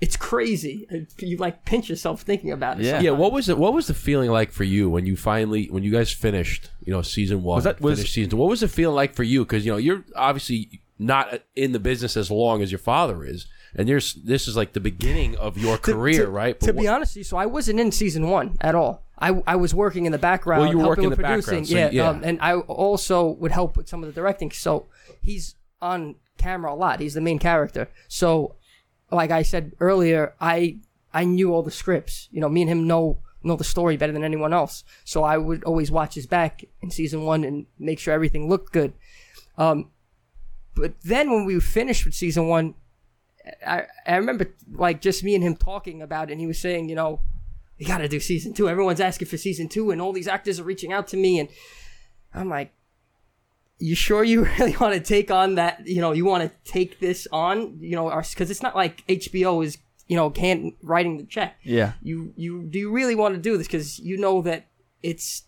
it's 0.00 0.16
crazy. 0.16 0.86
You 1.18 1.36
like 1.38 1.64
pinch 1.64 1.88
yourself 1.88 2.22
thinking 2.22 2.52
about 2.52 2.78
it. 2.78 2.84
Yeah. 2.84 2.90
sometimes. 2.90 3.04
Yeah, 3.04 3.10
what 3.12 3.32
was 3.32 3.48
it? 3.48 3.58
What 3.58 3.72
was 3.74 3.88
the 3.88 3.94
feeling 3.94 4.30
like 4.30 4.52
for 4.52 4.62
you 4.62 4.88
when 4.88 5.06
you 5.06 5.16
finally, 5.16 5.66
when 5.66 5.82
you 5.82 5.90
guys 5.90 6.12
finished, 6.12 6.70
you 6.84 6.92
know, 6.92 7.02
season 7.02 7.42
one, 7.42 7.56
Was 7.56 7.64
that- 7.64 7.80
was- 7.80 8.00
season 8.08 8.30
two? 8.30 8.36
What 8.36 8.48
was 8.48 8.60
the 8.60 8.68
feeling 8.68 8.94
like 8.94 9.14
for 9.14 9.24
you? 9.24 9.44
Because 9.44 9.66
you 9.66 9.72
know, 9.72 9.78
you're 9.78 10.04
obviously 10.14 10.80
not 11.00 11.42
in 11.56 11.72
the 11.72 11.80
business 11.80 12.16
as 12.16 12.30
long 12.30 12.62
as 12.62 12.70
your 12.70 12.78
father 12.78 13.24
is, 13.24 13.46
and 13.74 13.88
this 13.88 14.48
is 14.48 14.56
like 14.56 14.72
the 14.72 14.80
beginning 14.80 15.36
of 15.36 15.58
your 15.58 15.78
career, 15.78 16.24
to- 16.24 16.30
right? 16.30 16.58
To 16.60 16.72
be 16.72 16.88
honest, 16.88 17.12
with 17.12 17.18
you, 17.18 17.24
so 17.24 17.36
I 17.36 17.46
wasn't 17.46 17.80
in 17.80 17.92
season 17.92 18.28
one 18.28 18.56
at 18.60 18.74
all. 18.74 19.02
I, 19.18 19.42
I 19.46 19.56
was 19.56 19.74
working 19.74 20.06
in 20.06 20.12
the 20.12 20.18
background, 20.18 20.62
Well, 20.62 20.70
you 20.70 20.78
were 20.78 20.84
helping 20.84 20.90
working 20.90 21.04
in 21.04 21.10
with 21.10 21.18
the 21.18 21.24
producing, 21.24 21.64
so 21.64 21.74
yeah, 21.76 21.90
yeah. 21.90 22.08
Um, 22.08 22.20
and 22.22 22.38
I 22.40 22.54
also 22.54 23.30
would 23.30 23.50
help 23.50 23.76
with 23.76 23.88
some 23.88 24.02
of 24.02 24.06
the 24.06 24.12
directing. 24.12 24.52
So 24.52 24.86
he's 25.20 25.56
on 25.82 26.14
camera 26.36 26.72
a 26.72 26.76
lot. 26.76 27.00
He's 27.00 27.14
the 27.14 27.20
main 27.20 27.38
character. 27.40 27.88
So, 28.06 28.54
like 29.10 29.30
I 29.32 29.42
said 29.42 29.72
earlier, 29.80 30.34
I 30.40 30.78
I 31.12 31.24
knew 31.24 31.52
all 31.52 31.62
the 31.64 31.70
scripts. 31.72 32.28
You 32.30 32.40
know, 32.40 32.48
me 32.48 32.62
and 32.62 32.70
him 32.70 32.86
know 32.86 33.18
know 33.42 33.56
the 33.56 33.64
story 33.64 33.96
better 33.96 34.12
than 34.12 34.24
anyone 34.24 34.52
else. 34.52 34.84
So 35.04 35.24
I 35.24 35.36
would 35.36 35.64
always 35.64 35.90
watch 35.90 36.14
his 36.14 36.26
back 36.26 36.64
in 36.80 36.90
season 36.90 37.22
one 37.24 37.44
and 37.44 37.66
make 37.78 37.98
sure 37.98 38.14
everything 38.14 38.48
looked 38.48 38.72
good. 38.72 38.92
Um, 39.56 39.90
but 40.74 41.00
then 41.02 41.30
when 41.30 41.44
we 41.44 41.58
finished 41.60 42.04
with 42.04 42.14
season 42.14 42.46
one, 42.48 42.74
I 43.66 43.84
I 44.06 44.16
remember 44.16 44.52
like 44.72 45.00
just 45.00 45.22
me 45.24 45.34
and 45.34 45.44
him 45.44 45.56
talking 45.56 46.02
about 46.02 46.28
it, 46.28 46.32
and 46.32 46.40
he 46.40 46.46
was 46.46 46.58
saying, 46.58 46.88
you 46.88 46.94
know, 46.94 47.20
we 47.78 47.86
got 47.86 47.98
to 47.98 48.08
do 48.08 48.20
season 48.20 48.52
two. 48.52 48.68
Everyone's 48.68 49.00
asking 49.00 49.28
for 49.28 49.36
season 49.36 49.68
two, 49.68 49.90
and 49.90 50.00
all 50.00 50.12
these 50.12 50.28
actors 50.28 50.58
are 50.58 50.64
reaching 50.64 50.92
out 50.92 51.08
to 51.08 51.16
me, 51.16 51.38
and 51.38 51.48
I'm 52.34 52.48
like, 52.48 52.72
you 53.78 53.94
sure 53.94 54.24
you 54.24 54.44
really 54.58 54.76
want 54.76 54.94
to 54.94 55.00
take 55.00 55.30
on 55.30 55.54
that? 55.56 55.86
You 55.86 56.00
know, 56.00 56.12
you 56.12 56.24
want 56.24 56.44
to 56.44 56.70
take 56.70 57.00
this 57.00 57.26
on? 57.32 57.78
You 57.80 57.96
know, 57.96 58.10
because 58.10 58.50
it's 58.50 58.62
not 58.62 58.76
like 58.76 59.06
HBO 59.06 59.64
is 59.64 59.78
you 60.06 60.16
know 60.16 60.30
can't 60.30 60.74
writing 60.82 61.18
the 61.18 61.24
check. 61.24 61.56
Yeah. 61.62 61.92
You 62.02 62.32
you 62.36 62.62
do 62.64 62.78
you 62.78 62.90
really 62.90 63.14
want 63.14 63.34
to 63.34 63.40
do 63.40 63.56
this 63.56 63.66
because 63.66 63.98
you 63.98 64.18
know 64.18 64.42
that 64.42 64.66
it's. 65.02 65.44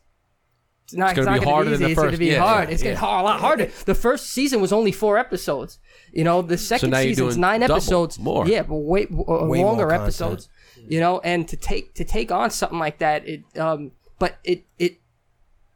It's 0.93 0.99
not, 0.99 1.11
It's 1.17 1.25
gonna 1.25 1.37
it's 1.37 1.41
be 1.41 1.47
not 1.47 1.53
harder 1.53 1.71
be 1.71 1.77
than 1.77 1.83
easy. 1.83 1.85
the 1.87 1.91
It's 1.93 2.01
going 2.01 2.13
to 2.13 2.19
be 2.19 2.27
yeah, 2.27 2.39
hard. 2.41 2.69
yeah, 2.69 2.75
it's 2.75 2.83
yeah. 2.83 2.91
getting 2.95 3.05
a 3.09 3.23
lot 3.23 3.41
harder. 3.41 3.67
The 3.87 3.95
first 3.95 4.31
season 4.31 4.61
was 4.61 4.73
only 4.73 4.93
four 4.93 5.19
episodes. 5.19 5.79
You 6.13 6.25
know, 6.25 6.43
the 6.43 6.59
second 6.59 6.91
now 6.91 6.99
you're 6.99 7.11
season's 7.15 7.37
nine 7.37 7.61
double, 7.61 7.77
episodes. 7.77 8.19
more. 8.19 8.47
Yeah, 8.49 8.63
but 8.65 8.75
way, 8.75 9.05
uh, 9.07 9.47
Way 9.47 9.63
longer 9.63 9.85
content. 9.85 10.03
episodes. 10.03 10.49
You 10.89 10.99
know, 10.99 11.21
and 11.21 11.47
to 11.49 11.57
take 11.57 11.95
to 11.95 12.05
take 12.05 12.33
on 12.33 12.51
something 12.51 12.79
like 12.79 12.99
that, 12.99 13.29
it 13.29 13.43
um, 13.59 13.93
but 14.19 14.39
it 14.45 14.65
it 14.79 14.99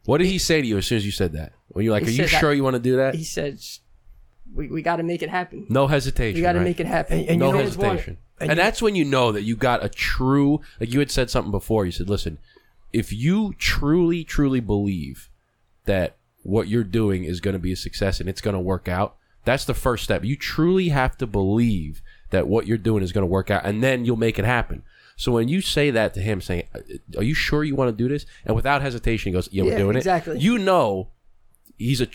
what 0.06 0.18
did 0.18 0.26
he 0.26 0.38
say 0.38 0.60
to 0.60 0.66
you 0.66 0.78
as 0.78 0.86
soon 0.86 0.96
as 0.96 1.06
you 1.06 1.12
said 1.12 1.32
that? 1.34 1.52
Were 1.72 1.82
you're 1.82 1.92
like, 1.92 2.02
"Are 2.02 2.06
you 2.10 2.16
said 2.16 2.30
that- 2.30 2.40
sure 2.40 2.52
you 2.52 2.64
want 2.64 2.74
to 2.74 2.80
do 2.80 2.96
that?" 2.96 3.14
he 3.14 3.22
said, 3.24 3.58
we 4.54 4.68
we 4.68 4.82
got 4.82 4.96
to 4.96 5.02
make 5.02 5.22
it 5.22 5.28
happen. 5.30 5.66
No 5.68 5.86
hesitation. 5.86 6.36
We 6.36 6.42
got 6.42 6.52
to 6.52 6.58
right? 6.58 6.64
make 6.64 6.80
it 6.80 6.86
happen. 6.86 7.20
And- 7.20 7.28
and 7.30 7.38
no 7.38 7.46
you 7.48 7.52
know- 7.52 7.58
Fans 7.60 7.76
want 7.76 7.86
it. 7.86 7.92
hesitation. 7.92 8.18
And, 8.40 8.58
that's 8.58 8.82
when 8.82 8.94
you 8.96 9.04
know 9.04 9.30
that 9.32 9.42
you 9.42 9.54
got 9.56 9.84
a 9.84 9.88
true 9.88 10.60
like 10.80 10.92
you 10.92 10.98
had 10.98 11.10
said 11.10 11.30
something 11.30 11.52
before. 11.52 11.86
You 11.86 11.92
said, 11.92 12.10
"Listen, 12.10 12.38
if 12.94 13.12
you 13.12 13.54
truly, 13.58 14.24
truly 14.24 14.60
believe 14.60 15.28
that 15.84 16.16
what 16.42 16.68
you're 16.68 16.84
doing 16.84 17.24
is 17.24 17.40
going 17.40 17.52
to 17.54 17.58
be 17.58 17.72
a 17.72 17.76
success 17.76 18.20
and 18.20 18.28
it's 18.28 18.40
going 18.40 18.54
to 18.54 18.60
work 18.60 18.88
out, 18.88 19.16
that's 19.44 19.64
the 19.64 19.74
first 19.74 20.04
step. 20.04 20.24
You 20.24 20.36
truly 20.36 20.88
have 20.90 21.16
to 21.18 21.26
believe 21.26 22.00
that 22.30 22.46
what 22.48 22.66
you're 22.66 22.78
doing 22.78 23.02
is 23.02 23.12
going 23.12 23.22
to 23.22 23.26
work 23.30 23.50
out, 23.50 23.64
and 23.64 23.82
then 23.82 24.04
you'll 24.04 24.16
make 24.16 24.38
it 24.38 24.44
happen." 24.44 24.82
So 25.16 25.30
when 25.32 25.46
you 25.48 25.60
say 25.60 25.90
that 25.90 26.14
to 26.14 26.20
him, 26.20 26.40
saying, 26.40 26.64
uh, 26.74 26.80
"Are 27.18 27.22
you 27.22 27.34
sure 27.34 27.62
you 27.64 27.76
want 27.76 27.90
to 27.96 28.02
do 28.02 28.08
this?" 28.08 28.26
and 28.44 28.56
without 28.56 28.82
hesitation, 28.82 29.30
he 29.30 29.34
goes, 29.34 29.48
"Yeah, 29.52 29.64
we're 29.64 29.72
Yeah, 29.72 29.78
doing 29.78 29.96
exactly. 29.96 30.36
it." 30.36 30.42
You 30.42 30.58
know. 30.58 31.10
He's 31.76 32.00
a 32.00 32.06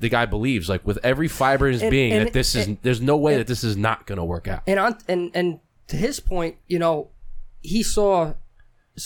the 0.00 0.08
guy 0.08 0.26
believes 0.26 0.68
like 0.68 0.84
with 0.84 0.98
every 1.04 1.28
fiber 1.28 1.68
in 1.68 1.72
his 1.74 1.82
And- 1.82 1.90
being 1.92 2.12
and- 2.12 2.26
that 2.26 2.32
this 2.32 2.56
is 2.56 2.68
there's 2.82 3.00
no 3.00 3.16
way 3.16 3.36
that 3.36 3.46
this 3.46 3.62
is 3.62 3.76
not 3.76 4.06
going 4.08 4.18
to 4.18 4.24
work 4.24 4.48
out. 4.48 4.62
and 4.66 4.78
on 4.80 4.98
and 5.06 5.30
and 5.34 5.60
to 5.86 5.96
his 5.96 6.18
point, 6.18 6.56
you 6.66 6.80
know, 6.80 7.10
he 7.62 7.82
saw, 7.84 8.34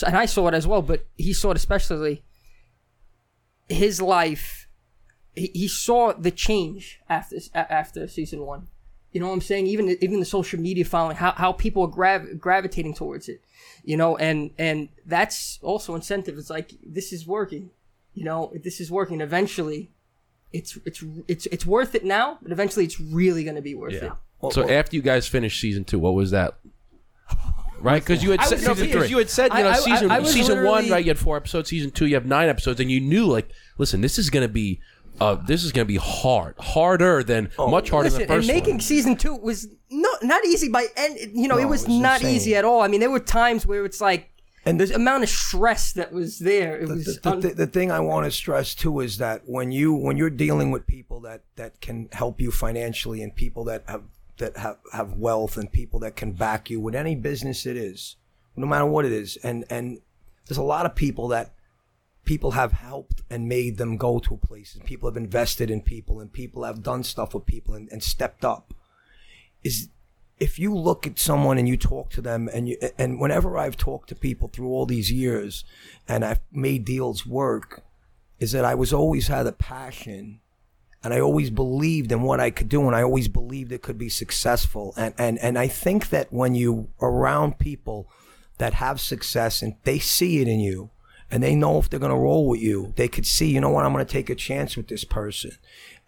and 0.07 0.17
I 0.17 0.27
saw 0.27 0.49
it 0.49 0.55
as 0.55 0.67
well, 0.67 0.83
but 0.83 1.07
he 1.17 1.33
saw 1.33 1.51
it 1.51 1.57
especially. 1.57 2.23
His 3.69 4.01
life, 4.01 4.69
he, 5.35 5.51
he 5.55 5.69
saw 5.69 6.13
the 6.13 6.31
change 6.31 7.01
after 7.09 7.37
after 7.55 8.09
season 8.09 8.41
one. 8.41 8.69
You 9.13 9.21
know 9.21 9.29
what 9.29 9.35
I'm 9.35 9.41
saying? 9.41 9.67
Even 9.67 9.97
even 10.01 10.21
the 10.21 10.27
social 10.27 10.61
media 10.61 10.85
following, 10.85 11.17
how 11.17 11.33
how 11.33 11.53
people 11.53 11.83
are 11.85 11.89
grav- 11.89 12.39
gravitating 12.39 12.95
towards 12.95 13.29
it. 13.29 13.43
You 13.85 13.97
know, 13.97 14.17
and 14.17 14.51
and 14.59 14.89
that's 15.07 15.59
also 15.63 15.95
incentive. 15.95 16.37
It's 16.39 16.51
like 16.51 16.73
this 16.87 17.13
is 17.13 17.27
working. 17.27 17.71
You 18.15 18.25
know, 18.25 18.53
this 18.63 18.81
is 18.81 18.91
working. 18.91 19.21
Eventually, 19.21 19.91
it's 20.53 20.79
it's 20.85 21.03
it's 21.27 21.47
it's 21.47 21.65
worth 21.67 21.95
it 21.95 22.05
now, 22.05 22.39
but 22.43 22.53
eventually, 22.53 22.85
it's 22.85 23.01
really 23.01 23.45
going 23.45 23.57
to 23.57 23.63
be 23.63 23.75
worth 23.75 23.95
it. 23.95 24.13
So 24.53 24.63
after 24.69 24.95
you 24.97 25.03
guys 25.03 25.27
finished 25.27 25.61
season 25.61 25.85
two, 25.85 25.99
what 25.99 26.15
was 26.15 26.31
that? 26.33 26.59
Right, 27.81 28.03
because 28.03 28.23
you 28.25 28.33
had 28.33 28.41
I 28.41 28.45
said 28.45 28.63
no, 28.63 28.75
season 28.75 28.87
because 28.87 29.03
three. 29.03 29.11
you 29.11 29.19
had 29.19 29.31
said 29.31 29.53
you 29.55 29.63
know 29.63 29.71
I- 29.71 29.75
season 29.79 30.11
I 30.11 30.19
was 30.21 30.33
season 30.33 30.65
one 30.65 30.89
right 30.91 31.05
you 31.05 31.11
had 31.11 31.19
four 31.19 31.37
episodes 31.37 31.69
season 31.71 31.91
two 31.91 32.07
you 32.07 32.15
have 32.15 32.27
nine 32.27 32.49
episodes 32.49 32.81
and 32.81 32.91
you 32.91 33.01
knew 33.01 33.27
like 33.27 33.51
listen 33.79 34.01
this 34.01 34.19
is 34.19 34.31
gonna 34.31 34.49
be 34.49 34.81
uh 35.21 35.35
this 35.47 35.63
is 35.65 35.71
gonna 35.73 35.85
be 35.85 35.97
hard 35.97 36.55
harder 36.59 37.23
than 37.23 37.51
much 37.59 37.91
harder 37.91 38.09
Oh, 38.09 38.13
Listen, 38.13 38.19
than 38.21 38.29
the 38.29 38.35
and 38.35 38.47
making 38.47 38.75
one. 38.75 38.81
season 38.81 39.17
two 39.17 39.35
was 39.37 39.69
not 39.91 40.23
not 40.23 40.45
easy 40.45 40.69
by 40.69 40.87
and 40.97 41.17
you 41.35 41.47
know 41.49 41.55
No, 41.57 41.61
it 41.63 41.67
was, 41.67 41.85
it 41.85 41.89
was 41.89 41.99
not 41.99 42.21
insane. 42.21 42.35
easy 42.37 42.57
at 42.57 42.65
all. 42.65 42.81
I 42.83 42.89
mean, 42.89 43.01
there 43.01 43.11
were 43.11 43.21
times 43.21 43.65
where 43.67 43.85
it's 43.85 44.01
like 44.01 44.31
And- 44.67 44.81
the 44.81 44.93
amount 44.95 45.23
of 45.23 45.29
stress 45.31 45.93
that 45.95 46.13
was 46.13 46.41
there. 46.41 46.79
It 46.81 46.89
the, 46.89 46.95
was 46.95 47.21
the, 47.23 47.31
un- 47.31 47.41
the, 47.41 47.49
the 47.55 47.67
thing 47.67 47.91
I 47.93 48.01
want 48.01 48.27
to 48.27 48.31
stress 48.33 48.75
too 48.75 49.01
is 49.01 49.19
that 49.19 49.43
when 49.47 49.71
you 49.73 49.95
when 49.95 50.17
you're 50.17 50.31
dealing 50.31 50.71
with 50.73 50.87
people 50.87 51.21
that 51.21 51.43
that 51.57 51.81
can 51.81 52.09
help 52.13 52.41
you 52.41 52.51
financially 52.51 53.23
and 53.23 53.35
people 53.35 53.65
that 53.65 53.85
have 53.89 54.03
that 54.39 54.57
have, 54.57 54.79
have 54.93 55.15
wealth 55.15 55.57
and 55.57 55.71
people 55.71 56.01
that 56.01 56.17
can 56.17 56.33
back 56.33 56.71
you 56.71 56.81
with 56.81 56.95
any 56.95 57.15
business 57.15 57.67
it 57.67 57.77
is, 57.77 58.17
no 58.57 58.67
matter 58.67 58.87
what 58.87 59.05
it 59.05 59.13
is, 59.13 59.37
and 59.43 59.65
and 59.71 60.01
there's 60.47 60.59
a 60.59 60.63
lot 60.63 60.87
of 60.87 60.95
people 60.95 61.29
that 61.29 61.55
people 62.25 62.51
have 62.51 62.73
helped 62.73 63.23
and 63.31 63.49
made 63.49 63.79
them 63.79 63.97
go 63.97 64.19
to 64.19 64.37
places. 64.37 64.83
People 64.85 65.09
have 65.09 65.17
invested 65.17 65.71
in 65.71 65.81
people 65.81 66.21
and 66.21 66.33
people 66.33 66.65
have 66.65 66.83
done 66.83 67.03
stuff 67.03 67.33
with 67.33 67.47
people 67.47 67.75
and, 67.75 67.89
and 67.91 68.03
stepped 68.03 68.45
up. 68.45 68.75
Is 69.65 69.89
if 70.39 70.59
you 70.59 70.75
look 70.75 71.07
at 71.07 71.19
someone 71.19 71.59
and 71.59 71.69
you 71.69 71.77
talk 71.77 72.11
to 72.11 72.21
them 72.21 72.49
and 72.53 72.69
you 72.69 72.77
and 72.99 73.19
whenever 73.21 73.57
I've 73.57 73.77
talked 73.77 74.09
to 74.11 74.15
people 74.15 74.49
through 74.49 74.69
all 74.69 74.87
these 74.87 75.11
years 75.11 75.65
and 76.07 76.25
I've 76.25 76.41
made 76.53 76.85
deals 76.85 77.27
work 77.27 77.83
is 78.39 78.53
that 78.53 78.65
I 78.65 78.75
was 78.75 78.93
always 78.93 79.29
had 79.29 79.47
a 79.47 79.53
passion 79.53 80.41
and 81.03 81.15
I 81.15 81.21
always 81.21 81.51
believed 81.51 82.11
in 82.11 82.23
what 82.23 82.41
I 82.41 82.51
could 82.51 82.69
do 82.69 82.87
and 82.87 82.97
I 82.97 83.03
always 83.03 83.29
believed 83.29 83.73
it 83.73 83.83
could 83.83 83.99
be 83.99 84.09
successful. 84.09 84.95
And 84.97 85.15
and 85.19 85.39
and 85.39 85.59
I 85.59 85.69
think 85.69 86.11
that 86.11 86.33
when 86.33 86.55
you 86.55 86.89
around 87.01 87.59
people 87.59 88.09
that 88.59 88.75
have 88.75 89.01
success 89.01 89.63
and 89.63 89.77
they 89.85 89.99
see 89.99 90.41
it 90.41 90.49
in 90.49 90.61
you 90.61 90.91
and 91.31 91.43
they 91.43 91.55
know 91.55 91.79
if 91.79 91.89
they're 91.89 92.01
going 92.01 92.11
to 92.11 92.17
roll 92.17 92.49
with 92.49 92.61
you 92.61 92.93
they 92.97 93.07
could 93.07 93.27
see 93.27 93.53
you 93.53 93.61
know 93.61 93.71
what? 93.71 93.85
I'm 93.85 93.93
going 93.93 94.05
to 94.05 94.13
take 94.13 94.31
a 94.31 94.35
chance 94.35 94.77
with 94.77 94.89
this 94.89 95.05
person. 95.05 95.53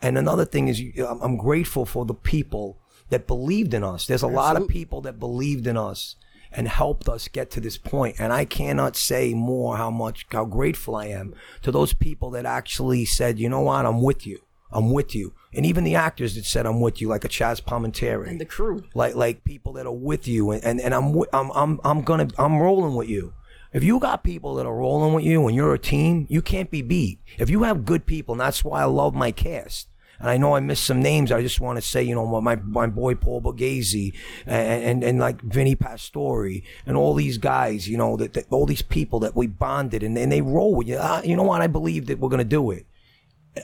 And 0.03 0.19
another 0.19 0.45
thing 0.45 0.69
is 0.69 0.83
I'm 0.99 1.21
I'm 1.23 1.37
grateful 1.37 1.85
for 1.87 2.05
the 2.05 2.15
people 2.15 2.79
that 3.11 3.27
believed 3.27 3.75
in 3.75 3.85
us. 3.85 4.07
There's 4.07 4.23
a 4.23 4.29
lot 4.29 4.57
of 4.57 4.69
people 4.69 5.01
that 5.03 5.19
believed 5.19 5.67
in 5.67 5.77
us 5.77 6.17
and 6.53 6.67
helped 6.67 7.09
us 7.09 7.29
get 7.29 7.51
to 7.53 7.61
this 7.61 7.79
point. 7.79 8.17
And 8.19 8.33
I 8.33 8.45
cannot 8.45 8.97
say 8.97 9.35
more 9.35 9.77
how 9.77 9.91
much, 9.91 10.27
how 10.31 10.45
grateful 10.45 10.97
I 10.97 11.07
am 11.07 11.35
to 11.63 11.71
those 11.71 11.93
people 11.93 12.31
that 12.31 12.47
actually 12.47 13.05
said, 13.05 13.39
you 13.39 13.49
know 13.49 13.61
what, 13.61 13.87
I'm 13.87 14.03
with 14.03 14.27
you. 14.27 14.41
I'm 14.73 14.91
with 14.91 15.15
you. 15.15 15.35
And 15.53 15.67
even 15.67 15.85
the 15.85 15.97
actors 15.97 16.37
that 16.37 16.45
said, 16.45 16.67
I'm 16.67 16.81
with 16.81 17.01
you, 17.01 17.09
like 17.09 17.25
a 17.25 17.29
Chaz 17.29 17.61
Palminteri. 17.61 18.29
and 18.29 18.41
the 18.41 18.45
crew. 18.45 18.85
like, 18.95 19.15
like 19.15 19.45
people 19.45 19.73
that 19.75 19.87
are 19.87 19.93
with 19.93 20.29
you. 20.29 20.51
And, 20.53 20.63
and, 20.65 20.81
and 20.81 20.95
I'm, 20.95 21.17
I'm, 21.33 21.51
I'm, 21.53 21.81
I'm 21.85 22.03
gonna, 22.03 22.29
I'm 22.39 22.59
rolling 22.59 22.95
with 22.95 23.09
you. 23.09 23.35
If 23.73 23.85
you 23.85 24.01
got 24.01 24.25
people 24.25 24.57
that 24.57 24.67
are 24.67 24.75
rolling 24.75 25.15
with 25.15 25.25
you 25.25 25.47
and 25.47 25.55
you're 25.55 25.75
a 25.75 25.79
team, 25.79 26.27
you 26.29 26.43
can't 26.43 26.71
be 26.71 26.83
beat. 26.83 27.21
If 27.39 27.51
you 27.51 27.63
have 27.63 27.85
good 27.85 28.05
people, 28.05 28.35
and 28.35 28.41
that's 28.41 28.65
why 28.65 28.83
I 28.83 28.87
love 28.87 29.15
my 29.15 29.31
cast. 29.31 29.89
And 30.19 30.29
I 30.29 30.37
know 30.37 30.55
I 30.55 30.61
missed 30.61 30.85
some 30.85 31.01
names. 31.01 31.33
I 31.33 31.41
just 31.41 31.61
want 31.61 31.79
to 31.79 31.83
say, 31.83 32.03
you 32.03 32.15
know, 32.15 32.41
my 32.41 32.57
my 32.57 32.87
boy 32.87 33.15
Paul 33.15 33.41
Borghese 33.41 34.13
and, 34.45 34.85
and 34.85 35.05
and 35.05 35.19
like 35.19 35.41
Vinny 35.41 35.75
Pastore 35.75 36.61
and 36.85 36.97
all 36.97 37.15
these 37.15 37.39
guys, 37.39 37.89
you 37.89 37.97
know, 37.97 38.19
that, 38.19 38.35
that 38.35 38.47
all 38.51 38.67
these 38.67 38.83
people 38.83 39.21
that 39.21 39.35
we 39.35 39.47
bonded 39.47 40.03
and, 40.03 40.19
and 40.19 40.31
they 40.31 40.43
roll 40.43 40.75
with 40.75 40.89
you. 40.89 40.99
Ah, 41.01 41.23
you 41.23 41.37
know 41.37 41.45
what? 41.45 41.63
I 41.63 41.69
believe 41.69 42.07
that 42.07 42.19
we're 42.19 42.29
gonna 42.29 42.45
do 42.45 42.71
it. 42.71 42.87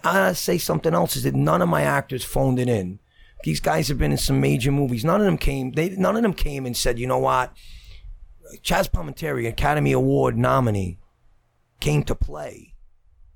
I 0.05 0.33
say 0.33 0.59
something 0.59 0.95
else 0.95 1.17
is 1.17 1.23
that 1.25 1.35
none 1.35 1.63
of 1.63 1.69
my 1.69 1.83
actors 1.83 2.25
phoned 2.25 2.59
it 2.59 2.69
in. 2.69 2.99
These 3.45 3.61
guys 3.61 3.89
have 3.89 3.99
been 3.99 4.13
in 4.13 4.19
some 4.19 4.41
major 4.41 4.73
movies. 4.73 5.05
None 5.05 5.21
of 5.21 5.27
them 5.27 5.39
came. 5.39 5.73
They 5.73 5.91
none 5.91 6.17
of 6.17 6.23
them 6.23 6.35
came 6.35 6.67
and 6.67 6.77
said, 6.77 6.99
you 6.99 7.07
know 7.07 7.19
what? 7.19 7.53
Chaz 8.63 8.89
Palminteri, 8.91 9.47
Academy 9.49 9.93
Award 9.93 10.37
nominee, 10.37 10.99
came 11.81 12.03
to 12.05 12.15
play. 12.15 12.75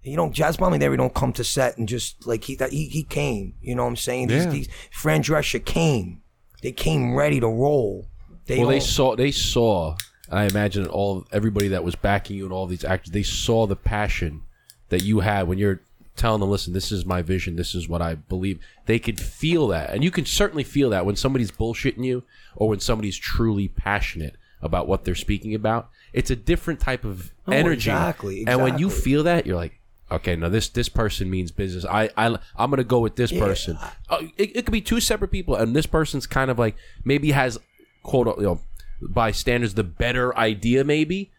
You 0.03 0.17
know, 0.17 0.31
Chaz 0.31 0.57
Palminteri 0.57 0.97
don't 0.97 1.15
come 1.15 1.33
to 1.35 1.45
set 1.45 1.77
and 1.77 1.87
just 1.87 2.27
like 2.27 2.45
he 2.45 2.57
that 2.57 2.73
he, 2.73 2.87
he 2.87 3.05
came. 3.05 3.55
You 3.61 3.75
know 3.75 3.83
what 3.85 3.91
I'm 3.91 3.97
saying? 3.97 4.29
These, 4.29 4.45
Yeah. 4.47 4.51
these 4.51 4.69
Fran 4.91 5.23
Drescher 5.23 5.65
came. 5.65 6.23
They 6.63 6.73
came 6.73 7.15
ready 7.15 7.39
to 7.41 7.47
roll. 7.47 8.09
They 8.47 8.59
well 8.59 8.69
they 8.69 8.81
saw 8.81 9.15
they 9.15 9.31
saw 9.31 9.97
I 10.31 10.45
imagine 10.45 10.87
all 10.87 11.27
everybody 11.33 11.69
that 11.69 11.85
was 11.85 11.95
backing 11.95 12.37
you 12.37 12.45
and 12.45 12.53
all 12.53 12.67
these 12.67 12.85
actors, 12.85 13.13
they 13.13 13.23
saw 13.23 13.67
the 13.67 13.77
passion 13.77 14.43
that 14.89 15.03
you 15.03 15.21
had 15.21 15.47
when 15.49 15.59
you're 15.59 15.83
telling 16.16 16.41
them, 16.41 16.51
"Listen, 16.51 16.73
this 16.73 16.93
is 16.93 17.05
my 17.07 17.23
vision. 17.23 17.57
This 17.57 17.74
is 17.74 17.89
what 17.89 18.03
I 18.03 18.15
believe." 18.15 18.59
They 18.87 18.99
could 18.99 19.20
feel 19.20 19.69
that, 19.69 19.91
and 19.91 20.03
you 20.05 20.11
can 20.11 20.27
certainly 20.27 20.65
feel 20.65 20.91
that 20.91 21.07
when 21.07 21.16
somebody's 21.16 21.51
bullshitting 21.51 22.05
you 22.05 22.24
or 22.57 22.69
when 22.69 22.81
somebody's 22.81 23.16
truly 23.16 23.69
passionate 23.69 24.37
about 24.62 24.87
what 24.87 25.05
they're 25.05 25.15
speaking 25.15 25.55
about. 25.55 25.89
It's 26.12 26.31
a 26.31 26.37
different 26.37 26.81
type 26.81 27.05
of 27.05 27.32
Oh, 27.47 27.53
energy, 27.53 27.91
exactly, 27.91 28.45
And 28.47 28.61
when 28.61 28.78
you 28.78 28.91
feel 28.91 29.23
that, 29.23 29.47
you're 29.47 29.57
like, 29.57 29.81
"Okay, 30.11 30.37
now 30.37 30.49
this 30.49 30.69
this 30.69 30.89
person 30.89 31.31
means 31.31 31.51
business. 31.51 31.85
I 31.85 32.11
I 32.16 32.37
I'm 32.57 32.70
gonna 32.70 32.85
go 32.85 33.01
with 33.01 33.16
this 33.16 33.32
person." 33.32 33.78
Uh, 34.09 34.23
it, 34.37 34.57
it 34.57 34.66
could 34.66 34.73
be 34.73 34.81
two 34.82 35.01
separate 35.01 35.31
people, 35.31 35.55
and 35.57 35.74
this 35.74 35.87
person's 35.87 36.27
kind 36.27 36.51
of 36.51 36.59
like 36.59 36.77
maybe 37.05 37.31
has 37.31 37.59
quote 38.03 38.27
you 38.39 38.43
know 38.45 38.61
by 39.01 39.31
standards 39.31 39.74
the 39.74 39.85
better 39.85 40.37
idea 40.37 40.85
maybe 40.85 41.31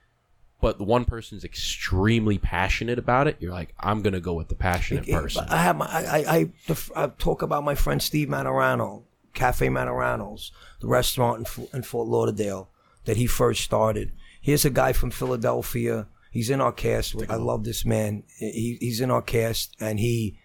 but 0.61 0.77
the 0.77 0.83
one 0.83 1.03
person's 1.05 1.43
extremely 1.43 2.37
passionate 2.37 2.99
about 2.99 3.27
it 3.27 3.35
you're 3.39 3.51
like 3.51 3.73
i'm 3.79 4.01
gonna 4.01 4.19
go 4.19 4.33
with 4.33 4.47
the 4.47 4.55
passionate 4.55 5.07
Yeah, 5.07 5.19
person 5.19 5.43
but 5.47 5.53
I 5.53 5.61
have 5.63 5.75
my, 5.75 5.85
I, 5.87 6.17
I, 6.17 6.49
I, 6.69 7.03
I 7.03 7.07
talk 7.07 7.41
about 7.41 7.63
my 7.63 7.75
friend 7.75 8.01
Steve 8.01 8.27
Martorano, 8.29 9.03
Cafe 9.33 9.67
Martorano's, 9.67 10.51
the 10.79 10.87
restaurant 10.87 11.39
in, 11.39 11.45
F- 11.45 11.73
in 11.73 11.83
Fort 11.83 12.07
Lauderdale 12.07 12.69
that 13.05 13.17
he 13.17 13.25
first 13.27 13.61
started. 13.63 14.11
Here's 14.41 14.65
a 14.65 14.69
guy 14.69 14.93
from 14.93 15.09
Philadelphia. 15.11 16.07
He's 16.31 16.49
in 16.49 16.61
our 16.61 16.71
cast. 16.71 17.15
I 17.29 17.35
love 17.35 17.63
this 17.63 17.85
man. 17.85 18.23
He, 18.37 18.77
he's 18.79 19.01
in 19.01 19.09
our 19.11 19.21
cast, 19.21 19.75
and 19.79 19.99
he, 19.99 20.37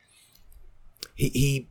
he, 1.15 1.29
he, 1.31 1.69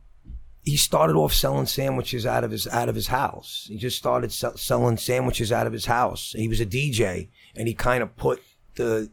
he 0.62 0.76
started 0.76 1.14
off 1.16 1.32
selling 1.32 1.66
sandwiches 1.66 2.26
out 2.26 2.42
of 2.44 2.50
his 2.50 2.66
out 2.66 2.88
of 2.88 2.94
his 2.94 3.06
house. 3.08 3.66
He 3.68 3.76
just 3.76 3.96
started 3.96 4.32
sell, 4.32 4.56
selling 4.56 4.96
sandwiches 4.96 5.52
out 5.52 5.66
of 5.66 5.72
his 5.72 5.86
house. 5.86 6.34
He 6.36 6.48
was 6.48 6.60
a 6.60 6.66
DJ, 6.66 7.28
and 7.56 7.66
he 7.68 7.74
kind 7.74 8.02
of 8.02 8.16
put 8.16 8.42
the 8.76 9.10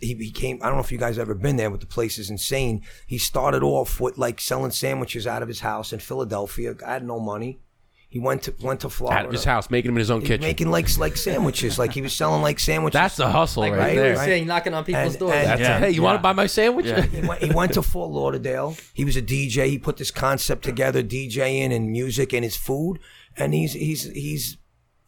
he 0.00 0.14
became 0.14 0.58
I 0.62 0.66
don't 0.66 0.74
know 0.74 0.82
if 0.82 0.92
you 0.92 0.98
guys 0.98 1.18
ever 1.18 1.34
been 1.34 1.56
there, 1.56 1.70
but 1.70 1.80
the 1.80 1.86
place 1.86 2.18
is 2.18 2.28
insane. 2.30 2.82
He 3.06 3.16
started 3.18 3.62
off 3.62 4.00
with 4.00 4.18
like 4.18 4.40
selling 4.40 4.70
sandwiches 4.72 5.26
out 5.26 5.42
of 5.42 5.48
his 5.48 5.60
house 5.60 5.92
in 5.92 6.00
Philadelphia. 6.00 6.74
I 6.86 6.92
had 6.94 7.06
no 7.06 7.20
money. 7.20 7.60
He 8.08 8.20
went 8.20 8.42
to 8.44 8.54
went 8.62 8.80
to 8.80 8.90
Florida. 8.90 9.26
at 9.26 9.32
his 9.32 9.44
house 9.44 9.70
making 9.70 9.88
him 9.90 9.96
in 9.96 10.00
his 10.00 10.10
own 10.10 10.20
He 10.20 10.28
kitchen 10.28 10.42
making 10.42 10.70
like 10.70 10.96
like 10.98 11.16
sandwiches. 11.16 11.78
Like 11.78 11.92
he 11.92 12.02
was 12.02 12.12
selling 12.12 12.42
like 12.42 12.60
sandwiches. 12.60 12.94
that's 12.94 13.16
the 13.16 13.28
hustle 13.28 13.62
Like 13.62 13.72
right 13.72 13.78
right 13.78 13.96
there 13.96 14.16
right. 14.16 14.24
saying, 14.24 14.46
knocking 14.46 14.72
on 14.74 14.84
people's 14.84 15.14
And- 15.14 15.18
doors. 15.18 15.34
and- 15.34 15.46
That's 15.48 15.60
Yeah. 15.60 15.76
it. 15.78 15.80
hey 15.80 15.90
you 15.90 16.02
want 16.02 16.18
to 16.18 16.22
buy 16.22 16.32
my 16.32 16.46
sandwich 16.46 16.86
Yeah. 16.86 17.02
he 17.02 17.26
went, 17.26 17.42
he 17.42 17.50
went 17.52 17.72
to 17.74 17.82
Fort 17.82 18.10
Lauderdale. 18.10 18.76
He 18.92 19.04
was 19.04 19.16
a 19.16 19.22
DJ. 19.22 19.68
He 19.68 19.78
put 19.78 19.96
this 19.96 20.10
concept 20.12 20.62
together, 20.64 21.02
DJing 21.02 21.72
and 21.74 21.90
music 21.90 22.32
and 22.32 22.44
his 22.44 22.56
food, 22.56 22.98
and 23.36 23.52
he's 23.54 23.72
he's 23.72 24.04
he's 24.12 24.58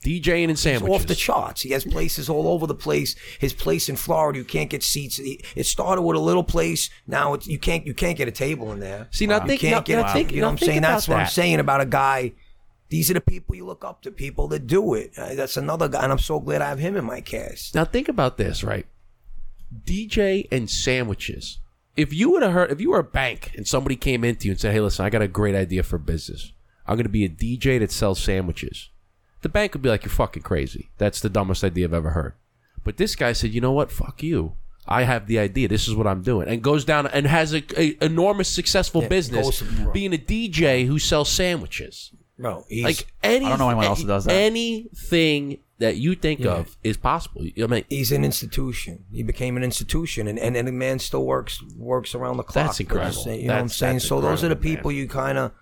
djing 0.02 0.42
and 0.44 0.50
He's 0.50 0.60
sandwiches 0.60 0.94
off 1.02 1.06
the 1.06 1.14
charts. 1.14 1.62
He 1.62 1.70
has 1.70 1.84
places 1.84 2.28
all 2.28 2.46
over 2.48 2.66
the 2.66 2.74
place. 2.74 3.16
His 3.38 3.52
place 3.52 3.88
in 3.88 3.96
Florida, 3.96 4.38
you 4.38 4.44
can't 4.44 4.70
get 4.70 4.82
seats. 4.82 5.18
It 5.20 5.66
started 5.66 6.02
with 6.02 6.16
a 6.16 6.20
little 6.20 6.44
place. 6.44 6.90
Now 7.06 7.34
it's, 7.34 7.46
you 7.46 7.58
can't 7.58 7.86
you 7.86 7.94
can't 7.94 8.16
get 8.16 8.28
a 8.28 8.32
table 8.32 8.72
in 8.72 8.80
there. 8.80 9.08
See, 9.10 9.26
now 9.26 9.40
you 9.42 9.48
think- 9.48 9.60
can't 9.62 9.72
now- 9.76 9.80
get. 9.80 9.96
now 10.02 10.10
a- 10.10 10.12
think- 10.12 10.32
you 10.32 10.40
know 10.40 10.48
what 10.48 10.52
I'm 10.52 10.58
saying? 10.58 10.78
about 10.78 10.88
That's 10.92 11.08
what 11.08 11.18
I'm 11.18 11.26
saying 11.26 11.60
about 11.60 11.80
a 11.80 11.86
guy. 11.86 12.32
These 12.88 13.10
are 13.10 13.14
the 13.14 13.20
people 13.20 13.56
you 13.56 13.66
look 13.66 13.84
up 13.84 14.02
to. 14.02 14.12
People 14.12 14.46
that 14.48 14.68
do 14.68 14.94
it. 14.94 15.12
Uh, 15.18 15.34
that's 15.34 15.56
another 15.56 15.88
guy, 15.88 16.04
and 16.04 16.12
I'm 16.12 16.20
so 16.20 16.38
glad 16.38 16.62
I 16.62 16.68
have 16.68 16.78
him 16.78 16.96
in 16.96 17.04
my 17.04 17.20
cast. 17.20 17.74
now 17.74 17.84
think 17.84 18.08
about 18.08 18.36
this 18.36 18.62
right 18.62 18.86
dj 19.84 20.46
and 20.52 20.70
sandwiches 20.70 21.58
if 21.96 22.12
you 22.12 22.30
would 22.30 22.42
have 22.42 22.52
heard 22.52 22.70
if 22.70 22.80
you 22.80 22.90
were 22.90 23.00
a 23.00 23.04
bank 23.04 23.50
and 23.56 23.66
somebody 23.66 23.96
came 23.96 24.22
into 24.22 24.46
you 24.46 24.52
and 24.52 24.60
said 24.60 24.72
hey 24.72 24.80
listen 24.80 25.04
i 25.04 25.10
got 25.10 25.20
a 25.22 25.26
great 25.28 25.56
idea 25.56 25.82
for 25.82 25.98
business 25.98 26.52
i'm 26.86 26.94
going 26.96 27.02
to 27.04 27.10
be 27.10 27.24
a 27.24 27.28
dj 27.28 27.78
that 27.80 27.90
sells 27.90 28.20
sandwiches 28.20 28.90
the 29.46 29.52
bank 29.52 29.74
would 29.74 29.82
be 29.82 29.88
like 29.88 30.04
you're 30.04 30.10
fucking 30.10 30.42
crazy. 30.42 30.90
That's 30.98 31.20
the 31.20 31.28
dumbest 31.28 31.62
idea 31.62 31.84
i've 31.84 31.94
ever 31.94 32.10
heard. 32.10 32.34
But 32.82 32.96
this 32.96 33.14
guy 33.14 33.32
said 33.32 33.52
you 33.52 33.60
know 33.60 33.70
what? 33.70 33.92
Fuck 33.92 34.24
you. 34.24 34.56
I 34.88 35.02
have 35.04 35.28
the 35.28 35.38
idea. 35.38 35.68
This 35.68 35.86
is 35.86 35.94
what 35.94 36.08
i'm 36.08 36.22
doing. 36.22 36.48
And 36.48 36.62
goes 36.62 36.84
down 36.84 37.06
and 37.06 37.26
has 37.28 37.54
a, 37.54 37.62
a 37.80 37.96
enormous 38.04 38.48
successful 38.48 39.02
business 39.02 39.62
goes- 39.62 39.92
being 39.92 40.12
a 40.12 40.18
dj 40.18 40.84
who 40.88 40.98
sells 40.98 41.28
sandwiches. 41.30 42.10
Bro, 42.38 42.64
he's, 42.68 42.84
like 42.84 43.06
any, 43.22 43.46
I 43.46 43.50
don't 43.50 43.58
know 43.60 43.68
anyone 43.68 43.86
else 43.86 44.00
that 44.02 44.08
does 44.08 44.24
that. 44.24 44.34
anything 44.34 45.58
that 45.78 45.96
you 45.96 46.14
think 46.16 46.44
of 46.44 46.76
is 46.82 46.96
possible. 46.96 47.42
I 47.62 47.66
mean 47.68 47.84
he's 47.88 48.10
an 48.10 48.24
institution. 48.24 49.04
He 49.12 49.22
became 49.22 49.56
an 49.56 49.62
institution, 49.62 50.26
and, 50.26 50.38
and, 50.38 50.56
and 50.56 50.66
the 50.66 50.72
man 50.72 50.98
still 50.98 51.24
works 51.24 51.62
works 51.76 52.14
around 52.16 52.36
the 52.38 52.42
clock. 52.42 52.66
That's 52.66 52.80
incredible. 52.80 53.22
You 53.32 53.48
know 53.48 53.54
what 53.54 53.60
I'm 53.60 53.66
That's- 53.68 53.76
saying? 53.76 53.94
that's 53.94 54.08
So 54.08 54.20
those 54.20 54.42
are 54.44 54.48
the 54.48 54.54
incredible, 54.56 54.76
people 54.76 54.92
you 54.92 55.08
kind 55.08 55.38
of, 55.38 55.52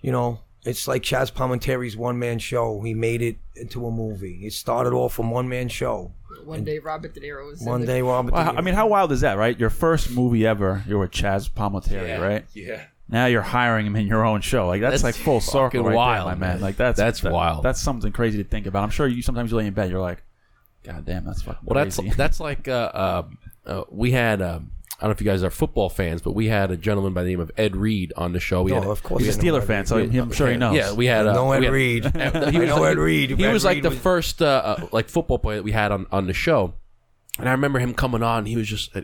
you 0.00 0.12
know, 0.12 0.40
it's 0.64 0.86
like 0.86 1.02
Chaz 1.02 1.32
Palminteri's 1.32 1.96
one 1.96 2.18
man 2.18 2.38
show. 2.38 2.80
He 2.82 2.94
made 2.94 3.22
it 3.22 3.36
into 3.56 3.86
a 3.86 3.90
movie. 3.90 4.46
It 4.46 4.52
started 4.52 4.92
off 4.92 5.12
from 5.14 5.30
one 5.30 5.48
man 5.48 5.68
show. 5.68 6.12
One 6.44 6.64
day, 6.64 6.78
Robert 6.78 7.14
De 7.14 7.20
Niro 7.20 7.46
was 7.50 7.60
in 7.60 7.66
One 7.68 7.80
the- 7.82 7.86
day, 7.86 8.02
Robert. 8.02 8.32
Well, 8.32 8.52
De 8.52 8.58
I 8.58 8.60
mean, 8.62 8.74
how 8.74 8.86
wild 8.88 9.12
is 9.12 9.20
that, 9.20 9.38
right? 9.38 9.58
Your 9.58 9.70
first 9.70 10.10
movie 10.10 10.46
ever, 10.46 10.82
you're 10.88 10.98
with 10.98 11.10
Chaz 11.12 11.48
Palminteri, 11.50 12.20
right? 12.20 12.44
yeah 12.54 12.82
Now 13.08 13.26
you're 13.26 13.42
hiring 13.42 13.86
him 13.86 13.94
in 13.96 14.06
your 14.06 14.24
own 14.24 14.40
show. 14.40 14.66
Like 14.66 14.80
that's, 14.80 15.02
That's 15.02 15.16
like 15.16 15.24
full 15.24 15.40
circle 15.40 15.68
fucking 15.68 15.82
right 15.84 15.94
wild, 15.94 16.28
there, 16.28 16.36
my 16.36 16.40
man. 16.40 16.54
man. 16.54 16.60
Like 16.62 16.76
that's 16.76 16.96
That's 16.96 17.20
that- 17.20 17.32
wild. 17.32 17.62
That's 17.64 17.80
something 17.80 18.10
crazy 18.12 18.38
to 18.42 18.48
think 18.48 18.66
about. 18.66 18.82
I'm 18.82 18.90
sure 18.90 19.06
you 19.06 19.22
sometimes 19.22 19.50
you 19.50 19.56
lay 19.58 19.66
in 19.66 19.74
bed, 19.74 19.90
you're 19.90 20.00
like, 20.00 20.22
God 20.84 21.04
damn, 21.04 21.24
that's 21.24 21.42
fucking 21.42 21.60
Well, 21.64 21.84
that's 21.84 21.96
crazy. 21.96 22.14
that's 22.16 22.40
like 22.40 22.66
uh, 22.66 22.72
uh, 22.92 23.22
uh, 23.66 23.84
we 23.90 24.10
had. 24.12 24.42
Um, 24.42 24.72
I 25.02 25.06
don't 25.06 25.10
know 25.10 25.12
if 25.14 25.20
you 25.20 25.26
guys 25.26 25.42
are 25.42 25.50
football 25.50 25.88
fans, 25.90 26.22
but 26.22 26.32
we 26.32 26.46
had 26.46 26.70
a 26.70 26.76
gentleman 26.76 27.12
by 27.12 27.24
the 27.24 27.30
name 27.30 27.40
of 27.40 27.50
Ed 27.56 27.74
Reed 27.74 28.12
on 28.16 28.32
the 28.32 28.38
show. 28.40 28.62
We 28.62 28.70
No, 28.70 28.80
had, 28.82 28.88
of 28.88 29.02
course. 29.02 29.24
He's 29.24 29.36
a 29.36 29.40
I 29.40 29.42
know 29.44 29.58
Steeler 29.58 29.66
fan, 29.66 29.84
so 29.84 29.98
I'm 29.98 30.30
sure 30.32 30.48
he 30.48 30.56
knows. 30.56 30.76
yeah, 30.76 30.92
we 30.92 31.06
had. 31.06 31.26
Uh, 31.26 31.32
No 31.34 31.50
Ed 31.52 31.64
had- 31.64 31.72
Reed. 31.72 32.04
he 32.14 32.58
was 32.58 32.68
know 32.68 32.76
like, 32.80 32.92
Ed 32.92 32.98
Reed. 32.98 33.30
He 33.30 33.44
Ed 33.44 33.52
was 33.52 33.64
like 33.64 33.74
Reed 33.76 33.84
the 33.84 33.90
was- 33.90 33.98
first 33.98 34.40
uh, 34.40 34.46
uh, 34.46 34.86
like 34.92 35.08
football 35.08 35.38
player 35.40 35.56
that 35.56 35.64
we 35.64 35.72
had 35.72 35.90
on 35.90 36.06
on 36.12 36.28
the 36.28 36.32
show, 36.32 36.74
and 37.38 37.48
I 37.48 37.52
remember 37.52 37.80
him 37.80 37.94
coming 37.94 38.22
on. 38.22 38.46
He 38.46 38.56
was 38.56 38.68
just. 38.68 38.96
Uh, 38.96 39.02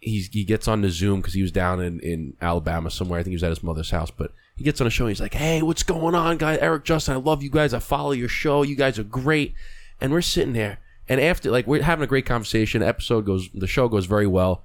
He's, 0.00 0.28
he 0.28 0.44
gets 0.44 0.68
on 0.68 0.82
the 0.82 0.90
Zoom 0.90 1.20
because 1.22 1.32
he 1.32 1.40
was 1.40 1.50
down 1.50 1.80
in, 1.80 1.98
in 2.00 2.36
Alabama 2.42 2.90
somewhere. 2.90 3.18
I 3.18 3.22
think 3.22 3.30
he 3.30 3.36
was 3.36 3.42
at 3.42 3.48
his 3.48 3.62
mother's 3.62 3.90
house. 3.90 4.10
But 4.10 4.32
he 4.54 4.62
gets 4.62 4.78
on 4.82 4.84
the 4.84 4.90
show. 4.90 5.04
And 5.06 5.10
he's 5.12 5.20
like, 5.20 5.32
"Hey, 5.32 5.62
what's 5.62 5.82
going 5.82 6.14
on, 6.14 6.36
guy? 6.36 6.58
Eric 6.60 6.84
Justin, 6.84 7.14
I 7.14 7.16
love 7.16 7.42
you 7.42 7.48
guys. 7.48 7.72
I 7.72 7.78
follow 7.78 8.12
your 8.12 8.28
show. 8.28 8.60
You 8.62 8.76
guys 8.76 8.98
are 8.98 9.02
great." 9.04 9.54
And 10.02 10.12
we're 10.12 10.20
sitting 10.20 10.52
there, 10.52 10.76
and 11.08 11.22
after 11.22 11.50
like 11.50 11.66
we're 11.66 11.80
having 11.82 12.04
a 12.04 12.06
great 12.06 12.26
conversation. 12.26 12.82
The 12.82 12.86
episode 12.88 13.24
goes, 13.24 13.48
the 13.54 13.66
show 13.66 13.88
goes 13.88 14.04
very 14.04 14.26
well. 14.26 14.62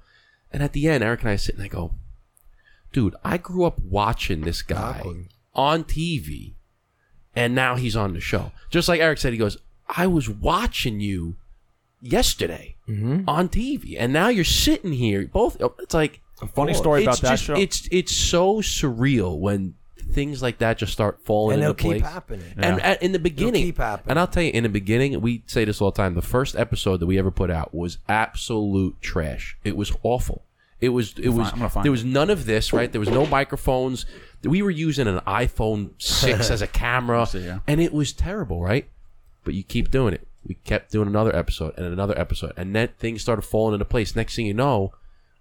And 0.52 0.62
at 0.62 0.72
the 0.72 0.88
end, 0.88 1.04
Eric 1.04 1.20
and 1.20 1.30
I 1.30 1.36
sit 1.36 1.54
and 1.54 1.64
I 1.64 1.68
go, 1.68 1.94
"Dude, 2.92 3.14
I 3.24 3.36
grew 3.36 3.64
up 3.64 3.80
watching 3.80 4.42
this 4.42 4.62
guy 4.62 5.02
on 5.54 5.84
TV, 5.84 6.54
and 7.34 7.54
now 7.54 7.76
he's 7.76 7.96
on 7.96 8.14
the 8.14 8.20
show." 8.20 8.52
Just 8.70 8.88
like 8.88 9.00
Eric 9.00 9.18
said, 9.18 9.32
he 9.32 9.38
goes, 9.38 9.58
"I 9.88 10.06
was 10.06 10.28
watching 10.28 11.00
you 11.00 11.36
yesterday 12.00 12.76
mm-hmm. 12.88 13.28
on 13.28 13.48
TV, 13.48 13.96
and 13.98 14.12
now 14.12 14.28
you're 14.28 14.44
sitting 14.44 14.92
here. 14.92 15.26
Both, 15.26 15.56
it's 15.78 15.94
like." 15.94 16.20
a 16.42 16.46
funny 16.46 16.72
oh, 16.72 16.76
story 16.76 17.02
about 17.02 17.20
that 17.20 17.30
just, 17.30 17.44
show. 17.44 17.54
It's 17.54 17.88
it's 17.90 18.16
so 18.16 18.56
surreal 18.56 19.38
when 19.38 19.74
things 20.12 20.42
like 20.42 20.58
that 20.58 20.78
just 20.78 20.92
start 20.92 21.20
falling 21.24 21.60
into 21.60 21.72
place. 21.74 21.84
and 21.84 21.92
into 21.94 22.02
they'll 22.02 22.10
place. 22.10 22.40
keep 22.42 22.44
happening. 22.46 22.54
And 22.72 22.80
at, 22.82 23.02
in 23.02 23.12
the 23.12 23.18
beginning, 23.18 23.62
keep 23.64 23.78
happening. 23.78 24.10
and 24.10 24.18
I'll 24.18 24.26
tell 24.26 24.42
you, 24.42 24.50
in 24.52 24.62
the 24.64 24.68
beginning, 24.68 25.20
we 25.20 25.42
say 25.46 25.64
this 25.64 25.80
all 25.80 25.90
the 25.90 25.96
time. 25.96 26.14
The 26.14 26.22
first 26.22 26.56
episode 26.56 26.98
that 27.00 27.06
we 27.06 27.18
ever 27.18 27.30
put 27.30 27.50
out 27.50 27.74
was 27.74 27.98
absolute 28.08 29.00
trash. 29.00 29.56
It 29.64 29.76
was 29.76 29.92
awful. 30.02 30.44
It 30.80 30.90
was. 30.90 31.14
It 31.18 31.28
was. 31.30 31.52
I'm 31.52 31.58
gonna 31.58 31.68
find 31.68 31.84
There 31.84 31.90
it. 31.90 31.92
was 31.92 32.04
none 32.04 32.30
of 32.30 32.46
this. 32.46 32.72
Right. 32.72 32.90
There 32.90 33.00
was 33.00 33.10
no 33.10 33.26
microphones. 33.26 34.06
We 34.42 34.62
were 34.62 34.70
using 34.70 35.06
an 35.06 35.20
iPhone 35.26 35.90
six 36.00 36.50
as 36.52 36.62
a 36.62 36.66
camera, 36.66 37.26
see, 37.26 37.40
yeah. 37.40 37.58
and 37.66 37.80
it 37.80 37.92
was 37.92 38.12
terrible. 38.12 38.62
Right. 38.62 38.88
But 39.44 39.54
you 39.54 39.62
keep 39.62 39.90
doing 39.90 40.14
it. 40.14 40.26
We 40.46 40.54
kept 40.54 40.90
doing 40.90 41.06
another 41.06 41.36
episode 41.36 41.74
and 41.76 41.84
another 41.86 42.18
episode, 42.18 42.54
and 42.56 42.74
then 42.74 42.88
things 42.98 43.20
started 43.20 43.42
falling 43.42 43.74
into 43.74 43.84
place. 43.84 44.16
Next 44.16 44.36
thing 44.36 44.46
you 44.46 44.54
know, 44.54 44.92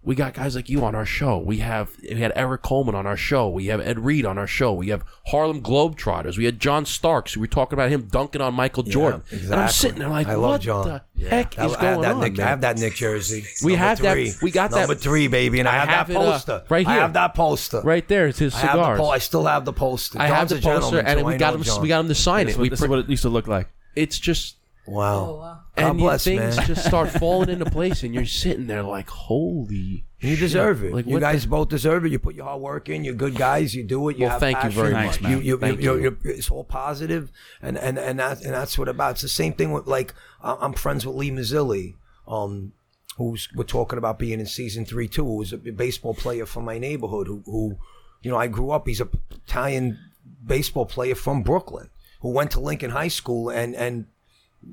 we 0.02 0.16
got 0.16 0.34
guys 0.34 0.56
like 0.56 0.70
you 0.70 0.84
on 0.86 0.96
our 0.96 1.06
show. 1.06 1.38
We 1.38 1.58
have 1.58 1.92
we 2.02 2.22
had 2.22 2.32
Eric 2.36 2.62
Coleman 2.62 2.96
on 2.96 3.06
our 3.06 3.18
show. 3.18 3.50
We 3.50 3.66
have 3.66 3.82
Ed 3.82 4.00
Reed 4.00 4.26
on 4.26 4.38
our 4.38 4.48
show. 4.48 4.74
We 4.74 4.88
have 4.90 5.04
Harlem 5.28 5.62
Globetrotters. 5.62 6.38
We 6.38 6.46
had 6.46 6.60
John 6.60 6.86
Starks. 6.86 7.36
We 7.36 7.42
were 7.42 7.48
talking 7.48 7.74
about 7.78 7.90
him 7.90 8.04
dunking 8.04 8.40
on 8.42 8.54
Michael 8.54 8.84
Jordan. 8.84 9.24
And 9.32 9.54
I'm 9.54 9.70
sitting 9.70 10.00
there 10.00 10.08
like, 10.08 10.28
I 10.28 10.36
love 10.36 10.52
what 10.52 10.62
John. 10.62 11.02
the 11.16 11.28
heck 11.30 11.60
I, 11.60 11.66
is 11.66 11.74
I 11.76 11.84
have 11.84 11.96
going 11.98 12.02
that 12.04 12.16
on? 12.16 12.20
Knick. 12.22 12.40
I 12.40 12.48
have 12.48 12.62
that 12.62 12.78
Knick 12.78 12.96
jersey. 12.96 13.44
We 13.64 13.74
Number 13.74 13.86
have 13.88 14.02
that- 14.02 14.14
three. 14.14 14.32
we 14.42 14.52
got 14.52 14.72
that- 14.72 14.80
number 14.80 14.96
three, 14.96 15.28
baby, 15.28 15.60
and 15.60 15.68
I, 15.68 15.74
I 15.74 15.80
have, 15.80 15.90
have 15.90 16.08
that 16.08 16.14
it, 16.14 16.18
uh, 16.18 16.32
poster. 16.32 16.64
right 16.70 16.88
I 16.88 16.94
have 16.94 17.14
that 17.14 17.36
poster. 17.36 17.82
right 17.82 18.08
there. 18.08 18.28
It's 18.28 18.40
his 18.40 18.56
I 18.56 18.60
have 18.60 18.78
the 18.78 18.84
cigars. 18.84 19.00
po- 19.00 19.10
I 19.10 19.18
still 19.18 19.46
have 19.46 19.66
the 19.66 19.74
poster. 19.74 20.20
I 20.22 20.28
have 20.28 20.48
the 20.50 20.60
poster, 20.62 21.00
and 21.00 21.20
so 21.20 21.26
we 21.26 21.36
got 21.36 21.54
him. 21.56 21.64
John. 21.64 21.82
We 21.82 21.90
got 21.90 22.00
him 22.00 22.08
to 22.08 22.16
sign 22.16 22.46
this, 22.46 22.56
it. 22.56 22.56
is 22.56 22.58
We 22.60 22.64
what- 22.64 22.70
this 22.72 22.80
pr- 22.80 22.86
is 22.86 22.90
what 22.90 23.00
it 23.00 23.10
used 23.10 23.24
to 23.24 23.30
look 23.30 23.48
like. 23.48 23.68
it's 23.98 24.18
just 24.18 24.56
Wow. 24.90 25.26
Oh, 25.30 25.34
wow. 25.40 25.60
God 25.76 25.90
and 25.92 25.98
bless, 26.00 26.24
things 26.24 26.58
man. 26.58 26.66
just 26.68 26.86
start 26.86 27.10
falling 27.22 27.50
into 27.50 27.66
place, 27.66 28.04
and 28.04 28.14
you're 28.14 28.26
sitting 28.26 28.68
there 28.68 28.84
like, 28.84 29.10
holy. 29.10 30.04
You 30.22 30.32
shit. 30.32 30.40
deserve 30.40 30.84
it. 30.84 30.94
Like, 30.94 31.06
you 31.06 31.14
what 31.14 31.20
the- 31.22 31.26
guys 31.28 31.46
both 31.46 31.70
deserve 31.70 32.06
it. 32.06 32.12
You 32.12 32.20
put 32.20 32.36
your 32.36 32.46
hard 32.46 32.60
work 32.62 32.90
in. 32.90 33.04
You're 33.06 33.14
good 33.14 33.36
guys. 33.36 33.74
You 33.74 33.84
do 33.86 34.10
it. 34.10 34.18
You 34.18 34.24
Well, 34.24 34.32
have 34.32 34.40
thank 34.42 34.62
you 34.64 34.70
very 34.72 34.92
much, 34.94 35.22
man. 35.22 35.42
you, 35.42 35.58
Thank 35.58 35.80
you, 35.82 35.96
you. 35.96 36.02
you. 36.02 36.32
It's 36.32 36.52
all 36.52 36.66
positive, 36.66 37.32
and 37.62 37.78
and 37.78 37.98
and 37.98 38.20
that 38.20 38.42
and 38.44 38.54
that's 38.54 38.78
what 38.78 38.90
about. 38.90 39.12
It's 39.12 39.22
the 39.22 39.30
same 39.30 39.54
thing 39.54 39.72
with 39.72 39.88
like 39.88 40.14
I- 40.44 40.58
I'm 40.60 40.74
friends 40.74 41.06
with 41.06 41.16
Lee 41.16 41.32
Mazzilli, 41.32 41.94
um, 42.28 42.74
who's 43.18 43.48
we're 43.56 43.64
talking 43.64 43.98
about 43.98 44.20
being 44.20 44.42
in 44.42 44.46
season 44.46 44.84
three 44.86 45.08
too. 45.08 45.24
Who 45.24 45.38
was 45.38 45.54
a 45.54 45.58
baseball 45.58 46.14
player 46.14 46.46
from 46.46 46.66
my 46.66 46.78
neighborhood. 46.80 47.28
Who 47.28 47.42
who, 47.46 47.78
you 48.22 48.30
know, 48.32 48.38
I 48.38 48.48
grew 48.48 48.72
up. 48.72 48.88
He's 48.88 49.00
a 49.00 49.08
Italian 49.48 49.98
baseball 50.46 50.86
player 50.86 51.16
from 51.16 51.44
Brooklyn 51.44 51.90
who 52.22 52.32
went 52.32 52.52
to 52.52 52.60
Lincoln 52.60 52.92
High 52.92 53.08
School 53.08 53.50
and 53.50 53.74
and 53.76 54.08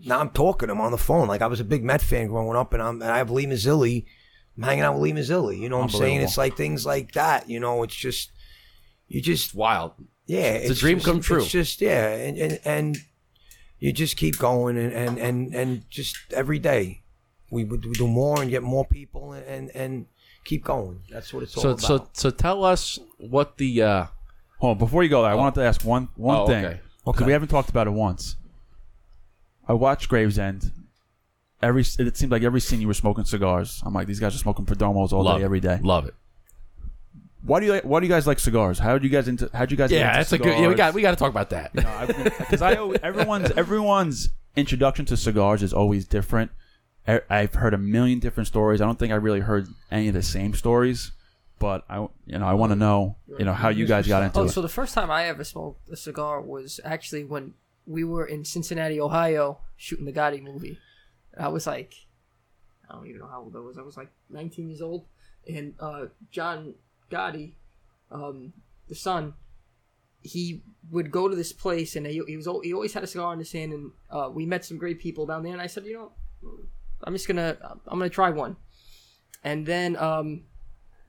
now 0.05 0.21
I'm 0.21 0.31
talking 0.31 0.69
to 0.69 0.73
him 0.73 0.81
on 0.81 0.91
the 0.93 0.99
phone. 0.99 1.29
Like 1.29 1.43
I 1.43 1.47
was 1.47 1.61
a 1.61 1.65
big 1.65 1.85
Met 1.85 2.01
fan 2.03 2.29
growing 2.29 2.57
up, 2.57 2.73
and 2.73 2.83
I'm 2.83 3.03
and 3.03 3.11
I 3.11 3.19
have 3.19 3.31
Lee 3.31 3.47
Mazzilli. 3.47 4.05
I'm 4.57 4.63
hanging 4.63 4.85
out 4.85 4.95
with 4.95 5.03
Lee 5.03 5.13
Mazzilli. 5.13 5.59
You 5.59 5.69
know 5.69 5.79
what 5.79 5.85
I'm 5.85 5.91
saying? 6.01 6.21
It's 6.23 6.39
like 6.39 6.57
things 6.57 6.87
like 6.87 7.13
that. 7.13 7.49
You 7.49 7.61
know, 7.61 7.83
it's 7.83 7.95
just 7.95 8.31
you 9.09 9.21
just 9.21 9.55
Wild. 9.55 9.93
yeah, 10.27 10.53
it's 10.55 10.71
a 10.71 10.75
dream 10.75 10.97
just- 10.99 11.07
come 11.07 11.21
true. 11.21 11.39
It's 11.43 11.51
just 11.51 11.81
yeah, 11.81 12.09
and 12.15 12.37
and, 12.39 12.61
and 12.65 12.97
you 13.79 13.93
just 13.93 14.17
keep 14.17 14.39
going 14.39 14.77
and, 14.79 14.93
and 14.93 15.19
and 15.19 15.55
and 15.55 15.91
just 15.91 16.17
every 16.33 16.59
day 16.59 17.03
we 17.51 17.63
would 17.65 17.83
do 17.93 18.09
more 18.09 18.41
and 18.41 18.51
get 18.51 18.63
more 18.63 18.85
people 18.87 19.33
and 19.33 19.71
and 19.75 20.07
keep 20.45 20.65
going. 20.65 21.01
That's 21.11 21.33
what 21.35 21.43
it's 21.43 21.57
all 21.57 21.63
So 21.63 21.71
about. 21.71 21.81
so 21.83 22.09
so 22.15 22.31
tell 22.31 22.65
us 22.65 22.99
what 23.19 23.59
the 23.59 23.83
uh 23.83 24.07
Hold 24.59 24.73
on, 24.73 24.79
before 24.79 25.03
you 25.03 25.11
go 25.11 25.21
there, 25.21 25.31
I 25.31 25.35
wanted 25.35 25.57
to 25.57 25.67
ask 25.67 25.85
one 25.85 26.09
one 26.17 26.37
Oh, 26.39 26.47
thing. 26.47 26.65
okay. 26.65 26.81
Because 27.05 27.27
we 27.27 27.33
haven't 27.33 27.49
talked 27.49 27.69
about 27.69 27.87
it 27.87 27.91
once. 27.91 28.37
I 29.69 29.73
watched 29.73 30.09
Gravesend. 30.09 30.73
Every 31.63 31.83
it 31.99 32.17
seemed 32.17 32.31
like 32.33 32.43
every 32.43 32.61
scene 32.61 32.81
you 32.81 32.87
were 32.87 32.95
smoking 32.95 33.25
cigars. 33.25 33.83
I'm 33.85 33.95
like, 33.95 34.07
these 34.07 34.21
guys 34.21 34.35
are 34.35 34.39
smoking 34.39 34.67
Perdomos 34.67 35.13
all 35.13 35.23
love 35.25 35.37
day, 35.39 35.43
it. 35.43 35.45
every 35.47 35.61
day. 35.61 35.79
Love 35.83 36.07
it. 36.07 36.15
Why 37.43 37.61
do 37.61 37.67
you 37.67 37.73
like, 37.73 37.85
why 37.85 38.01
do 38.01 38.07
you 38.07 38.13
guys 38.13 38.27
like 38.27 38.39
cigars? 38.41 38.79
How 38.79 38.95
did 38.95 39.05
you 39.05 39.09
guys 39.11 39.29
into 39.29 39.49
how'd 39.55 39.71
you 39.71 39.77
guys 39.77 39.91
get 39.91 40.01
Yeah, 40.01 40.09
into 40.09 40.19
that's 40.19 40.33
a 40.33 40.39
good. 40.39 40.59
Yeah, 40.61 40.69
we 40.69 40.75
got 40.75 40.95
we 40.95 41.03
got 41.03 41.13
to 41.13 41.17
talk 41.17 41.31
about 41.31 41.51
that. 41.51 41.73
because 41.73 42.61
I 42.61 42.75
always, 42.77 42.99
everyone's 43.03 43.51
everyone's 43.53 44.31
introduction 44.57 45.05
to 45.07 45.17
cigars 45.17 45.63
is 45.63 45.73
always 45.73 46.07
different. 46.07 46.51
I- 47.07 47.21
I've 47.31 47.55
heard 47.55 47.73
a 47.73 47.79
million 47.79 48.19
different 48.19 48.49
stories. 48.49 48.81
I 48.81 48.85
don't 48.85 48.99
think 48.99 49.13
I 49.13 49.17
really 49.17 49.41
heard 49.41 49.69
any 49.93 50.09
of 50.09 50.15
the 50.15 50.23
same 50.23 50.55
stories, 50.55 51.13
but 51.61 51.85
I 51.89 51.99
you 52.27 52.39
know 52.39 52.47
I 52.47 52.55
want 52.55 52.73
to 52.73 52.77
know 52.77 53.17
you 53.39 53.45
know 53.45 53.55
how 53.55 53.69
you 53.69 53.87
guys 53.87 54.09
got 54.09 54.25
into 54.25 54.41
Oh, 54.41 54.45
it. 54.45 54.49
so 54.51 54.61
the 54.61 54.69
first 54.69 54.93
time 54.93 55.11
I 55.11 55.27
ever 55.27 55.45
smoked 55.45 55.89
a 55.89 55.97
cigar 55.97 56.41
was 56.41 56.81
actually 56.85 57.23
when 57.25 57.55
we 57.87 58.05
were 58.05 58.27
in 58.27 58.45
Cincinnati, 58.45 59.01
Ohio, 59.01 59.61
shooting 59.77 60.05
the 60.05 60.13
Gotti 60.13 60.43
movie. 60.43 60.79
I 61.39 61.49
was 61.49 61.67
like, 61.67 61.95
I 62.89 62.95
don't 62.95 63.07
even 63.07 63.21
know 63.21 63.29
how 63.29 63.43
old 63.43 63.55
I 63.57 63.61
was. 63.61 63.79
I 63.79 63.83
was 63.83 63.97
like 63.97 64.11
19 64.31 64.69
years 64.69 64.83
old, 64.83 65.07
and 65.49 65.75
uh, 65.81 66.07
John 66.31 66.75
Gotti, 67.11 67.53
um, 68.11 68.53
the 68.89 68.95
son, 68.95 69.35
he 70.23 70.63
would 70.91 71.11
go 71.11 71.29
to 71.29 71.37
this 71.37 71.53
place, 71.53 71.97
and 71.97 72.07
he, 72.07 72.23
he 72.27 72.37
was 72.37 72.49
he 72.63 72.73
always 72.73 72.93
had 72.93 73.05
a 73.05 73.07
cigar 73.07 73.33
in 73.33 73.39
his 73.39 73.53
hand, 73.53 73.73
and 73.73 73.93
uh, 74.11 74.31
we 74.33 74.47
met 74.47 74.65
some 74.65 74.79
great 74.79 74.99
people 74.99 75.27
down 75.27 75.43
there. 75.43 75.53
And 75.53 75.63
I 75.63 75.67
said, 75.67 75.85
you 75.87 75.95
know, 75.95 76.13
I'm 77.03 77.13
just 77.13 77.29
gonna 77.29 77.57
I'm 77.87 77.99
gonna 77.99 78.09
try 78.09 78.31
one, 78.31 78.57
and 79.45 79.67
then 79.67 79.97
um, 79.97 80.45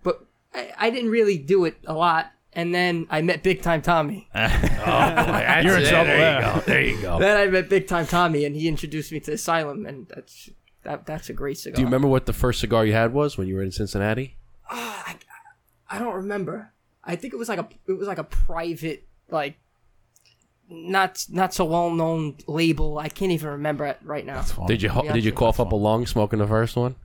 but 0.04 0.26
I, 0.54 0.72
I 0.78 0.90
didn't 0.90 1.12
really 1.12 1.38
do 1.38 1.66
it 1.66 1.78
a 1.86 1.94
lot. 1.94 2.32
And 2.58 2.74
then 2.74 3.06
I 3.12 3.22
met 3.22 3.44
Big 3.44 3.62
Time 3.62 3.82
Tommy. 3.82 4.28
Oh, 4.36 5.62
You're 5.64 5.78
in 5.80 5.86
trouble 5.86 6.06
There 6.06 6.18
there. 6.18 6.40
you 6.40 6.42
go. 6.56 6.62
There 6.66 6.82
you 6.82 7.02
go. 7.02 7.20
Then 7.20 7.38
I 7.38 7.48
met 7.48 7.70
Big 7.70 7.88
Time 7.88 8.06
Tommy, 8.08 8.46
and 8.46 8.56
he 8.56 8.68
introduced 8.68 9.12
me 9.12 9.20
to 9.22 9.34
Asylum, 9.34 9.86
and 9.86 10.08
that's 10.08 10.50
that. 10.84 11.06
That's 11.06 11.30
a 11.30 11.34
great 11.34 11.58
cigar. 11.58 11.76
Do 11.76 11.82
you 11.82 11.88
remember 11.88 12.08
what 12.08 12.26
the 12.26 12.34
first 12.34 12.60
cigar 12.62 12.86
you 12.86 12.94
had 12.94 13.14
was 13.14 13.38
when 13.38 13.48
you 13.48 13.56
were 13.56 13.62
in 13.64 13.72
Cincinnati? 13.72 14.36
Ah, 14.72 15.04
I, 15.08 15.96
I 15.96 16.00
don't 16.00 16.16
remember. 16.16 16.72
I 17.04 17.16
think 17.16 17.34
it 17.34 17.38
was 17.38 17.48
like 17.50 17.60
a 17.60 17.68
it 17.88 17.94
was 17.94 18.08
like 18.08 18.18
a 18.18 18.24
private 18.24 19.06
like 19.30 19.58
not 20.70 21.26
not 21.30 21.54
so 21.54 21.66
well 21.66 21.92
known 21.92 22.36
label. 22.48 22.98
I 22.98 23.10
can't 23.10 23.32
even 23.32 23.50
remember 23.50 23.86
it 23.86 23.98
right 24.04 24.26
now. 24.26 24.44
Did 24.68 24.82
you 24.82 24.90
ho- 24.90 25.04
did 25.14 25.24
you 25.24 25.32
cough 25.32 25.60
up 25.60 25.72
a 25.72 25.76
lung 25.76 26.06
smoking 26.06 26.40
the 26.40 26.48
first 26.48 26.76
one? 26.76 26.96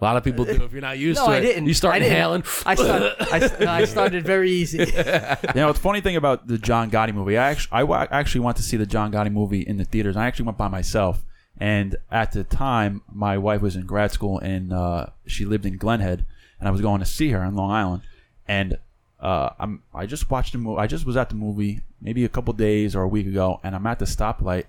A 0.00 0.04
lot 0.04 0.16
of 0.16 0.24
people 0.24 0.44
do. 0.44 0.52
If 0.64 0.72
you're 0.72 0.80
not 0.80 0.98
used 0.98 1.18
No, 1.18 1.26
to 1.26 1.32
I 1.32 1.36
it, 1.38 1.40
didn't. 1.42 1.66
you 1.66 1.74
start 1.74 1.96
I 1.96 1.98
didn't. 1.98 2.12
inhaling. 2.14 2.44
I 2.64 2.74
started. 2.74 3.14
I, 3.20 3.64
no, 3.64 3.70
I 3.70 3.84
started 3.84 4.24
very 4.24 4.50
easy. 4.50 4.78
You 5.54 5.60
know, 5.60 5.72
the 5.72 5.78
funny 5.78 6.00
thing 6.00 6.16
about 6.16 6.46
the 6.46 6.56
John 6.58 6.90
Gotti 6.90 7.12
movie, 7.14 7.36
I 7.36 7.50
actually, 7.50 7.72
I 7.72 7.82
wa- 7.84 8.06
actually 8.10 8.40
went 8.42 8.56
to 8.56 8.62
see 8.62 8.76
the 8.76 8.86
John 8.86 9.12
Gotti 9.12 9.30
movie 9.32 9.60
in 9.60 9.76
the 9.76 9.84
theaters. 9.84 10.16
I 10.16 10.26
actually 10.26 10.46
went 10.46 10.58
by 10.58 10.68
myself. 10.68 11.24
And 11.58 11.96
at 12.10 12.32
the 12.32 12.44
time, 12.44 13.02
my 13.12 13.36
wife 13.36 13.60
was 13.60 13.76
in 13.76 13.84
grad 13.84 14.12
school 14.12 14.38
and 14.38 14.72
uh, 14.72 15.06
she 15.26 15.44
lived 15.44 15.66
in 15.66 15.76
Glen 15.76 16.00
Head, 16.00 16.24
and 16.58 16.66
I 16.66 16.70
was 16.70 16.80
going 16.80 17.00
to 17.00 17.06
see 17.06 17.28
her 17.30 17.40
on 17.42 17.54
Long 17.54 17.70
Island. 17.70 18.02
And 18.48 18.78
uh, 19.20 19.50
I'm, 19.58 19.82
I 19.92 20.06
just 20.06 20.30
watched 20.30 20.52
the 20.52 20.58
movie. 20.58 20.80
I 20.80 20.86
just 20.86 21.04
was 21.04 21.16
at 21.18 21.28
the 21.28 21.34
movie 21.34 21.82
maybe 22.00 22.24
a 22.24 22.28
couple 22.30 22.54
days 22.54 22.96
or 22.96 23.02
a 23.02 23.08
week 23.08 23.26
ago, 23.26 23.60
and 23.62 23.74
I'm 23.74 23.86
at 23.86 23.98
the 23.98 24.06
stoplight. 24.06 24.64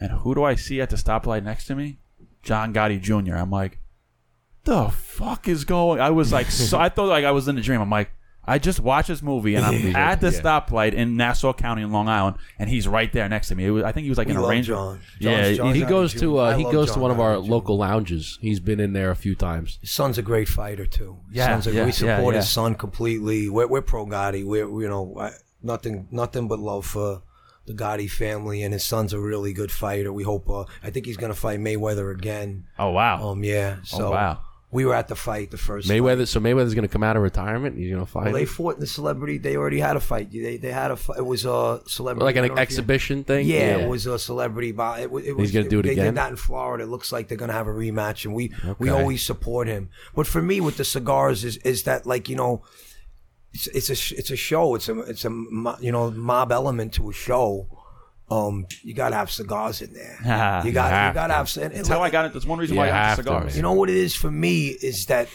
And 0.00 0.10
who 0.12 0.34
do 0.34 0.44
I 0.44 0.54
see 0.54 0.80
at 0.80 0.88
the 0.88 0.96
stoplight 0.96 1.44
next 1.44 1.66
to 1.66 1.74
me? 1.74 1.98
John 2.42 2.72
Gotti 2.72 2.98
Jr. 2.98 3.34
I'm 3.36 3.50
like, 3.50 3.78
the 4.64 4.88
fuck 4.90 5.48
is 5.48 5.64
going? 5.64 6.00
I 6.00 6.10
was 6.10 6.32
like, 6.32 6.50
so 6.50 6.78
I 6.78 6.88
thought 6.88 7.08
like 7.08 7.24
I 7.24 7.30
was 7.30 7.48
in 7.48 7.56
a 7.58 7.60
dream. 7.62 7.80
I'm 7.80 7.90
like, 7.90 8.10
I 8.42 8.58
just 8.58 8.80
watched 8.80 9.08
this 9.08 9.22
movie 9.22 9.54
and 9.54 9.64
I'm 9.64 9.94
at 9.94 10.20
the 10.20 10.30
Yeah. 10.32 10.40
stoplight 10.40 10.94
in 10.94 11.16
Nassau 11.16 11.52
County 11.52 11.82
in 11.82 11.92
Long 11.92 12.08
Island, 12.08 12.36
and 12.58 12.68
he's 12.70 12.88
right 12.88 13.12
there 13.12 13.28
next 13.28 13.48
to 13.48 13.54
me. 13.54 13.66
It 13.66 13.70
was, 13.70 13.84
I 13.84 13.92
think 13.92 14.04
he 14.04 14.08
was 14.08 14.18
like 14.18 14.26
we 14.28 14.32
in 14.32 14.38
a 14.38 14.40
love 14.40 14.50
range. 14.50 14.66
John. 14.66 15.00
Yeah, 15.20 15.42
John's- 15.42 15.56
John's 15.58 15.74
he 15.76 15.80
not 15.82 15.88
goes 15.90 16.14
a 16.14 16.18
to 16.18 16.20
Jew. 16.20 16.36
uh, 16.38 16.56
he 16.56 16.64
love 16.64 16.72
goes 16.72 16.88
to 16.88 16.94
John 16.94 17.02
one 17.02 17.10
of 17.10 17.20
our 17.20 17.36
a 17.36 17.42
Jew. 17.42 17.50
local 17.50 17.76
lounges. 17.76 18.38
He's 18.40 18.58
been 18.58 18.80
in 18.80 18.92
there 18.92 19.10
a 19.10 19.16
few 19.16 19.34
times. 19.34 19.78
His 19.82 19.90
son's 19.92 20.18
a 20.18 20.22
great 20.22 20.48
fighter 20.48 20.86
too. 20.86 21.18
His 21.28 21.36
Yeah, 21.36 21.46
son's 21.48 21.66
a, 21.68 21.72
yeah, 21.72 21.84
we 21.84 21.92
support 21.92 22.18
yeah, 22.18 22.30
yeah. 22.30 22.36
his 22.38 22.48
son 22.48 22.74
completely. 22.74 23.48
We're, 23.50 23.66
we're 23.68 23.82
pro 23.82 24.06
Gotti. 24.06 24.44
We're 24.44 24.68
you 24.82 24.88
know 24.88 25.14
I, 25.20 25.30
nothing 25.62 26.08
nothing 26.10 26.48
but 26.48 26.58
love 26.58 26.86
for 26.86 27.22
the 27.66 27.74
Gotti 27.74 28.10
family, 28.10 28.62
and 28.62 28.72
his 28.72 28.82
son's 28.84 29.12
a 29.12 29.20
really 29.20 29.52
good 29.52 29.70
fighter. 29.70 30.12
We 30.12 30.24
hope. 30.24 30.48
Uh, 30.50 30.64
I 30.82 30.90
think 30.90 31.06
he's 31.06 31.18
gonna 31.18 31.34
fight 31.34 31.60
Mayweather 31.60 32.12
again. 32.12 32.64
Oh 32.78 32.90
wow! 32.90 33.28
Um, 33.28 33.44
yeah. 33.44 33.76
So 33.84 34.08
oh 34.08 34.10
wow! 34.12 34.38
We 34.72 34.84
were 34.84 34.94
at 34.94 35.08
the 35.08 35.16
fight, 35.16 35.50
the 35.50 35.58
first 35.58 35.88
fight. 35.88 36.00
Mayweather. 36.00 36.28
So 36.28 36.38
Mayweather's 36.38 36.74
going 36.74 36.86
to 36.86 36.92
come 36.92 37.02
out 37.02 37.16
of 37.16 37.22
retirement. 37.22 37.76
He's 37.76 37.90
going 37.90 38.04
to 38.04 38.10
fight. 38.10 38.26
Well, 38.26 38.34
they 38.34 38.44
fought 38.44 38.74
in 38.74 38.80
the 38.80 38.86
celebrity. 38.86 39.38
They 39.38 39.56
already 39.56 39.80
had 39.80 39.96
a 39.96 40.00
fight. 40.00 40.30
They 40.30 40.58
they 40.58 40.70
had 40.70 40.90
a. 40.92 40.96
Fight. 40.96 41.18
It 41.18 41.26
was 41.26 41.44
a 41.44 41.80
celebrity. 41.86 42.24
like 42.24 42.36
an 42.36 42.42
don't 42.42 42.48
know 42.48 42.54
if 42.54 42.58
you- 42.58 42.62
exhibition 42.62 43.24
thing. 43.24 43.46
Yeah, 43.46 43.78
it 43.78 43.88
was 43.88 44.06
a 44.06 44.18
celebrity. 44.18 44.70
It, 44.70 44.76
it 45.02 45.36
was, 45.36 45.50
gonna 45.50 45.68
do 45.68 45.80
it 45.80 45.82
they 45.82 45.92
again? 45.92 46.04
did 46.06 46.14
that 46.16 46.30
in 46.30 46.36
Florida. 46.36 46.84
It 46.84 46.88
looks 46.88 47.10
like 47.10 47.26
they're 47.28 47.38
gonna 47.38 47.52
have 47.52 47.66
a 47.66 47.72
rematch, 47.72 48.24
and 48.24 48.34
we 48.34 48.52
we 48.78 48.90
always 48.90 49.22
support 49.22 49.66
him. 49.66 49.90
But 50.14 50.26
for 50.26 50.40
me, 50.40 50.60
with 50.60 50.76
the 50.76 50.84
cigars, 50.84 51.44
is 51.44 51.56
is 51.58 51.82
that 51.84 52.06
like 52.06 52.28
you 52.28 52.36
know, 52.36 52.62
it's, 53.52 53.66
it's 53.68 53.88
a 53.88 54.16
it's 54.16 54.30
a 54.30 54.36
show. 54.36 54.76
It's 54.76 54.88
a 54.88 55.00
it's 55.00 55.24
a 55.24 55.30
you 55.80 55.90
know 55.90 56.12
mob 56.12 56.52
element 56.52 56.94
to 56.94 57.10
a 57.10 57.12
show. 57.12 57.66
Um, 58.30 58.66
you 58.82 58.94
gotta 58.94 59.16
have 59.16 59.30
cigars 59.30 59.82
in 59.82 59.92
there. 59.92 60.16
Ah, 60.24 60.62
you 60.64 60.70
got, 60.72 61.02
you, 61.04 61.08
you 61.08 61.14
gotta 61.14 61.32
to. 61.32 61.60
have. 61.60 61.72
And, 61.72 61.74
That's 61.80 61.88
how 61.88 62.00
I 62.00 62.10
got 62.10 62.26
it. 62.26 62.32
That's 62.32 62.46
one 62.46 62.58
reason 62.60 62.74
You 62.76 62.80
why 62.80 62.86
I 62.88 62.92
have 62.92 63.16
the 63.16 63.22
to, 63.24 63.28
cigars. 63.28 63.56
you 63.56 63.62
know 63.62 63.72
what 63.72 63.90
it 63.90 63.96
is 63.96 64.14
for 64.14 64.30
me 64.30 64.68
is 64.68 65.06
that 65.06 65.28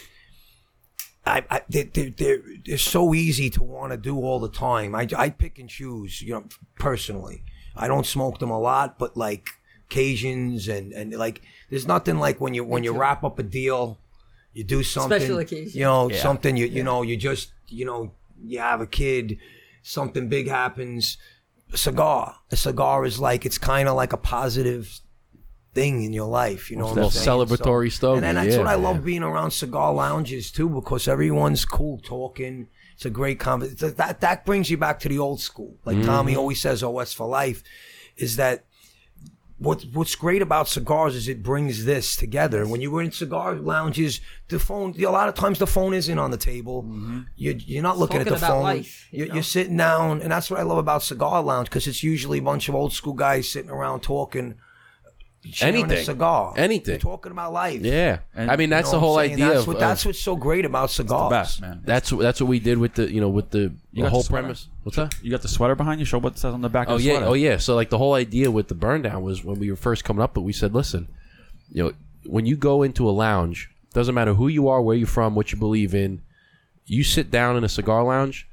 I, 1.26 1.44
I 1.50 1.60
they, 1.68 1.82
they, 1.82 2.08
they're, 2.10 2.38
they're 2.64 2.78
so 2.78 3.12
easy 3.12 3.50
to 3.50 3.62
want 3.62 3.92
to 3.92 3.98
do 3.98 4.16
all 4.22 4.38
the 4.40 4.48
time. 4.48 4.94
I, 4.94 5.06
I 5.16 5.28
pick 5.30 5.58
and 5.58 5.68
choose, 5.68 6.22
you 6.22 6.32
know, 6.34 6.44
personally. 6.78 7.42
I 7.76 7.88
don't 7.88 8.06
smoke 8.06 8.38
them 8.38 8.50
a 8.50 8.58
lot, 8.58 8.98
but 8.98 9.16
like 9.16 9.48
occasions 9.90 10.66
and, 10.68 10.92
and 10.92 11.12
like 11.14 11.42
there's 11.70 11.86
nothing 11.86 12.18
like 12.18 12.40
when 12.40 12.54
you 12.54 12.64
when 12.64 12.82
you 12.84 12.92
wrap 12.92 13.24
up 13.24 13.38
a 13.38 13.42
deal, 13.42 13.98
you 14.54 14.64
do 14.64 14.82
something, 14.82 15.18
Special 15.20 15.38
occasion. 15.38 15.78
you 15.78 15.84
know, 15.84 16.08
something 16.08 16.56
you 16.56 16.66
you 16.66 16.82
know 16.82 17.02
you 17.02 17.16
just 17.16 17.50
you 17.68 17.84
know 17.84 18.12
you 18.42 18.58
have 18.58 18.80
a 18.80 18.86
kid, 18.86 19.38
something 19.82 20.28
big 20.28 20.48
happens. 20.48 21.18
A 21.72 21.76
cigar, 21.76 22.36
a 22.50 22.56
cigar 22.56 23.04
is 23.04 23.18
like 23.18 23.44
it's 23.44 23.58
kind 23.58 23.88
of 23.88 23.96
like 23.96 24.12
a 24.12 24.16
positive 24.16 25.00
thing 25.74 26.02
in 26.04 26.12
your 26.12 26.28
life. 26.28 26.70
You 26.70 26.76
know, 26.78 26.86
what 26.86 26.98
I'm 26.98 27.10
saying? 27.10 27.26
celebratory 27.26 27.92
stuff. 27.92 28.22
And, 28.22 28.36
that's 28.36 28.54
yeah, 28.54 28.58
what 28.58 28.66
I 28.66 28.76
love 28.76 29.04
being 29.04 29.22
around 29.22 29.50
cigar 29.50 29.92
lounges 29.92 30.50
too, 30.50 30.68
because 30.68 31.06
everyone's 31.08 31.64
cool 31.64 31.98
talking. 31.98 32.68
It's 32.94 33.04
a 33.04 33.10
great 33.10 33.38
conversation. 33.38 33.94
That 33.96 34.20
that 34.22 34.46
brings 34.46 34.70
you 34.70 34.78
back 34.78 35.00
to 35.00 35.08
the 35.08 35.18
old 35.18 35.40
school. 35.40 35.76
Like 35.84 36.02
Tommy 36.02 36.32
Mm-hmm. 36.32 36.38
always 36.40 36.60
says, 36.60 36.82
"Oh, 36.82 36.90
what's 36.90 37.12
for 37.12 37.26
life," 37.28 37.62
is 38.16 38.36
that 38.36 38.64
what 39.58 39.84
what's 39.92 40.14
great 40.14 40.42
about 40.42 40.68
cigars 40.68 41.14
is 41.14 41.28
it 41.28 41.42
brings 41.42 41.84
this 41.86 42.14
together. 42.14 42.66
When 42.66 42.80
you 42.82 42.90
were 42.90 43.02
in 43.02 43.10
cigar 43.10 43.54
lounges, 43.54 44.20
the 44.48 44.58
phone 44.58 44.94
a 45.02 45.10
lot 45.10 45.28
of 45.28 45.34
times 45.34 45.58
the 45.58 45.66
phone 45.66 45.94
isn't 45.94 46.18
on 46.18 46.30
the 46.30 46.36
table. 46.36 46.82
Mm-hmm. 46.82 47.20
You're, 47.36 47.54
you're 47.54 47.82
not 47.82 47.98
looking 47.98 48.20
at 48.20 48.26
the 48.26 48.36
phone. 48.36 48.62
life, 48.62 49.08
you 49.10 49.24
you're, 49.24 49.34
you're 49.34 49.42
sitting 49.42 49.76
down, 49.76 50.20
and 50.20 50.30
that's 50.30 50.50
what 50.50 50.60
I 50.60 50.62
love 50.62 50.78
about 50.78 51.02
cigar 51.02 51.42
lounge 51.42 51.68
because 51.70 51.86
it's 51.86 52.02
usually 52.02 52.38
a 52.38 52.42
bunch 52.42 52.68
of 52.68 52.74
old 52.74 52.92
school 52.92 53.14
guys 53.14 53.48
sitting 53.48 53.70
around 53.70 54.00
talking. 54.00 54.56
Sharing 55.52 55.74
Anything. 55.76 55.98
a 55.98 56.04
cigar, 56.04 56.54
Anything. 56.56 56.92
They're 56.92 56.98
talking 56.98 57.32
about 57.32 57.52
life. 57.52 57.80
Yeah, 57.82 58.18
And- 58.34 58.50
I 58.50 58.56
mean 58.56 58.70
that's 58.70 58.88
You 58.88 58.92
know 58.92 59.00
the 59.00 59.06
whole 59.06 59.18
idea 59.18 59.36
That's 59.48 59.60
of, 59.60 59.66
what, 59.68 59.74
of- 59.76 59.80
that's 59.80 60.04
what's 60.06 60.18
so 60.20 60.36
great 60.36 60.64
about 60.64 60.90
cigars. 60.90 61.24
the 61.24 61.28
best 61.30 61.60
man. 61.60 61.80
that's 61.84 62.10
that's 62.10 62.40
what 62.40 62.48
we 62.48 62.58
did 62.60 62.78
with 62.78 62.94
the 62.94 63.12
you 63.12 63.20
know 63.20 63.28
with 63.28 63.50
the, 63.50 63.72
the 63.92 64.08
whole 64.10 64.22
the 64.22 64.28
premise. 64.30 64.68
What's 64.82 64.96
that? 64.96 65.14
You 65.22 65.30
got 65.30 65.42
the 65.42 65.48
sweater 65.48 65.74
behind 65.74 66.00
you. 66.00 66.06
Show 66.06 66.18
what 66.18 66.34
it 66.34 66.38
says 66.38 66.54
on 66.54 66.60
the 66.60 66.68
back. 66.68 66.88
Oh 66.88 66.94
of 66.94 66.98
the 67.00 67.04
yeah, 67.06 67.12
sweater. 67.14 67.26
oh 67.26 67.34
yeah. 67.34 67.56
So 67.58 67.74
like 67.74 67.90
the 67.90 67.98
whole 67.98 68.14
idea 68.14 68.50
with 68.50 68.68
the 68.68 68.74
burn 68.74 69.02
down 69.02 69.22
was 69.22 69.44
when 69.44 69.58
we 69.58 69.70
were 69.70 69.76
first 69.76 70.04
coming 70.04 70.22
up, 70.22 70.34
but 70.34 70.42
we 70.42 70.52
said, 70.52 70.74
listen, 70.74 71.08
you 71.70 71.82
know, 71.82 71.92
when 72.24 72.46
you 72.46 72.56
go 72.56 72.82
into 72.82 73.08
a 73.08 73.12
lounge, 73.12 73.70
doesn't 73.94 74.14
matter 74.14 74.34
who 74.34 74.48
you 74.48 74.68
are, 74.68 74.80
where 74.82 74.96
you're 74.96 75.06
from, 75.06 75.34
what 75.34 75.52
you 75.52 75.58
believe 75.58 75.94
in, 75.94 76.22
you 76.84 77.02
sit 77.02 77.30
down 77.30 77.56
in 77.56 77.64
a 77.64 77.68
cigar 77.68 78.04
lounge, 78.04 78.48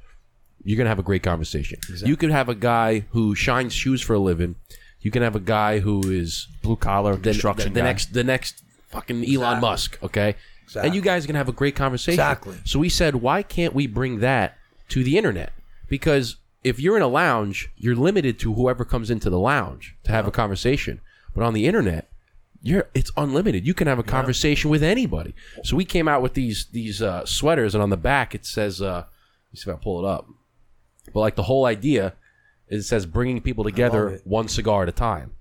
you're 0.64 0.78
gonna 0.78 0.90
have 0.90 1.00
a 1.00 1.04
great 1.04 1.22
conversation. 1.24 1.78
You 2.06 2.16
could 2.16 2.32
have 2.32 2.50
a 2.50 2.56
guy 2.56 3.06
who 3.12 3.36
shines 3.36 3.74
shoes 3.74 4.02
for 4.02 4.14
a 4.14 4.20
living. 4.20 4.56
You 5.04 5.12
can 5.12 5.22
have 5.22 5.36
a 5.36 5.40
guy 5.40 5.80
who 5.80 6.10
is 6.10 6.48
blue 6.64 6.78
collar 6.78 7.16
the, 7.16 7.22
construction 7.32 7.74
the, 7.74 7.76
the 7.76 7.82
guy. 7.82 7.88
next 7.88 8.14
the 8.14 8.24
next 8.24 8.64
fucking 8.88 9.18
Elon 9.18 9.34
Exactly. 9.34 9.62
Musk, 9.62 10.04
okay? 10.04 10.36
Exactly. 10.64 10.88
And 10.88 10.96
you 10.96 11.02
guys 11.02 11.26
can 11.26 11.36
have 11.36 11.50
a 11.50 11.52
great 11.52 11.76
conversation. 11.76 12.20
Exactly. 12.20 12.58
So 12.64 12.80
we 12.80 12.90
said, 12.90 13.16
why 13.16 13.44
can't 13.44 13.76
we 13.76 13.86
bring 13.86 14.22
that 14.22 14.58
to 14.90 15.04
the 15.04 15.18
internet? 15.18 15.52
Because 15.88 16.38
if 16.64 16.80
you're 16.80 16.96
in 16.96 17.04
a 17.04 17.08
lounge, 17.08 17.70
you're 17.78 17.96
limited 17.96 18.40
to 18.40 18.54
whoever 18.54 18.86
comes 18.86 19.12
into 19.12 19.30
the 19.30 19.40
lounge 19.40 19.96
to 20.06 20.12
have 20.12 20.28
a 20.28 20.32
conversation. 20.32 21.02
But 21.36 21.44
on 21.44 21.54
the 21.54 21.68
internet, 21.68 22.10
you're 22.62 22.88
it's 22.94 23.12
unlimited. 23.18 23.68
You 23.68 23.74
can 23.74 23.88
have 23.88 24.00
a 24.00 24.04
conversation 24.04 24.70
with 24.70 24.82
anybody. 24.82 25.36
So 25.64 25.76
we 25.76 25.84
came 25.84 26.08
out 26.08 26.22
with 26.22 26.34
these 26.34 26.68
these 26.72 27.02
uh, 27.02 27.26
sweaters, 27.26 27.76
and 27.76 27.84
on 27.84 27.90
the 27.90 27.98
back 27.98 28.34
it 28.34 28.46
says, 28.46 28.82
uh, 28.82 28.86
"Let 28.86 29.06
me 29.52 29.60
see 29.60 29.70
if 29.70 29.76
I 29.76 29.80
pull 29.80 30.04
it 30.04 30.08
up." 30.08 30.28
But 31.14 31.20
like 31.20 31.36
the 31.36 31.44
whole 31.44 31.66
idea 31.66 32.08
is 32.08 32.14
it 32.68 32.84
says 32.84 33.06
bringing 33.06 33.42
people 33.42 33.64
together 33.64 34.22
one 34.24 34.48
cigar 34.48 34.84
at 34.84 34.90
a 34.90 34.94
time, 34.94 35.32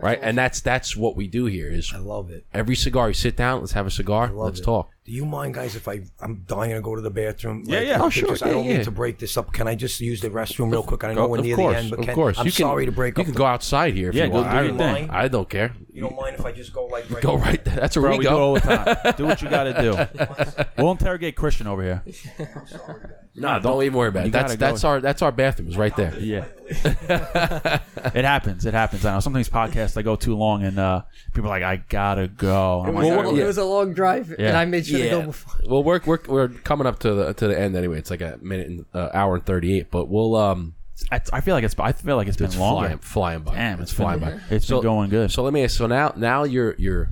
right? 0.00 0.18
And 0.20 0.36
that's 0.36 0.60
that's 0.60 0.96
what 0.96 1.16
we 1.16 1.26
do 1.26 1.46
here. 1.46 1.70
Is 1.70 1.92
I 1.94 1.98
love 1.98 2.30
it. 2.30 2.46
every 2.52 2.76
cigar 2.76 3.08
you 3.08 3.14
sit 3.14 3.36
down, 3.36 3.60
let's 3.60 3.72
have 3.72 3.86
a 3.86 3.90
cigar, 3.90 4.30
let's 4.32 4.60
it. 4.60 4.64
talk. 4.64 4.90
Do 5.08 5.14
you 5.14 5.24
mind, 5.24 5.54
guys, 5.54 5.74
if 5.74 5.88
I 5.88 6.02
I'm 6.20 6.44
dying 6.46 6.72
to 6.72 6.82
go 6.82 6.94
to 6.94 7.00
the 7.00 7.08
bathroom? 7.08 7.62
Yeah, 7.64 7.78
Like, 7.78 7.86
yeah. 7.88 8.02
I 8.02 8.04
Oh, 8.04 8.10
sure. 8.10 8.28
just- 8.28 8.42
I 8.42 8.50
don't 8.50 8.66
yeah. 8.66 8.74
mean 8.74 8.84
to 8.84 8.90
break 8.90 9.16
this 9.18 9.38
up. 9.38 9.50
Can 9.54 9.66
I 9.66 9.74
just 9.74 9.98
use 10.02 10.20
the 10.20 10.28
restroom 10.28 10.70
real 10.70 10.82
quick? 10.82 11.02
I 11.02 11.14
know 11.14 11.22
Go- 11.22 11.28
we're 11.28 11.40
near 11.40 11.56
course, 11.56 11.72
the 11.76 11.78
end, 11.80 11.90
but 11.90 11.98
of 12.00 12.04
can, 12.04 12.14
course. 12.14 12.38
I'm 12.38 12.44
you 12.44 12.52
can, 12.52 12.66
sorry 12.66 12.84
to 12.84 12.92
break 12.92 13.16
You 13.16 13.22
up. 13.22 13.24
can 13.24 13.32
the- 13.32 13.38
go 13.38 13.46
outside 13.46 13.94
here 13.94 14.10
if 14.10 14.14
Yeah, 14.14 14.24
you 14.24 14.30
go 14.32 14.34
want. 14.42 14.50
do 14.50 14.56
I 14.58 14.60
your 14.64 14.68
don't, 14.76 14.78
thing. 14.94 15.08
I 15.10 15.28
don't 15.28 15.48
care. 15.48 15.72
You 15.94 16.02
don't 16.02 16.14
mind 16.14 16.36
if 16.38 16.44
I 16.44 16.52
just 16.52 16.74
go 16.74 16.84
like 16.84 17.10
right 17.10 17.22
Go 17.22 17.38
right 17.38 17.64
there. 17.64 17.74
That's 17.76 17.96
where 17.96 18.02
Bro, 18.02 18.10
we 18.12 18.18
we 18.18 18.24
do 18.24 18.30
go. 18.30 18.38
all 18.38 18.54
the 18.54 18.60
time. 18.60 19.14
do 19.16 19.24
what 19.24 19.40
you 19.40 19.48
got 19.48 19.64
to 19.64 19.72
do. 19.82 20.64
We'll 20.82 20.92
interrogate 20.92 21.34
Cristian 21.36 21.66
over 21.66 21.82
here. 21.82 22.02
No, 23.34 23.60
don't 23.60 23.80
even 23.84 23.96
worry 23.96 24.08
about 24.08 24.26
it. 24.26 24.32
That's 24.32 24.56
go. 24.56 24.66
that's 24.66 24.82
our 24.82 25.00
that's 25.00 25.22
our 25.22 25.30
bathroom. 25.30 25.68
Is 25.68 25.76
right 25.76 25.94
there. 25.94 26.12
Yeah. 26.18 26.46
it 26.68 28.24
happens. 28.24 28.66
It 28.66 28.74
happens. 28.74 29.04
I 29.04 29.14
know. 29.14 29.20
Sometimes 29.20 29.48
podcasts 29.48 29.96
I 29.96 30.02
go 30.02 30.16
too 30.16 30.34
long 30.36 30.64
and 30.64 30.76
uh, 30.76 31.02
people 31.34 31.48
are 31.48 31.60
like, 31.60 31.62
I 31.62 31.76
gotta 31.88 32.26
go. 32.26 32.84
It 32.88 32.94
was, 32.94 33.06
"All 33.06 33.28
a- 33.28 33.40
it 33.40 33.44
was 33.46 33.58
a 33.58 33.64
long 33.64 33.94
drive, 33.94 34.34
and 34.36 34.56
I 34.56 34.64
made 34.64 34.88
sure 34.88 34.97
to 34.98 35.04
Yeah. 35.04 35.10
go 35.10 35.22
before. 35.26 35.54
Well, 35.68 35.82
we're 35.84 36.00
we're 36.06 36.20
we're 36.28 36.48
coming 36.48 36.86
up 36.86 36.98
to 37.00 37.12
the 37.14 37.32
to 37.34 37.48
the 37.48 37.58
end 37.58 37.76
anyway. 37.76 37.98
It's 37.98 38.10
like 38.10 38.20
a 38.20 38.38
minute 38.40 38.66
and 38.68 38.84
uh, 38.94 39.08
hour 39.12 39.34
and 39.36 39.44
thirty 39.44 39.76
eight. 39.78 39.90
But 39.90 40.08
we'll 40.08 40.34
um, 40.36 40.74
I, 41.12 41.20
I 41.32 41.40
feel 41.40 41.54
like 41.54 41.64
it's. 41.64 41.74
I 41.78 41.92
feel 41.92 42.16
like 42.16 42.28
it's 42.28 42.36
been 42.36 42.46
it's 42.46 42.56
longer. 42.56 42.86
flying 42.88 42.98
flying 42.98 43.40
by. 43.42 43.54
Damn, 43.54 43.80
it's 43.80 43.90
it's 43.90 43.92
flying 43.92 44.20
been, 44.20 44.38
by. 44.38 44.42
It's 44.54 44.66
So- 44.66 44.76
been 44.80 44.90
going 44.90 45.10
good. 45.10 45.30
So 45.30 45.42
let 45.42 45.52
me 45.52 45.62
ask. 45.64 45.76
So 45.76 45.86
now 45.86 46.12
now 46.16 46.44
you're 46.44 46.74
you're 46.78 47.10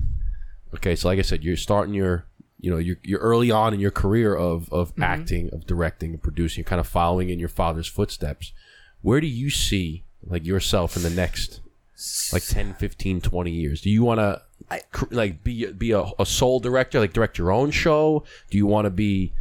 okay. 0.75 0.95
So 0.95 1.07
like 1.07 1.19
I 1.19 1.23
said, 1.23 1.43
you're 1.43 1.57
starting 1.57 1.93
your 1.93 2.25
you 2.59 2.71
know 2.71 2.77
you're 2.77 2.97
you're 3.03 3.19
early 3.19 3.51
on 3.51 3.73
in 3.73 3.79
your 3.79 3.91
career 3.91 4.33
of 4.35 4.71
of 4.73 4.91
Mm-hmm. 4.93 5.03
acting, 5.03 5.49
of 5.53 5.65
directing, 5.67 6.11
and 6.13 6.21
producing. 6.23 6.61
You're 6.63 6.69
kind 6.69 6.79
of 6.79 6.87
following 6.87 7.29
in 7.29 7.39
your 7.39 7.49
father's 7.49 7.87
footsteps. 7.87 8.51
Where 9.01 9.21
do 9.21 9.27
you 9.27 9.49
see 9.49 10.03
like 10.25 10.45
yourself 10.45 10.95
in 10.97 11.03
the 11.03 11.09
next 11.11 11.61
like 12.33 12.43
10, 12.43 12.73
15, 12.75 13.21
20 13.21 13.51
years? 13.51 13.81
Do 13.81 13.89
you 13.89 14.03
want 14.03 14.19
to 14.19 14.41
like 15.11 15.43
be 15.43 15.65
be 15.71 15.91
a, 15.91 16.03
a 16.19 16.25
sole 16.25 16.59
director, 16.59 16.99
like 16.99 17.13
direct 17.13 17.37
your 17.37 17.51
own 17.51 17.71
show? 17.71 18.23
Do 18.49 18.57
you 18.57 18.65
want 18.65 18.85
to 18.85 18.89
be? 18.91 19.33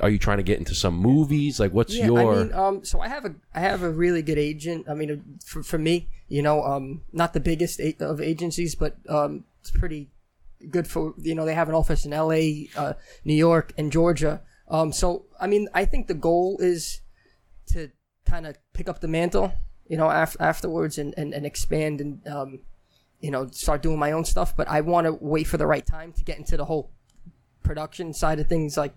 Are 0.00 0.08
you 0.08 0.18
trying 0.18 0.38
to 0.38 0.42
get 0.42 0.58
into 0.58 0.74
some 0.74 0.94
movies? 0.94 1.60
Like, 1.60 1.72
what's 1.72 1.94
Yeah, 1.94 2.06
your? 2.06 2.32
I 2.34 2.42
mean, 2.44 2.52
um, 2.54 2.84
so 2.84 3.00
I 3.00 3.08
have 3.08 3.24
a 3.24 3.34
I 3.54 3.60
have 3.60 3.82
a 3.82 3.90
really 3.90 4.22
good 4.22 4.38
agent. 4.38 4.88
I 4.88 4.94
mean, 4.94 5.38
for, 5.44 5.62
for 5.62 5.78
me, 5.78 6.08
you 6.28 6.42
know, 6.42 6.62
um, 6.64 7.02
not 7.12 7.32
the 7.34 7.40
biggest 7.40 7.78
a- 7.80 7.96
of 8.00 8.20
agencies, 8.20 8.74
but 8.74 8.96
um, 9.08 9.44
it's 9.60 9.70
pretty 9.70 10.08
good 10.70 10.86
for 10.88 11.14
you 11.18 11.34
know 11.34 11.44
they 11.44 11.54
have 11.54 11.68
an 11.68 11.74
office 11.74 12.04
in 12.06 12.12
L.A., 12.12 12.68
uh, 12.76 12.94
New 13.24 13.34
York, 13.34 13.72
and 13.76 13.92
Georgia. 13.92 14.40
Um, 14.68 14.92
so 14.92 15.26
I 15.40 15.46
mean, 15.46 15.68
I 15.74 15.84
think 15.84 16.06
the 16.06 16.14
goal 16.14 16.56
is 16.60 17.02
to 17.68 17.90
kind 18.26 18.46
of 18.46 18.56
pick 18.72 18.88
up 18.88 19.00
the 19.00 19.08
mantle, 19.08 19.52
you 19.86 19.96
know, 19.98 20.08
af- 20.08 20.36
afterwards 20.40 20.96
and, 20.98 21.12
and, 21.18 21.34
and 21.34 21.44
expand 21.44 22.00
and 22.00 22.26
um, 22.26 22.60
you 23.22 23.30
know 23.30 23.48
start 23.48 23.82
doing 23.82 23.98
my 23.98 24.12
own 24.12 24.26
stuff. 24.26 24.54
But 24.54 24.68
I 24.68 24.82
want 24.82 25.06
to 25.06 25.12
wait 25.12 25.46
for 25.46 25.56
the 25.56 25.66
right 25.66 25.86
time 25.86 26.12
to 26.12 26.24
get 26.24 26.36
into 26.36 26.58
the 26.58 26.66
whole 26.66 26.90
production 27.62 28.12
side 28.12 28.38
of 28.40 28.48
things, 28.48 28.76
like 28.76 28.92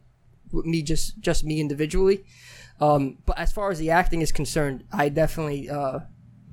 me 0.51 0.81
just 0.81 1.19
just 1.19 1.45
me 1.45 1.61
individually. 1.61 2.25
Um, 2.81 3.19
but 3.25 3.39
as 3.39 3.53
far 3.53 3.71
as 3.71 3.79
the 3.79 3.91
acting 3.91 4.21
is 4.21 4.33
concerned, 4.33 4.83
I 4.91 5.07
definitely 5.07 5.69
uh, 5.69 5.99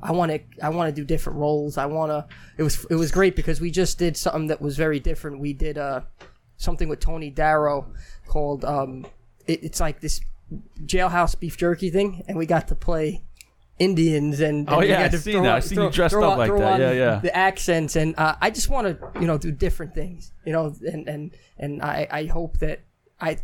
I 0.02 0.12
want 0.12 0.32
to 0.32 0.40
I 0.62 0.68
want 0.68 0.94
to 0.94 1.00
do 1.00 1.04
different 1.04 1.38
roles. 1.38 1.78
I 1.78 1.86
want 1.86 2.10
to. 2.10 2.26
It 2.56 2.62
was 2.62 2.84
it 2.90 2.96
was 2.96 3.10
great 3.10 3.36
because 3.36 3.60
we 3.60 3.70
just 3.70 3.98
did 3.98 4.16
something 4.16 4.48
that 4.48 4.60
was 4.60 4.76
very 4.76 5.00
different. 5.00 5.40
We 5.40 5.52
did 5.52 5.78
uh, 5.78 6.02
something 6.56 6.88
with 6.88 7.00
Tony 7.00 7.30
Darrow 7.30 7.92
called 8.26 8.64
um, 8.64 9.06
it, 9.46 9.62
it's 9.62 9.80
like 9.80 10.00
this 10.00 10.20
jailhouse 10.84 11.38
beef 11.38 11.56
jerky 11.56 11.90
thing, 11.90 12.24
and 12.28 12.36
we 12.36 12.46
got 12.46 12.68
to 12.68 12.74
play. 12.74 13.22
Indians 13.82 14.40
and, 14.40 14.68
Oh, 14.68 14.72
and 14.74 14.80
we 14.82 14.88
yeah, 14.88 15.02
I've 15.04 15.20
seen 15.20 15.32
throw 15.34 15.42
that. 15.42 15.48
on- 15.50 15.56
I've 15.56 15.64
seen 15.64 15.76
throw- 15.76 15.86
you 15.86 15.92
dressed 15.92 16.12
throw 16.14 16.24
up 16.26 16.32
on- 16.32 16.38
like 16.38 16.48
throw 16.48 16.58
that. 16.60 16.80
Yeah, 16.80 16.92
yeah. 16.92 17.20
The 17.20 17.36
accents 17.36 17.96
and 17.96 18.14
uh, 18.18 18.34
I 18.40 18.50
just 18.50 18.68
want 18.68 18.84
to 18.88 19.20
you 19.20 19.26
know 19.26 19.38
do 19.38 19.50
different 19.52 19.94
things 19.94 20.32
you 20.46 20.52
know 20.52 20.74
and 20.92 21.08
and 21.08 21.22
and 21.58 21.82
I 21.82 22.06
I 22.10 22.24
hope 22.26 22.58
that 22.58 22.80
I 23.20 23.38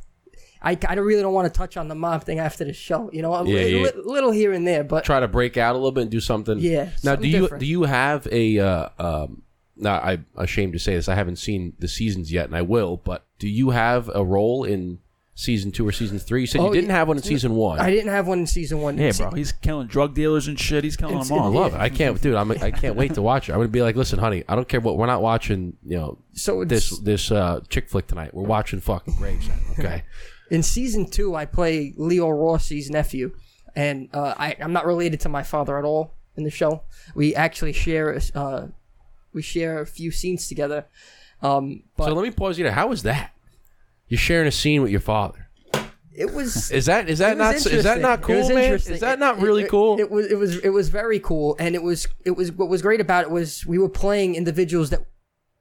I, 0.61 0.77
I 0.89 0.95
really 0.95 1.23
don't 1.23 1.35
want 1.35 1.53
to 1.53 1.57
touch 1.57 1.77
on 1.77 1.87
the 1.87 1.95
mob 1.95 2.25
thing 2.25 2.41
after 2.41 2.65
the 2.65 2.73
show. 2.73 3.11
You 3.13 3.23
know, 3.23 3.33
a 3.33 3.45
Yeah, 3.45 3.55
li- 3.55 3.77
yeah. 3.77 3.83
li- 3.85 4.03
little 4.05 4.33
here 4.33 4.53
and 4.53 4.67
there, 4.67 4.83
but 4.83 5.05
try 5.05 5.21
to 5.21 5.29
break 5.29 5.57
out 5.57 5.75
a 5.77 5.79
little 5.79 5.93
bit 5.93 6.03
and 6.03 6.11
do 6.11 6.19
something. 6.19 6.59
Yeah, 6.59 6.85
Now, 6.85 6.91
something 7.15 7.23
do 7.23 7.29
you 7.29 7.41
different. 7.43 7.61
do 7.61 7.67
you 7.67 7.83
have 7.85 8.27
a? 8.33 8.59
Uh, 8.59 8.89
um, 8.99 9.43
now, 9.77 10.01
I'm 10.01 10.27
ashamed 10.37 10.73
to 10.73 10.81
say 10.81 10.95
this. 10.97 11.09
I 11.09 11.15
haven't 11.15 11.37
seen 11.37 11.75
the 11.79 11.87
seasons 11.87 12.33
yet, 12.33 12.47
and 12.47 12.57
I 12.57 12.63
will. 12.63 12.97
But 12.97 13.25
do 13.39 13.49
you 13.49 13.71
have 13.71 14.11
a 14.13 14.25
role 14.25 14.65
in 14.65 14.99
season 15.41 15.71
two 15.71 15.87
or 15.87 15.93
season 15.93 16.19
three? 16.19 16.41
You 16.41 16.47
said 16.49 16.61
you 16.61 16.67
Oh, 16.67 16.73
didn't 16.73 16.91
yeah. 16.91 16.97
have 16.97 17.07
one 17.09 17.17
in 17.17 17.23
season 17.23 17.55
one. 17.55 17.79
I 17.79 17.91
didn't 17.91 18.11
have 18.11 18.27
one 18.27 18.41
in 18.41 18.47
season 18.49 18.81
one. 18.81 18.99
yeah, 18.99 19.13
Se- 19.13 19.23
bro. 19.23 19.31
He's 19.33 19.53
killing 19.53 19.87
drug 19.87 20.13
dealers 20.15 20.49
and 20.49 20.59
shit. 20.59 20.83
He's 20.83 20.97
killing 20.97 21.15
It's- 21.15 21.29
them 21.29 21.39
all. 21.39 21.57
I 21.57 21.61
love 21.61 21.75
it. 21.75 21.81
I 21.81 21.89
can't, 21.89 22.21
dude. 22.21 22.35
I'm, 22.35 22.51
I 22.51 22.73
can't 22.73 22.97
wait 22.97 23.15
to 23.15 23.23
watch 23.23 23.49
it. 23.49 23.53
I'm 23.53 23.59
gonna 23.59 23.69
be 23.69 23.83
like, 23.83 23.95
listen, 23.95 24.19
honey, 24.19 24.43
I 24.49 24.57
don't 24.57 24.69
care 24.69 24.81
what. 24.81 24.99
We're 24.99 25.07
not 25.07 25.23
watching, 25.23 25.77
you 25.87 25.97
know, 25.97 26.19
So 26.33 26.63
it's, 26.63 26.69
this 26.71 26.99
this 26.99 27.31
uh, 27.31 27.61
chick 27.69 27.89
flick 27.89 28.09
tonight. 28.09 28.35
We're 28.35 28.43
watching 28.43 28.81
fucking 28.81 29.15
Gravesend. 29.17 29.61
Okay. 29.79 30.03
in 30.51 30.63
season 30.65 31.09
two, 31.09 31.37
I 31.37 31.45
play 31.47 31.95
Leo 31.97 32.29
Rossi's 32.31 32.91
nephew, 32.91 33.31
and 33.77 34.09
uh, 34.13 34.35
I, 34.37 34.57
I'm 34.61 34.73
not 34.73 34.87
related 34.87 35.21
to 35.21 35.29
my 35.29 35.45
father 35.45 35.79
at 35.79 35.85
all 35.85 36.15
in 36.37 36.43
the 36.43 36.51
show. 36.51 36.83
We 37.15 37.35
actually 37.37 37.75
share 37.75 38.19
uh, 38.35 38.67
we 39.33 39.43
share 39.43 39.81
a 39.81 39.87
few 39.87 40.11
scenes 40.11 40.49
together. 40.49 40.87
Um, 41.43 41.85
but 41.97 42.07
so 42.07 42.15
let 42.15 42.25
me 42.25 42.33
pause 42.33 42.59
you 42.59 42.65
there. 42.65 42.73
How 42.73 42.89
was 42.89 43.05
that? 43.05 43.33
You're 44.09 44.19
sharing 44.19 44.49
a 44.49 44.53
scene 44.53 44.83
with 44.83 44.91
your 44.91 45.01
father. 45.01 45.49
it 46.15 46.33
was 46.33 46.71
Is 46.71 46.87
that 46.87 47.09
is 47.09 47.19
that 47.19 47.37
not 47.37 47.55
is 47.57 47.85
that 47.85 48.01
not 48.01 48.23
cool, 48.23 48.49
man? 48.49 48.75
Is 48.75 49.01
that 49.01 49.19
not 49.19 49.39
really 49.41 49.65
it- 49.65 49.71
cool? 49.71 49.99
It 50.01 50.11
was 50.11 50.27
it 50.27 50.37
was 50.37 50.57
it 50.59 50.71
was 50.71 50.89
very 50.89 51.21
cool, 51.21 51.57
and 51.59 51.75
it 51.75 51.83
was 51.83 52.09
it 52.25 52.33
was 52.33 52.51
what 52.53 52.69
was 52.69 52.83
great 52.83 53.01
about 53.01 53.25
it 53.25 53.31
was 53.31 53.65
we 53.67 53.79
were 53.79 53.89
playing 53.89 54.35
individuals 54.35 54.91
that 54.91 55.01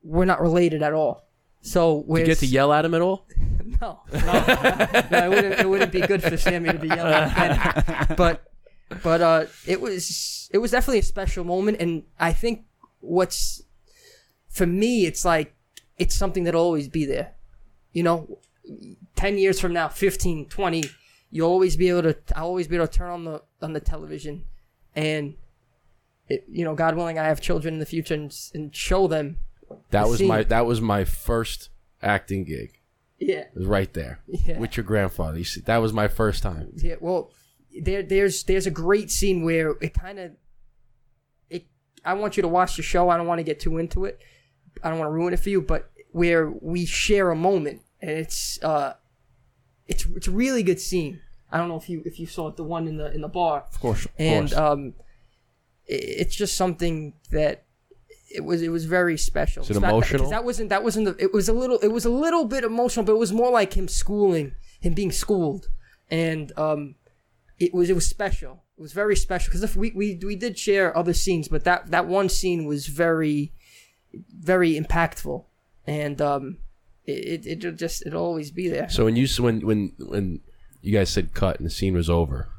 were 0.03 0.25
not 0.25 0.41
related 0.41 0.81
at 0.81 0.93
all. 0.93 1.23
So 1.61 2.05
we 2.07 2.21
you 2.21 2.25
get 2.25 2.37
to 2.39 2.45
yell 2.45 2.71
at 2.71 2.85
him 2.85 2.93
at 2.93 3.01
all? 3.01 3.27
no, 3.81 3.99
no, 4.13 4.19
no, 5.11 5.25
it 5.25 5.29
wouldn't 5.29 5.59
it 5.59 5.69
wouldn't 5.69 5.91
be 5.91 6.01
good 6.01 6.23
for 6.23 6.37
Sammy 6.37 6.69
to 6.69 6.79
be 6.79 6.87
yelling 6.87 7.13
at. 7.13 8.07
But 8.17 8.43
but 9.03 9.21
uh, 9.21 9.45
it 9.65 9.81
was 9.81 10.49
it 10.53 10.59
was 10.59 10.71
definitely 10.71 10.99
a 10.99 11.03
special 11.03 11.43
moment, 11.43 11.81
and 11.81 12.03
I 12.19 12.31
think 12.31 12.63
what's 13.01 13.63
for 14.49 14.65
me, 14.65 15.05
it's 15.05 15.25
like 15.25 15.55
it's 15.97 16.15
something 16.15 16.45
that'll 16.45 16.63
always 16.63 16.87
be 16.87 17.05
there. 17.05 17.33
You 17.97 18.03
know, 18.03 18.37
10 19.15 19.37
years 19.39 19.59
from 19.59 19.73
now 19.73 19.87
15 19.87 20.45
20 20.49 20.83
you'll 21.31 21.49
always 21.49 21.75
be 21.77 21.87
able 21.89 22.03
to 22.03 22.15
i'll 22.35 22.45
always 22.47 22.67
be 22.67 22.75
able 22.75 22.85
to 22.87 22.97
turn 22.99 23.09
on 23.09 23.23
the 23.23 23.41
on 23.61 23.71
the 23.73 23.79
television 23.79 24.43
and 24.93 25.35
it, 26.27 26.43
you 26.57 26.65
know 26.65 26.75
god 26.75 26.95
willing 26.97 27.17
i 27.17 27.23
have 27.23 27.39
children 27.39 27.73
in 27.75 27.79
the 27.79 27.85
future 27.85 28.13
and, 28.13 28.35
and 28.53 28.75
show 28.75 29.07
them 29.07 29.37
That 29.91 30.03
The 30.03 30.09
was 30.09 30.17
scene. 30.19 30.27
my 30.27 30.43
that 30.43 30.65
was 30.65 30.81
my 30.81 31.05
first 31.05 31.69
acting 32.01 32.43
gig. 32.43 32.71
yeah 33.19 33.45
It 33.51 33.55
was 33.55 33.65
right 33.65 33.91
there 33.93 34.19
Yeah. 34.27 34.59
with 34.59 34.75
your 34.77 34.83
grandfather. 34.83 35.37
You 35.37 35.45
see, 35.45 35.61
that 35.61 35.77
was 35.77 35.93
my 35.93 36.09
first 36.09 36.43
time. 36.43 36.73
yeah 36.75 36.95
well 36.99 37.31
there 37.87 38.03
there's 38.03 38.43
there's 38.43 38.67
a 38.67 38.71
great 38.85 39.09
scene 39.11 39.43
where 39.45 39.75
it 39.81 39.93
kind 39.93 40.19
of 40.19 40.31
it 41.49 41.65
i 42.03 42.13
want 42.13 42.35
you 42.35 42.41
to 42.41 42.49
watch 42.49 42.75
the 42.75 42.83
show 42.83 43.07
i 43.09 43.15
don't 43.17 43.27
want 43.27 43.39
to 43.39 43.43
get 43.51 43.59
too 43.61 43.77
into 43.77 44.03
it 44.05 44.19
i 44.83 44.89
don't 44.89 44.99
want 44.99 45.07
to 45.09 45.13
ruin 45.13 45.33
it 45.33 45.39
for 45.39 45.49
you 45.49 45.61
but 45.61 45.89
where 46.11 46.49
we 46.49 46.85
share 46.85 47.31
a 47.31 47.35
moment 47.35 47.81
and 48.01 48.11
it's 48.11 48.61
uh 48.63 48.93
it's 49.87 50.05
it's 50.15 50.27
a 50.27 50.31
really 50.31 50.63
good 50.63 50.79
scene 50.79 51.19
i 51.51 51.57
don't 51.57 51.69
know 51.69 51.77
if 51.77 51.89
you 51.89 52.01
if 52.05 52.19
you 52.19 52.25
saw 52.27 52.47
it 52.47 52.55
the 52.57 52.63
one 52.63 52.87
in 52.87 52.97
the 52.97 53.11
in 53.13 53.21
the 53.21 53.27
bar 53.27 53.65
Of 53.73 53.79
course. 53.79 54.05
Of 54.05 54.11
and 54.17 54.49
course. 54.49 54.59
um, 54.59 54.93
i- 55.89 55.93
it's 56.21 56.35
just 56.35 56.55
something 56.57 57.13
that 57.31 57.63
it 58.29 58.43
was 58.43 58.61
it 58.61 58.67
was 58.69 58.83
very 58.83 59.17
special. 59.17 59.63
Is 59.63 59.69
it 59.69 59.73
It's 59.75 59.81
not- 59.81 59.89
emotional? 59.89 60.23
'cause 60.23 60.31
that 60.31 60.43
wasn't 60.43 60.69
that 60.69 60.83
wasn't 60.83 61.05
the. 61.05 61.15
It 61.23 61.31
was 61.33 61.47
a 61.47 61.53
little 61.53 61.79
it 61.79 61.87
was 61.87 62.03
a 62.03 62.09
little 62.09 62.43
bit 62.43 62.65
emotional, 62.65 63.05
but 63.05 63.13
it 63.13 63.17
was 63.17 63.31
more 63.31 63.49
like 63.51 63.71
him 63.73 63.87
schooling, 63.87 64.51
him 64.81 64.93
being 64.93 65.13
schooled, 65.13 65.69
and 66.11 66.51
um, 66.57 66.95
it 67.57 67.73
was 67.73 67.89
it 67.89 67.93
was 67.93 68.05
special. 68.05 68.63
It 68.77 68.81
was 68.81 68.91
very 68.91 69.15
special 69.15 69.47
because 69.49 69.63
if 69.63 69.77
we, 69.77 69.91
we 69.91 70.19
we 70.21 70.35
did 70.35 70.59
share 70.59 70.95
other 70.95 71.13
scenes, 71.13 71.47
but 71.47 71.63
that 71.63 71.89
that 71.91 72.05
one 72.05 72.27
scene 72.27 72.65
was 72.65 72.87
very 72.87 73.53
very 74.13 74.77
impactful, 74.77 75.45
and 75.87 76.21
um, 76.21 76.57
it 77.07 77.45
it 77.45 77.47
it'll 77.47 77.71
just 77.71 78.05
it'll 78.05 78.23
always 78.23 78.51
be 78.51 78.67
there. 78.67 78.89
So 78.89 79.05
when 79.05 79.15
you 79.15 79.27
when 79.39 79.61
when 79.61 79.93
when 79.97 80.41
you 80.81 80.91
guys 80.93 81.09
said 81.09 81.33
cut 81.33 81.57
and 81.57 81.65
the 81.65 81.71
scene 81.71 81.95
was 81.95 82.09
over, 82.09 82.49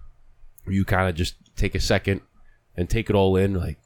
you 0.66 0.84
kind 0.84 1.08
of 1.08 1.14
just 1.14 1.34
take 1.56 1.74
a 1.74 1.80
second 1.80 2.22
and 2.76 2.88
take 2.88 3.10
it 3.10 3.16
all 3.16 3.36
in, 3.36 3.54
like 3.54 3.78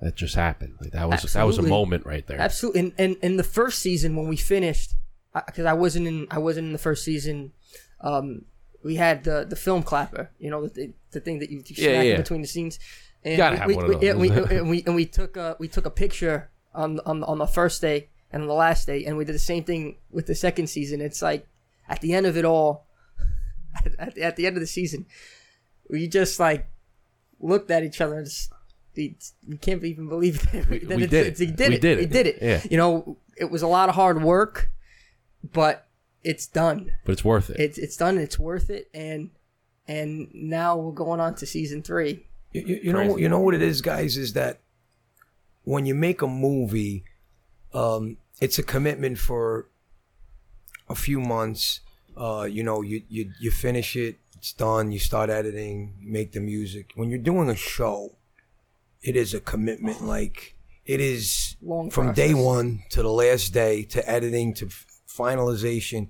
that 0.00 0.16
just 0.16 0.34
happened. 0.34 0.74
Like 0.80 0.92
that 0.92 1.08
was 1.08 1.32
that 1.32 1.46
was 1.46 1.58
a 1.58 1.62
moment 1.62 2.06
right 2.06 2.26
there. 2.26 2.38
Absolutely. 2.40 2.80
And, 2.80 2.92
and 2.98 3.16
in 3.22 3.36
the 3.36 3.44
first 3.44 3.80
season 3.80 4.16
when 4.16 4.28
we 4.28 4.36
finished, 4.36 4.94
because 5.46 5.64
I, 5.66 5.72
wasn't 5.72 6.06
in, 6.06 6.26
I 6.30 6.38
wasn't 6.38 6.66
in 6.68 6.72
the 6.72 6.78
first 6.78 7.04
season. 7.04 7.52
Um, 8.00 8.44
we 8.82 8.96
had 8.96 9.24
the 9.24 9.44
the 9.48 9.56
film 9.56 9.82
clapper, 9.82 10.30
you 10.38 10.50
know, 10.50 10.66
the, 10.66 10.92
the 11.12 11.20
thing 11.20 11.38
that 11.40 11.50
you, 11.50 11.58
you 11.58 11.74
Yeah, 11.76 11.92
smack 11.92 12.04
yeah. 12.06 12.10
in 12.12 12.16
between 12.22 12.42
the 12.42 12.48
scenes. 12.48 12.78
And 13.22 13.36
Gotta 13.36 13.54
we, 13.54 13.58
have 13.58 13.68
we, 13.68 13.74
one 13.76 13.84
of 13.84 14.00
we- 14.00 14.06
yeah, 14.06 14.14
we, 14.14 14.30
and 14.58 14.70
we 14.70 14.82
and 14.86 14.94
we 14.94 15.06
took 15.06 15.36
a 15.36 15.56
we 15.58 15.68
took 15.68 15.86
a 15.86 15.90
picture 15.90 16.50
on 16.74 16.98
on 17.00 17.22
on 17.24 17.38
the 17.38 17.46
first 17.46 17.80
day 17.82 18.08
and 18.32 18.42
on 18.42 18.48
the 18.48 18.54
last 18.54 18.86
day, 18.86 19.04
and 19.04 19.16
we 19.16 19.24
did 19.24 19.34
the 19.34 19.38
same 19.38 19.64
thing 19.64 19.96
with 20.10 20.26
the 20.26 20.34
second 20.34 20.68
season. 20.68 21.00
It's 21.00 21.20
like 21.22 21.46
at 21.88 22.00
the 22.00 22.12
end 22.14 22.26
of 22.26 22.36
it 22.36 22.44
all, 22.44 22.86
at, 23.84 23.94
at, 23.98 24.14
the, 24.14 24.22
at 24.22 24.36
the 24.36 24.46
end 24.46 24.56
of 24.56 24.60
the 24.60 24.66
season, 24.66 25.06
we 25.88 26.06
just 26.08 26.38
like 26.40 26.68
looked 27.40 27.70
at 27.70 27.84
each 27.84 28.00
other 28.00 28.16
and 28.18 28.26
just. 28.26 28.52
We, 28.96 29.16
we 29.48 29.56
can't 29.56 29.82
even 29.84 30.08
believe 30.08 30.42
that, 30.52 30.68
We- 30.68 30.78
that 30.80 30.96
we 30.96 31.04
it's- 31.04 31.10
did 31.10 31.26
it's- 31.28 31.40
it. 31.40 31.46
He 31.46 31.52
did 31.52 31.68
We 31.70 31.74
it. 31.76 31.80
did 31.80 31.98
He 31.98 32.04
it. 32.04 32.10
did 32.10 32.26
it. 32.26 32.38
Yeah. 32.42 32.62
You 32.68 32.76
know, 32.76 33.16
it 33.36 33.44
was 33.50 33.62
a 33.62 33.68
lot 33.68 33.88
of 33.88 33.94
hard 33.94 34.20
work, 34.22 34.68
but 35.52 35.86
it's 36.24 36.46
done. 36.46 36.90
but 37.04 37.12
it's 37.12 37.24
worth 37.24 37.50
it. 37.50 37.60
It's 37.60 37.78
it's 37.78 37.96
done. 37.96 38.18
It's 38.18 38.36
worth 38.38 38.68
it. 38.68 38.90
And 38.92 39.30
and 39.86 40.28
now 40.34 40.76
we're 40.76 40.92
going 40.92 41.20
on 41.20 41.36
to 41.36 41.46
season 41.46 41.82
three. 41.82 42.26
You, 42.52 42.62
you, 42.62 42.80
you 42.82 42.92
know, 42.92 43.16
you 43.16 43.28
know 43.28 43.38
what 43.38 43.54
it 43.54 43.62
is, 43.62 43.80
guys, 43.80 44.16
is 44.16 44.32
that 44.32 44.58
when 45.62 45.86
you 45.86 45.94
make 45.94 46.20
a 46.20 46.26
movie, 46.26 47.04
um, 47.72 48.16
it's 48.40 48.58
a 48.58 48.62
commitment 48.62 49.18
for 49.18 49.68
a 50.88 50.94
few 50.94 51.20
months. 51.20 51.80
Uh, 52.16 52.46
you 52.50 52.62
know, 52.62 52.82
you, 52.82 53.02
you 53.08 53.32
you 53.40 53.50
finish 53.50 53.96
it, 53.96 54.16
it's 54.36 54.52
done. 54.52 54.90
You 54.92 54.98
start 54.98 55.30
editing, 55.30 55.94
make 56.02 56.32
the 56.32 56.40
music. 56.40 56.92
When 56.94 57.10
you're 57.10 57.18
doing 57.18 57.48
a 57.48 57.56
show, 57.56 58.16
it 59.02 59.16
is 59.16 59.34
a 59.34 59.40
commitment. 59.40 60.02
Like 60.02 60.56
it 60.84 61.00
is 61.00 61.56
Long 61.62 61.90
from 61.90 62.12
day 62.12 62.34
one 62.34 62.82
to 62.90 63.02
the 63.02 63.10
last 63.10 63.52
day 63.52 63.84
to 63.84 64.08
editing 64.10 64.54
to 64.54 64.66
f- 64.66 64.86
finalization. 65.08 66.08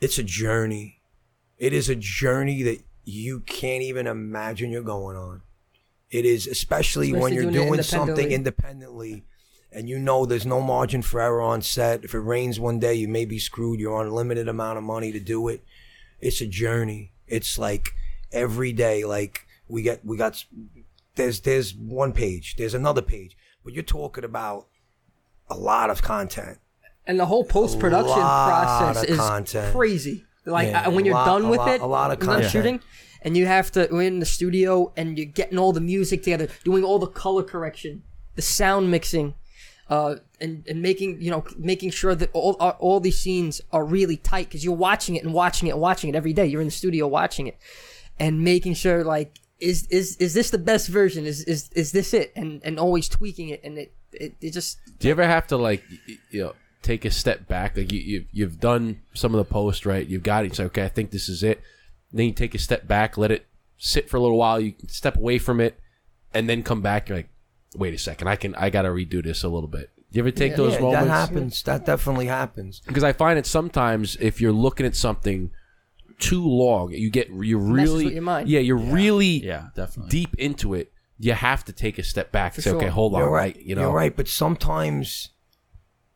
It's 0.00 0.18
a 0.18 0.22
journey. 0.22 1.00
It 1.58 1.72
is 1.72 1.88
a 1.88 1.96
journey 1.96 2.62
that 2.62 2.82
you 3.04 3.40
can't 3.40 3.82
even 3.82 4.06
imagine 4.06 4.70
you're 4.70 4.82
going 4.82 5.16
on. 5.16 5.42
It 6.10 6.24
is 6.24 6.46
especially, 6.46 7.12
when 7.12 7.34
you're 7.34 7.50
doing 7.50 7.68
doing 7.68 7.82
something 7.82 8.30
independently. 8.30 9.24
And 9.72 9.88
you 9.88 9.98
know 9.98 10.24
there's 10.26 10.46
no 10.46 10.60
margin 10.60 11.02
for 11.02 11.20
error 11.20 11.40
on 11.42 11.62
set. 11.62 12.04
If 12.04 12.14
it 12.14 12.18
rains 12.20 12.58
one 12.58 12.78
day, 12.78 12.94
you 12.94 13.08
may 13.08 13.24
be 13.24 13.38
screwed. 13.38 13.80
You're 13.80 13.96
on 13.96 14.06
a 14.06 14.14
limited 14.14 14.48
amount 14.48 14.78
of 14.78 14.84
money 14.84 15.12
to 15.12 15.20
do 15.20 15.48
it. 15.48 15.62
It's 16.20 16.40
a 16.40 16.46
journey. 16.46 17.12
It's 17.26 17.58
like 17.58 17.94
every 18.32 18.72
day, 18.72 19.04
like 19.04 19.46
we 19.68 19.82
get, 19.82 20.04
we 20.04 20.16
got, 20.16 20.44
there's, 21.16 21.40
there's 21.40 21.74
one 21.74 22.12
page, 22.12 22.56
there's 22.56 22.74
another 22.74 23.02
page, 23.02 23.36
but 23.64 23.74
you're 23.74 23.82
talking 23.82 24.24
about 24.24 24.66
a 25.50 25.56
lot 25.56 25.90
of 25.90 26.00
content. 26.02 26.58
And 27.06 27.18
the 27.20 27.26
whole 27.26 27.44
post 27.44 27.78
production 27.78 28.14
process 28.20 29.04
is 29.04 29.18
content. 29.18 29.74
crazy. 29.74 30.24
Like 30.44 30.68
Yeah, 30.68 30.88
when 30.88 31.04
you're 31.04 31.14
lot- 31.14 31.26
done 31.26 31.48
with 31.50 31.58
lot- 31.58 31.68
it, 31.74 31.80
a 31.82 31.86
lot 31.86 32.10
of 32.10 32.18
content. 32.20 32.50
shooting, 32.50 32.80
and 33.22 33.36
you 33.36 33.46
have 33.46 33.70
to 33.72 33.88
we're 33.90 34.02
in 34.02 34.18
the 34.20 34.26
studio 34.26 34.92
and 34.96 35.18
you're 35.18 35.26
getting 35.26 35.58
all 35.58 35.72
the 35.72 35.80
music 35.80 36.22
together, 36.22 36.48
doing 36.64 36.84
all 36.84 36.98
the 36.98 37.06
color 37.06 37.42
correction, 37.42 38.02
the 38.34 38.42
sound 38.42 38.90
mixing, 38.90 39.34
uh, 39.88 40.16
and 40.40 40.64
and 40.68 40.82
making 40.82 41.20
you 41.20 41.30
know 41.30 41.44
making 41.56 41.90
sure 41.90 42.14
that 42.14 42.30
all 42.32 42.56
all, 42.60 42.76
all 42.78 43.00
these 43.00 43.18
scenes 43.18 43.60
are 43.72 43.84
really 43.84 44.16
tight 44.16 44.46
because 44.46 44.64
you're 44.64 44.74
watching 44.74 45.16
it 45.16 45.24
and 45.24 45.32
watching 45.32 45.68
it 45.68 45.72
and 45.72 45.80
watching 45.80 46.10
it 46.10 46.16
every 46.16 46.32
day. 46.32 46.46
You're 46.46 46.60
in 46.60 46.68
the 46.68 46.72
studio 46.72 47.06
watching 47.06 47.46
it, 47.46 47.58
and 48.18 48.42
making 48.42 48.74
sure 48.74 49.04
like 49.04 49.40
is 49.60 49.86
is 49.86 50.16
is 50.16 50.34
this 50.34 50.50
the 50.50 50.58
best 50.58 50.88
version? 50.88 51.26
Is 51.26 51.42
is 51.44 51.70
is 51.74 51.92
this 51.92 52.14
it? 52.14 52.32
And 52.36 52.60
and 52.64 52.78
always 52.78 53.08
tweaking 53.08 53.48
it, 53.48 53.60
and 53.64 53.78
it 53.78 53.92
it, 54.12 54.34
it 54.40 54.52
just 54.52 54.78
Do 54.98 55.08
you 55.08 55.12
ever 55.12 55.26
have 55.26 55.46
to 55.48 55.56
like 55.56 55.82
you 56.30 56.42
know 56.42 56.54
take 56.82 57.04
a 57.04 57.10
step 57.10 57.48
back? 57.48 57.76
Like 57.76 57.92
you, 57.92 58.00
you've 58.00 58.26
you've 58.32 58.60
done 58.60 59.00
some 59.14 59.34
of 59.34 59.38
the 59.38 59.50
post 59.50 59.86
right. 59.86 60.06
You've 60.06 60.22
got 60.22 60.44
it. 60.44 60.54
Say, 60.54 60.64
okay, 60.64 60.84
I 60.84 60.88
think 60.88 61.10
this 61.10 61.28
is 61.28 61.42
it. 61.42 61.60
Then 62.12 62.26
you 62.26 62.32
take 62.32 62.54
a 62.54 62.58
step 62.58 62.86
back, 62.86 63.18
let 63.18 63.30
it 63.30 63.46
sit 63.76 64.08
for 64.08 64.16
a 64.16 64.20
little 64.20 64.38
while. 64.38 64.60
You 64.60 64.74
step 64.86 65.16
away 65.16 65.38
from 65.38 65.60
it, 65.60 65.78
and 66.32 66.48
then 66.48 66.62
come 66.62 66.80
back. 66.80 67.08
You're 67.08 67.18
like, 67.18 67.28
wait 67.78 67.94
a 67.94 67.98
second, 67.98 68.28
I 68.28 68.36
can 68.36 68.54
I 68.56 68.70
got 68.70 68.82
to 68.82 68.88
redo 68.88 69.22
this 69.22 69.42
a 69.44 69.48
little 69.48 69.68
bit. 69.68 69.90
Do 70.10 70.16
you 70.18 70.22
ever 70.22 70.30
take 70.30 70.52
Yeah. 70.52 70.56
those 70.56 70.74
yeah, 70.74 70.80
moments? 70.80 71.04
that 71.06 71.10
happens. 71.28 71.62
That 71.64 71.86
definitely 71.86 72.26
happens. 72.26 72.80
because 72.86 73.04
I 73.04 73.12
find 73.12 73.38
it 73.38 73.46
sometimes 73.46 74.16
if 74.20 74.40
you're 74.40 74.52
looking 74.52 74.86
at 74.86 74.96
something 74.96 75.50
too 76.18 76.44
long, 76.46 76.92
you 76.92 77.10
get 77.10 77.28
you're 77.30 77.58
really 77.58 78.04
with 78.06 78.14
your 78.14 78.22
mind. 78.22 78.48
yeah, 78.48 78.60
you're 78.60 78.76
really 78.76 79.44
Yeah, 79.44 79.68
definitely. 79.76 80.10
deep 80.10 80.34
into 80.38 80.74
it. 80.74 80.92
You 81.20 81.32
have 81.32 81.64
to 81.66 81.72
take 81.72 81.98
a 81.98 82.02
step 82.02 82.30
back 82.32 82.54
and 82.54 82.64
say, 82.64 82.70
sure. 82.70 82.78
okay, 82.78 82.88
hold 82.88 83.14
on, 83.14 83.20
You're 83.20 83.30
right? 83.30 83.54
right. 83.56 83.64
You 83.64 83.74
know, 83.74 83.82
You're 83.82 83.92
right. 83.92 84.14
But 84.16 84.28
sometimes, 84.28 85.30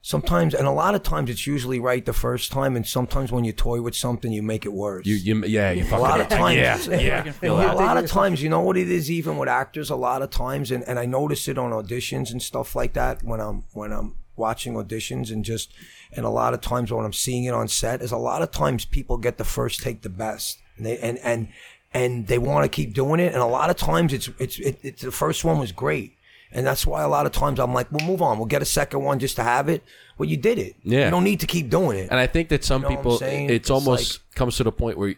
sometimes, 0.02 0.52
and 0.54 0.66
a 0.66 0.70
lot 0.70 0.94
of 0.94 1.02
times, 1.02 1.30
it's 1.30 1.46
usually 1.46 1.80
right 1.80 2.04
the 2.04 2.12
first 2.12 2.52
time. 2.52 2.76
And 2.76 2.86
sometimes, 2.86 3.32
when 3.32 3.44
you 3.44 3.52
toy 3.52 3.80
with 3.80 3.94
something, 3.96 4.30
you 4.32 4.42
make 4.42 4.66
it 4.66 4.72
worse. 4.72 5.06
You, 5.06 5.14
you 5.14 5.44
yeah, 5.46 5.70
you 5.70 5.84
a 5.84 5.96
lot 5.96 6.20
of 6.20 6.28
times, 6.42 6.56
yeah, 6.58 6.78
it's- 6.78 7.02
yeah. 7.02 7.18
I 7.20 7.22
can 7.22 7.32
feel 7.32 7.54
a 7.56 7.72
lot 7.74 7.96
of 7.96 8.06
times, 8.10 8.42
you 8.42 8.48
know 8.50 8.60
what 8.60 8.76
it 8.76 8.90
is, 8.90 9.10
even 9.10 9.38
with 9.38 9.48
actors, 9.48 9.88
a 9.90 9.96
lot 9.96 10.20
of 10.22 10.30
times, 10.30 10.70
and, 10.70 10.84
and 10.84 10.98
I 10.98 11.06
notice 11.06 11.48
it 11.48 11.56
on 11.56 11.70
auditions 11.70 12.30
and 12.30 12.42
stuff 12.42 12.76
like 12.76 12.92
that 12.92 13.22
when 13.22 13.40
I'm 13.40 13.64
when 13.72 13.92
I'm 13.92 14.16
watching 14.36 14.74
auditions 14.74 15.30
and 15.30 15.44
just 15.44 15.72
and 16.14 16.24
a 16.26 16.30
lot 16.30 16.54
of 16.54 16.60
times 16.60 16.90
when 16.90 17.04
I'm 17.04 17.12
seeing 17.12 17.44
it 17.44 17.54
on 17.54 17.68
set 17.68 18.00
is 18.02 18.12
a 18.12 18.16
lot 18.16 18.40
of 18.42 18.50
times 18.50 18.84
people 18.86 19.18
get 19.18 19.36
the 19.38 19.44
first 19.44 19.82
take 19.82 20.00
the 20.02 20.08
best 20.08 20.58
and 20.78 20.86
they 20.86 20.98
and 20.98 21.18
and 21.18 21.48
and 21.92 22.26
they 22.28 22.38
want 22.38 22.64
to 22.64 22.68
keep 22.70 22.94
doing 22.94 23.20
it 23.20 23.34
and 23.34 23.42
a 23.42 23.46
lot 23.46 23.68
of 23.68 23.76
times 23.76 24.10
it's 24.14 24.30
it's 24.38 24.58
it, 24.58 24.78
it's 24.82 25.02
the 25.02 25.12
first 25.12 25.44
one 25.44 25.58
was 25.58 25.70
great 25.70 26.16
and 26.52 26.66
that's 26.66 26.86
why 26.86 27.02
a 27.02 27.08
lot 27.08 27.26
of 27.26 27.32
times 27.32 27.58
I'm 27.58 27.72
like 27.74 27.90
we'll 27.92 28.06
move 28.06 28.22
on 28.22 28.38
we'll 28.38 28.46
get 28.46 28.62
a 28.62 28.66
second 28.66 29.02
one 29.02 29.18
just 29.18 29.36
to 29.36 29.42
have 29.42 29.68
it 29.68 29.82
well 30.18 30.28
you 30.28 30.36
did 30.36 30.58
it 30.58 30.76
Yeah. 30.82 31.06
you 31.06 31.10
don't 31.10 31.24
need 31.24 31.40
to 31.40 31.46
keep 31.46 31.70
doing 31.70 31.98
it 31.98 32.10
And 32.10 32.18
I 32.20 32.26
think 32.26 32.48
that 32.50 32.64
some 32.64 32.82
You 32.82 32.88
know 32.88 32.94
what 32.94 32.98
I'm 32.98 33.02
people, 33.04 33.18
saying? 33.18 33.44
it's, 33.50 33.54
It's 33.56 33.70
almost 33.70 34.34
comes 34.34 34.56
to 34.58 34.64
the 34.64 34.72
point 34.72 34.96
where 34.98 35.14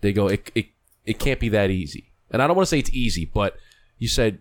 they 0.00 0.12
go, 0.12 0.26
it, 0.28 0.50
it, 0.54 0.66
it 1.04 1.18
can't 1.20 1.38
be 1.38 1.48
that 1.50 1.70
easy. 1.70 2.10
And 2.30 2.42
I 2.42 2.46
don't 2.46 2.56
want 2.56 2.66
to 2.66 2.70
say 2.70 2.78
it's 2.80 2.90
easy, 2.90 3.24
but 3.24 3.56
you 3.98 4.08
said 4.08 4.38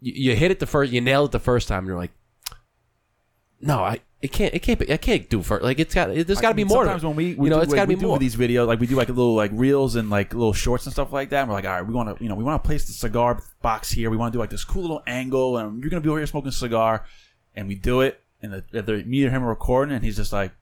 you, 0.00 0.12
you 0.30 0.36
hit 0.36 0.50
it 0.50 0.58
the 0.60 0.66
first, 0.66 0.92
you 0.92 1.00
nailed 1.00 1.30
it 1.30 1.32
the 1.32 1.38
first 1.40 1.66
time, 1.68 1.78
and 1.78 1.86
you're 1.88 1.96
like, 1.96 2.12
no, 3.60 3.78
I, 3.82 4.00
it 4.20 4.32
can't, 4.32 4.52
it 4.52 4.60
can't 4.62 4.78
be, 4.80 4.92
I 4.92 4.96
can't 4.96 5.28
do 5.30 5.42
first. 5.42 5.62
Like 5.62 5.78
it's 5.78 5.94
got, 5.94 6.10
it, 6.10 6.26
there's 6.26 6.40
got 6.40 6.48
to 6.48 6.54
be 6.54 6.64
more. 6.64 6.84
Sometimes 6.84 7.04
when 7.04 7.14
we, 7.14 7.34
we 7.34 7.46
you 7.46 7.50
know, 7.50 7.56
do, 7.56 7.62
it's 7.62 7.70
like, 7.70 7.76
got 7.76 7.82
to 7.82 7.88
be 7.88 7.94
do 7.94 8.08
more. 8.08 8.18
these 8.18 8.34
videos, 8.34 8.66
like 8.66 8.80
we 8.80 8.86
do 8.86 8.96
like 8.96 9.08
little 9.08 9.34
like 9.34 9.50
reels 9.54 9.94
and 9.94 10.10
like 10.10 10.34
little 10.34 10.52
shorts 10.52 10.86
and 10.86 10.92
stuff 10.92 11.12
like 11.12 11.30
that. 11.30 11.42
And 11.42 11.48
we're 11.48 11.54
like, 11.54 11.64
all 11.66 11.72
right, 11.72 11.86
we 11.86 11.94
want 11.94 12.16
to, 12.16 12.22
you 12.22 12.28
know, 12.28 12.34
we 12.34 12.42
want 12.42 12.62
to 12.62 12.66
place 12.66 12.86
the 12.86 12.92
cigar 12.92 13.40
box 13.62 13.90
here. 13.92 14.10
We 14.10 14.16
want 14.16 14.32
to 14.32 14.36
do 14.36 14.40
like 14.40 14.50
this 14.50 14.64
cool 14.64 14.82
little 14.82 15.02
angle, 15.06 15.56
and 15.56 15.80
you're 15.80 15.90
gonna 15.90 16.00
be 16.00 16.08
over 16.08 16.18
here 16.18 16.26
smoking 16.26 16.48
a 16.48 16.52
cigar, 16.52 17.04
and 17.54 17.68
we 17.68 17.76
do 17.76 18.00
it, 18.00 18.20
and 18.42 18.52
the, 18.52 18.82
the 18.82 19.04
me 19.04 19.22
and 19.24 19.32
him 19.32 19.44
are 19.44 19.48
recording, 19.48 19.94
and 19.94 20.04
he's 20.04 20.16
just 20.16 20.32
like, 20.32 20.52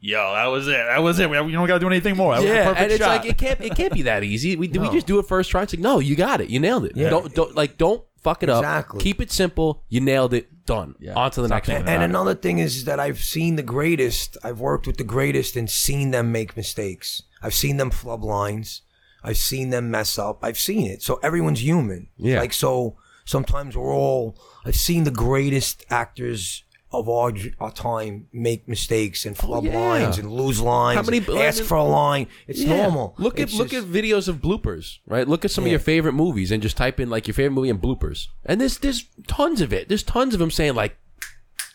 yo, 0.00 0.34
that 0.34 0.46
was 0.46 0.66
it, 0.68 0.72
that 0.72 0.98
was 1.02 1.18
it. 1.20 1.30
We, 1.30 1.36
you 1.36 1.52
don't 1.52 1.66
gotta 1.66 1.80
do 1.80 1.86
anything 1.86 2.16
more. 2.16 2.34
That 2.34 2.42
was 2.42 2.50
a 2.50 2.54
yeah, 2.54 2.74
and 2.76 2.90
it's 2.92 2.98
shot. 3.02 3.16
like 3.16 3.30
it 3.30 3.38
can't, 3.38 3.60
it 3.60 3.76
can't 3.76 3.92
be 3.92 4.02
that 4.02 4.24
easy. 4.24 4.56
We, 4.56 4.68
we 4.68 4.78
No. 4.78 4.92
just 4.92 5.06
do 5.06 5.18
it 5.20 5.26
first 5.26 5.50
try. 5.50 5.62
It's 5.62 5.72
like, 5.72 5.80
no, 5.80 6.00
you 6.00 6.16
got 6.16 6.40
it, 6.40 6.50
you 6.50 6.58
nailed 6.60 6.84
it. 6.84 6.96
Yeah. 6.96 7.10
Don't, 7.10 7.32
don't, 7.34 7.54
like, 7.54 7.78
don't 7.78 8.04
fuck 8.26 8.42
it 8.42 8.48
Exactly. 8.50 8.98
up. 8.98 9.02
Keep 9.02 9.20
it 9.20 9.30
simple. 9.30 9.82
You 9.88 10.00
nailed 10.00 10.34
it. 10.34 10.48
Done. 10.66 10.96
Yeah. 10.98 11.14
On 11.14 11.30
to 11.30 11.42
the 11.42 11.46
Stop 11.46 11.56
next 11.58 11.66
thinking 11.68 11.84
one. 11.86 11.94
And 11.94 12.02
another 12.02 12.34
thing 12.34 12.58
is 12.58 12.84
that 12.86 12.98
I've 12.98 13.20
seen 13.20 13.54
the 13.54 13.62
greatest. 13.62 14.36
I've 14.42 14.58
worked 14.58 14.88
with 14.88 14.96
the 14.96 15.04
greatest 15.04 15.54
and 15.54 15.70
seen 15.70 16.10
them 16.10 16.32
make 16.32 16.56
mistakes. 16.56 17.22
I've 17.40 17.54
seen 17.54 17.76
them 17.76 17.90
flub 17.90 18.24
lines. 18.24 18.82
I've 19.22 19.36
seen 19.36 19.70
them 19.70 19.90
mess 19.92 20.18
up. 20.18 20.40
I've 20.42 20.58
seen 20.58 20.84
it. 20.86 21.02
So 21.02 21.20
everyone's 21.22 21.62
human. 21.62 22.08
Yeah. 22.16 22.40
Like 22.40 22.52
so, 22.52 22.96
sometimes 23.24 23.76
we're 23.76 23.94
all. 23.94 24.36
I've 24.64 24.74
seen 24.76 25.04
the 25.04 25.12
greatest 25.12 25.84
actors 25.88 26.64
of 26.92 27.08
our, 27.08 27.32
our 27.60 27.72
time 27.72 28.28
make 28.32 28.66
mistakes 28.68 29.26
and 29.26 29.36
flub 29.36 29.64
Oh, 29.64 29.66
yeah. 29.66 29.78
lines 29.78 30.18
and 30.18 30.30
lose 30.30 30.60
lines. 30.60 30.96
How 30.96 31.02
many- 31.02 31.18
and 31.18 31.30
I 31.38 31.44
ask 31.44 31.58
mean- 31.58 31.66
for 31.68 31.76
a 31.76 31.82
line. 31.84 32.26
It's 32.46 32.60
Yeah. 32.62 32.76
normal. 32.82 33.14
Look 33.18 33.40
at 33.40 33.48
It's 33.48 33.54
look 33.54 33.74
at 33.74 33.82
videos 33.84 34.28
of 34.28 34.36
bloopers, 34.40 34.98
right? 35.06 35.26
Look 35.26 35.44
at 35.44 35.50
some 35.50 35.64
of 35.64 35.70
your 35.70 35.80
favorite 35.80 36.12
movies 36.12 36.52
and 36.52 36.62
just 36.62 36.76
type 36.76 37.00
in 37.00 37.10
like 37.10 37.26
your 37.26 37.34
favorite 37.34 37.54
movie 37.54 37.70
and 37.70 37.80
bloopers. 37.82 38.26
And 38.44 38.60
there's 38.60 38.78
there's 38.78 39.04
tons 39.26 39.60
of 39.60 39.72
it. 39.72 39.88
There's 39.88 40.04
tons 40.04 40.32
of 40.32 40.38
them 40.40 40.50
saying 40.52 40.74
like, 40.74 40.96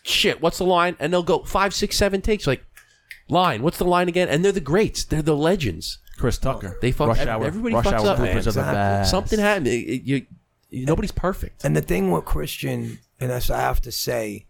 "Shit, 0.02 0.40
what's 0.40 0.58
the 0.58 0.64
line?" 0.64 0.96
And 0.98 1.12
they'll 1.12 1.22
go 1.22 1.40
five, 1.44 1.74
six, 1.74 1.96
seven 1.96 2.20
takes. 2.22 2.46
Like, 2.46 2.64
line. 3.28 3.62
What's 3.62 3.78
the 3.78 3.84
line 3.84 4.08
again? 4.08 4.28
And 4.28 4.44
they're 4.44 4.50
the 4.52 4.60
greats. 4.60 5.04
They're 5.04 5.22
the 5.22 5.36
legends. 5.36 5.98
Chris 6.18 6.38
Tucker. 6.38 6.78
They 6.80 6.90
fuck- 6.92 7.08
rush 7.08 7.20
hour. 7.26 7.44
everybody 7.44 7.74
rush 7.74 7.84
fucks 7.86 7.92
hour 8.00 8.06
up, 8.08 8.18
man. 8.18 8.36
bloopers 8.36 8.46
are 8.46 8.52
the 8.52 8.60
best. 8.62 9.10
Something 9.10 9.38
happened. 9.40 9.66
It- 9.68 9.88
it- 9.88 10.02
you, 10.04 10.26
you- 10.70 10.86
nobody's 10.86 11.12
perfect. 11.12 11.64
And 11.64 11.76
the 11.76 11.80
thing 11.82 12.10
with 12.10 12.24
Cristian, 12.24 12.98
and 13.20 13.30
that's 13.30 13.50
I 13.50 13.60
have 13.60 13.80
to 13.82 13.92
say, 13.92 14.46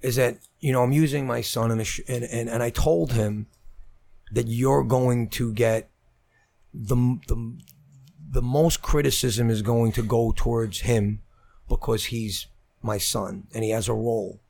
is 0.00 0.16
that 0.16 0.38
you 0.60 0.72
know 0.72 0.82
I'm 0.82 0.92
using 0.92 1.26
my 1.26 1.40
son 1.40 1.70
in 1.70 1.80
a 1.80 1.84
sh- 1.84 2.00
and, 2.08 2.24
and 2.24 2.48
and 2.48 2.62
I 2.62 2.70
told 2.70 3.12
him 3.12 3.46
that 4.32 4.46
you're 4.48 4.84
going 4.84 5.28
to 5.30 5.52
get 5.52 5.90
the 6.72 6.96
the 7.26 7.58
the 8.30 8.42
most 8.42 8.82
criticism 8.82 9.50
is 9.50 9.62
going 9.62 9.92
to 9.92 10.02
go 10.02 10.32
towards 10.36 10.80
him 10.80 11.22
because 11.68 12.06
he's 12.06 12.46
my 12.82 12.98
son 12.98 13.46
and 13.54 13.64
he 13.64 13.70
has 13.70 13.88
a 13.88 13.94
role. 13.94 14.40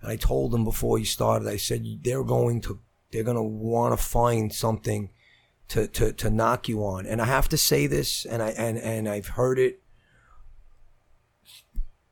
And 0.00 0.10
I 0.10 0.16
told 0.16 0.54
him 0.54 0.64
before 0.64 0.98
he 0.98 1.04
started, 1.04 1.48
I 1.48 1.56
said 1.56 1.84
they're 2.02 2.24
going 2.24 2.60
to 2.62 2.80
they're 3.10 3.24
going 3.24 3.36
to 3.36 3.42
want 3.42 3.98
to 3.98 4.04
find 4.04 4.52
something 4.52 5.10
to, 5.68 5.86
to, 5.88 6.12
to 6.12 6.30
knock 6.30 6.68
you 6.68 6.84
on. 6.84 7.06
And 7.06 7.20
I 7.20 7.26
have 7.26 7.48
to 7.48 7.56
say 7.56 7.86
this, 7.86 8.24
and 8.24 8.42
I 8.42 8.50
and, 8.50 8.78
and 8.78 9.08
I've 9.08 9.28
heard 9.28 9.58
it 9.58 9.80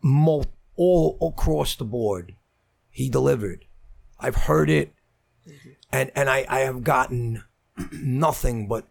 mo- 0.02 0.44
all 0.76 1.18
across 1.20 1.76
the 1.76 1.84
board. 1.84 2.34
He 2.94 3.08
delivered. 3.08 3.64
I've 4.20 4.36
heard 4.36 4.70
it, 4.70 4.94
and 5.92 6.12
and 6.14 6.30
I, 6.30 6.46
I 6.48 6.60
have 6.60 6.84
gotten 6.84 7.42
nothing 7.92 8.68
but 8.68 8.86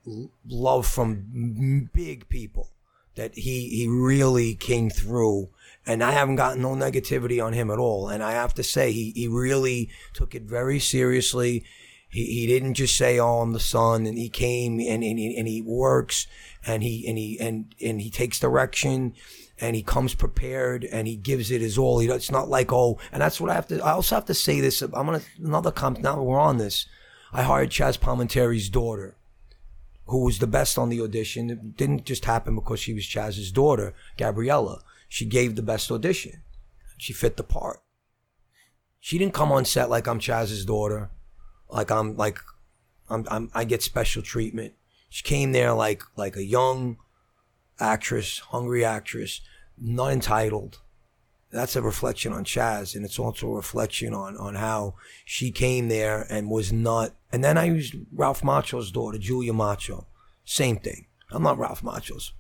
love 0.46 0.86
from 0.86 1.90
big 1.94 2.28
people, 2.28 2.72
that 3.16 3.34
he 3.36 3.70
he 3.70 3.88
really 3.88 4.56
came 4.56 4.90
through. 4.90 5.50
And 5.86 6.04
I 6.04 6.12
haven't 6.12 6.36
gotten 6.36 6.62
no 6.62 6.76
negativity 6.76 7.44
on 7.44 7.54
him 7.54 7.72
at 7.72 7.80
all. 7.80 8.10
And 8.10 8.22
I 8.22 8.34
have 8.34 8.54
to 8.56 8.64
say, 8.64 8.92
he, 8.92 9.12
he 9.16 9.28
really 9.28 9.90
took 10.14 10.34
it 10.34 10.44
very 10.44 10.80
seriously. 10.80 11.64
He, 12.10 12.26
he 12.26 12.48
didn't 12.48 12.74
just 12.74 12.98
say, 12.98 13.20
"Oh, 13.20 13.40
I'm 13.40 13.54
the 13.54 13.60
son," 13.60 14.06
and 14.06 14.18
he 14.18 14.28
came 14.28 14.82
and, 14.82 15.02
and, 15.02 15.18
he, 15.18 15.38
and 15.38 15.48
he 15.48 15.62
works 15.62 16.28
and 16.66 16.84
he 16.84 17.08
and 17.08 17.18
he 17.18 17.40
and 17.40 17.74
and 17.82 18.02
he 18.02 18.10
takes 18.10 18.40
direction 18.40 19.14
and 19.64 19.78
he 19.78 19.82
comes 19.82 20.14
prepared 20.14 20.84
and 20.84 21.08
he 21.08 21.16
gives 21.16 21.50
it 21.50 21.62
his 21.62 21.78
all. 21.78 22.02
It's 22.02 22.30
not 22.30 22.50
like 22.50 22.74
oh, 22.74 23.00
and 23.14 23.22
that's 23.22 23.40
what 23.40 23.50
I 23.50 23.54
have 23.54 23.68
to. 23.68 23.80
I 23.80 23.94
also 23.94 24.16
have 24.16 24.26
to 24.26 24.34
say 24.34 24.60
this. 24.60 24.82
I'm 24.82 24.92
gonna 24.92 25.22
another 25.42 25.72
comp. 25.72 26.00
Now 26.00 26.22
we're 26.22 26.38
on 26.38 26.58
this. 26.58 26.86
I 27.32 27.44
hired 27.44 27.70
Chaz 27.70 27.98
Palminteri's 27.98 28.68
daughter, 28.68 29.16
who 30.08 30.26
was 30.26 30.40
the 30.40 30.48
best 30.48 30.78
on 30.78 30.90
the 30.90 31.00
audition. 31.00 31.50
It 31.50 31.78
didn't 31.78 32.04
just 32.04 32.26
happen 32.26 32.56
because 32.56 32.82
she 32.82 32.94
was 32.94 33.06
Chaz's 33.06 33.54
daughter, 33.54 33.94
Gabriella. 34.18 34.82
She 35.08 35.26
gave 35.26 35.56
the 35.56 35.62
best 35.62 35.90
audition. 35.90 36.44
She 36.98 37.14
fit 37.14 37.38
the 37.38 37.44
part. 37.44 37.80
She 39.00 39.18
didn't 39.18 39.34
come 39.34 39.52
on 39.54 39.64
set 39.64 39.90
like 39.90 40.08
I'm 40.08 40.20
Chaz's 40.20 40.66
daughter, 40.66 41.10
like 41.70 41.90
I'm 41.90 42.18
like 42.18 42.40
I'm, 43.10 43.26
I'm 43.32 43.50
I 43.54 43.64
get 43.64 43.82
special 43.82 44.22
treatment. 44.22 44.74
She 45.08 45.24
came 45.24 45.54
there 45.54 45.74
like 45.74 46.04
like 46.18 46.36
a 46.36 46.44
young 46.44 46.98
actress, 47.80 48.40
hungry 48.40 48.84
actress, 48.84 49.40
not 49.84 50.12
entitled. 50.12 50.80
That's 51.52 51.76
a 51.76 51.82
reflection 51.82 52.34
on 52.34 52.46
Chaz, 52.46 52.96
and 52.96 53.06
it's 53.06 53.20
also 53.20 53.48
a 53.48 53.56
reflection 53.56 54.14
on 54.14 54.38
on 54.38 54.56
how 54.56 54.96
she 55.24 55.52
came 55.52 55.88
there 55.88 56.26
and 56.30 56.50
was 56.50 56.74
not. 56.74 57.14
And 57.32 57.44
then 57.44 57.58
I 57.58 57.66
used 57.66 57.96
Ralph 58.12 58.42
Macchio's 58.42 58.92
daughter, 58.92 59.20
Julia 59.20 59.54
Macchio. 59.54 60.06
Same 60.46 60.78
thing. 60.78 61.06
I'm 61.30 61.44
not 61.44 61.60
Ralph 61.60 61.84
Macchio's 61.84 62.34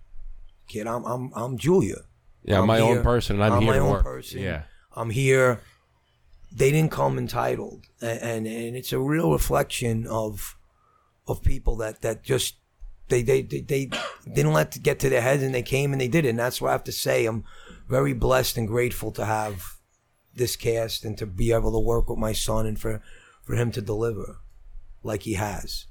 kid. 0.67 0.87
I'm 0.87 1.03
I'm 1.05 1.31
I'm 1.35 1.57
Julia. 1.57 2.05
Yeah, 2.43 2.61
I'm 2.61 2.67
my 2.67 2.79
here. 2.79 2.97
own 2.97 3.03
person, 3.03 3.35
and 3.35 3.43
I'm, 3.43 3.53
I'm 3.53 3.61
here 3.61 3.71
my 3.71 3.79
own 3.79 3.91
work. 3.91 4.03
person. 4.03 4.41
Yeah, 4.41 4.63
I'm 4.95 5.11
here. 5.11 5.61
They 6.51 6.71
didn't 6.71 6.91
come 6.91 7.17
entitled, 7.17 7.85
and, 8.01 8.19
and 8.19 8.47
and 8.47 8.75
it's 8.75 8.93
a 8.93 8.99
real 8.99 9.31
reflection 9.31 10.07
of 10.07 10.57
of 11.27 11.43
people 11.43 11.75
that 11.77 12.01
that 12.01 12.23
just 12.23 12.55
they 13.21 13.41
they 13.41 13.59
they, 13.59 13.85
they 13.85 13.89
didn't 14.33 14.53
let 14.53 14.75
it 14.75 14.83
get 14.83 14.99
to 14.99 15.09
their 15.09 15.21
heads, 15.21 15.43
and 15.43 15.53
they 15.53 15.61
came 15.61 15.91
and 15.91 16.01
they 16.01 16.07
did 16.07 16.25
it. 16.25 16.29
And 16.29 16.39
that's 16.39 16.59
what 16.59 16.69
I 16.69 16.71
have 16.73 16.83
to 16.85 16.91
say. 16.91 17.25
I'm 17.25 17.43
very 17.87 18.13
blessed 18.13 18.57
and 18.57 18.67
grateful 18.67 19.11
to 19.11 19.25
have 19.25 19.77
this 20.33 20.55
cast 20.55 21.05
and 21.05 21.17
to 21.17 21.25
be 21.25 21.51
able 21.51 21.71
to 21.71 21.79
work 21.79 22.09
with 22.09 22.19
my 22.19 22.33
son 22.33 22.65
and 22.65 22.79
for 22.79 23.01
for 23.43 23.55
him 23.55 23.71
to 23.71 23.81
deliver 23.81 24.39
like 25.03 25.23
he 25.23 25.33
has. 25.33 25.85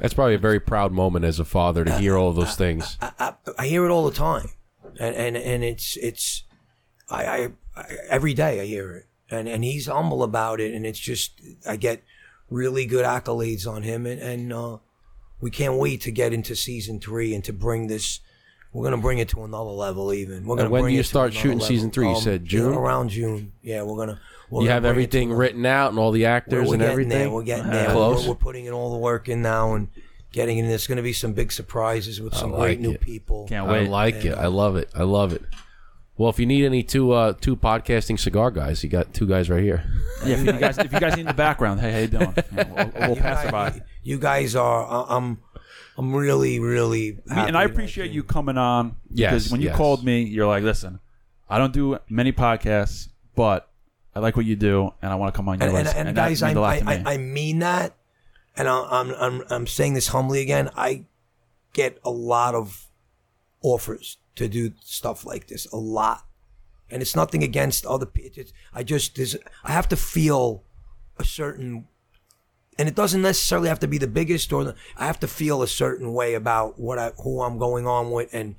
that's 0.00 0.14
probably 0.14 0.34
a 0.34 0.38
very 0.38 0.60
proud 0.60 0.92
moment 0.92 1.24
as 1.24 1.40
a 1.40 1.44
father 1.44 1.84
to 1.84 1.98
hear 1.98 2.16
all 2.16 2.32
those 2.32 2.54
things. 2.54 2.98
I, 3.00 3.12
I, 3.18 3.34
I 3.58 3.66
hear 3.66 3.84
it 3.84 3.90
all 3.90 4.08
the 4.08 4.16
time, 4.16 4.50
and 5.00 5.14
and 5.14 5.36
and 5.36 5.64
it's 5.64 5.96
it's 5.96 6.44
I, 7.08 7.24
I, 7.24 7.48
I 7.76 7.84
every 8.08 8.34
day 8.34 8.60
I 8.60 8.66
hear 8.66 8.92
it, 8.92 9.06
and 9.30 9.48
and 9.48 9.64
he's 9.64 9.86
humble 9.86 10.22
about 10.22 10.60
it, 10.60 10.74
and 10.74 10.86
it's 10.86 10.98
just 10.98 11.40
I 11.66 11.76
get 11.76 12.02
really 12.50 12.86
good 12.86 13.04
accolades 13.04 13.66
on 13.66 13.82
him, 13.82 14.06
and 14.06 14.20
and 14.20 14.52
uh, 14.52 14.78
we 15.40 15.50
can't 15.50 15.74
wait 15.74 16.00
to 16.02 16.10
get 16.10 16.32
into 16.32 16.54
season 16.56 17.00
three 17.00 17.34
and 17.34 17.44
to 17.44 17.52
bring 17.52 17.86
this. 17.86 18.20
We're 18.72 18.84
gonna 18.84 18.98
bring 18.98 19.18
it 19.18 19.28
to 19.30 19.44
another 19.44 19.70
level. 19.70 20.12
Even 20.12 20.44
we're 20.46 20.56
gonna. 20.56 20.68
when 20.70 20.82
bring 20.82 20.92
do 20.92 20.96
you 20.96 21.00
it 21.00 21.04
start 21.06 21.32
shooting 21.32 21.58
level. 21.58 21.66
season 21.66 21.90
three? 21.90 22.08
You 22.08 22.14
um, 22.16 22.20
said 22.20 22.44
June? 22.44 22.74
Around 22.74 23.08
June. 23.10 23.52
Yeah, 23.62 23.82
we're 23.82 23.96
gonna. 23.96 24.20
We're 24.50 24.62
You 24.62 24.66
gonna 24.68 24.74
have 24.74 24.82
bring 24.82 24.90
it 24.90 24.92
to 24.92 25.18
everything 25.18 25.28
another- 25.30 25.40
written 25.40 25.66
out 25.66 25.90
and 25.90 25.98
all 25.98 26.10
the 26.10 26.22
we're, 26.22 26.28
actors 26.28 26.68
we're 26.68 26.74
and 26.74 26.80
getting 26.82 26.92
everything. 26.92 27.08
there. 27.18 27.30
We're 27.30 27.42
getting 27.44 27.66
uh, 27.66 27.70
there. 27.72 27.90
Close. 27.92 28.24
We're, 28.24 28.30
we're 28.30 28.38
putting 28.38 28.64
in 28.66 28.72
all 28.72 28.92
the 28.92 28.98
work 28.98 29.28
in 29.28 29.40
now 29.42 29.74
and 29.74 29.88
getting 30.32 30.58
in. 30.58 30.68
There's 30.68 30.86
going 30.86 30.96
to 30.96 31.02
be 31.02 31.12
some 31.14 31.32
big 31.32 31.50
surprises 31.52 32.20
with 32.20 32.34
some 32.34 32.52
like 32.52 32.60
great 32.60 32.80
new 32.80 32.92
it. 32.92 33.00
people. 33.00 33.46
Can't 33.48 33.66
I 33.68 33.72
wait. 33.72 33.88
like 33.88 34.24
it. 34.24 34.32
I 34.36 34.44
uh, 34.44 34.50
love 34.50 34.76
it. 34.76 34.90
I 34.94 35.02
love 35.04 35.32
it. 35.32 35.42
Well, 36.18 36.28
if 36.30 36.38
you 36.38 36.46
need 36.46 36.64
any 36.64 36.82
two 36.82 37.12
uh, 37.12 37.34
two 37.40 37.56
podcasting 37.56 38.18
cigar 38.18 38.50
guys, 38.50 38.82
you 38.82 38.90
got 38.90 39.14
two 39.14 39.26
guys 39.26 39.48
right 39.48 39.62
here. 39.62 39.84
Yeah, 40.26 40.34
if 40.36 40.46
you 40.46 40.52
guys 40.52 40.76
if 40.78 40.92
you 40.92 40.98
guys 41.00 41.14
need 41.14 41.20
in 41.22 41.26
the 41.26 41.32
background, 41.34 41.80
hey, 41.80 41.92
how 41.92 41.98
you 42.00 42.06
doing? 42.08 42.34
We'll, 42.52 42.90
we'll 43.00 43.16
You 43.16 43.22
pass 43.22 43.44
it 43.46 43.52
by. 43.52 43.82
You 44.08 44.18
guys 44.18 44.56
are. 44.56 44.86
I- 44.86 45.16
I'm. 45.16 45.38
I'm 45.98 46.14
really, 46.14 46.60
really. 46.60 47.18
Happy 47.28 47.48
and 47.48 47.58
I 47.58 47.64
appreciate 47.64 48.10
you 48.10 48.22
coming 48.22 48.56
on 48.56 48.96
Yes, 49.10 49.32
because 49.32 49.52
when 49.52 49.60
you 49.60 49.66
yes. 49.66 49.76
called 49.76 50.02
me, 50.02 50.22
you're 50.22 50.46
like, 50.46 50.62
"Listen, 50.62 51.00
I 51.46 51.58
don't 51.58 51.74
do 51.74 51.98
many 52.08 52.32
podcasts, 52.32 53.08
but 53.34 53.68
I 54.14 54.20
like 54.20 54.34
what 54.34 54.46
you 54.46 54.56
do, 54.56 54.94
and 55.02 55.12
I 55.12 55.16
want 55.16 55.34
to 55.34 55.36
come 55.36 55.48
on 55.48 55.60
yours." 55.60 55.74
And, 55.74 55.88
and, 55.88 56.08
and, 56.08 56.16
that 56.16 56.28
guys, 56.28 56.42
I, 56.42 56.46
means 56.46 56.56
a 56.56 56.60
lot 56.60 56.72
I, 56.72 56.78
to 56.78 56.84
me. 56.84 56.92
I, 57.04 57.14
I 57.14 57.16
mean 57.18 57.58
that, 57.58 57.96
and 58.56 58.66
I, 58.66 58.80
I'm, 58.90 59.10
I'm, 59.10 59.42
I'm 59.50 59.66
saying 59.66 59.92
this 59.92 60.08
humbly 60.08 60.40
again. 60.40 60.70
I 60.74 61.04
get 61.74 61.98
a 62.02 62.10
lot 62.10 62.54
of 62.54 62.86
offers 63.60 64.16
to 64.36 64.48
do 64.48 64.72
stuff 64.80 65.26
like 65.26 65.48
this, 65.48 65.66
a 65.66 65.76
lot, 65.76 66.24
and 66.88 67.02
it's 67.02 67.14
nothing 67.14 67.42
against 67.42 67.84
other 67.84 68.06
people. 68.06 68.44
I 68.72 68.84
just, 68.84 69.16
there's, 69.16 69.36
I 69.64 69.72
have 69.72 69.88
to 69.88 69.96
feel 69.96 70.62
a 71.18 71.24
certain 71.24 71.88
and 72.78 72.88
it 72.88 72.94
doesn't 72.94 73.22
necessarily 73.22 73.68
have 73.68 73.80
to 73.80 73.88
be 73.88 73.98
the 73.98 74.06
biggest 74.06 74.52
or 74.52 74.64
the, 74.64 74.74
I 74.96 75.06
have 75.06 75.18
to 75.20 75.28
feel 75.28 75.62
a 75.62 75.68
certain 75.68 76.12
way 76.14 76.34
about 76.34 76.78
what 76.78 76.98
I 76.98 77.10
who 77.22 77.42
I'm 77.42 77.58
going 77.58 77.86
on 77.86 78.10
with 78.10 78.28
and 78.32 78.54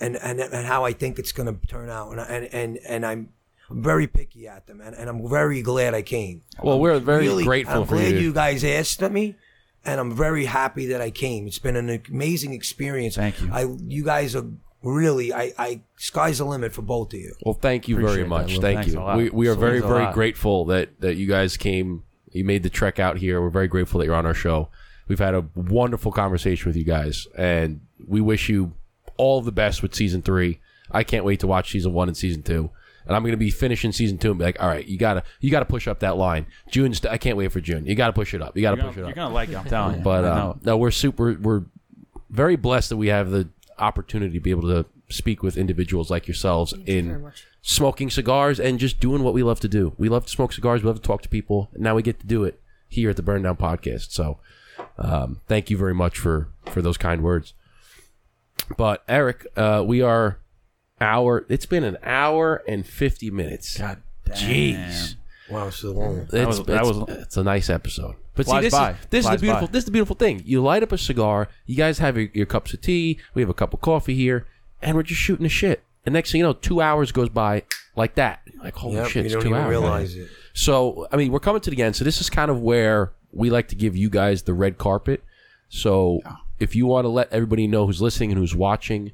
and 0.00 0.16
and, 0.16 0.40
and 0.40 0.66
how 0.66 0.84
I 0.84 0.92
think 0.92 1.18
it's 1.18 1.32
going 1.32 1.46
to 1.54 1.66
turn 1.66 1.88
out 1.90 2.10
and 2.12 2.20
I- 2.20 2.24
and 2.26 2.48
and 2.52 2.78
and 2.86 3.06
I'm 3.06 3.28
very 3.70 4.06
picky 4.08 4.48
at 4.48 4.66
them 4.66 4.80
and, 4.80 4.96
and 4.96 5.08
I'm 5.08 5.28
very 5.28 5.62
glad 5.62 5.94
I 5.94 6.02
came. 6.02 6.42
Well, 6.62 6.80
we're 6.80 6.98
very 6.98 7.26
Really, 7.28 7.44
grateful 7.44 7.82
I'm 7.82 7.86
for 7.86 7.94
glad 7.96 8.12
you. 8.12 8.18
you 8.18 8.32
guys 8.32 8.64
asked 8.64 9.00
me. 9.02 9.36
And 9.82 9.98
I'm 9.98 10.14
very 10.14 10.44
happy 10.44 10.86
that 10.88 11.00
I 11.00 11.10
came. 11.10 11.46
It's 11.46 11.58
been 11.58 11.74
an 11.76 12.02
amazing 12.10 12.52
experience. 12.52 13.14
Thank 13.16 13.40
you. 13.40 13.48
I, 13.50 13.64
you 13.86 14.04
guys 14.04 14.36
are 14.36 14.44
really, 14.82 15.32
I, 15.32 15.54
I, 15.58 15.80
sky's 15.96 16.36
the 16.36 16.44
limit 16.44 16.74
for 16.74 16.82
both 16.82 17.14
of 17.14 17.18
you. 17.20 17.34
Well, 17.46 17.54
thank 17.54 17.88
you 17.88 17.96
Appreciate 17.96 18.14
very 18.16 18.28
much. 18.28 18.52
Will. 18.54 18.60
Thank 18.60 18.86
you. 18.88 19.00
We, 19.16 19.30
we 19.30 19.48
are 19.48 19.54
So 19.54 19.60
very 19.60 19.80
very 19.80 20.02
lot. 20.04 20.12
grateful 20.14 20.66
that 20.66 21.00
that 21.00 21.14
you 21.16 21.26
guys 21.26 21.56
came. 21.56 22.02
You 22.32 22.44
made 22.44 22.62
the 22.62 22.70
trek 22.70 22.98
out 22.98 23.18
here. 23.18 23.40
We're 23.40 23.50
very 23.50 23.68
grateful 23.68 23.98
that 24.00 24.06
you're 24.06 24.14
on 24.14 24.26
our 24.26 24.34
show. 24.34 24.68
We've 25.08 25.18
had 25.18 25.34
a 25.34 25.44
wonderful 25.54 26.12
conversation 26.12 26.68
with 26.68 26.76
you 26.76 26.84
guys, 26.84 27.26
and 27.36 27.80
we 28.06 28.20
wish 28.20 28.48
you 28.48 28.74
all 29.16 29.40
the 29.40 29.52
best 29.52 29.82
with 29.82 29.94
season 29.94 30.22
three. 30.22 30.60
I 30.90 31.04
can't 31.04 31.24
wait 31.24 31.40
to 31.40 31.46
watch 31.46 31.72
season 31.72 31.92
one 31.92 32.08
and 32.08 32.16
season 32.16 32.42
two. 32.42 32.70
And 33.06 33.16
I'm 33.16 33.22
going 33.22 33.32
to 33.32 33.38
be 33.38 33.50
finishing 33.50 33.92
season 33.92 34.18
two 34.18 34.30
and 34.30 34.38
be 34.38 34.44
like, 34.44 34.62
all 34.62 34.68
right, 34.68 34.86
you 34.86 34.98
gotta 34.98 35.24
you 35.40 35.50
gotta 35.50 35.64
push 35.64 35.88
up 35.88 36.00
that 36.00 36.16
line. 36.16 36.46
June's 36.70 37.04
I 37.04 37.18
can't 37.18 37.36
wait 37.36 37.50
for 37.50 37.60
June. 37.60 37.86
You 37.86 37.94
gotta 37.94 38.12
push 38.12 38.34
it 38.34 38.42
up. 38.42 38.56
You 38.56 38.62
gotta 38.62 38.76
you're, 38.76 38.86
push 38.86 38.96
gonna, 38.96 39.08
it 39.08 39.10
up. 39.10 39.16
you're 39.16 39.24
gonna 39.24 39.34
like 39.34 39.48
it. 39.48 39.56
I'm 39.56 39.64
telling 39.64 39.96
you. 39.96 40.02
But 40.02 40.24
uh, 40.24 40.54
no, 40.62 40.76
we're 40.76 40.90
super. 40.90 41.36
We're 41.40 41.64
very 42.28 42.56
blessed 42.56 42.90
that 42.90 42.96
we 42.98 43.08
have 43.08 43.30
the 43.30 43.48
opportunity 43.78 44.34
to 44.34 44.40
be 44.40 44.50
able 44.50 44.68
to 44.68 44.86
speak 45.08 45.42
with 45.42 45.56
individuals 45.56 46.10
like 46.10 46.28
yourselves 46.28 46.72
Thank 46.72 46.88
you 46.88 47.02
very 47.02 47.14
in 47.16 47.22
much. 47.22 47.46
Smoking 47.62 48.08
cigars 48.10 48.58
and 48.58 48.78
just 48.78 49.00
doing 49.00 49.22
what 49.22 49.34
we 49.34 49.42
love 49.42 49.60
to 49.60 49.68
do. 49.68 49.92
We 49.98 50.08
love 50.08 50.24
to 50.24 50.30
smoke 50.30 50.52
cigars. 50.52 50.82
We 50.82 50.86
love 50.88 50.96
to 50.96 51.06
talk 51.06 51.22
to 51.22 51.28
people. 51.28 51.68
And 51.74 51.82
now 51.82 51.94
we 51.94 52.02
get 52.02 52.18
to 52.20 52.26
do 52.26 52.44
it 52.44 52.60
here 52.88 53.10
at 53.10 53.16
the 53.16 53.22
Burndown 53.22 53.58
Podcast. 53.58 54.12
So, 54.12 54.38
um, 54.98 55.40
thank 55.46 55.68
you 55.70 55.76
very 55.76 55.94
much 55.94 56.18
for 56.18 56.48
for 56.66 56.80
those 56.80 56.96
kind 56.96 57.22
words. 57.22 57.52
But 58.76 59.02
Eric, 59.08 59.46
uh, 59.56 59.82
we 59.86 60.00
are 60.00 60.38
hour. 61.00 61.44
It's 61.48 61.66
been 61.66 61.84
an 61.84 61.98
hour 62.02 62.62
and 62.66 62.86
fifty 62.86 63.30
minutes. 63.30 63.76
God 63.78 64.02
damn. 64.24 64.36
Jeez. 64.36 65.14
Wow, 65.50 65.70
so 65.70 65.90
long. 65.92 66.18
It's, 66.20 66.30
That 66.32 66.46
was- 66.46 66.58
that 66.64 66.80
it's- 66.80 66.86
was- 66.96 67.08
it's 67.22 67.36
a 67.36 67.42
nice 67.42 67.68
episode. 67.68 68.14
But 68.36 68.46
see, 68.46 68.60
this 68.60 68.72
by. 68.72 68.92
is 68.92 68.96
this 69.10 69.24
is 69.26 69.30
the 69.32 69.38
beautiful 69.38 69.66
by. 69.66 69.72
this 69.72 69.80
is 69.80 69.84
the 69.86 69.90
beautiful 69.90 70.16
thing. 70.16 70.42
You 70.46 70.62
light 70.62 70.82
up 70.82 70.92
a 70.92 70.98
cigar. 70.98 71.48
You 71.66 71.76
guys 71.76 71.98
have 71.98 72.16
your, 72.16 72.28
your 72.32 72.46
cups 72.46 72.72
of 72.72 72.80
tea. 72.80 73.18
We 73.34 73.42
have 73.42 73.50
a 73.50 73.54
cup 73.54 73.74
of 73.74 73.80
coffee 73.80 74.14
here, 74.14 74.46
and 74.80 74.96
we're 74.96 75.02
just 75.02 75.20
shooting 75.20 75.42
the 75.42 75.48
shit. 75.50 75.82
And 76.06 76.12
next 76.12 76.32
thing 76.32 76.40
you 76.40 76.44
know, 76.46 76.52
two 76.54 76.80
hours 76.80 77.12
goes 77.12 77.28
by 77.28 77.64
like 77.96 78.14
that. 78.14 78.40
Like 78.62 78.74
holy 78.74 78.96
Yep, 78.96 79.08
shit, 79.08 79.16
you 79.16 79.24
it's 79.26 79.34
don't 79.34 79.42
two 79.42 79.48
even 79.50 79.60
hours. 79.60 79.70
realize 79.70 80.16
it. 80.16 80.28
So 80.54 81.06
I 81.12 81.16
mean, 81.16 81.30
we're 81.32 81.40
coming 81.40 81.60
to 81.62 81.70
the 81.70 81.82
end. 81.82 81.96
So 81.96 82.04
this 82.04 82.20
is 82.20 82.30
kind 82.30 82.50
of 82.50 82.60
where 82.60 83.12
we 83.32 83.50
like 83.50 83.68
to 83.68 83.76
give 83.76 83.96
you 83.96 84.08
guys 84.10 84.42
the 84.42 84.54
red 84.54 84.78
carpet. 84.78 85.22
So 85.68 86.20
if 86.58 86.74
you 86.74 86.86
want 86.86 87.04
to 87.04 87.08
let 87.08 87.32
everybody 87.32 87.66
know 87.66 87.86
who's 87.86 88.02
listening 88.02 88.30
and 88.32 88.38
who's 88.38 88.54
watching 88.54 89.12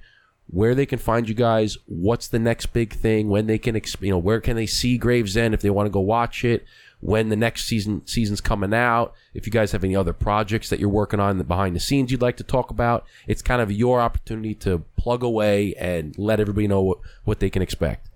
where 0.49 0.77
they 0.77 0.87
can 0.87 0.99
find 0.99 1.29
you 1.29 1.35
guys, 1.35 1.77
what's 1.87 2.29
the 2.29 2.39
next 2.39 2.67
big 2.67 2.93
thing, 2.93 3.29
when 3.29 3.47
they 3.49 3.59
can, 3.59 3.75
you 4.01 4.11
know, 4.11 4.19
where 4.19 4.41
can 4.41 4.55
they 4.55 4.65
see 4.67 4.97
Gravesend 4.97 5.55
if 5.55 5.61
they 5.61 5.71
want 5.71 5.87
to 5.87 5.91
go 5.91 5.99
watch 6.01 6.45
it, 6.45 6.65
when 7.01 7.29
the 7.29 7.37
next 7.37 7.67
season 7.67 8.07
season's 8.07 8.41
coming 8.41 8.73
out. 8.75 9.15
If 9.35 9.47
you 9.47 9.53
guys 9.53 9.73
have 9.73 9.85
any 9.85 9.95
other 9.95 10.13
projects 10.13 10.71
that 10.71 10.81
you're 10.81 10.89
working 10.89 11.21
on 11.21 11.41
behind 11.43 11.77
the 11.77 11.81
scenes 11.81 12.11
you'd 12.11 12.23
like 12.23 12.37
to 12.39 12.45
talk 12.45 12.71
about, 12.71 13.05
it's 13.27 13.43
kind 13.43 13.61
of 13.61 13.71
your 13.71 14.01
opportunity 14.01 14.55
to 14.57 14.85
plug 14.97 15.23
away 15.23 15.75
and 15.75 16.17
let 16.19 16.41
everybody 16.41 16.67
know 16.67 16.83
what, 16.83 16.99
what 17.25 17.41
they 17.41 17.51
can 17.51 17.63
expect. 17.63 18.09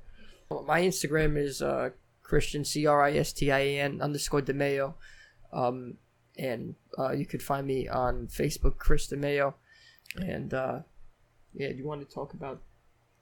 My 0.67 0.83
Instagram 0.83 1.37
is 1.37 1.63
uh, 1.63 1.91
Cristian 2.25 2.67
C 2.67 2.87
R 2.87 3.03
I 3.03 3.13
S 3.13 3.33
T 3.33 3.53
I 3.53 3.59
A 3.59 3.81
N 3.81 4.01
underscore 4.01 4.43
DeMeo, 4.43 4.95
um, 5.53 5.95
and 6.39 6.75
uh, 6.99 7.13
you 7.13 7.27
could 7.27 7.43
find 7.43 7.67
me 7.67 7.87
on 7.87 8.27
Facebook, 8.27 8.79
Chris 8.79 9.07
DeMeo, 9.09 9.55
and 10.17 10.53
uh, 10.53 10.81
yeah, 11.55 11.69
do 11.69 11.77
you 11.77 11.85
want 11.87 12.07
to 12.07 12.13
talk 12.13 12.33
about 12.35 12.63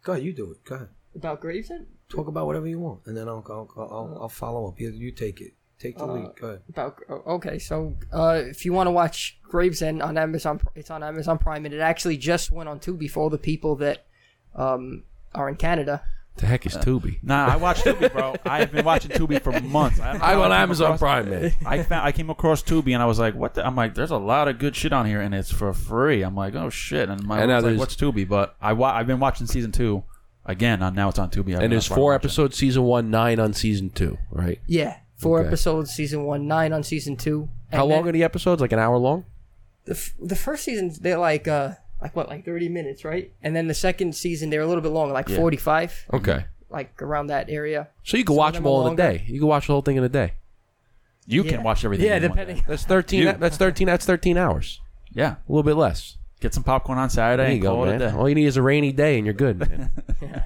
Go 0.02 0.12
ahead, 0.12 0.24
you 0.24 0.32
do 0.32 0.52
it. 0.52 0.64
Go 0.64 0.76
ahead. 0.76 0.89
about 1.14 1.40
Gravesend? 1.40 1.86
Talk 2.09 2.26
about 2.28 2.47
whatever 2.47 2.66
you 2.66 2.78
want, 2.78 3.01
and 3.06 3.14
then 3.16 3.28
I'll 3.28 3.44
I'll 3.51 3.70
I'll, 3.76 4.18
I'll 4.22 4.28
follow 4.30 4.66
up. 4.68 4.80
You, 4.80 4.90
you 4.90 5.10
take 5.12 5.40
it. 5.43 5.52
Take 5.78 5.98
the 5.98 6.05
Uh, 6.05 6.12
lead. 6.14 6.30
Go 6.40 6.47
ahead. 6.48 6.62
About 6.70 6.98
oh, 7.10 7.22
okay, 7.35 7.59
so 7.59 7.94
uh, 8.12 8.40
if 8.47 8.64
you 8.64 8.72
want 8.72 8.86
to 8.86 8.90
watch 8.93 9.39
Gravesend 9.43 10.02
on 10.02 10.16
Amazon, 10.16 10.59
it's 10.74 10.90
on 10.90 11.02
Amazon 11.02 11.36
Prime, 11.39 11.66
and 11.66 11.74
it 11.74 11.80
actually 11.80 12.16
just 12.16 12.51
went 12.51 12.68
on 12.68 12.80
Tubi 12.80 13.10
for 13.10 13.20
all 13.20 13.30
the 13.30 13.36
people 13.39 13.76
that 13.76 14.06
um, 14.55 15.05
are 15.35 15.48
in 15.51 15.56
Canada. 15.56 16.02
The 16.36 16.47
heck 16.47 16.64
is 16.66 16.76
Tubi? 16.76 17.18
Nah, 17.22 17.47
I 17.47 17.56
watched 17.56 17.85
Tubi, 17.85 18.10
bro. 18.12 18.36
I 18.47 18.60
have 18.60 18.70
been 18.72 18.85
watching 18.85 19.10
Tubi 19.10 19.43
for 19.43 19.60
months. 19.60 19.98
I, 20.01 20.12
don't 20.12 20.20
know 20.20 20.24
I'm 20.24 20.40
on 20.40 20.52
Amazon 20.52 20.86
across- 20.94 20.98
Prime, 21.01 21.30
man. 21.30 21.52
I 21.66 21.82
found 21.82 22.06
I 22.06 22.12
came 22.12 22.30
across 22.30 22.62
Tubi 22.62 22.94
and 22.94 23.02
I 23.02 23.06
was 23.06 23.18
like, 23.18 23.35
"What?" 23.35 23.55
The? 23.55 23.66
I'm 23.66 23.76
like, 23.76 23.94
"There's 23.94 24.12
a 24.12 24.16
lot 24.16 24.48
of 24.48 24.59
good 24.59 24.74
shit 24.74 24.93
on 24.94 25.05
here, 25.05 25.20
and 25.20 25.35
it's 25.35 25.52
for 25.52 25.72
free." 25.74 26.22
I'm 26.22 26.35
like, 26.36 26.55
"Oh 26.55 26.70
shit!" 26.70 27.09
And 27.10 27.22
my 27.24 27.40
And 27.40 27.51
now 27.51 27.60
like, 27.60 27.78
"What's 27.78 27.97
Tubi?" 27.97 28.26
But 28.26 28.56
I 28.62 28.72
wa- 28.72 28.93
I've 28.94 29.06
been 29.06 29.20
watching 29.20 29.47
season 29.47 29.72
two 29.72 30.05
again. 30.49 30.83
On 30.83 30.95
now 30.95 31.09
it's 31.11 31.19
on 31.20 31.31
Tubi. 31.31 31.57
And 31.57 31.70
there's 31.73 31.85
That's 31.85 31.91
why 31.91 31.95
I 31.95 31.99
four 31.99 32.12
watch 32.12 32.23
it. 32.23 32.25
episodes, 32.25 32.57
season 32.57 32.83
one, 32.83 33.11
nine 33.11 33.39
on 33.39 33.53
season 33.53 33.91
two, 33.91 34.19
right? 34.33 34.59
Yeah, 34.66 34.97
four 35.16 35.39
Okay. 35.39 35.47
episodes, 35.49 35.93
season 35.93 36.25
one, 36.25 36.49
nine 36.49 36.73
on 36.73 36.83
season 36.83 37.16
two. 37.16 37.49
How 37.70 37.83
And 37.83 37.91
long 37.91 38.01
then 38.05 38.09
are 38.09 38.12
the 38.12 38.25
episodes? 38.25 38.61
Like 38.61 38.73
an 38.73 38.79
hour 38.81 38.97
long? 38.97 39.25
The, 39.85 39.93
f- 39.93 40.15
the 40.20 40.37
first 40.37 40.65
season 40.65 40.93
they're 41.01 41.19
like 41.19 41.47
uh 41.47 41.73
like 42.03 42.15
what 42.16 42.29
like 42.29 42.45
thirty 42.45 42.69
minutes, 42.69 43.05
right? 43.05 43.33
And 43.43 43.55
then 43.55 43.69
the 43.69 43.75
second 43.75 44.15
season 44.16 44.51
they're 44.51 44.61
a 44.62 44.66
little 44.66 44.83
bit 44.83 44.91
longer, 44.93 45.15
like 45.15 45.29
forty 45.29 45.57
five, 45.57 46.07
Okay. 46.12 46.45
like 46.70 47.01
around 47.01 47.29
that 47.29 47.49
area. 47.49 47.89
So 48.05 48.16
you 48.16 48.25
can 48.25 48.33
Some 48.35 48.35
of 48.35 48.39
watch 48.39 48.55
them 48.55 48.62
them 48.65 48.73
all 48.73 48.87
in 48.89 48.93
a 48.95 48.97
day. 48.97 49.25
You 49.27 49.39
can 49.41 49.49
watch 49.49 49.66
the 49.69 49.73
whole 49.73 49.83
thing 49.83 49.97
in 49.97 50.05
a 50.05 50.09
day. 50.09 50.35
You 51.27 51.43
Yeah. 51.45 51.51
can 51.53 51.62
watch 51.62 51.85
everything. 51.85 52.07
Yeah, 52.07 52.16
in 52.16 52.23
one 52.23 52.31
depending. 52.33 52.57
day. 52.57 52.65
That's 52.69 52.85
thirteen. 52.85 53.23
You- 53.23 53.33
that's 53.33 53.57
thirteen. 53.57 53.87
That's 53.87 54.05
thirteen 54.07 54.37
hours. 54.37 54.81
Yeah, 55.11 55.37
A 55.49 55.53
little 55.53 55.62
bit 55.62 55.75
less. 55.77 56.18
Get 56.40 56.55
some 56.55 56.62
popcorn 56.62 56.98
on 56.98 57.10
Saturday. 57.10 57.43
There 57.43 57.48
you 57.51 57.55
and 57.56 57.62
go, 57.62 57.74
call 57.74 57.85
it 57.85 57.89
a 57.89 57.98
man. 57.98 58.12
day. 58.12 58.19
All 58.19 58.28
you 58.28 58.35
need 58.35 58.47
is 58.47 58.56
a 58.56 58.62
rainy 58.62 58.93
day, 58.93 59.16
and 59.16 59.24
you're 59.27 59.35
good. 59.35 59.59
Man. 59.59 59.90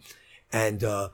and 0.52 0.84
uh, 0.84 1.08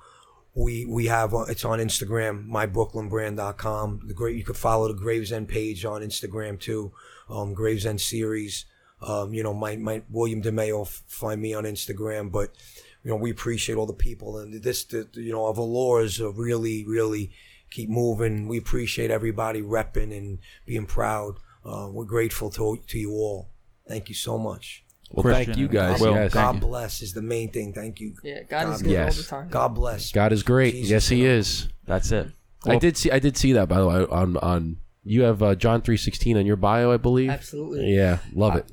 we 0.54 0.86
we 0.86 1.06
have 1.06 1.34
uh, 1.34 1.42
it's 1.42 1.64
on 1.64 1.78
Instagram, 1.80 2.46
mybrooklynbrand.com. 2.48 4.02
The 4.06 4.14
great 4.14 4.36
you 4.36 4.44
could 4.44 4.56
follow 4.56 4.88
the 4.88 4.94
Gravesend 4.94 5.48
page 5.48 5.84
on 5.84 6.02
Instagram 6.02 6.60
too, 6.60 6.92
um, 7.28 7.54
Gravesend 7.54 8.00
series. 8.00 8.66
Um, 9.02 9.34
you 9.34 9.42
know, 9.42 9.52
my 9.52 9.76
my 9.76 10.02
William 10.08 10.42
DeMeo 10.42 10.82
f- 10.82 11.02
find 11.08 11.40
me 11.40 11.54
on 11.54 11.64
Instagram, 11.64 12.30
but 12.30 12.54
you 13.02 13.10
know 13.10 13.16
we 13.16 13.30
appreciate 13.30 13.74
all 13.74 13.86
the 13.86 13.92
people 13.92 14.38
and 14.38 14.62
this 14.62 14.84
the, 14.84 15.08
you 15.14 15.32
know 15.32 15.44
our 15.44 15.54
velours 15.54 16.20
are 16.20 16.30
really 16.30 16.84
really 16.86 17.32
keep 17.70 17.90
moving. 17.90 18.46
We 18.46 18.58
appreciate 18.58 19.10
everybody 19.10 19.60
repping 19.60 20.16
and 20.16 20.38
being 20.64 20.86
proud. 20.86 21.38
Uh, 21.64 21.88
we're 21.90 22.04
grateful 22.04 22.50
to 22.50 22.78
to 22.86 22.98
you 22.98 23.10
all. 23.10 23.50
Thank 23.88 24.08
you 24.08 24.14
so 24.14 24.38
much. 24.38 24.83
Well, 25.14 25.24
Cristian 25.24 25.46
thank 25.46 25.58
you 25.58 25.68
guys. 25.68 26.00
Will, 26.00 26.14
yes. 26.14 26.32
God 26.32 26.60
bless 26.60 27.02
is 27.02 27.12
the 27.12 27.22
main 27.22 27.50
thing. 27.50 27.72
Thank 27.72 28.00
you. 28.00 28.14
Yeah, 28.22 28.42
God 28.42 28.68
is 28.74 28.82
God 28.82 28.84
good 28.84 28.92
Yes. 28.92 29.16
all 29.16 29.22
the 29.22 29.28
time. 29.28 29.48
God 29.50 29.68
bless. 29.74 30.12
God 30.12 30.32
is 30.32 30.42
great. 30.42 30.72
Jesus, 30.74 30.90
yes, 30.90 31.08
He 31.08 31.16
you 31.22 31.24
know. 31.28 31.34
is. 31.34 31.68
That's 31.86 32.10
it. 32.12 32.28
I 32.66 32.76
did 32.78 32.96
see. 32.96 33.10
I 33.10 33.18
did 33.18 33.36
see 33.36 33.52
that 33.52 33.68
by 33.68 33.78
the 33.78 33.86
way 33.86 34.06
on 34.10 34.36
on. 34.38 34.78
You 35.06 35.22
have 35.22 35.42
uh, 35.42 35.54
John 35.54 35.82
three 35.82 35.98
sixteen 35.98 36.38
on 36.38 36.46
your 36.46 36.56
bio, 36.56 36.90
I 36.90 36.96
believe. 36.96 37.28
Absolutely. 37.28 37.94
Yeah, 37.94 38.18
love 38.32 38.56
it. 38.56 38.72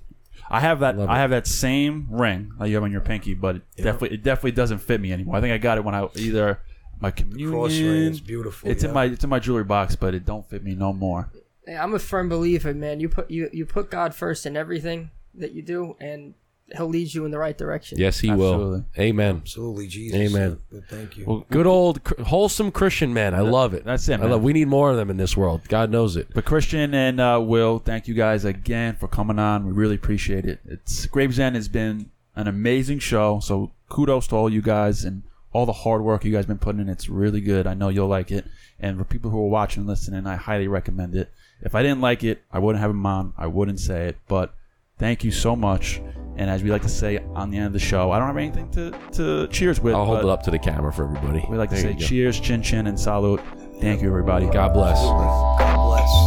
I 0.50 0.62
have 0.62 0.80
that. 0.80 0.98
Love 0.98 1.10
I 1.10 1.16
it. 1.16 1.20
have 1.20 1.30
that 1.32 1.46
same 1.46 2.08
ring 2.10 2.54
that 2.58 2.70
you 2.70 2.76
have 2.76 2.84
on 2.84 2.92
your 2.92 3.02
pinky, 3.02 3.34
but 3.34 3.58
it 3.58 3.64
definitely 3.78 4.14
it 4.16 4.24
definitely 4.24 4.54
doesn't 4.54 4.78
fit 4.80 5.02
me 5.02 5.12
anymore. 5.12 5.36
I 5.36 5.42
think 5.42 5.54
I 5.54 5.58
got 5.58 5.78
it 5.78 5.84
when 5.84 5.94
I 5.94 6.08
either 6.16 6.62
my 7.02 7.12
communion. 7.12 7.52
Cross 7.52 7.72
ring 7.72 8.12
is 8.12 8.22
beautiful. 8.22 8.70
It's 8.70 8.84
in 8.86 8.94
my 8.94 9.06
it's 9.06 9.24
in 9.26 9.30
my 9.30 9.40
jewelry 9.40 9.66
box, 9.66 9.98
but 9.98 10.14
it 10.14 10.26
don't 10.26 10.50
fit 10.50 10.64
me 10.64 10.74
no 10.74 10.94
more. 10.94 11.30
Hey, 11.66 11.76
I'm 11.76 11.94
a 11.94 12.00
firm 12.00 12.30
believer, 12.30 12.74
man. 12.74 13.02
You 13.02 13.10
put 13.10 13.30
you 13.30 13.50
you 13.52 13.66
put 13.66 13.92
God 13.92 14.16
first 14.16 14.46
in 14.46 14.56
everything 14.56 15.12
that 15.36 15.52
you 15.54 15.62
do, 15.62 15.96
and 16.00 16.34
He'll 16.78 16.88
lead 16.88 17.14
you 17.14 17.26
in 17.26 17.32
the 17.32 17.38
right 17.38 17.58
direction. 17.58 17.98
Yes, 18.00 18.20
He 18.20 18.30
Absolutely. 18.30 18.66
will. 18.80 18.86
Amen. 18.98 19.38
Absolutely, 19.42 19.88
Jesus. 19.88 20.18
Amen. 20.18 20.58
But 20.72 20.86
thank 20.86 21.18
you. 21.18 21.26
Well, 21.26 21.46
Good 21.50 21.68
old 21.68 22.02
cr- 22.04 22.22
wholesome 22.22 22.72
Christian 22.72 23.14
man. 23.14 23.36
I 23.36 23.42
love 23.42 23.74
it. 23.74 23.84
That's 23.84 24.08
it, 24.08 24.14
I 24.14 24.18
man. 24.18 24.30
love. 24.32 24.42
We 24.44 24.54
need 24.54 24.70
more 24.70 24.90
of 24.90 24.96
them 24.96 25.10
in 25.10 25.18
this 25.18 25.36
world. 25.36 25.62
God 25.68 25.90
knows 25.92 26.16
it. 26.16 26.30
But 26.34 26.46
Cristian 26.46 26.94
and 26.94 27.20
uh, 27.20 27.42
Will, 27.44 27.80
thank 27.80 28.08
you 28.08 28.14
guys 28.14 28.46
again 28.46 28.96
for 28.96 29.10
coming 29.10 29.38
on. 29.38 29.66
We 29.66 29.74
really 29.74 29.96
appreciate 29.96 30.46
it. 30.46 30.60
It's 30.64 31.06
Gravesend 31.08 31.56
has 31.58 31.68
been 31.68 32.10
an 32.38 32.48
amazing 32.48 33.00
show. 33.00 33.42
So 33.42 33.72
kudos 33.90 34.28
to 34.28 34.36
all 34.38 34.50
you 34.50 34.62
guys 34.62 35.04
and 35.04 35.24
all 35.52 35.66
the 35.66 35.74
hard 35.74 36.02
work 36.04 36.24
you 36.24 36.32
guys 36.32 36.46
been 36.46 36.58
putting 36.58 36.80
in. 36.80 36.88
It's 36.88 37.10
really 37.10 37.42
good. 37.42 37.68
I 37.68 37.74
know 37.74 37.90
you'll 37.90 38.08
like 38.08 38.32
it. 38.32 38.46
And 38.80 38.98
for 38.98 39.04
people 39.04 39.30
who 39.32 39.40
are 39.44 39.50
watching 39.50 39.82
and 39.82 39.90
listening, 39.90 40.26
I 40.26 40.38
highly 40.38 40.70
recommend 40.70 41.16
it. 41.16 41.30
If 41.62 41.76
I 41.76 41.84
didn't 41.84 42.00
like 42.00 42.24
it, 42.24 42.42
I 42.50 42.60
wouldn't 42.60 42.82
have 42.82 42.92
him 42.92 43.06
on. 43.06 43.34
I 43.38 43.48
wouldn't 43.48 43.82
say 43.82 44.08
it. 44.08 44.18
But 44.30 44.54
thank 45.02 45.24
you 45.24 45.32
so 45.32 45.56
much. 45.56 46.00
And 46.38 46.50
as 46.50 46.64
we 46.64 46.72
like 46.72 46.84
to 46.84 46.90
say 46.90 47.18
on 47.36 47.52
the 47.52 47.58
end 47.58 47.68
of 47.68 47.74
the 47.74 47.80
show, 47.80 48.12
I 48.12 48.20
don't 48.20 48.28
have 48.28 48.38
anything 48.38 48.70
to, 48.72 48.92
to 49.14 49.48
cheers 49.48 49.82
with. 49.82 49.96
I'll 49.96 50.06
hold 50.06 50.20
it 50.20 50.26
up 50.26 50.44
to 50.44 50.52
the 50.52 50.60
camera 50.60 50.94
for 50.94 51.04
everybody. 51.04 51.46
We 51.50 51.58
like 51.58 51.72
to 51.72 51.78
say 51.78 51.90
you 51.90 52.00
go. 52.00 52.06
cheers, 52.06 52.40
chin 52.40 52.62
chin, 52.62 52.88
and 52.88 52.98
salute. 52.98 53.42
Thank 53.82 54.02
you, 54.02 54.08
everybody. 54.08 54.46
God 54.46 54.74
bless. 54.74 55.02
God 55.02 55.88
bless. 55.88 56.21